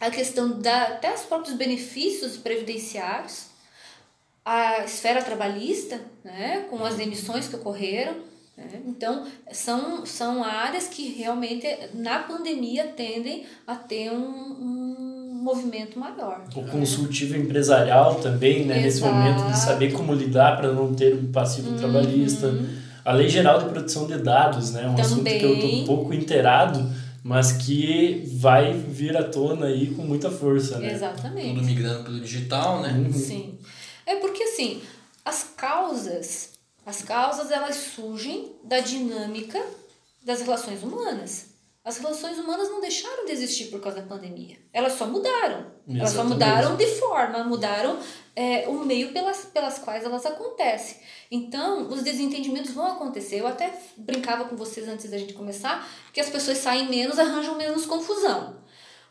A 0.00 0.10
questão 0.10 0.60
da, 0.60 0.82
até 0.84 1.14
os 1.14 1.22
próprios 1.22 1.56
benefícios 1.56 2.36
previdenciários, 2.36 3.46
a 4.44 4.84
esfera 4.84 5.22
trabalhista, 5.22 6.00
né? 6.22 6.66
Com 6.68 6.84
as 6.84 6.96
demissões 6.96 7.48
que 7.48 7.56
ocorreram, 7.56 8.14
né? 8.56 8.66
Então, 8.86 9.26
são, 9.50 10.04
são 10.04 10.44
áreas 10.44 10.86
que 10.86 11.08
realmente 11.08 11.66
na 11.94 12.20
pandemia 12.20 12.88
tendem 12.88 13.46
a 13.66 13.74
ter 13.74 14.10
um, 14.10 14.18
um 14.20 15.40
movimento 15.42 15.98
maior. 15.98 16.44
O 16.54 16.62
consultivo 16.64 17.36
empresarial 17.36 18.16
também, 18.16 18.64
né? 18.64 18.80
Nesse 18.80 19.00
momento 19.00 19.44
de 19.50 19.58
saber 19.58 19.92
como 19.92 20.14
lidar 20.14 20.56
para 20.56 20.72
não 20.72 20.94
ter 20.94 21.14
um 21.14 21.30
passivo 21.30 21.70
uhum. 21.70 21.76
trabalhista. 21.76 22.54
A 23.04 23.12
Lei 23.12 23.28
Geral 23.28 23.58
de 23.58 23.68
Proteção 23.68 24.06
de 24.06 24.16
Dados, 24.16 24.72
né? 24.72 24.82
Um 24.82 24.94
também. 24.94 25.04
assunto 25.04 25.24
que 25.24 25.44
eu 25.44 25.54
estou 25.54 25.70
um 25.70 25.84
pouco 25.84 26.14
inteirado, 26.14 26.90
mas 27.24 27.52
que 27.52 28.22
vai 28.36 28.74
vir 28.74 29.16
à 29.16 29.24
tona 29.24 29.64
aí 29.64 29.94
com 29.94 30.02
muita 30.02 30.30
força, 30.30 30.78
né? 30.78 30.92
Exatamente. 30.92 31.54
Tudo 31.54 31.64
migrando 31.64 32.04
pelo 32.04 32.20
digital, 32.20 32.82
né? 32.82 32.92
Uhum. 32.92 33.10
Sim. 33.10 33.58
É 34.04 34.16
porque, 34.16 34.42
assim, 34.42 34.82
as 35.24 35.42
causas, 35.56 36.50
as 36.84 37.00
causas, 37.00 37.50
elas 37.50 37.76
surgem 37.76 38.52
da 38.62 38.80
dinâmica 38.80 39.58
das 40.22 40.42
relações 40.42 40.82
humanas. 40.82 41.46
As 41.84 41.98
relações 41.98 42.38
humanas 42.38 42.70
não 42.70 42.80
deixaram 42.80 43.26
de 43.26 43.32
existir 43.32 43.66
por 43.66 43.78
causa 43.78 44.00
da 44.00 44.06
pandemia. 44.06 44.56
Elas 44.72 44.94
só 44.94 45.06
mudaram. 45.06 45.66
Exatamente. 45.86 46.00
Elas 46.00 46.10
só 46.12 46.24
mudaram 46.24 46.76
de 46.76 46.86
forma, 46.86 47.44
mudaram 47.44 47.98
é, 48.34 48.66
o 48.66 48.84
meio 48.84 49.12
pelas, 49.12 49.44
pelas 49.44 49.78
quais 49.78 50.02
elas 50.02 50.24
acontecem. 50.24 50.96
Então, 51.30 51.88
os 51.90 52.02
desentendimentos 52.02 52.70
vão 52.70 52.86
acontecer. 52.86 53.40
Eu 53.40 53.46
até 53.46 53.70
brincava 53.98 54.46
com 54.46 54.56
vocês 54.56 54.88
antes 54.88 55.10
da 55.10 55.18
gente 55.18 55.34
começar 55.34 55.86
que 56.10 56.20
as 56.20 56.30
pessoas 56.30 56.56
saem 56.56 56.88
menos, 56.88 57.18
arranjam 57.18 57.54
menos 57.56 57.84
confusão. 57.84 58.56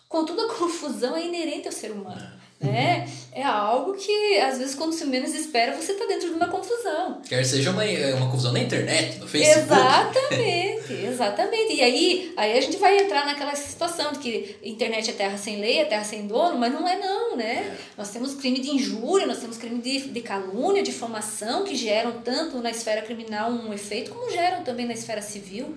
Contudo, 0.09 0.41
a 0.41 0.47
confusão 0.57 1.15
é 1.15 1.23
inerente 1.23 1.67
ao 1.67 1.73
ser 1.73 1.91
humano 1.91 2.42
né? 2.63 3.07
É 3.35 3.43
algo 3.43 3.93
que, 3.93 4.37
às 4.39 4.59
vezes, 4.59 4.75
quando 4.75 4.93
você 4.93 5.05
menos 5.05 5.33
espera, 5.33 5.75
você 5.75 5.93
está 5.93 6.05
dentro 6.05 6.29
de 6.29 6.35
uma 6.35 6.47
confusão. 6.47 7.19
Quer 7.27 7.43
seja 7.43 7.71
uma, 7.71 7.83
uma 7.83 8.29
confusão 8.29 8.53
na 8.53 8.59
internet, 8.59 9.17
no 9.17 9.27
Facebook. 9.27 9.73
Exatamente, 9.73 10.93
exatamente. 11.07 11.73
E 11.73 11.81
aí, 11.81 12.33
aí 12.37 12.57
a 12.57 12.61
gente 12.61 12.77
vai 12.77 12.97
entrar 12.97 13.25
naquela 13.25 13.55
situação 13.55 14.11
de 14.11 14.19
que 14.19 14.55
internet 14.63 15.09
é 15.09 15.13
terra 15.13 15.37
sem 15.37 15.59
lei, 15.59 15.79
é 15.79 15.85
terra 15.85 16.03
sem 16.03 16.27
dono, 16.27 16.57
mas 16.59 16.71
não 16.71 16.87
é 16.87 16.97
não, 16.97 17.35
né? 17.35 17.73
É. 17.73 17.77
Nós 17.97 18.11
temos 18.11 18.35
crime 18.35 18.59
de 18.59 18.69
injúria, 18.69 19.25
nós 19.25 19.39
temos 19.39 19.57
crime 19.57 19.81
de, 19.81 20.09
de 20.09 20.21
calúnia, 20.21 20.83
de 20.83 20.91
difamação, 20.91 21.63
que 21.63 21.75
geram 21.75 22.21
tanto 22.21 22.59
na 22.59 22.69
esfera 22.69 23.01
criminal 23.01 23.51
um 23.51 23.73
efeito, 23.73 24.11
como 24.11 24.29
geram 24.29 24.63
também 24.63 24.85
na 24.85 24.93
esfera 24.93 25.21
civil. 25.21 25.75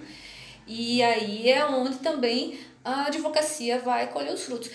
E 0.67 1.03
aí 1.03 1.49
é 1.51 1.65
onde 1.65 1.97
também 1.99 2.59
a 2.85 3.07
advocacia 3.07 3.79
vai 3.79 4.09
colher 4.09 4.33
os 4.33 4.45
frutos. 4.45 4.71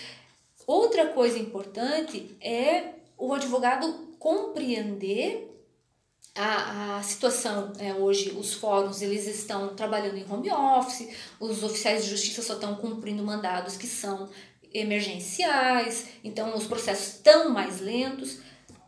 Outra 0.66 1.08
coisa 1.08 1.38
importante 1.38 2.36
é 2.40 2.94
o 3.18 3.32
advogado 3.32 3.92
compreender 4.18 5.48
a, 6.34 6.96
a 6.96 7.02
situação. 7.02 7.72
É, 7.78 7.92
hoje, 7.94 8.30
os 8.38 8.54
fóruns 8.54 9.02
eles 9.02 9.26
estão 9.26 9.74
trabalhando 9.74 10.16
em 10.16 10.30
home 10.30 10.50
office, 10.50 11.08
os 11.40 11.62
oficiais 11.62 12.04
de 12.04 12.10
justiça 12.10 12.42
só 12.42 12.54
estão 12.54 12.74
cumprindo 12.76 13.22
mandados 13.22 13.76
que 13.76 13.86
são 13.86 14.28
emergenciais, 14.72 16.06
então 16.24 16.56
os 16.56 16.66
processos 16.66 17.16
estão 17.16 17.50
mais 17.50 17.80
lentos. 17.80 18.38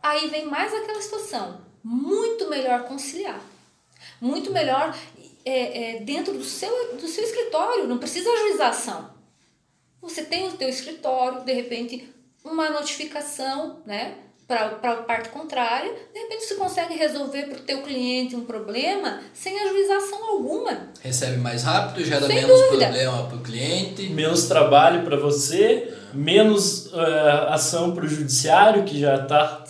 Aí 0.01 0.27
vem 0.29 0.45
mais 0.45 0.73
aquela 0.73 1.01
situação, 1.01 1.61
muito 1.83 2.49
melhor 2.49 2.85
conciliar, 2.85 3.41
muito 4.19 4.51
melhor 4.51 4.95
é, 5.43 5.97
é, 5.97 5.99
dentro 6.01 6.33
do 6.33 6.43
seu, 6.43 6.95
do 6.95 7.07
seu 7.07 7.23
escritório, 7.23 7.87
não 7.87 7.97
precisa 7.97 8.29
ajuização. 8.31 9.14
Você 10.05 10.23
tem 10.23 10.47
o 10.47 10.51
teu 10.53 10.69
escritório, 10.69 11.43
de 11.43 11.51
repente, 11.51 12.07
uma 12.43 12.69
notificação, 12.69 13.79
né? 13.85 14.13
Para 14.47 14.77
a 14.83 14.95
parte 14.97 15.29
contrária, 15.29 15.91
de 16.13 16.19
repente 16.19 16.43
você 16.43 16.53
consegue 16.53 16.93
resolver 16.93 17.47
para 17.47 17.57
o 17.57 17.61
teu 17.61 17.81
cliente 17.81 18.35
um 18.35 18.45
problema 18.45 19.19
sem 19.33 19.59
ajuização 19.59 20.23
alguma. 20.23 20.91
Recebe 21.01 21.37
mais 21.37 21.63
rápido, 21.63 22.05
gera 22.05 22.27
sem 22.27 22.35
menos 22.35 22.61
dúvida. 22.61 22.85
problema 22.85 23.23
para 23.23 23.37
o 23.37 23.41
cliente. 23.41 24.03
Menos 24.09 24.43
trabalho 24.47 25.03
para 25.03 25.17
você, 25.17 25.91
menos 26.13 26.93
uh, 26.93 27.49
ação 27.49 27.95
para 27.95 28.05
o 28.05 28.07
judiciário, 28.07 28.83
que 28.83 28.99
já 28.99 29.15
está 29.15 29.63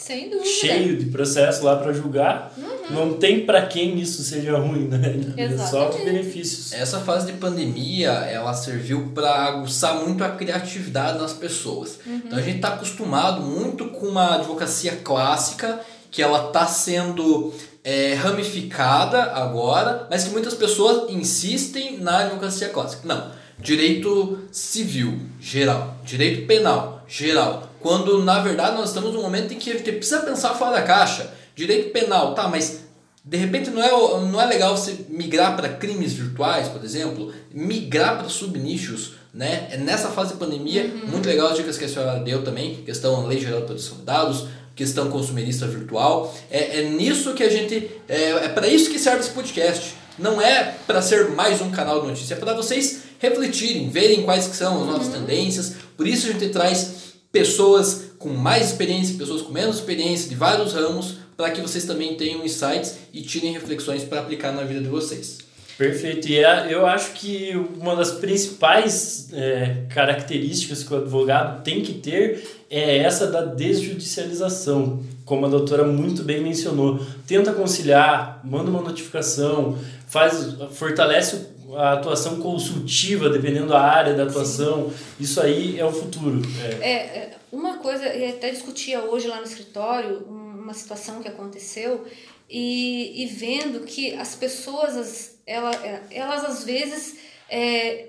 cheio 0.43 0.97
de 0.97 1.05
processo 1.05 1.63
lá 1.63 1.77
para 1.77 1.93
julgar. 1.93 2.51
Uhum. 2.57 2.74
Não 2.89 3.13
tem 3.13 3.45
para 3.45 3.65
quem 3.65 3.99
isso 3.99 4.23
seja 4.23 4.57
ruim, 4.57 4.87
né? 4.87 5.33
É 5.37 5.57
só 5.57 5.89
benefícios. 5.89 6.73
Essa 6.73 6.99
fase 6.99 7.27
de 7.27 7.33
pandemia, 7.33 8.11
ela 8.11 8.53
serviu 8.53 9.11
para 9.13 9.29
aguçar 9.45 9.95
muito 10.05 10.23
a 10.23 10.29
criatividade 10.29 11.17
nas 11.17 11.33
pessoas. 11.33 11.99
Uhum. 12.05 12.21
Então 12.25 12.37
a 12.37 12.41
gente 12.41 12.57
está 12.57 12.69
acostumado 12.69 13.41
muito 13.41 13.85
com 13.89 14.07
uma 14.07 14.35
advocacia 14.35 14.97
clássica, 15.03 15.79
que 16.11 16.21
ela 16.21 16.47
está 16.47 16.65
sendo 16.65 17.53
é, 17.83 18.13
ramificada 18.13 19.21
agora, 19.33 20.07
mas 20.09 20.23
que 20.23 20.29
muitas 20.31 20.53
pessoas 20.53 21.09
insistem 21.11 21.99
na 21.99 22.19
advocacia 22.19 22.69
clássica. 22.69 23.01
Não, 23.05 23.31
direito 23.59 24.39
civil 24.51 25.19
geral, 25.39 25.97
direito 26.03 26.47
penal 26.47 27.03
geral, 27.07 27.69
quando 27.79 28.23
na 28.23 28.39
verdade 28.39 28.75
nós 28.75 28.89
estamos 28.89 29.13
num 29.13 29.21
momento 29.21 29.53
em 29.53 29.57
que 29.57 29.69
a 29.69 29.73
gente 29.73 29.91
precisa 29.91 30.21
pensar 30.21 30.55
fora 30.55 30.77
da 30.77 30.81
caixa. 30.81 31.31
Direito 31.55 31.91
penal, 31.91 32.35
tá, 32.35 32.47
mas 32.49 32.81
de 33.23 33.37
repente 33.37 33.71
não 33.71 33.81
é, 33.81 33.89
não 33.89 34.41
é 34.41 34.45
legal 34.45 34.77
você 34.77 35.05
migrar 35.09 35.55
para 35.55 35.69
crimes 35.69 36.13
virtuais, 36.13 36.67
por 36.67 36.83
exemplo, 36.83 37.33
migrar 37.51 38.19
para 38.19 38.29
subnichos, 38.29 39.13
né? 39.33 39.67
É 39.71 39.77
nessa 39.77 40.09
fase 40.09 40.33
de 40.33 40.39
pandemia, 40.39 40.83
uhum. 40.83 41.11
muito 41.11 41.27
legal 41.27 41.47
as 41.47 41.57
dicas 41.57 41.77
que 41.77 41.85
a 41.85 41.89
senhora 41.89 42.19
deu 42.19 42.43
também, 42.43 42.75
questão 42.85 43.25
lei 43.25 43.39
geral 43.39 43.61
de 43.61 43.65
proteção 43.65 43.97
de 43.97 44.03
dados, 44.03 44.47
questão 44.75 45.09
consumerista 45.09 45.65
virtual. 45.65 46.35
É, 46.51 46.81
é 46.81 46.89
nisso 46.89 47.33
que 47.33 47.43
a 47.43 47.49
gente. 47.49 47.89
É, 48.07 48.29
é 48.31 48.49
para 48.49 48.67
isso 48.67 48.91
que 48.91 48.99
serve 48.99 49.21
esse 49.21 49.31
podcast. 49.31 49.95
Não 50.19 50.41
é 50.41 50.75
para 50.85 51.01
ser 51.01 51.29
mais 51.31 51.61
um 51.61 51.71
canal 51.71 52.01
de 52.01 52.07
notícia, 52.07 52.35
é 52.35 52.37
para 52.37 52.53
vocês 52.53 53.03
refletirem, 53.19 53.89
verem 53.89 54.23
quais 54.23 54.47
que 54.47 54.55
são 54.55 54.81
as 54.81 54.87
novas 54.87 55.07
uhum. 55.07 55.13
tendências. 55.13 55.73
Por 55.97 56.07
isso 56.07 56.27
a 56.27 56.31
gente 56.31 56.49
traz 56.49 57.15
pessoas 57.31 58.11
com 58.17 58.29
mais 58.29 58.67
experiência, 58.67 59.17
pessoas 59.17 59.41
com 59.41 59.51
menos 59.51 59.77
experiência, 59.77 60.29
de 60.29 60.35
vários 60.35 60.73
ramos, 60.73 61.17
para 61.35 61.51
que 61.51 61.61
vocês 61.61 61.85
também 61.85 62.15
tenham 62.15 62.45
insights 62.45 62.97
e 63.13 63.21
tirem 63.21 63.51
reflexões 63.51 64.03
para 64.03 64.19
aplicar 64.19 64.51
na 64.51 64.63
vida 64.63 64.81
de 64.81 64.87
vocês. 64.87 65.39
Perfeito. 65.77 66.29
E 66.29 66.39
é, 66.39 66.73
eu 66.73 66.85
acho 66.85 67.11
que 67.13 67.53
uma 67.77 67.95
das 67.95 68.11
principais 68.11 69.27
é, 69.33 69.83
características 69.89 70.83
que 70.83 70.93
o 70.93 70.97
advogado 70.97 71.63
tem 71.63 71.81
que 71.81 71.93
ter 71.93 72.47
é 72.69 72.97
essa 72.99 73.27
da 73.27 73.41
desjudicialização, 73.41 75.03
como 75.25 75.45
a 75.45 75.49
doutora 75.49 75.83
muito 75.83 76.23
bem 76.23 76.41
mencionou. 76.41 77.05
Tenta 77.27 77.51
conciliar, 77.51 78.39
manda 78.43 78.69
uma 78.69 78.81
notificação, 78.81 79.77
faz, 80.07 80.55
fortalece 80.71 81.53
a 81.75 81.93
atuação 81.93 82.39
consultiva, 82.39 83.29
dependendo 83.29 83.67
da 83.67 83.81
área 83.81 84.13
da 84.13 84.23
atuação. 84.23 84.89
Sim. 84.89 84.95
Isso 85.19 85.41
aí 85.41 85.77
é 85.77 85.85
o 85.85 85.91
futuro. 85.91 86.41
É. 86.81 86.89
é, 86.89 87.37
uma 87.51 87.77
coisa, 87.79 88.05
eu 88.05 88.29
até 88.29 88.49
discutia 88.49 89.01
hoje 89.01 89.27
lá 89.27 89.37
no 89.37 89.43
escritório, 89.43 90.25
uma 90.65 90.73
situação 90.73 91.21
que 91.21 91.27
aconteceu 91.27 92.05
e, 92.49 93.23
e 93.23 93.27
vendo 93.27 93.81
que 93.81 94.13
as 94.15 94.35
pessoas, 94.35 95.39
elas, 95.45 95.77
elas 96.09 96.43
às 96.43 96.63
vezes 96.63 97.17
é, 97.49 98.07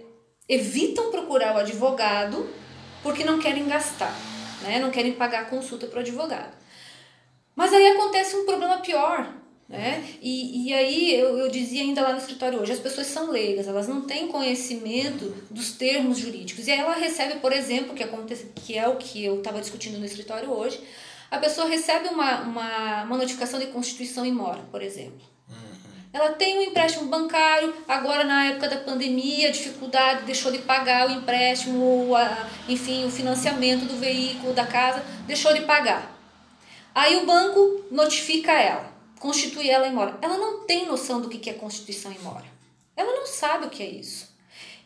evitam 0.48 1.10
procurar 1.10 1.54
o 1.54 1.58
advogado 1.58 2.48
porque 3.02 3.24
não 3.24 3.38
querem 3.38 3.68
gastar, 3.68 4.14
né? 4.62 4.80
não 4.80 4.90
querem 4.90 5.12
pagar 5.12 5.50
consulta 5.50 5.86
para 5.86 5.98
o 5.98 6.00
advogado. 6.00 6.56
Mas 7.54 7.72
aí 7.72 7.88
acontece 7.88 8.36
um 8.36 8.44
problema 8.44 8.78
pior, 8.78 9.32
né? 9.68 10.04
E, 10.20 10.68
e 10.68 10.74
aí 10.74 11.14
eu, 11.18 11.38
eu 11.38 11.50
dizia 11.50 11.82
ainda 11.82 12.02
lá 12.02 12.12
no 12.12 12.18
escritório 12.18 12.60
hoje, 12.60 12.72
as 12.72 12.78
pessoas 12.78 13.06
são 13.06 13.30
leigas, 13.30 13.66
elas 13.66 13.88
não 13.88 14.02
têm 14.02 14.28
conhecimento 14.28 15.34
dos 15.50 15.72
termos 15.72 16.18
jurídicos. 16.18 16.66
E 16.66 16.70
aí 16.70 16.78
ela 16.78 16.94
recebe, 16.94 17.40
por 17.40 17.52
exemplo, 17.52 17.94
que, 17.94 18.02
acontece, 18.02 18.50
que 18.54 18.76
é 18.76 18.86
o 18.86 18.96
que 18.96 19.24
eu 19.24 19.38
estava 19.38 19.60
discutindo 19.60 19.98
no 19.98 20.04
escritório 20.04 20.50
hoje, 20.50 20.80
a 21.30 21.38
pessoa 21.38 21.68
recebe 21.68 22.08
uma, 22.08 22.40
uma, 22.42 23.02
uma 23.04 23.16
notificação 23.16 23.58
de 23.58 23.66
constituição 23.66 24.24
e 24.24 24.32
mora, 24.32 24.60
por 24.70 24.82
exemplo. 24.82 25.20
Uhum. 25.48 25.56
Ela 26.12 26.32
tem 26.32 26.58
um 26.58 26.62
empréstimo 26.62 27.06
bancário, 27.06 27.74
agora 27.86 28.24
na 28.24 28.46
época 28.46 28.68
da 28.68 28.76
pandemia, 28.76 29.50
dificuldade, 29.50 30.24
deixou 30.24 30.52
de 30.52 30.58
pagar 30.58 31.08
o 31.08 31.12
empréstimo, 31.12 32.14
a, 32.14 32.48
enfim, 32.68 33.04
o 33.04 33.10
financiamento 33.10 33.84
do 33.84 33.96
veículo, 33.96 34.52
da 34.52 34.66
casa, 34.66 35.04
deixou 35.26 35.52
de 35.52 35.62
pagar. 35.62 36.14
Aí 36.94 37.16
o 37.16 37.26
banco 37.26 37.84
notifica 37.90 38.52
ela, 38.52 38.90
constitui 39.18 39.68
ela 39.68 39.86
em 39.86 39.92
mora. 39.92 40.16
Ela 40.22 40.38
não 40.38 40.64
tem 40.64 40.86
noção 40.86 41.20
do 41.20 41.28
que 41.28 41.50
é 41.50 41.52
constituição 41.52 42.10
em 42.12 42.18
mora. 42.20 42.46
Ela 42.96 43.12
não 43.12 43.26
sabe 43.26 43.66
o 43.66 43.70
que 43.70 43.82
é 43.82 43.86
isso. 43.86 44.34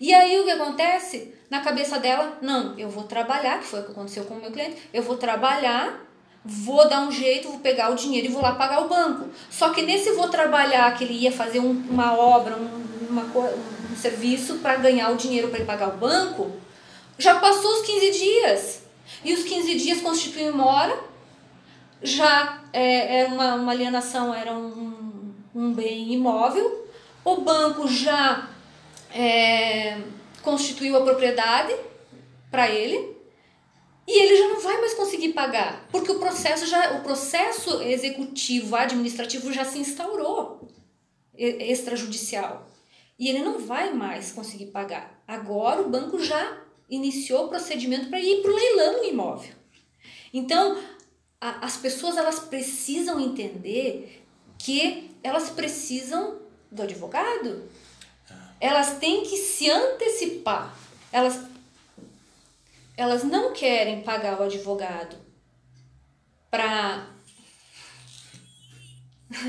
E 0.00 0.12
aí 0.14 0.40
o 0.40 0.44
que 0.44 0.50
acontece? 0.50 1.34
Na 1.50 1.60
cabeça 1.60 1.98
dela, 1.98 2.38
não, 2.40 2.76
eu 2.78 2.88
vou 2.88 3.04
trabalhar, 3.04 3.58
que 3.60 3.66
foi 3.66 3.80
o 3.80 3.84
que 3.84 3.92
aconteceu 3.92 4.24
com 4.24 4.34
o 4.34 4.40
meu 4.40 4.50
cliente, 4.50 4.88
eu 4.92 5.02
vou 5.02 5.16
trabalhar 5.16 6.09
vou 6.44 6.88
dar 6.88 7.00
um 7.00 7.12
jeito, 7.12 7.48
vou 7.48 7.60
pegar 7.60 7.90
o 7.90 7.94
dinheiro 7.94 8.28
e 8.28 8.30
vou 8.30 8.42
lá 8.42 8.54
pagar 8.54 8.84
o 8.84 8.88
banco. 8.88 9.28
Só 9.50 9.70
que 9.70 9.82
nesse 9.82 10.12
vou 10.12 10.28
trabalhar, 10.28 10.96
que 10.96 11.04
ele 11.04 11.14
ia 11.14 11.32
fazer 11.32 11.60
um, 11.60 11.70
uma 11.90 12.14
obra, 12.14 12.56
um, 12.56 13.08
uma, 13.08 13.22
um 13.22 13.96
serviço 13.96 14.56
para 14.58 14.76
ganhar 14.76 15.10
o 15.10 15.16
dinheiro 15.16 15.48
para 15.48 15.64
pagar 15.64 15.88
o 15.88 15.98
banco, 15.98 16.52
já 17.18 17.38
passou 17.38 17.70
os 17.72 17.82
15 17.82 18.10
dias. 18.10 18.82
E 19.24 19.34
os 19.34 19.42
15 19.44 19.74
dias 19.74 20.00
constituem 20.00 20.50
mora, 20.50 20.98
já 22.02 22.62
é, 22.72 23.20
era 23.20 23.28
uma, 23.28 23.54
uma 23.56 23.72
alienação, 23.72 24.32
era 24.32 24.52
um, 24.52 25.34
um 25.54 25.72
bem 25.72 26.12
imóvel, 26.12 26.88
o 27.24 27.36
banco 27.36 27.86
já 27.86 28.48
é, 29.14 29.98
constituiu 30.42 30.96
a 30.96 31.02
propriedade 31.02 31.74
para 32.50 32.68
ele, 32.70 33.16
e 34.12 34.22
ele 34.22 34.36
já 34.36 34.48
não 34.48 34.60
vai 34.60 34.80
mais 34.80 34.92
conseguir 34.94 35.28
pagar, 35.28 35.86
porque 35.92 36.10
o 36.10 36.18
processo 36.18 36.66
já 36.66 36.96
o 36.96 37.02
processo 37.04 37.80
executivo 37.80 38.74
administrativo 38.74 39.52
já 39.52 39.64
se 39.64 39.78
instaurou 39.78 40.68
extrajudicial. 41.32 42.68
E 43.16 43.28
ele 43.28 43.38
não 43.38 43.60
vai 43.60 43.92
mais 43.92 44.32
conseguir 44.32 44.66
pagar. 44.66 45.22
Agora 45.28 45.80
o 45.80 45.88
banco 45.88 46.18
já 46.18 46.60
iniciou 46.88 47.46
o 47.46 47.48
procedimento 47.48 48.08
para 48.08 48.18
ir 48.18 48.42
para 48.42 48.50
o 48.50 48.54
leilão 48.54 49.00
do 49.00 49.04
imóvel. 49.04 49.52
Então, 50.34 50.82
a, 51.40 51.64
as 51.64 51.76
pessoas 51.76 52.16
elas 52.16 52.40
precisam 52.40 53.20
entender 53.20 54.24
que 54.58 55.08
elas 55.22 55.50
precisam 55.50 56.40
do 56.68 56.82
advogado. 56.82 57.62
Elas 58.58 58.98
têm 58.98 59.22
que 59.22 59.36
se 59.36 59.70
antecipar. 59.70 60.76
Elas 61.12 61.49
elas 63.00 63.24
não 63.24 63.52
querem 63.52 64.02
pagar 64.02 64.38
o 64.38 64.42
advogado 64.42 65.16
para 66.50 67.06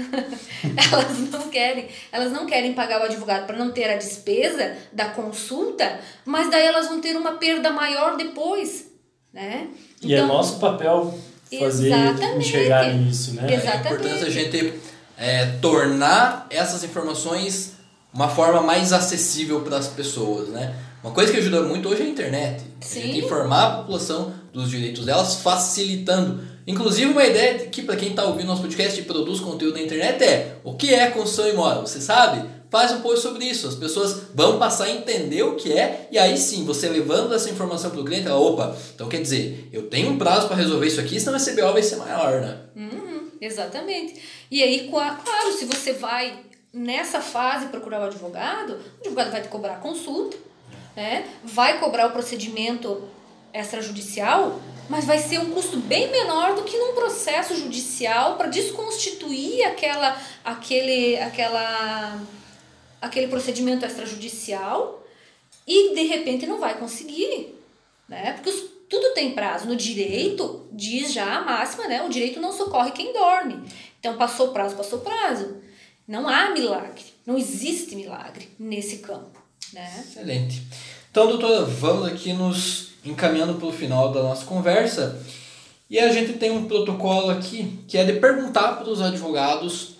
elas 0.92 1.20
não 1.32 1.50
querem, 1.50 1.90
elas 2.12 2.32
não 2.32 2.46
querem 2.46 2.74
pagar 2.74 3.02
o 3.02 3.06
advogado 3.06 3.46
para 3.48 3.58
não 3.58 3.72
ter 3.72 3.90
a 3.90 3.98
despesa 3.98 4.78
da 4.94 5.10
consulta, 5.10 6.00
mas 6.24 6.50
daí 6.50 6.66
elas 6.66 6.88
vão 6.88 7.02
ter 7.02 7.18
uma 7.18 7.34
perda 7.34 7.72
maior 7.72 8.16
depois, 8.16 8.86
né? 9.34 9.68
Então, 9.98 10.10
e 10.10 10.14
é 10.14 10.18
então, 10.18 10.28
nosso 10.28 10.60
papel 10.60 11.18
fazer 11.60 11.88
exatamente, 11.88 12.38
enxergar 12.38 12.94
isso, 12.94 13.34
né? 13.34 13.54
Exatamente. 13.54 13.88
É 13.88 13.92
importante 13.92 14.26
a 14.26 14.30
gente 14.30 14.74
é, 15.18 15.46
tornar 15.60 16.48
essas 16.50 16.84
informações 16.84 17.74
uma 18.14 18.30
forma 18.30 18.62
mais 18.62 18.94
acessível 18.94 19.62
para 19.62 19.78
as 19.78 19.88
pessoas, 19.88 20.50
né? 20.50 20.74
Uma 21.04 21.14
coisa 21.14 21.32
que 21.32 21.40
ajuda 21.40 21.64
muito 21.64 21.90
hoje 21.90 22.04
é 22.04 22.06
a 22.06 22.10
internet. 22.10 22.64
Sim. 22.80 23.00
A 23.00 23.06
gente 23.08 23.26
informar 23.26 23.66
a 23.66 23.78
população 23.78 24.32
dos 24.54 24.70
direitos 24.70 25.04
delas, 25.04 25.36
facilitando. 25.36 26.44
Inclusive, 26.68 27.12
uma 27.12 27.26
ideia 27.26 27.58
que, 27.68 27.82
para 27.82 27.96
quem 27.96 28.10
está 28.10 28.24
ouvindo 28.24 28.48
nosso 28.48 28.62
podcast 28.62 29.00
e 29.00 29.04
produz 29.04 29.40
conteúdo 29.40 29.74
na 29.74 29.82
internet 29.82 30.24
é: 30.24 30.58
o 30.64 30.76
que 30.76 30.94
é 30.94 31.10
construção 31.10 31.50
imóvel? 31.50 31.88
Você 31.88 32.00
sabe? 32.00 32.48
Faz 32.70 32.92
um 32.92 33.02
post 33.02 33.22
sobre 33.22 33.46
isso. 33.46 33.68
As 33.68 33.76
pessoas 33.76 34.28
vão 34.36 34.60
passar 34.60 34.86
a 34.86 34.92
entender 34.92 35.42
o 35.44 35.56
que 35.56 35.74
é, 35.74 36.08
e 36.12 36.20
aí 36.20 36.38
sim, 36.38 36.64
você 36.64 36.88
levando 36.88 37.34
essa 37.34 37.50
informação 37.50 37.90
para 37.90 38.00
o 38.00 38.06
cliente, 38.06 38.28
ela, 38.28 38.40
opa, 38.40 38.78
então 38.96 39.10
quer 39.10 39.22
dizer, 39.22 39.68
eu 39.74 39.90
tenho 39.90 40.12
um 40.12 40.18
prazo 40.18 40.48
para 40.48 40.56
resolver 40.56 40.88
isso 40.88 41.02
aqui, 41.02 41.20
senão 41.20 41.36
a 41.36 41.42
CBO 41.42 41.74
vai 41.74 41.84
ser 41.84 41.98
maior, 41.98 42.40
né? 42.40 42.60
Uhum, 42.74 43.28
exatamente. 43.42 44.22
E 44.50 44.64
aí, 44.64 44.88
claro, 44.88 45.52
se 45.52 45.66
você 45.66 45.92
vai 45.92 46.40
nessa 46.74 47.20
fase 47.20 47.66
procurar 47.66 48.00
o 48.00 48.06
advogado, 48.06 48.78
o 49.00 49.02
advogado 49.02 49.32
vai 49.32 49.42
te 49.42 49.50
cobrar 49.50 49.82
consulta 49.82 50.38
né? 50.96 51.28
vai 51.44 51.80
cobrar 51.80 52.08
o 52.08 52.12
procedimento 52.12 53.08
extrajudicial, 53.54 54.60
mas 54.90 55.06
vai 55.06 55.20
ser 55.20 55.40
um 55.40 55.52
custo 55.52 55.78
bem 55.78 56.10
menor 56.12 56.56
do 56.56 56.64
que 56.64 56.78
num 56.78 56.94
processo 56.94 57.56
judicial 57.56 58.38
para 58.38 58.48
desconstituir 58.48 59.64
aquela, 59.66 60.18
aquele, 60.44 61.18
aquela, 61.18 62.22
aquele 63.02 63.28
procedimento 63.28 63.86
extrajudicial 63.86 65.06
e 65.66 65.94
de 65.94 66.04
repente 66.04 66.46
não 66.46 66.60
vai 66.60 66.78
conseguir, 66.78 67.56
né? 68.08 68.34
Porque 68.34 68.50
os, 68.50 68.72
tudo 68.92 69.14
tem 69.14 69.32
prazo. 69.34 69.68
No 69.68 69.76
direito, 69.78 70.68
diz 70.74 71.14
já 71.14 71.38
a 71.38 71.46
máxima, 71.46 71.88
né? 71.88 72.04
O 72.04 72.10
direito 72.10 72.42
não 72.42 72.52
socorre 72.52 72.92
quem 72.92 73.14
dorme. 73.14 73.64
Então, 73.98 74.18
passou 74.18 74.50
prazo, 74.50 74.76
passou 74.76 75.00
prazo. 75.00 75.62
Não 76.06 76.28
há 76.28 76.50
milagre. 76.50 77.06
Não 77.26 77.38
existe 77.38 77.96
milagre 77.96 78.50
nesse 78.60 78.98
campo. 78.98 79.41
Né? 79.74 80.04
Excelente. 80.08 80.62
Então, 81.10 81.28
doutora, 81.28 81.66
vamos 81.66 82.08
aqui 82.08 82.34
nos 82.34 82.90
encaminhando 83.04 83.56
para 83.56 83.68
o 83.68 83.74
final 83.74 84.12
da 84.12 84.22
nossa 84.22 84.46
conversa. 84.46 85.20
E 85.90 86.00
a 86.00 86.12
gente 86.12 86.34
tem 86.34 86.52
um 86.52 86.66
protocolo 86.66 87.30
aqui 87.30 87.80
que 87.88 87.98
é 87.98 88.06
de 88.06 88.14
perguntar 88.14 88.78
para 88.78 88.90
os 88.90 89.02
advogados, 89.02 89.96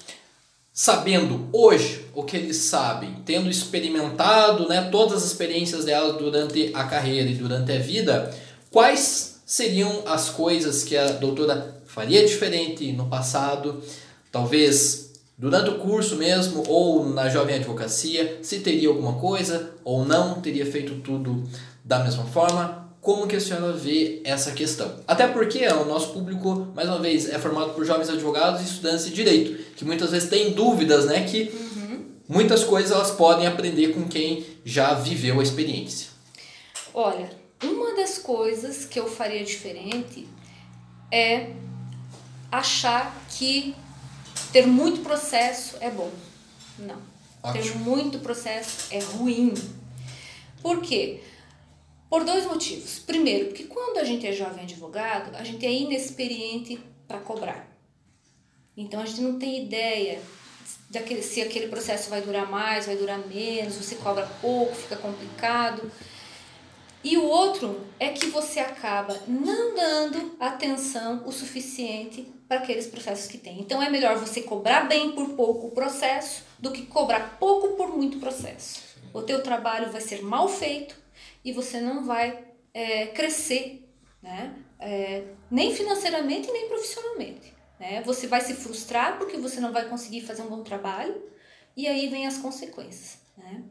sabendo 0.72 1.50
hoje 1.52 2.06
o 2.14 2.24
que 2.24 2.38
eles 2.38 2.58
sabem, 2.58 3.18
tendo 3.26 3.50
experimentado 3.50 4.70
né, 4.70 4.88
todas 4.90 5.18
as 5.18 5.26
experiências 5.26 5.84
delas 5.84 6.18
durante 6.18 6.72
a 6.74 6.86
carreira 6.86 7.30
e 7.30 7.36
durante 7.36 7.74
a 7.74 7.80
vida, 7.80 8.34
quais 8.70 9.42
seriam 9.46 10.04
as 10.06 10.30
coisas 10.30 10.84
que 10.84 10.96
a 10.96 11.12
doutora 11.12 11.82
faria 11.86 12.26
diferente 12.26 12.94
no 12.94 13.08
passado, 13.08 13.84
talvez 14.32 15.11
durante 15.42 15.72
o 15.72 15.80
curso 15.80 16.18
mesmo 16.18 16.64
ou 16.68 17.04
na 17.10 17.28
jovem 17.28 17.56
advocacia, 17.56 18.38
se 18.44 18.60
teria 18.60 18.90
alguma 18.90 19.14
coisa 19.14 19.74
ou 19.84 20.06
não, 20.06 20.40
teria 20.40 20.68
feito 20.68 21.02
tudo 21.02 21.44
da 21.84 21.98
mesma 21.98 22.26
forma. 22.26 22.92
Como 23.02 23.26
que 23.26 23.36
a 23.36 23.42
senhora 23.42 23.74
vê 23.74 24.22
essa 24.24 24.52
questão? 24.52 25.00
Até 25.08 25.28
porque 25.28 25.68
o 25.68 25.86
nosso 25.86 26.14
público, 26.14 26.68
mais 26.76 26.88
uma 26.88 27.00
vez, 27.00 27.28
é 27.28 27.40
formado 27.40 27.74
por 27.74 27.84
jovens 27.84 28.10
advogados 28.10 28.62
e 28.62 28.66
estudantes 28.66 29.06
de 29.06 29.14
direito, 29.14 29.74
que 29.76 29.84
muitas 29.84 30.12
vezes 30.12 30.30
têm 30.30 30.52
dúvidas, 30.52 31.08
né? 31.08 31.24
Que 31.24 31.52
uhum. 31.52 32.06
muitas 32.30 32.64
coisas 32.64 32.92
elas 32.92 33.10
podem 33.10 33.48
aprender 33.48 33.96
com 33.96 34.08
quem 34.08 34.46
já 34.64 34.94
viveu 34.94 35.40
a 35.40 35.44
experiência. 35.44 36.10
Olha, 36.94 37.32
uma 37.64 37.96
das 37.96 38.20
coisas 38.20 38.86
que 38.86 39.00
eu 39.00 39.08
faria 39.08 39.44
diferente 39.44 40.28
é 41.12 41.50
achar 42.52 43.20
que 43.32 43.74
ter 44.52 44.66
muito 44.66 45.02
processo 45.02 45.78
é 45.80 45.90
bom. 45.90 46.12
Não. 46.78 47.02
Ótimo. 47.44 47.64
Ter 47.64 47.76
muito 47.80 48.20
processo 48.20 48.88
é 48.94 49.00
ruim. 49.00 49.54
Por 50.62 50.82
quê? 50.82 51.22
Por 52.10 52.24
dois 52.24 52.46
motivos. 52.46 53.00
Primeiro, 53.00 53.48
porque 53.48 53.64
quando 53.64 53.98
a 53.98 54.04
gente 54.04 54.28
é 54.28 54.32
jovem 54.32 54.64
advogado, 54.64 55.36
a 55.36 55.44
gente 55.44 55.66
é 55.66 55.72
inexperiente 55.72 56.80
para 57.08 57.20
cobrar. 57.20 57.68
Então 58.76 59.00
a 59.00 59.06
gente 59.06 59.22
não 59.22 59.40
tem 59.40 59.66
ideia 59.66 60.22
daquele, 60.90 61.22
se 61.22 61.42
aquele 61.42 61.68
processo 61.68 62.10
vai 62.10 62.22
durar 62.22 62.50
mais, 62.50 62.86
vai 62.86 62.96
durar 62.96 63.20
menos, 63.28 63.76
você 63.76 63.96
cobra 63.96 64.28
pouco, 64.42 64.76
fica 64.76 64.96
complicado. 64.98 65.92
E 67.04 67.18
o 67.18 67.26
outro 67.26 67.82
é 68.00 68.10
que 68.10 68.28
você 68.28 68.60
acaba 68.60 69.20
não 69.28 69.74
dando 69.76 70.36
atenção 70.40 71.24
o 71.26 71.32
suficiente 71.32 72.32
para 72.48 72.60
aqueles 72.60 72.86
processos 72.86 73.28
que 73.28 73.38
tem. 73.38 73.60
Então 73.60 73.82
é 73.82 73.90
melhor 73.90 74.18
você 74.18 74.42
cobrar 74.42 74.88
bem 74.88 75.14
por 75.14 75.30
pouco 75.30 75.72
processo 75.72 76.44
do 76.60 76.72
que 76.72 76.86
cobrar 76.86 77.38
pouco 77.40 77.70
por 77.76 77.96
muito 77.98 78.20
processo. 78.20 78.82
O 79.14 79.22
teu 79.22 79.42
trabalho 79.42 79.92
vai 79.92 80.02
ser 80.02 80.22
mal 80.22 80.48
feito 80.48 80.96
e 81.44 81.52
você 81.52 81.82
não 81.82 82.06
vai 82.06 82.46
é, 82.74 83.08
crescer, 83.08 83.90
né? 84.22 84.56
É, 84.80 85.24
nem 85.50 85.74
financeiramente 85.74 86.52
nem 86.52 86.68
profissionalmente. 86.68 87.54
Né? 87.80 88.02
Você 88.04 88.28
vai 88.28 88.42
se 88.42 88.54
frustrar 88.54 89.18
porque 89.18 89.38
você 89.38 89.60
não 89.60 89.72
vai 89.72 89.90
conseguir 89.90 90.22
fazer 90.22 90.44
um 90.44 90.50
bom 90.50 90.62
trabalho 90.62 91.20
e 91.76 91.88
aí 91.88 92.08
vem 92.10 92.28
as 92.28 92.38
consequências. 92.38 93.20
Né? 93.38 93.64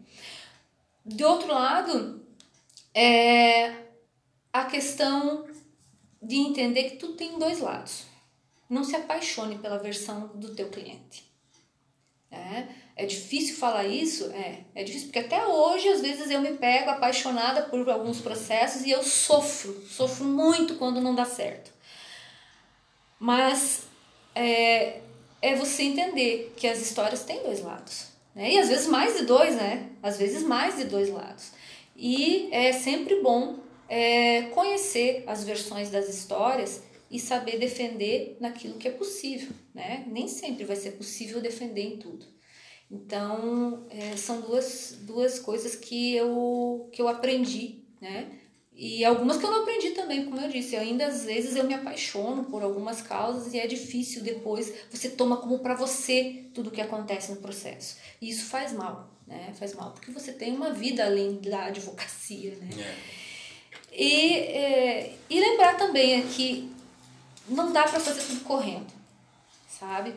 Do 1.04 1.26
outro 1.26 1.48
lado, 1.48 2.26
é 2.94 3.72
a 4.52 4.64
questão 4.64 5.46
de 6.20 6.36
entender 6.36 6.90
que 6.90 6.96
tudo 6.96 7.14
tem 7.14 7.38
dois 7.38 7.60
lados. 7.60 8.04
Não 8.68 8.84
se 8.84 8.94
apaixone 8.94 9.58
pela 9.58 9.78
versão 9.78 10.28
do 10.34 10.54
teu 10.54 10.68
cliente. 10.68 11.30
É, 12.30 12.66
é 12.94 13.06
difícil 13.06 13.56
falar 13.56 13.84
isso? 13.86 14.30
É, 14.30 14.60
é 14.74 14.84
difícil, 14.84 15.08
porque 15.08 15.18
até 15.18 15.44
hoje, 15.44 15.88
às 15.88 16.00
vezes, 16.00 16.30
eu 16.30 16.40
me 16.40 16.52
pego 16.52 16.90
apaixonada 16.90 17.62
por 17.62 17.88
alguns 17.90 18.20
processos 18.20 18.82
e 18.82 18.90
eu 18.90 19.02
sofro, 19.02 19.84
sofro 19.88 20.24
muito 20.24 20.76
quando 20.76 21.00
não 21.00 21.14
dá 21.14 21.24
certo. 21.24 21.72
Mas 23.18 23.82
é, 24.34 25.00
é 25.42 25.54
você 25.56 25.82
entender 25.82 26.54
que 26.56 26.68
as 26.68 26.80
histórias 26.80 27.24
têm 27.24 27.42
dois 27.42 27.62
lados. 27.62 28.08
Né? 28.34 28.52
E 28.52 28.58
às 28.58 28.68
vezes 28.68 28.86
mais 28.86 29.16
de 29.18 29.24
dois, 29.24 29.56
né? 29.56 29.90
Às 30.02 30.16
vezes 30.16 30.42
mais 30.42 30.76
de 30.76 30.84
dois 30.84 31.10
lados. 31.10 31.52
E 32.02 32.48
é 32.50 32.72
sempre 32.72 33.20
bom 33.20 33.58
é, 33.86 34.44
conhecer 34.54 35.22
as 35.26 35.44
versões 35.44 35.90
das 35.90 36.08
histórias 36.08 36.82
e 37.10 37.20
saber 37.20 37.58
defender 37.58 38.38
naquilo 38.40 38.78
que 38.78 38.88
é 38.88 38.90
possível, 38.90 39.50
né? 39.74 40.06
Nem 40.10 40.26
sempre 40.26 40.64
vai 40.64 40.76
ser 40.76 40.92
possível 40.92 41.42
defender 41.42 41.82
em 41.82 41.98
tudo. 41.98 42.24
Então, 42.90 43.86
é, 43.90 44.16
são 44.16 44.40
duas, 44.40 44.96
duas 45.02 45.38
coisas 45.38 45.76
que 45.76 46.14
eu, 46.14 46.88
que 46.90 47.02
eu 47.02 47.06
aprendi, 47.06 47.84
né? 48.00 48.32
E 48.72 49.04
algumas 49.04 49.36
que 49.36 49.44
eu 49.44 49.50
não 49.50 49.60
aprendi 49.60 49.90
também, 49.90 50.24
como 50.24 50.40
eu 50.40 50.48
disse, 50.48 50.74
ainda 50.76 51.06
às 51.06 51.24
vezes 51.26 51.54
eu 51.54 51.64
me 51.64 51.74
apaixono 51.74 52.44
por 52.44 52.62
algumas 52.62 53.02
causas 53.02 53.52
e 53.52 53.58
é 53.58 53.66
difícil 53.66 54.22
depois 54.22 54.72
você 54.90 55.10
toma 55.10 55.36
como 55.36 55.58
para 55.58 55.74
você 55.74 56.46
tudo 56.54 56.68
o 56.68 56.70
que 56.70 56.80
acontece 56.80 57.30
no 57.30 57.42
processo. 57.42 57.98
E 58.22 58.30
isso 58.30 58.46
faz 58.46 58.72
mal, 58.72 59.19
né? 59.30 59.54
Faz 59.58 59.74
mal 59.74 59.92
porque 59.92 60.10
você 60.10 60.32
tem 60.32 60.54
uma 60.54 60.72
vida 60.72 61.06
além 61.06 61.40
da 61.40 61.66
advocacia, 61.66 62.56
né? 62.56 62.68
É. 62.78 63.20
E, 63.92 64.34
é, 64.34 65.14
e 65.30 65.40
lembrar 65.40 65.76
também 65.76 66.26
que 66.28 66.70
não 67.48 67.72
dá 67.72 67.84
para 67.84 67.98
fazer 67.98 68.22
tudo 68.22 68.40
correndo, 68.44 68.92
sabe? 69.66 70.14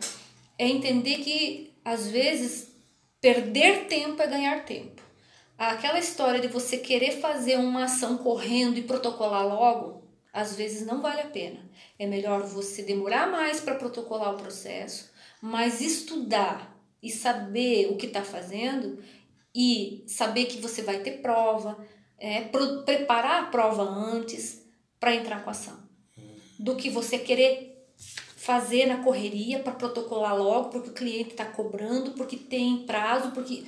É 0.57 0.67
entender 0.67 1.17
que 1.19 1.73
às 1.85 2.07
vezes 2.07 2.67
perder 3.21 3.85
tempo 3.85 4.21
é 4.21 4.27
ganhar 4.27 4.65
tempo 4.65 5.03
aquela 5.57 5.99
história 5.99 6.39
de 6.39 6.47
você 6.47 6.77
querer 6.77 7.19
fazer 7.19 7.57
uma 7.57 7.85
ação 7.85 8.17
correndo 8.17 8.77
e 8.77 8.83
protocolar 8.83 9.47
logo, 9.47 10.03
às 10.31 10.55
vezes 10.55 10.85
não 10.85 11.01
vale 11.01 11.21
a 11.21 11.27
pena. 11.27 11.59
É 11.97 12.05
melhor 12.05 12.41
você 12.41 12.81
demorar 12.81 13.31
mais 13.31 13.59
para 13.59 13.75
protocolar 13.75 14.33
o 14.33 14.37
processo, 14.37 15.11
mas 15.41 15.81
estudar 15.81 16.72
e 17.03 17.11
saber 17.11 17.87
o 17.91 17.97
que 17.97 18.05
está 18.05 18.23
fazendo 18.23 18.97
e 19.53 20.03
saber 20.07 20.45
que 20.45 20.59
você 20.59 20.81
vai 20.81 20.99
ter 20.99 21.21
prova, 21.21 21.77
é, 22.17 22.41
pro, 22.41 22.83
preparar 22.83 23.43
a 23.43 23.47
prova 23.47 23.83
antes 23.83 24.63
para 24.99 25.13
entrar 25.13 25.43
com 25.43 25.49
a 25.49 25.51
ação, 25.51 25.77
do 26.57 26.75
que 26.75 26.89
você 26.89 27.17
querer 27.17 27.85
fazer 28.37 28.85
na 28.85 28.97
correria 28.97 29.59
para 29.59 29.73
protocolar 29.73 30.35
logo 30.35 30.69
porque 30.69 30.89
o 30.89 30.93
cliente 30.93 31.31
está 31.31 31.45
cobrando, 31.45 32.11
porque 32.11 32.37
tem 32.37 32.85
prazo, 32.85 33.31
porque 33.31 33.65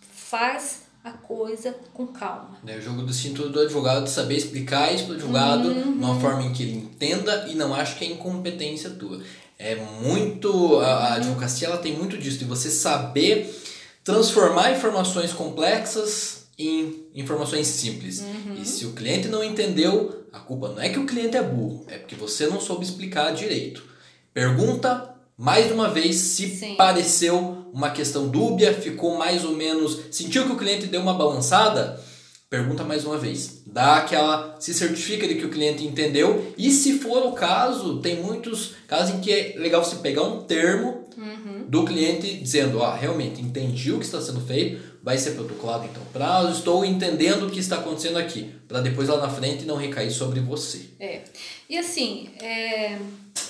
faz 0.00 0.88
a 1.04 1.10
coisa 1.10 1.74
com 1.94 2.06
calma. 2.08 2.58
É 2.66 2.76
o 2.76 2.82
jogo 2.82 3.02
do 3.02 3.12
cinto 3.12 3.48
do 3.48 3.60
advogado 3.60 4.04
de 4.04 4.10
saber 4.10 4.36
explicar 4.36 4.92
isso 4.92 5.04
para 5.04 5.12
o 5.12 5.16
advogado 5.16 5.68
uhum. 5.68 5.92
de 5.92 6.04
uma 6.04 6.20
forma 6.20 6.44
em 6.44 6.52
que 6.52 6.62
ele 6.62 6.76
entenda 6.76 7.46
e 7.48 7.54
não 7.54 7.74
ache 7.74 7.96
que 7.96 8.04
é 8.04 8.08
incompetência 8.08 8.90
tua. 8.90 9.22
É 9.58 9.74
muito. 9.74 10.78
A, 10.80 10.86
a 10.86 11.14
advocacia 11.14 11.68
ela 11.68 11.78
tem 11.78 11.96
muito 11.96 12.16
disso, 12.16 12.38
de 12.38 12.44
você 12.44 12.70
saber 12.70 13.54
transformar 14.04 14.72
informações 14.72 15.32
complexas 15.32 16.46
em 16.58 17.06
informações 17.14 17.66
simples. 17.66 18.20
Uhum. 18.20 18.54
E 18.60 18.64
se 18.64 18.86
o 18.86 18.92
cliente 18.92 19.28
não 19.28 19.44
entendeu, 19.44 20.24
a 20.32 20.38
culpa 20.38 20.68
não 20.68 20.80
é 20.80 20.88
que 20.88 20.98
o 20.98 21.06
cliente 21.06 21.36
é 21.36 21.42
burro, 21.42 21.84
é 21.88 21.98
porque 21.98 22.14
você 22.14 22.46
não 22.46 22.60
soube 22.60 22.84
explicar 22.84 23.32
direito. 23.32 23.84
Pergunta 24.32 25.14
mais 25.36 25.70
uma 25.70 25.88
vez 25.88 26.16
se 26.16 26.48
Sim. 26.48 26.74
pareceu 26.74 27.68
uma 27.72 27.90
questão 27.90 28.28
dúbia, 28.28 28.74
ficou 28.74 29.16
mais 29.16 29.44
ou 29.44 29.52
menos. 29.52 30.00
Sentiu 30.10 30.44
que 30.46 30.52
o 30.52 30.56
cliente 30.56 30.86
deu 30.86 31.00
uma 31.00 31.14
balançada? 31.14 32.00
Pergunta 32.50 32.82
mais 32.82 33.04
uma 33.04 33.18
vez. 33.18 33.62
Dá 33.66 33.98
aquela. 33.98 34.56
Se 34.58 34.72
certifica 34.72 35.28
de 35.28 35.34
que 35.34 35.44
o 35.44 35.50
cliente 35.50 35.84
entendeu. 35.84 36.54
E 36.56 36.70
se 36.70 36.98
for 36.98 37.26
o 37.26 37.32
caso, 37.32 38.00
tem 38.00 38.22
muitos 38.22 38.74
casos 38.86 39.14
em 39.14 39.20
que 39.20 39.30
é 39.30 39.54
legal 39.58 39.84
você 39.84 39.96
pegar 39.96 40.22
um 40.22 40.44
termo 40.44 41.06
uhum. 41.14 41.66
do 41.68 41.84
cliente 41.84 42.38
dizendo: 42.38 42.78
Ó, 42.78 42.90
realmente 42.94 43.42
entendi 43.42 43.92
o 43.92 43.98
que 43.98 44.06
está 44.06 44.18
sendo 44.18 44.40
feito, 44.40 44.80
vai 45.02 45.18
ser 45.18 45.32
protocolado 45.32 45.84
então 45.84 46.02
prazo, 46.10 46.58
estou 46.58 46.86
entendendo 46.86 47.46
o 47.46 47.50
que 47.50 47.60
está 47.60 47.76
acontecendo 47.76 48.16
aqui. 48.16 48.54
Para 48.66 48.80
depois 48.80 49.10
lá 49.10 49.18
na 49.18 49.28
frente 49.28 49.66
não 49.66 49.76
recair 49.76 50.10
sobre 50.10 50.40
você. 50.40 50.88
É. 50.98 51.24
E 51.68 51.76
assim, 51.76 52.30
é, 52.40 52.98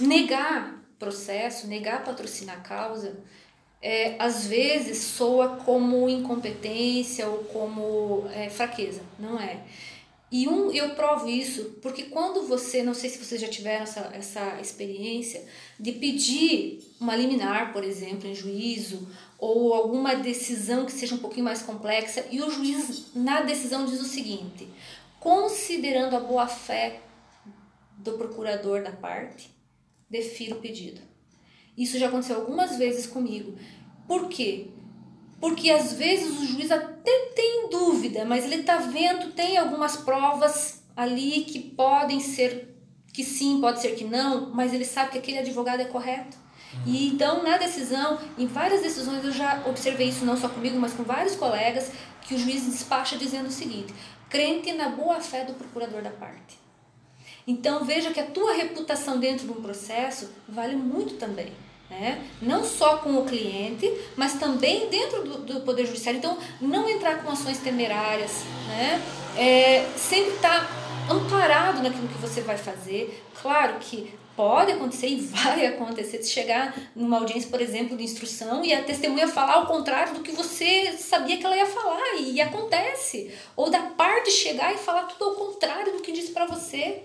negar 0.00 0.76
processo, 0.98 1.68
negar 1.68 2.02
patrocinar 2.02 2.56
a 2.56 2.60
causa 2.60 3.16
é, 3.80 4.16
às 4.18 4.46
vezes 4.46 4.98
soa 4.98 5.56
como 5.56 6.08
incompetência 6.08 7.28
ou 7.28 7.44
como 7.44 8.28
é, 8.32 8.48
fraqueza, 8.48 9.02
não 9.18 9.38
é. 9.38 9.62
E 10.30 10.46
um, 10.46 10.70
eu 10.70 10.90
provo 10.90 11.26
isso 11.26 11.78
porque 11.80 12.04
quando 12.04 12.46
você, 12.46 12.82
não 12.82 12.92
sei 12.92 13.08
se 13.08 13.18
vocês 13.18 13.40
já 13.40 13.48
tiveram 13.48 13.84
essa, 13.84 14.10
essa 14.12 14.60
experiência, 14.60 15.42
de 15.80 15.92
pedir 15.92 16.80
uma 17.00 17.16
liminar, 17.16 17.72
por 17.72 17.82
exemplo, 17.82 18.28
em 18.28 18.34
juízo, 18.34 19.08
ou 19.38 19.72
alguma 19.72 20.16
decisão 20.16 20.84
que 20.84 20.92
seja 20.92 21.14
um 21.14 21.18
pouquinho 21.18 21.44
mais 21.44 21.62
complexa, 21.62 22.26
e 22.30 22.42
o 22.42 22.50
juiz, 22.50 23.14
na 23.14 23.40
decisão, 23.40 23.86
diz 23.86 24.00
o 24.00 24.04
seguinte: 24.04 24.68
considerando 25.18 26.16
a 26.16 26.20
boa-fé 26.20 27.00
do 27.96 28.12
procurador 28.12 28.82
da 28.82 28.92
parte, 28.92 29.50
defiro 30.10 30.56
o 30.56 30.60
pedido. 30.60 31.00
Isso 31.78 31.96
já 31.96 32.08
aconteceu 32.08 32.36
algumas 32.36 32.76
vezes 32.76 33.06
comigo. 33.06 33.54
Por 34.08 34.28
quê? 34.28 34.66
Porque 35.40 35.70
às 35.70 35.92
vezes 35.92 36.36
o 36.40 36.44
juiz 36.44 36.72
até 36.72 37.30
tem 37.36 37.68
dúvida, 37.70 38.24
mas 38.24 38.44
ele 38.44 38.56
está 38.56 38.78
vendo, 38.78 39.32
tem 39.32 39.56
algumas 39.56 39.96
provas 39.96 40.82
ali 40.96 41.42
que 41.44 41.60
podem 41.60 42.18
ser 42.18 42.74
que 43.12 43.22
sim, 43.22 43.60
pode 43.60 43.80
ser 43.80 43.94
que 43.94 44.04
não, 44.04 44.50
mas 44.50 44.74
ele 44.74 44.84
sabe 44.84 45.12
que 45.12 45.18
aquele 45.18 45.38
advogado 45.38 45.80
é 45.80 45.84
correto. 45.84 46.36
Uhum. 46.74 46.80
E 46.86 47.08
então, 47.08 47.42
na 47.44 47.56
decisão, 47.56 48.18
em 48.36 48.46
várias 48.46 48.82
decisões 48.82 49.24
eu 49.24 49.32
já 49.32 49.62
observei 49.66 50.08
isso 50.08 50.24
não 50.24 50.36
só 50.36 50.48
comigo, 50.48 50.78
mas 50.78 50.92
com 50.92 51.04
vários 51.04 51.36
colegas, 51.36 51.92
que 52.22 52.34
o 52.34 52.38
juiz 52.38 52.64
despacha 52.66 53.16
dizendo 53.16 53.46
o 53.46 53.52
seguinte: 53.52 53.94
crente 54.28 54.72
na 54.72 54.88
boa 54.88 55.20
fé 55.20 55.44
do 55.44 55.54
procurador 55.54 56.02
da 56.02 56.10
parte. 56.10 56.58
Então 57.46 57.84
veja 57.84 58.12
que 58.12 58.20
a 58.20 58.26
tua 58.26 58.52
reputação 58.52 59.18
dentro 59.18 59.46
de 59.46 59.52
um 59.52 59.62
processo 59.62 60.28
vale 60.48 60.76
muito 60.76 61.14
também. 61.14 61.52
Né? 61.90 62.22
Não 62.42 62.62
só 62.64 62.98
com 62.98 63.16
o 63.18 63.24
cliente, 63.24 63.90
mas 64.14 64.34
também 64.34 64.88
dentro 64.88 65.24
do, 65.24 65.38
do 65.38 65.60
Poder 65.60 65.86
Judiciário. 65.86 66.18
Então, 66.18 66.36
não 66.60 66.88
entrar 66.88 67.22
com 67.22 67.30
ações 67.30 67.58
temerárias, 67.58 68.42
né? 68.66 69.02
É, 69.36 69.86
sempre 69.96 70.34
estar 70.34 70.66
tá 70.66 71.12
amparado 71.12 71.82
naquilo 71.82 72.08
que 72.08 72.18
você 72.18 72.42
vai 72.42 72.58
fazer. 72.58 73.24
Claro 73.40 73.76
que 73.80 74.12
pode 74.38 74.70
acontecer 74.70 75.08
e 75.08 75.16
vai 75.16 75.66
acontecer 75.66 76.18
de 76.18 76.28
chegar 76.28 76.72
numa 76.94 77.18
audiência, 77.18 77.50
por 77.50 77.60
exemplo, 77.60 77.96
de 77.96 78.04
instrução 78.04 78.64
e 78.64 78.72
a 78.72 78.84
testemunha 78.84 79.26
falar 79.26 79.54
ao 79.54 79.66
contrário 79.66 80.14
do 80.14 80.20
que 80.20 80.30
você 80.30 80.92
sabia 80.92 81.36
que 81.36 81.44
ela 81.44 81.56
ia 81.56 81.66
falar 81.66 82.14
e 82.20 82.40
acontece. 82.40 83.34
Ou 83.56 83.68
da 83.68 83.80
parte 83.80 84.30
chegar 84.30 84.72
e 84.72 84.78
falar 84.78 85.04
tudo 85.04 85.24
ao 85.24 85.34
contrário 85.34 85.92
do 85.92 86.02
que 86.02 86.12
disse 86.12 86.30
para 86.30 86.46
você. 86.46 87.02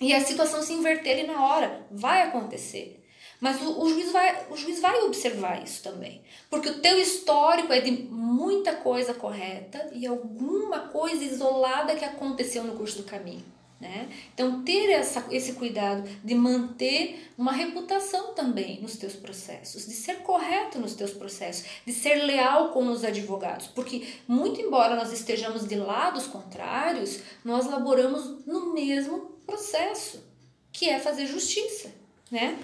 E 0.00 0.14
a 0.14 0.20
situação 0.20 0.62
se 0.62 0.72
inverter 0.72 1.18
ali 1.18 1.26
na 1.26 1.44
hora. 1.44 1.84
Vai 1.90 2.22
acontecer. 2.22 3.02
Mas 3.40 3.60
o, 3.60 3.82
o, 3.82 3.88
juiz 3.88 4.12
vai, 4.12 4.46
o 4.50 4.56
juiz 4.56 4.80
vai 4.80 5.02
observar 5.02 5.62
isso 5.62 5.82
também. 5.82 6.22
Porque 6.48 6.68
o 6.68 6.80
teu 6.80 6.98
histórico 6.98 7.72
é 7.72 7.80
de 7.80 7.90
muita 7.90 8.74
coisa 8.74 9.12
correta 9.12 9.90
e 9.92 10.06
alguma 10.06 10.88
coisa 10.88 11.22
isolada 11.22 11.94
que 11.94 12.04
aconteceu 12.04 12.64
no 12.64 12.76
curso 12.76 12.98
do 12.98 13.04
caminho. 13.04 13.44
Né? 13.78 14.08
Então, 14.32 14.62
ter 14.62 14.88
essa, 14.90 15.26
esse 15.30 15.52
cuidado 15.52 16.08
de 16.24 16.34
manter 16.34 17.30
uma 17.36 17.52
reputação 17.52 18.32
também 18.32 18.80
nos 18.80 18.96
teus 18.96 19.14
processos, 19.14 19.86
de 19.86 19.92
ser 19.92 20.22
correto 20.22 20.78
nos 20.78 20.94
teus 20.94 21.12
processos, 21.12 21.66
de 21.84 21.92
ser 21.92 22.24
leal 22.24 22.70
com 22.70 22.88
os 22.88 23.04
advogados, 23.04 23.66
porque, 23.66 24.06
muito 24.26 24.58
embora 24.62 24.96
nós 24.96 25.12
estejamos 25.12 25.68
de 25.68 25.74
lados 25.74 26.26
contrários, 26.26 27.20
nós 27.44 27.66
laboramos 27.66 28.46
no 28.46 28.72
mesmo 28.72 29.36
processo, 29.46 30.24
que 30.72 30.88
é 30.88 30.98
fazer 30.98 31.26
justiça. 31.26 31.92
Né? 32.30 32.58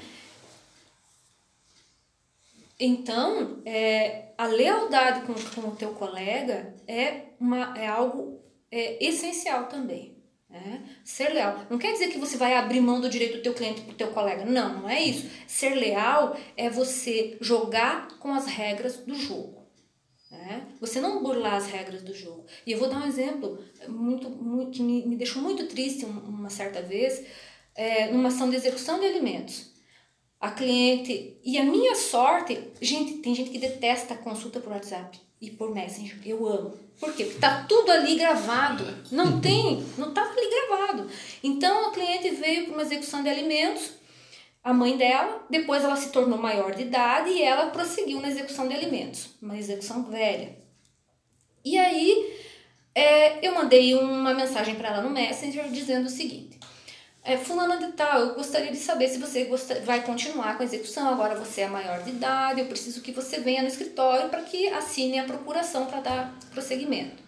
Então, 2.79 3.63
é, 3.65 4.33
a 4.37 4.47
lealdade 4.47 5.27
com, 5.27 5.35
com 5.35 5.69
o 5.69 5.77
teu 5.77 5.91
colega 5.91 6.75
é, 6.87 7.27
uma, 7.39 7.79
é 7.79 7.87
algo 7.87 8.41
é, 8.71 9.05
essencial 9.05 9.67
também. 9.67 10.17
Né? 10.49 10.83
Ser 11.05 11.31
leal. 11.31 11.61
Não 11.71 11.79
quer 11.79 11.93
dizer 11.93 12.09
que 12.09 12.19
você 12.19 12.37
vai 12.37 12.55
abrir 12.55 12.81
mão 12.81 13.01
do 13.01 13.09
direito 13.09 13.37
do 13.37 13.43
teu 13.43 13.55
cliente 13.55 13.81
para 13.83 13.93
o 13.93 13.97
teu 13.97 14.09
colega. 14.09 14.45
Não, 14.45 14.81
não 14.81 14.89
é 14.91 15.03
isso. 15.03 15.29
Ser 15.47 15.75
leal 15.75 16.37
é 16.57 16.69
você 16.69 17.39
jogar 17.41 18.19
com 18.19 18.35
as 18.35 18.47
regras 18.47 18.99
do 18.99 19.15
jogo. 19.15 19.63
Né? 20.31 20.67
Você 20.81 21.01
não 21.01 21.23
burlar 21.23 21.55
as 21.55 21.67
regras 21.67 22.03
do 22.03 22.15
jogo. 22.15 22.47
E 22.67 22.73
eu 22.73 22.79
vou 22.79 22.89
dar 22.89 22.99
um 22.99 23.07
exemplo 23.07 23.63
muito, 23.89 24.29
muito 24.29 24.73
que 24.73 24.83
me, 24.83 25.07
me 25.07 25.17
deixou 25.17 25.41
muito 25.41 25.67
triste 25.67 26.05
uma 26.05 26.51
certa 26.51 26.83
vez, 26.83 27.25
é, 27.75 28.11
numa 28.11 28.29
ação 28.29 28.51
de 28.51 28.57
execução 28.57 28.99
de 28.99 29.07
alimentos 29.07 29.72
a 30.43 30.51
cliente. 30.51 31.37
E 31.45 31.57
a 31.57 31.65
minha 31.65 31.95
sorte, 31.95 32.61
gente, 32.81 33.15
tem 33.19 33.33
gente 33.33 33.51
que 33.51 33.59
detesta 33.59 34.15
a 34.15 34.19
consulta 34.19 34.59
por 34.59 34.73
WhatsApp 34.73 35.17
e 35.41 35.49
por 35.49 35.73
Messenger. 35.73 36.19
Eu 36.27 36.45
amo. 36.49 36.75
Por 36.99 37.15
quê? 37.15 37.25
Porque 37.25 37.39
tá 37.39 37.65
tudo 37.69 37.93
ali 37.93 38.17
gravado. 38.17 38.85
Não 39.13 39.39
tem, 39.41 39.87
não 39.97 40.13
tá 40.13 40.23
ali 40.23 40.51
gravado. 40.51 41.09
Então 41.45 41.89
a 41.89 41.93
cliente 41.93 42.31
veio 42.31 42.65
para 42.65 42.75
uma 42.75 42.83
execução 42.83 43.23
de 43.23 43.29
alimentos, 43.29 43.93
a 44.65 44.75
mãe 44.75 44.97
dela, 44.97 45.47
depois 45.49 45.85
ela 45.85 45.97
se 45.97 46.11
tornou 46.11 46.39
maior 46.39 46.75
de 46.75 46.83
idade 46.83 47.31
e 47.31 47.43
ela 47.43 47.71
prosseguiu 47.71 48.21
na 48.21 48.29
execução 48.29 48.67
de 48.69 48.75
alimentos, 48.75 49.31
uma 49.41 49.57
execução 49.57 50.05
velha. 50.05 50.57
E 51.65 51.79
aí 51.79 52.37
é, 52.95 53.47
eu 53.47 53.55
mandei 53.55 53.95
uma 53.95 54.35
mensagem 54.35 54.75
para 54.75 54.89
ela 54.89 55.03
no 55.03 55.11
Messenger 55.11 55.69
dizendo 55.71 56.07
o 56.07 56.11
seguinte: 56.11 56.59
é, 57.25 57.37
Fulana 57.37 57.77
de 57.77 57.93
tal, 57.93 58.21
eu 58.21 58.35
gostaria 58.35 58.73
de 58.73 58.79
saber 58.79 59.09
se 59.09 59.19
você 59.19 59.45
vai 59.85 60.03
continuar 60.03 60.57
com 60.57 60.63
a 60.63 60.67
execução. 60.67 61.09
Agora 61.09 61.37
você 61.37 61.61
é 61.61 61.69
maior 61.69 62.03
de 62.03 62.11
idade, 62.11 62.61
eu 62.61 62.67
preciso 62.67 63.01
que 63.01 63.13
você 63.13 63.39
venha 63.39 63.63
no 63.63 63.69
escritório 63.69 64.29
para 64.29 64.43
que 64.43 64.69
assine 64.69 65.21
a 65.21 65.25
procuração 65.25 65.87
para 65.87 66.01
dar 66.01 66.35
prosseguimento. 66.51 67.23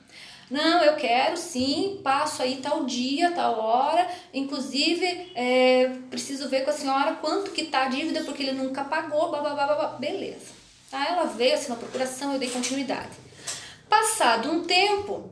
Não, 0.50 0.82
eu 0.82 0.96
quero 0.96 1.36
sim, 1.36 2.00
passo 2.02 2.42
aí 2.42 2.56
tal 2.56 2.84
dia, 2.84 3.30
tal 3.30 3.58
hora. 3.58 4.08
Inclusive, 4.32 5.30
é, 5.34 5.92
preciso 6.10 6.48
ver 6.48 6.64
com 6.64 6.70
a 6.70 6.74
senhora 6.74 7.14
quanto 7.14 7.52
que 7.52 7.64
tá 7.64 7.84
a 7.84 7.88
dívida, 7.88 8.24
porque 8.24 8.42
ele 8.42 8.52
nunca 8.52 8.84
pagou, 8.84 9.30
babá, 9.30 9.96
beleza. 9.98 10.52
Aí 10.92 11.06
ela 11.08 11.24
veio, 11.24 11.54
assinou 11.54 11.76
a 11.76 11.80
procuração, 11.80 12.32
eu 12.32 12.38
dei 12.38 12.50
continuidade. 12.50 13.10
Passado 13.88 14.50
um 14.50 14.64
tempo, 14.64 15.30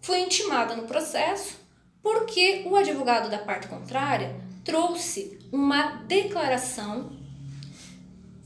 fui 0.00 0.20
intimada 0.20 0.76
no 0.76 0.84
processo 0.84 1.58
porque 2.02 2.62
o 2.66 2.76
advogado 2.76 3.30
da 3.30 3.38
parte 3.38 3.68
contrária 3.68 4.34
trouxe 4.64 5.38
uma 5.50 6.02
declaração 6.06 7.16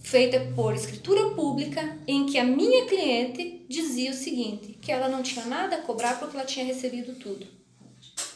feita 0.01 0.53
por 0.55 0.75
escritura 0.75 1.31
pública 1.31 1.99
em 2.07 2.27
que 2.27 2.39
a 2.39 2.45
minha 2.45 2.87
cliente 2.87 3.65
dizia 3.69 4.11
o 4.11 4.15
seguinte, 4.15 4.79
que 4.81 4.93
ela 4.93 5.09
não 5.09 5.23
tinha 5.23 5.47
nada 5.47 5.77
a 5.77 5.81
cobrar 5.81 6.19
porque 6.19 6.37
ela 6.37 6.45
tinha 6.45 6.67
recebido 6.67 7.15
tudo. 7.15 7.47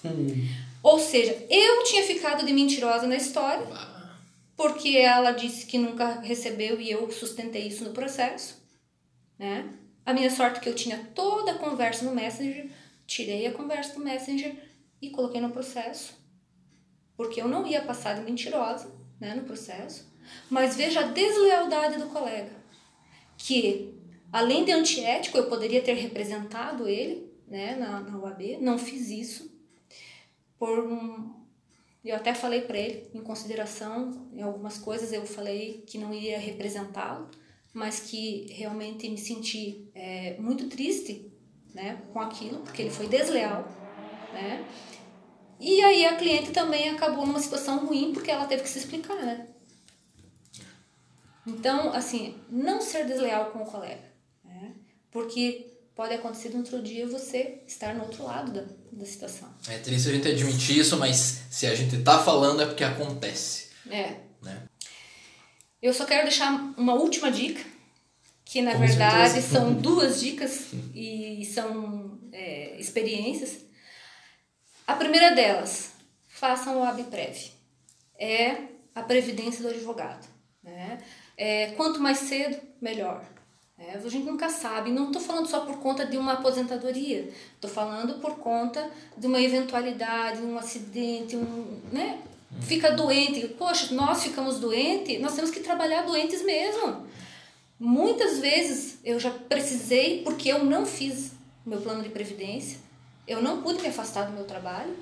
Hum. 0.04 0.48
Ou 0.82 0.98
seja, 0.98 1.36
eu 1.50 1.84
tinha 1.84 2.02
ficado 2.04 2.46
de 2.46 2.52
mentirosa 2.52 3.06
na 3.06 3.16
história, 3.16 3.66
porque 4.56 4.96
ela 4.96 5.32
disse 5.32 5.66
que 5.66 5.76
nunca 5.76 6.20
recebeu 6.20 6.80
e 6.80 6.90
eu 6.90 7.10
sustentei 7.10 7.66
isso 7.66 7.84
no 7.84 7.90
processo, 7.90 8.62
né? 9.38 9.68
A 10.04 10.14
minha 10.14 10.30
sorte 10.30 10.58
é 10.58 10.60
que 10.60 10.68
eu 10.68 10.74
tinha 10.74 11.10
toda 11.14 11.52
a 11.52 11.58
conversa 11.58 12.04
no 12.04 12.14
Messenger, 12.14 12.70
tirei 13.06 13.46
a 13.46 13.52
conversa 13.52 13.94
do 13.94 14.04
Messenger 14.04 14.54
e 15.00 15.10
coloquei 15.10 15.40
no 15.40 15.50
processo, 15.50 16.14
porque 17.16 17.40
eu 17.40 17.48
não 17.48 17.66
ia 17.66 17.82
passar 17.82 18.14
de 18.14 18.22
mentirosa, 18.22 18.94
né, 19.20 19.34
no 19.34 19.44
processo. 19.44 20.10
Mas 20.50 20.76
veja 20.76 21.00
a 21.00 21.08
deslealdade 21.08 21.98
do 21.98 22.08
colega, 22.08 22.52
que 23.36 23.94
além 24.32 24.64
de 24.64 24.72
antiético, 24.72 25.38
eu 25.38 25.48
poderia 25.48 25.82
ter 25.82 25.94
representado 25.94 26.88
ele 26.88 27.32
né, 27.46 27.76
na, 27.76 28.00
na 28.00 28.18
UAB, 28.18 28.58
não 28.60 28.78
fiz 28.78 29.08
isso. 29.08 29.54
Por 30.58 30.80
um, 30.80 31.34
eu 32.04 32.16
até 32.16 32.34
falei 32.34 32.62
para 32.62 32.78
ele, 32.78 33.08
em 33.14 33.20
consideração, 33.20 34.28
em 34.32 34.42
algumas 34.42 34.78
coisas 34.78 35.12
eu 35.12 35.24
falei 35.26 35.84
que 35.86 35.98
não 35.98 36.12
iria 36.12 36.38
representá-lo, 36.38 37.28
mas 37.72 38.00
que 38.00 38.46
realmente 38.52 39.08
me 39.08 39.18
senti 39.18 39.90
é, 39.94 40.36
muito 40.38 40.68
triste 40.68 41.30
né, 41.74 42.02
com 42.12 42.20
aquilo, 42.20 42.60
porque 42.60 42.82
ele 42.82 42.90
foi 42.90 43.06
desleal. 43.06 43.68
Né? 44.32 44.64
E 45.58 45.82
aí 45.82 46.06
a 46.06 46.16
cliente 46.16 46.50
também 46.50 46.90
acabou 46.90 47.26
numa 47.26 47.40
situação 47.40 47.86
ruim 47.86 48.12
porque 48.12 48.30
ela 48.30 48.46
teve 48.46 48.62
que 48.62 48.68
se 48.68 48.78
explicar, 48.78 49.16
né? 49.16 49.46
Então, 51.46 51.92
assim, 51.92 52.36
não 52.50 52.80
ser 52.80 53.06
desleal 53.06 53.50
com 53.50 53.62
o 53.62 53.66
colega, 53.66 54.02
né? 54.44 54.72
porque 55.12 55.76
pode 55.94 56.12
acontecer 56.12 56.50
no 56.50 56.58
outro 56.58 56.82
dia 56.82 57.06
você 57.06 57.62
estar 57.66 57.94
no 57.94 58.02
outro 58.02 58.24
lado 58.24 58.52
da, 58.52 58.64
da 58.92 59.04
situação. 59.04 59.48
É 59.68 59.78
triste 59.78 60.08
a 60.08 60.12
gente 60.12 60.28
admitir 60.28 60.78
isso, 60.78 60.96
mas 60.98 61.42
se 61.48 61.66
a 61.66 61.74
gente 61.74 62.02
tá 62.02 62.22
falando 62.22 62.62
é 62.62 62.66
porque 62.66 62.82
acontece. 62.84 63.68
É. 63.88 64.16
Né? 64.42 64.62
Eu 65.80 65.94
só 65.94 66.04
quero 66.04 66.24
deixar 66.24 66.52
uma 66.76 66.94
última 66.94 67.30
dica, 67.30 67.64
que 68.44 68.60
na 68.60 68.72
com 68.72 68.80
verdade 68.80 69.34
certeza. 69.34 69.54
são 69.54 69.72
duas 69.80 70.20
dicas 70.20 70.66
e 70.92 71.48
são 71.54 72.18
é, 72.32 72.76
experiências. 72.78 73.65
A 74.86 74.94
primeira 74.94 75.34
delas, 75.34 75.90
façam 76.28 76.80
o 76.80 76.84
ABPREV. 76.84 77.50
É 78.18 78.56
a 78.94 79.02
previdência 79.02 79.62
do 79.62 79.68
advogado. 79.68 80.26
Né? 80.62 80.98
É, 81.36 81.72
quanto 81.72 82.00
mais 82.00 82.18
cedo, 82.18 82.56
melhor. 82.80 83.24
É, 83.78 83.92
a 83.92 84.08
gente 84.08 84.24
nunca 84.24 84.48
sabe. 84.48 84.90
Não 84.90 85.08
estou 85.08 85.20
falando 85.20 85.48
só 85.48 85.60
por 85.60 85.78
conta 85.78 86.06
de 86.06 86.16
uma 86.16 86.34
aposentadoria. 86.34 87.30
Estou 87.54 87.70
falando 87.70 88.20
por 88.20 88.36
conta 88.36 88.90
de 89.16 89.26
uma 89.26 89.40
eventualidade, 89.40 90.40
um 90.40 90.56
acidente, 90.56 91.36
um, 91.36 91.80
né? 91.92 92.22
Fica 92.62 92.92
doente. 92.92 93.48
Poxa, 93.48 93.94
nós 93.94 94.22
ficamos 94.22 94.60
doentes, 94.60 95.20
nós 95.20 95.34
temos 95.34 95.50
que 95.50 95.60
trabalhar 95.60 96.02
doentes 96.02 96.42
mesmo. 96.42 97.06
Muitas 97.78 98.38
vezes 98.38 98.98
eu 99.04 99.20
já 99.20 99.30
precisei, 99.30 100.22
porque 100.22 100.48
eu 100.48 100.64
não 100.64 100.86
fiz 100.86 101.32
meu 101.66 101.80
plano 101.80 102.02
de 102.02 102.08
previdência, 102.08 102.78
eu 103.26 103.42
não 103.42 103.62
pude 103.62 103.82
me 103.82 103.88
afastar 103.88 104.26
do 104.26 104.32
meu 104.32 104.44
trabalho 104.44 104.94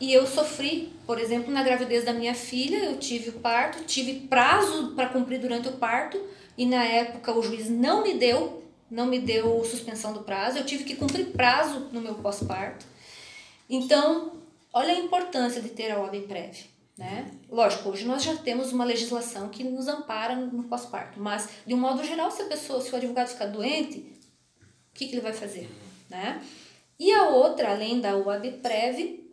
e 0.00 0.12
eu 0.12 0.26
sofri, 0.26 0.92
por 1.06 1.18
exemplo, 1.18 1.52
na 1.52 1.62
gravidez 1.62 2.04
da 2.04 2.12
minha 2.12 2.34
filha, 2.34 2.78
eu 2.78 2.98
tive 2.98 3.30
o 3.30 3.34
parto, 3.34 3.84
tive 3.84 4.26
prazo 4.26 4.94
para 4.96 5.08
cumprir 5.08 5.38
durante 5.38 5.68
o 5.68 5.72
parto 5.72 6.20
e 6.58 6.66
na 6.66 6.84
época 6.84 7.32
o 7.32 7.42
juiz 7.42 7.70
não 7.70 8.02
me 8.02 8.14
deu, 8.14 8.64
não 8.90 9.06
me 9.06 9.20
deu 9.20 9.64
suspensão 9.64 10.12
do 10.12 10.24
prazo, 10.24 10.58
eu 10.58 10.66
tive 10.66 10.84
que 10.84 10.96
cumprir 10.96 11.26
prazo 11.26 11.88
no 11.92 12.00
meu 12.00 12.16
pós-parto. 12.16 12.84
Então, 13.70 14.32
olha 14.72 14.92
a 14.92 14.98
importância 14.98 15.62
de 15.62 15.68
ter 15.68 15.92
a 15.92 16.00
ordem 16.00 16.22
prévia. 16.22 16.64
Né? 16.98 17.30
Lógico, 17.48 17.88
hoje 17.88 18.04
nós 18.04 18.22
já 18.22 18.36
temos 18.36 18.72
uma 18.72 18.84
legislação 18.84 19.48
que 19.48 19.64
nos 19.64 19.88
ampara 19.88 20.34
no 20.34 20.64
pós-parto, 20.64 21.20
mas 21.20 21.48
de 21.66 21.74
um 21.74 21.78
modo 21.78 22.04
geral, 22.04 22.30
se 22.30 22.42
a 22.42 22.46
pessoa, 22.46 22.80
se 22.80 22.92
o 22.92 22.96
advogado 22.96 23.28
ficar 23.28 23.46
doente, 23.46 23.98
o 23.98 24.94
que, 24.94 25.06
que 25.06 25.14
ele 25.14 25.22
vai 25.22 25.32
fazer? 25.32 25.70
Né? 26.10 26.42
E 27.02 27.10
a 27.10 27.30
outra, 27.30 27.72
além 27.72 28.00
da 28.00 28.16
OAB 28.16 28.60
Prev, 28.62 29.24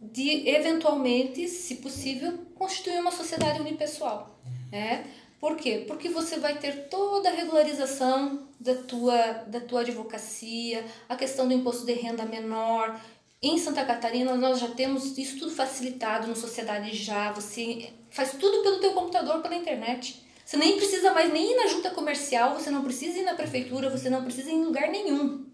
de 0.00 0.48
eventualmente, 0.48 1.46
se 1.46 1.74
possível, 1.74 2.38
constituir 2.54 2.98
uma 2.98 3.10
sociedade 3.10 3.60
unipessoal. 3.60 4.40
Né? 4.72 5.04
Por 5.38 5.54
quê? 5.54 5.84
Porque 5.86 6.08
você 6.08 6.38
vai 6.38 6.56
ter 6.56 6.88
toda 6.88 7.28
a 7.28 7.32
regularização 7.34 8.48
da 8.58 8.74
tua, 8.76 9.14
da 9.46 9.60
tua 9.60 9.80
advocacia, 9.82 10.82
a 11.06 11.16
questão 11.16 11.46
do 11.46 11.52
imposto 11.52 11.84
de 11.84 11.92
renda 11.92 12.24
menor. 12.24 12.98
Em 13.42 13.58
Santa 13.58 13.84
Catarina, 13.84 14.34
nós 14.34 14.58
já 14.58 14.68
temos 14.68 15.18
isso 15.18 15.38
tudo 15.38 15.50
facilitado 15.50 16.28
no 16.28 16.34
Sociedade 16.34 16.96
Já. 16.96 17.30
Você 17.32 17.90
faz 18.08 18.30
tudo 18.40 18.62
pelo 18.62 18.80
teu 18.80 18.94
computador, 18.94 19.42
pela 19.42 19.54
internet. 19.54 20.24
Você 20.46 20.56
nem 20.56 20.78
precisa 20.78 21.12
mais 21.12 21.30
nem 21.30 21.52
ir 21.52 21.56
na 21.56 21.66
junta 21.66 21.90
comercial, 21.90 22.54
você 22.54 22.70
não 22.70 22.82
precisa 22.82 23.18
ir 23.18 23.24
na 23.24 23.34
prefeitura, 23.34 23.90
você 23.90 24.08
não 24.08 24.24
precisa 24.24 24.50
ir 24.50 24.54
em 24.54 24.64
lugar 24.64 24.88
nenhum. 24.88 25.47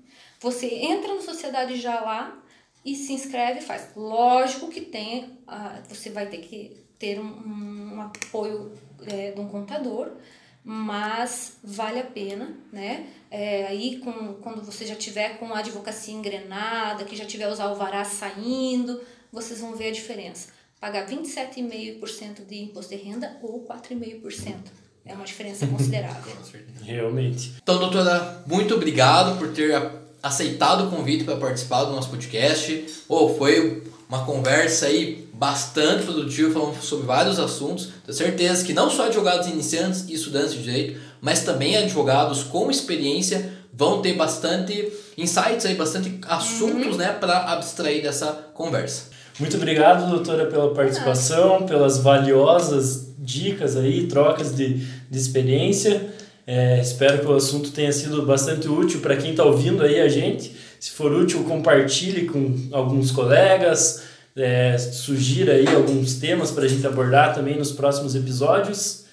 Você 0.44 0.66
entra 0.66 1.14
no 1.14 1.22
Sociedade 1.22 1.80
Já 1.80 2.00
lá, 2.00 2.38
e 2.84 2.94
se 2.94 3.14
inscreve 3.14 3.60
e 3.60 3.62
faz. 3.62 3.88
Lógico 3.96 4.68
que 4.68 4.82
tem, 4.82 5.24
uh, 5.24 5.82
você 5.88 6.10
vai 6.10 6.26
ter 6.26 6.38
que 6.38 6.76
ter 6.98 7.18
um, 7.18 7.94
um 7.94 8.00
apoio 8.02 8.72
é, 9.06 9.30
de 9.30 9.40
um 9.40 9.48
contador, 9.48 10.10
mas 10.62 11.54
vale 11.64 11.98
a 11.98 12.04
pena, 12.04 12.56
né? 12.70 13.06
É, 13.30 13.66
aí 13.66 13.98
com, 14.00 14.34
quando 14.34 14.62
você 14.62 14.86
já 14.86 14.94
tiver 14.94 15.38
com 15.38 15.46
a 15.54 15.60
advocacia 15.60 16.14
engrenada, 16.14 17.04
que 17.04 17.16
já 17.16 17.24
tiver 17.24 17.48
os 17.48 17.58
alvarás 17.58 18.08
saindo, 18.08 19.00
vocês 19.32 19.60
vão 19.60 19.74
ver 19.74 19.88
a 19.88 19.92
diferença. 19.92 20.50
Pagar 20.78 21.06
27,5% 21.06 22.44
de 22.46 22.56
imposto 22.64 22.94
de 22.94 23.02
renda 23.02 23.38
ou 23.42 23.66
4,5%. 23.66 24.56
É 25.06 25.14
uma 25.14 25.24
diferença 25.24 25.66
considerável. 25.68 26.36
Realmente. 26.82 27.54
Então, 27.62 27.78
doutora, 27.78 28.44
muito 28.46 28.74
obrigado 28.74 29.38
por 29.38 29.52
ter 29.54 30.03
aceitado 30.24 30.84
o 30.84 30.90
convite 30.90 31.22
para 31.22 31.36
participar 31.36 31.84
do 31.84 31.92
nosso 31.92 32.08
podcast. 32.08 32.86
Oh, 33.06 33.28
foi 33.28 33.82
uma 34.08 34.24
conversa 34.24 34.86
aí 34.86 35.28
bastante 35.34 36.04
produtiva, 36.04 36.50
falando 36.50 36.80
sobre 36.80 37.06
vários 37.06 37.38
assuntos. 37.38 37.90
Tenho 38.06 38.16
certeza 38.16 38.64
que 38.64 38.72
não 38.72 38.88
só 38.88 39.06
advogados 39.06 39.46
iniciantes 39.48 40.06
e 40.08 40.14
estudantes 40.14 40.54
de 40.54 40.62
direito, 40.62 40.98
mas 41.20 41.44
também 41.44 41.76
advogados 41.76 42.42
com 42.42 42.70
experiência 42.70 43.52
vão 43.70 44.00
ter 44.00 44.14
bastante 44.14 44.90
insights 45.18 45.66
aí, 45.66 45.74
bastante 45.74 46.18
assuntos, 46.26 46.92
uhum. 46.92 46.96
né, 46.96 47.12
para 47.12 47.52
abstrair 47.52 48.02
dessa 48.02 48.28
conversa. 48.54 49.14
Muito 49.38 49.56
obrigado, 49.56 50.08
doutora, 50.08 50.46
pela 50.46 50.72
participação, 50.72 51.66
pelas 51.66 51.98
valiosas 51.98 53.08
dicas 53.18 53.76
aí, 53.76 54.06
trocas 54.06 54.54
de, 54.54 54.74
de 55.10 55.18
experiência. 55.18 56.14
É, 56.46 56.80
espero 56.80 57.20
que 57.20 57.26
o 57.26 57.34
assunto 57.34 57.70
tenha 57.70 57.92
sido 57.92 58.24
bastante 58.26 58.68
útil 58.68 59.00
para 59.00 59.16
quem 59.16 59.30
está 59.30 59.44
ouvindo 59.44 59.82
aí 59.82 60.00
a 60.00 60.08
gente. 60.08 60.54
Se 60.78 60.90
for 60.90 61.10
útil, 61.12 61.44
compartilhe 61.44 62.26
com 62.26 62.68
alguns 62.70 63.10
colegas, 63.10 64.02
é, 64.36 64.76
sugira 64.76 65.54
aí 65.54 65.66
alguns 65.68 66.14
temas 66.14 66.50
para 66.50 66.64
a 66.64 66.68
gente 66.68 66.86
abordar 66.86 67.34
também 67.34 67.56
nos 67.56 67.72
próximos 67.72 68.14
episódios. 68.14 69.04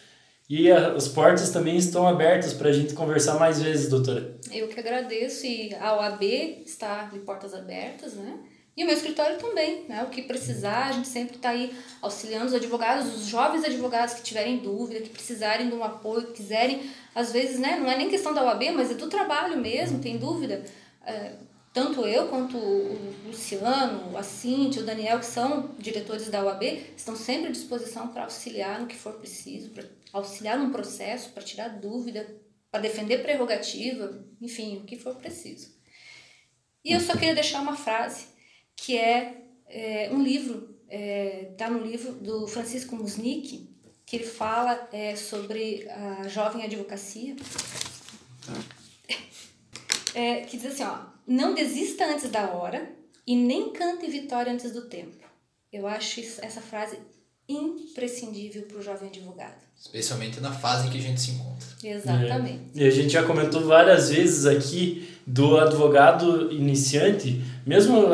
E 0.49 0.69
a, 0.69 0.93
as 0.93 1.07
portas 1.07 1.49
também 1.49 1.77
estão 1.77 2.05
abertas 2.05 2.53
para 2.53 2.69
a 2.69 2.73
gente 2.73 2.93
conversar 2.93 3.39
mais 3.39 3.61
vezes, 3.61 3.87
doutora. 3.87 4.35
Eu 4.51 4.67
que 4.67 4.77
agradeço 4.77 5.45
e 5.45 5.73
a 5.75 5.95
OAB 5.95 6.23
está 6.65 7.05
de 7.05 7.19
portas 7.19 7.53
abertas, 7.53 8.15
né? 8.15 8.37
E 8.75 8.83
o 8.83 8.85
meu 8.85 8.95
escritório 8.95 9.37
também, 9.37 9.85
né? 9.87 10.03
O 10.03 10.09
que 10.09 10.21
precisar, 10.21 10.87
a 10.87 10.91
gente 10.91 11.07
sempre 11.07 11.35
está 11.35 11.49
aí 11.49 11.73
auxiliando 12.01 12.47
os 12.47 12.53
advogados, 12.53 13.15
os 13.15 13.27
jovens 13.27 13.63
advogados 13.63 14.15
que 14.15 14.23
tiverem 14.23 14.57
dúvida, 14.57 15.01
que 15.01 15.09
precisarem 15.09 15.69
de 15.69 15.75
um 15.75 15.83
apoio, 15.83 16.27
que 16.27 16.33
quiserem, 16.33 16.81
às 17.13 17.31
vezes, 17.31 17.59
né? 17.59 17.77
Não 17.79 17.89
é 17.89 17.97
nem 17.97 18.09
questão 18.09 18.33
da 18.33 18.43
OAB, 18.43 18.71
mas 18.73 18.91
é 18.91 18.93
do 18.93 19.07
trabalho 19.07 19.57
mesmo, 19.57 19.99
tem 19.99 20.17
dúvida. 20.17 20.63
É, 21.05 21.35
tanto 21.73 22.05
eu 22.05 22.27
quanto 22.27 22.57
o 22.57 23.15
Luciano, 23.25 24.17
a 24.17 24.23
Cintia, 24.23 24.81
o 24.81 24.85
Daniel, 24.85 25.19
que 25.19 25.25
são 25.25 25.73
diretores 25.77 26.29
da 26.29 26.43
OAB, 26.43 26.63
estão 26.95 27.15
sempre 27.15 27.47
à 27.47 27.51
disposição 27.51 28.09
para 28.09 28.23
auxiliar 28.23 28.81
no 28.81 28.87
que 28.87 28.95
for 28.95 29.13
preciso, 29.13 29.69
para 29.69 29.85
auxiliar 30.11 30.59
num 30.59 30.71
processo, 30.71 31.29
para 31.31 31.43
tirar 31.43 31.69
dúvida, 31.69 32.27
para 32.69 32.81
defender 32.81 33.21
prerrogativa, 33.21 34.25
enfim, 34.41 34.77
o 34.77 34.83
que 34.83 34.97
for 34.97 35.15
preciso. 35.15 35.73
E 36.83 36.91
eu 36.91 36.99
só 36.99 37.13
queria 37.13 37.35
deixar 37.35 37.61
uma 37.61 37.75
frase, 37.75 38.27
que 38.75 38.97
é, 38.97 39.43
é 39.67 40.09
um 40.11 40.21
livro, 40.21 40.75
está 40.83 40.95
é, 40.97 41.53
tá 41.57 41.69
no 41.69 41.85
livro 41.85 42.13
do 42.13 42.47
Francisco 42.47 42.95
Musnick, 42.95 43.70
que 44.11 44.17
ele 44.17 44.25
fala 44.25 44.89
é, 44.91 45.15
sobre 45.15 45.87
a 45.89 46.27
jovem 46.27 46.65
advocacia, 46.65 47.33
é, 50.13 50.41
que 50.41 50.57
diz 50.57 50.65
assim, 50.65 50.83
ó, 50.83 50.97
não 51.25 51.55
desista 51.55 52.03
antes 52.07 52.29
da 52.29 52.51
hora 52.51 52.91
e 53.25 53.37
nem 53.37 53.71
cante 53.71 54.11
vitória 54.11 54.51
antes 54.51 54.73
do 54.73 54.81
tempo. 54.81 55.23
Eu 55.71 55.87
acho 55.87 56.19
isso, 56.19 56.43
essa 56.43 56.59
frase 56.59 56.99
imprescindível 57.47 58.63
para 58.63 58.79
o 58.79 58.81
jovem 58.81 59.07
advogado. 59.07 59.61
Especialmente 59.79 60.41
na 60.41 60.51
fase 60.51 60.87
em 60.87 60.91
que 60.91 60.97
a 60.97 61.01
gente 61.01 61.21
se 61.21 61.31
encontra. 61.31 61.69
Exatamente. 61.81 62.63
É. 62.75 62.83
E 62.83 62.87
a 62.87 62.91
gente 62.91 63.13
já 63.13 63.23
comentou 63.23 63.65
várias 63.65 64.09
vezes 64.09 64.45
aqui 64.45 65.09
do 65.25 65.57
advogado 65.57 66.51
iniciante, 66.51 67.41
mesmo 67.65 68.07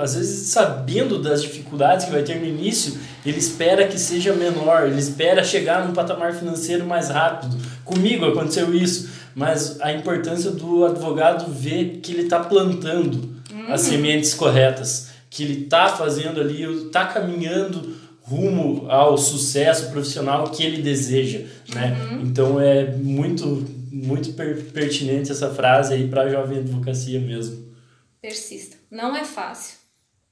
às 0.00 0.14
vezes 0.14 0.48
sabendo 0.48 1.20
das 1.22 1.42
dificuldades 1.42 2.06
que 2.06 2.10
vai 2.10 2.22
ter 2.22 2.40
no 2.40 2.46
início, 2.46 2.98
ele 3.24 3.38
espera 3.38 3.86
que 3.86 3.98
seja 3.98 4.32
menor, 4.34 4.86
ele 4.86 4.98
espera 4.98 5.44
chegar 5.44 5.86
num 5.86 5.94
patamar 5.94 6.34
financeiro 6.34 6.84
mais 6.84 7.08
rápido. 7.08 7.56
Comigo 7.84 8.24
aconteceu 8.26 8.74
isso, 8.74 9.10
mas 9.34 9.80
a 9.80 9.92
importância 9.92 10.50
do 10.50 10.84
advogado 10.84 11.52
ver 11.52 12.00
que 12.02 12.12
ele 12.12 12.22
está 12.22 12.40
plantando 12.40 13.32
as 13.68 13.82
sementes 13.82 14.34
corretas, 14.34 15.10
que 15.30 15.42
ele 15.42 15.64
está 15.64 15.88
fazendo 15.88 16.40
ali, 16.40 16.62
está 16.86 17.06
caminhando 17.06 17.96
rumo 18.20 18.86
ao 18.90 19.16
sucesso 19.18 19.90
profissional 19.90 20.50
que 20.50 20.62
ele 20.62 20.82
deseja, 20.82 21.40
né? 21.74 21.96
Uhum. 22.10 22.20
Então 22.22 22.60
é 22.60 22.90
muito 22.96 23.46
muito 23.92 24.32
per 24.32 24.70
pertinente 24.72 25.30
essa 25.30 25.52
frase 25.52 25.92
aí 25.92 26.08
para 26.08 26.22
a 26.22 26.28
jovem 26.28 26.58
advocacia 26.58 27.20
mesmo. 27.20 27.72
Persista. 28.20 28.76
Não 28.90 29.14
é 29.14 29.24
fácil, 29.24 29.76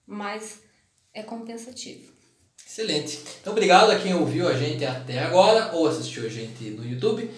mas 0.06 0.62
é 1.12 1.22
compensativo. 1.22 2.10
Excelente. 2.70 3.18
Então 3.40 3.52
obrigado 3.52 3.90
a 3.90 3.98
quem 3.98 4.14
ouviu 4.14 4.46
a 4.46 4.54
gente 4.54 4.84
até 4.84 5.18
agora 5.18 5.72
ou 5.74 5.88
assistiu 5.88 6.24
a 6.24 6.28
gente 6.28 6.70
no 6.70 6.88
YouTube 6.88 7.28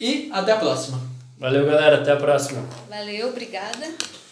e 0.00 0.30
até 0.32 0.52
a 0.52 0.56
próxima. 0.56 0.98
Valeu, 1.36 1.66
galera, 1.66 2.00
até 2.00 2.12
a 2.12 2.16
próxima. 2.16 2.66
Valeu, 2.88 3.28
obrigada. 3.28 3.86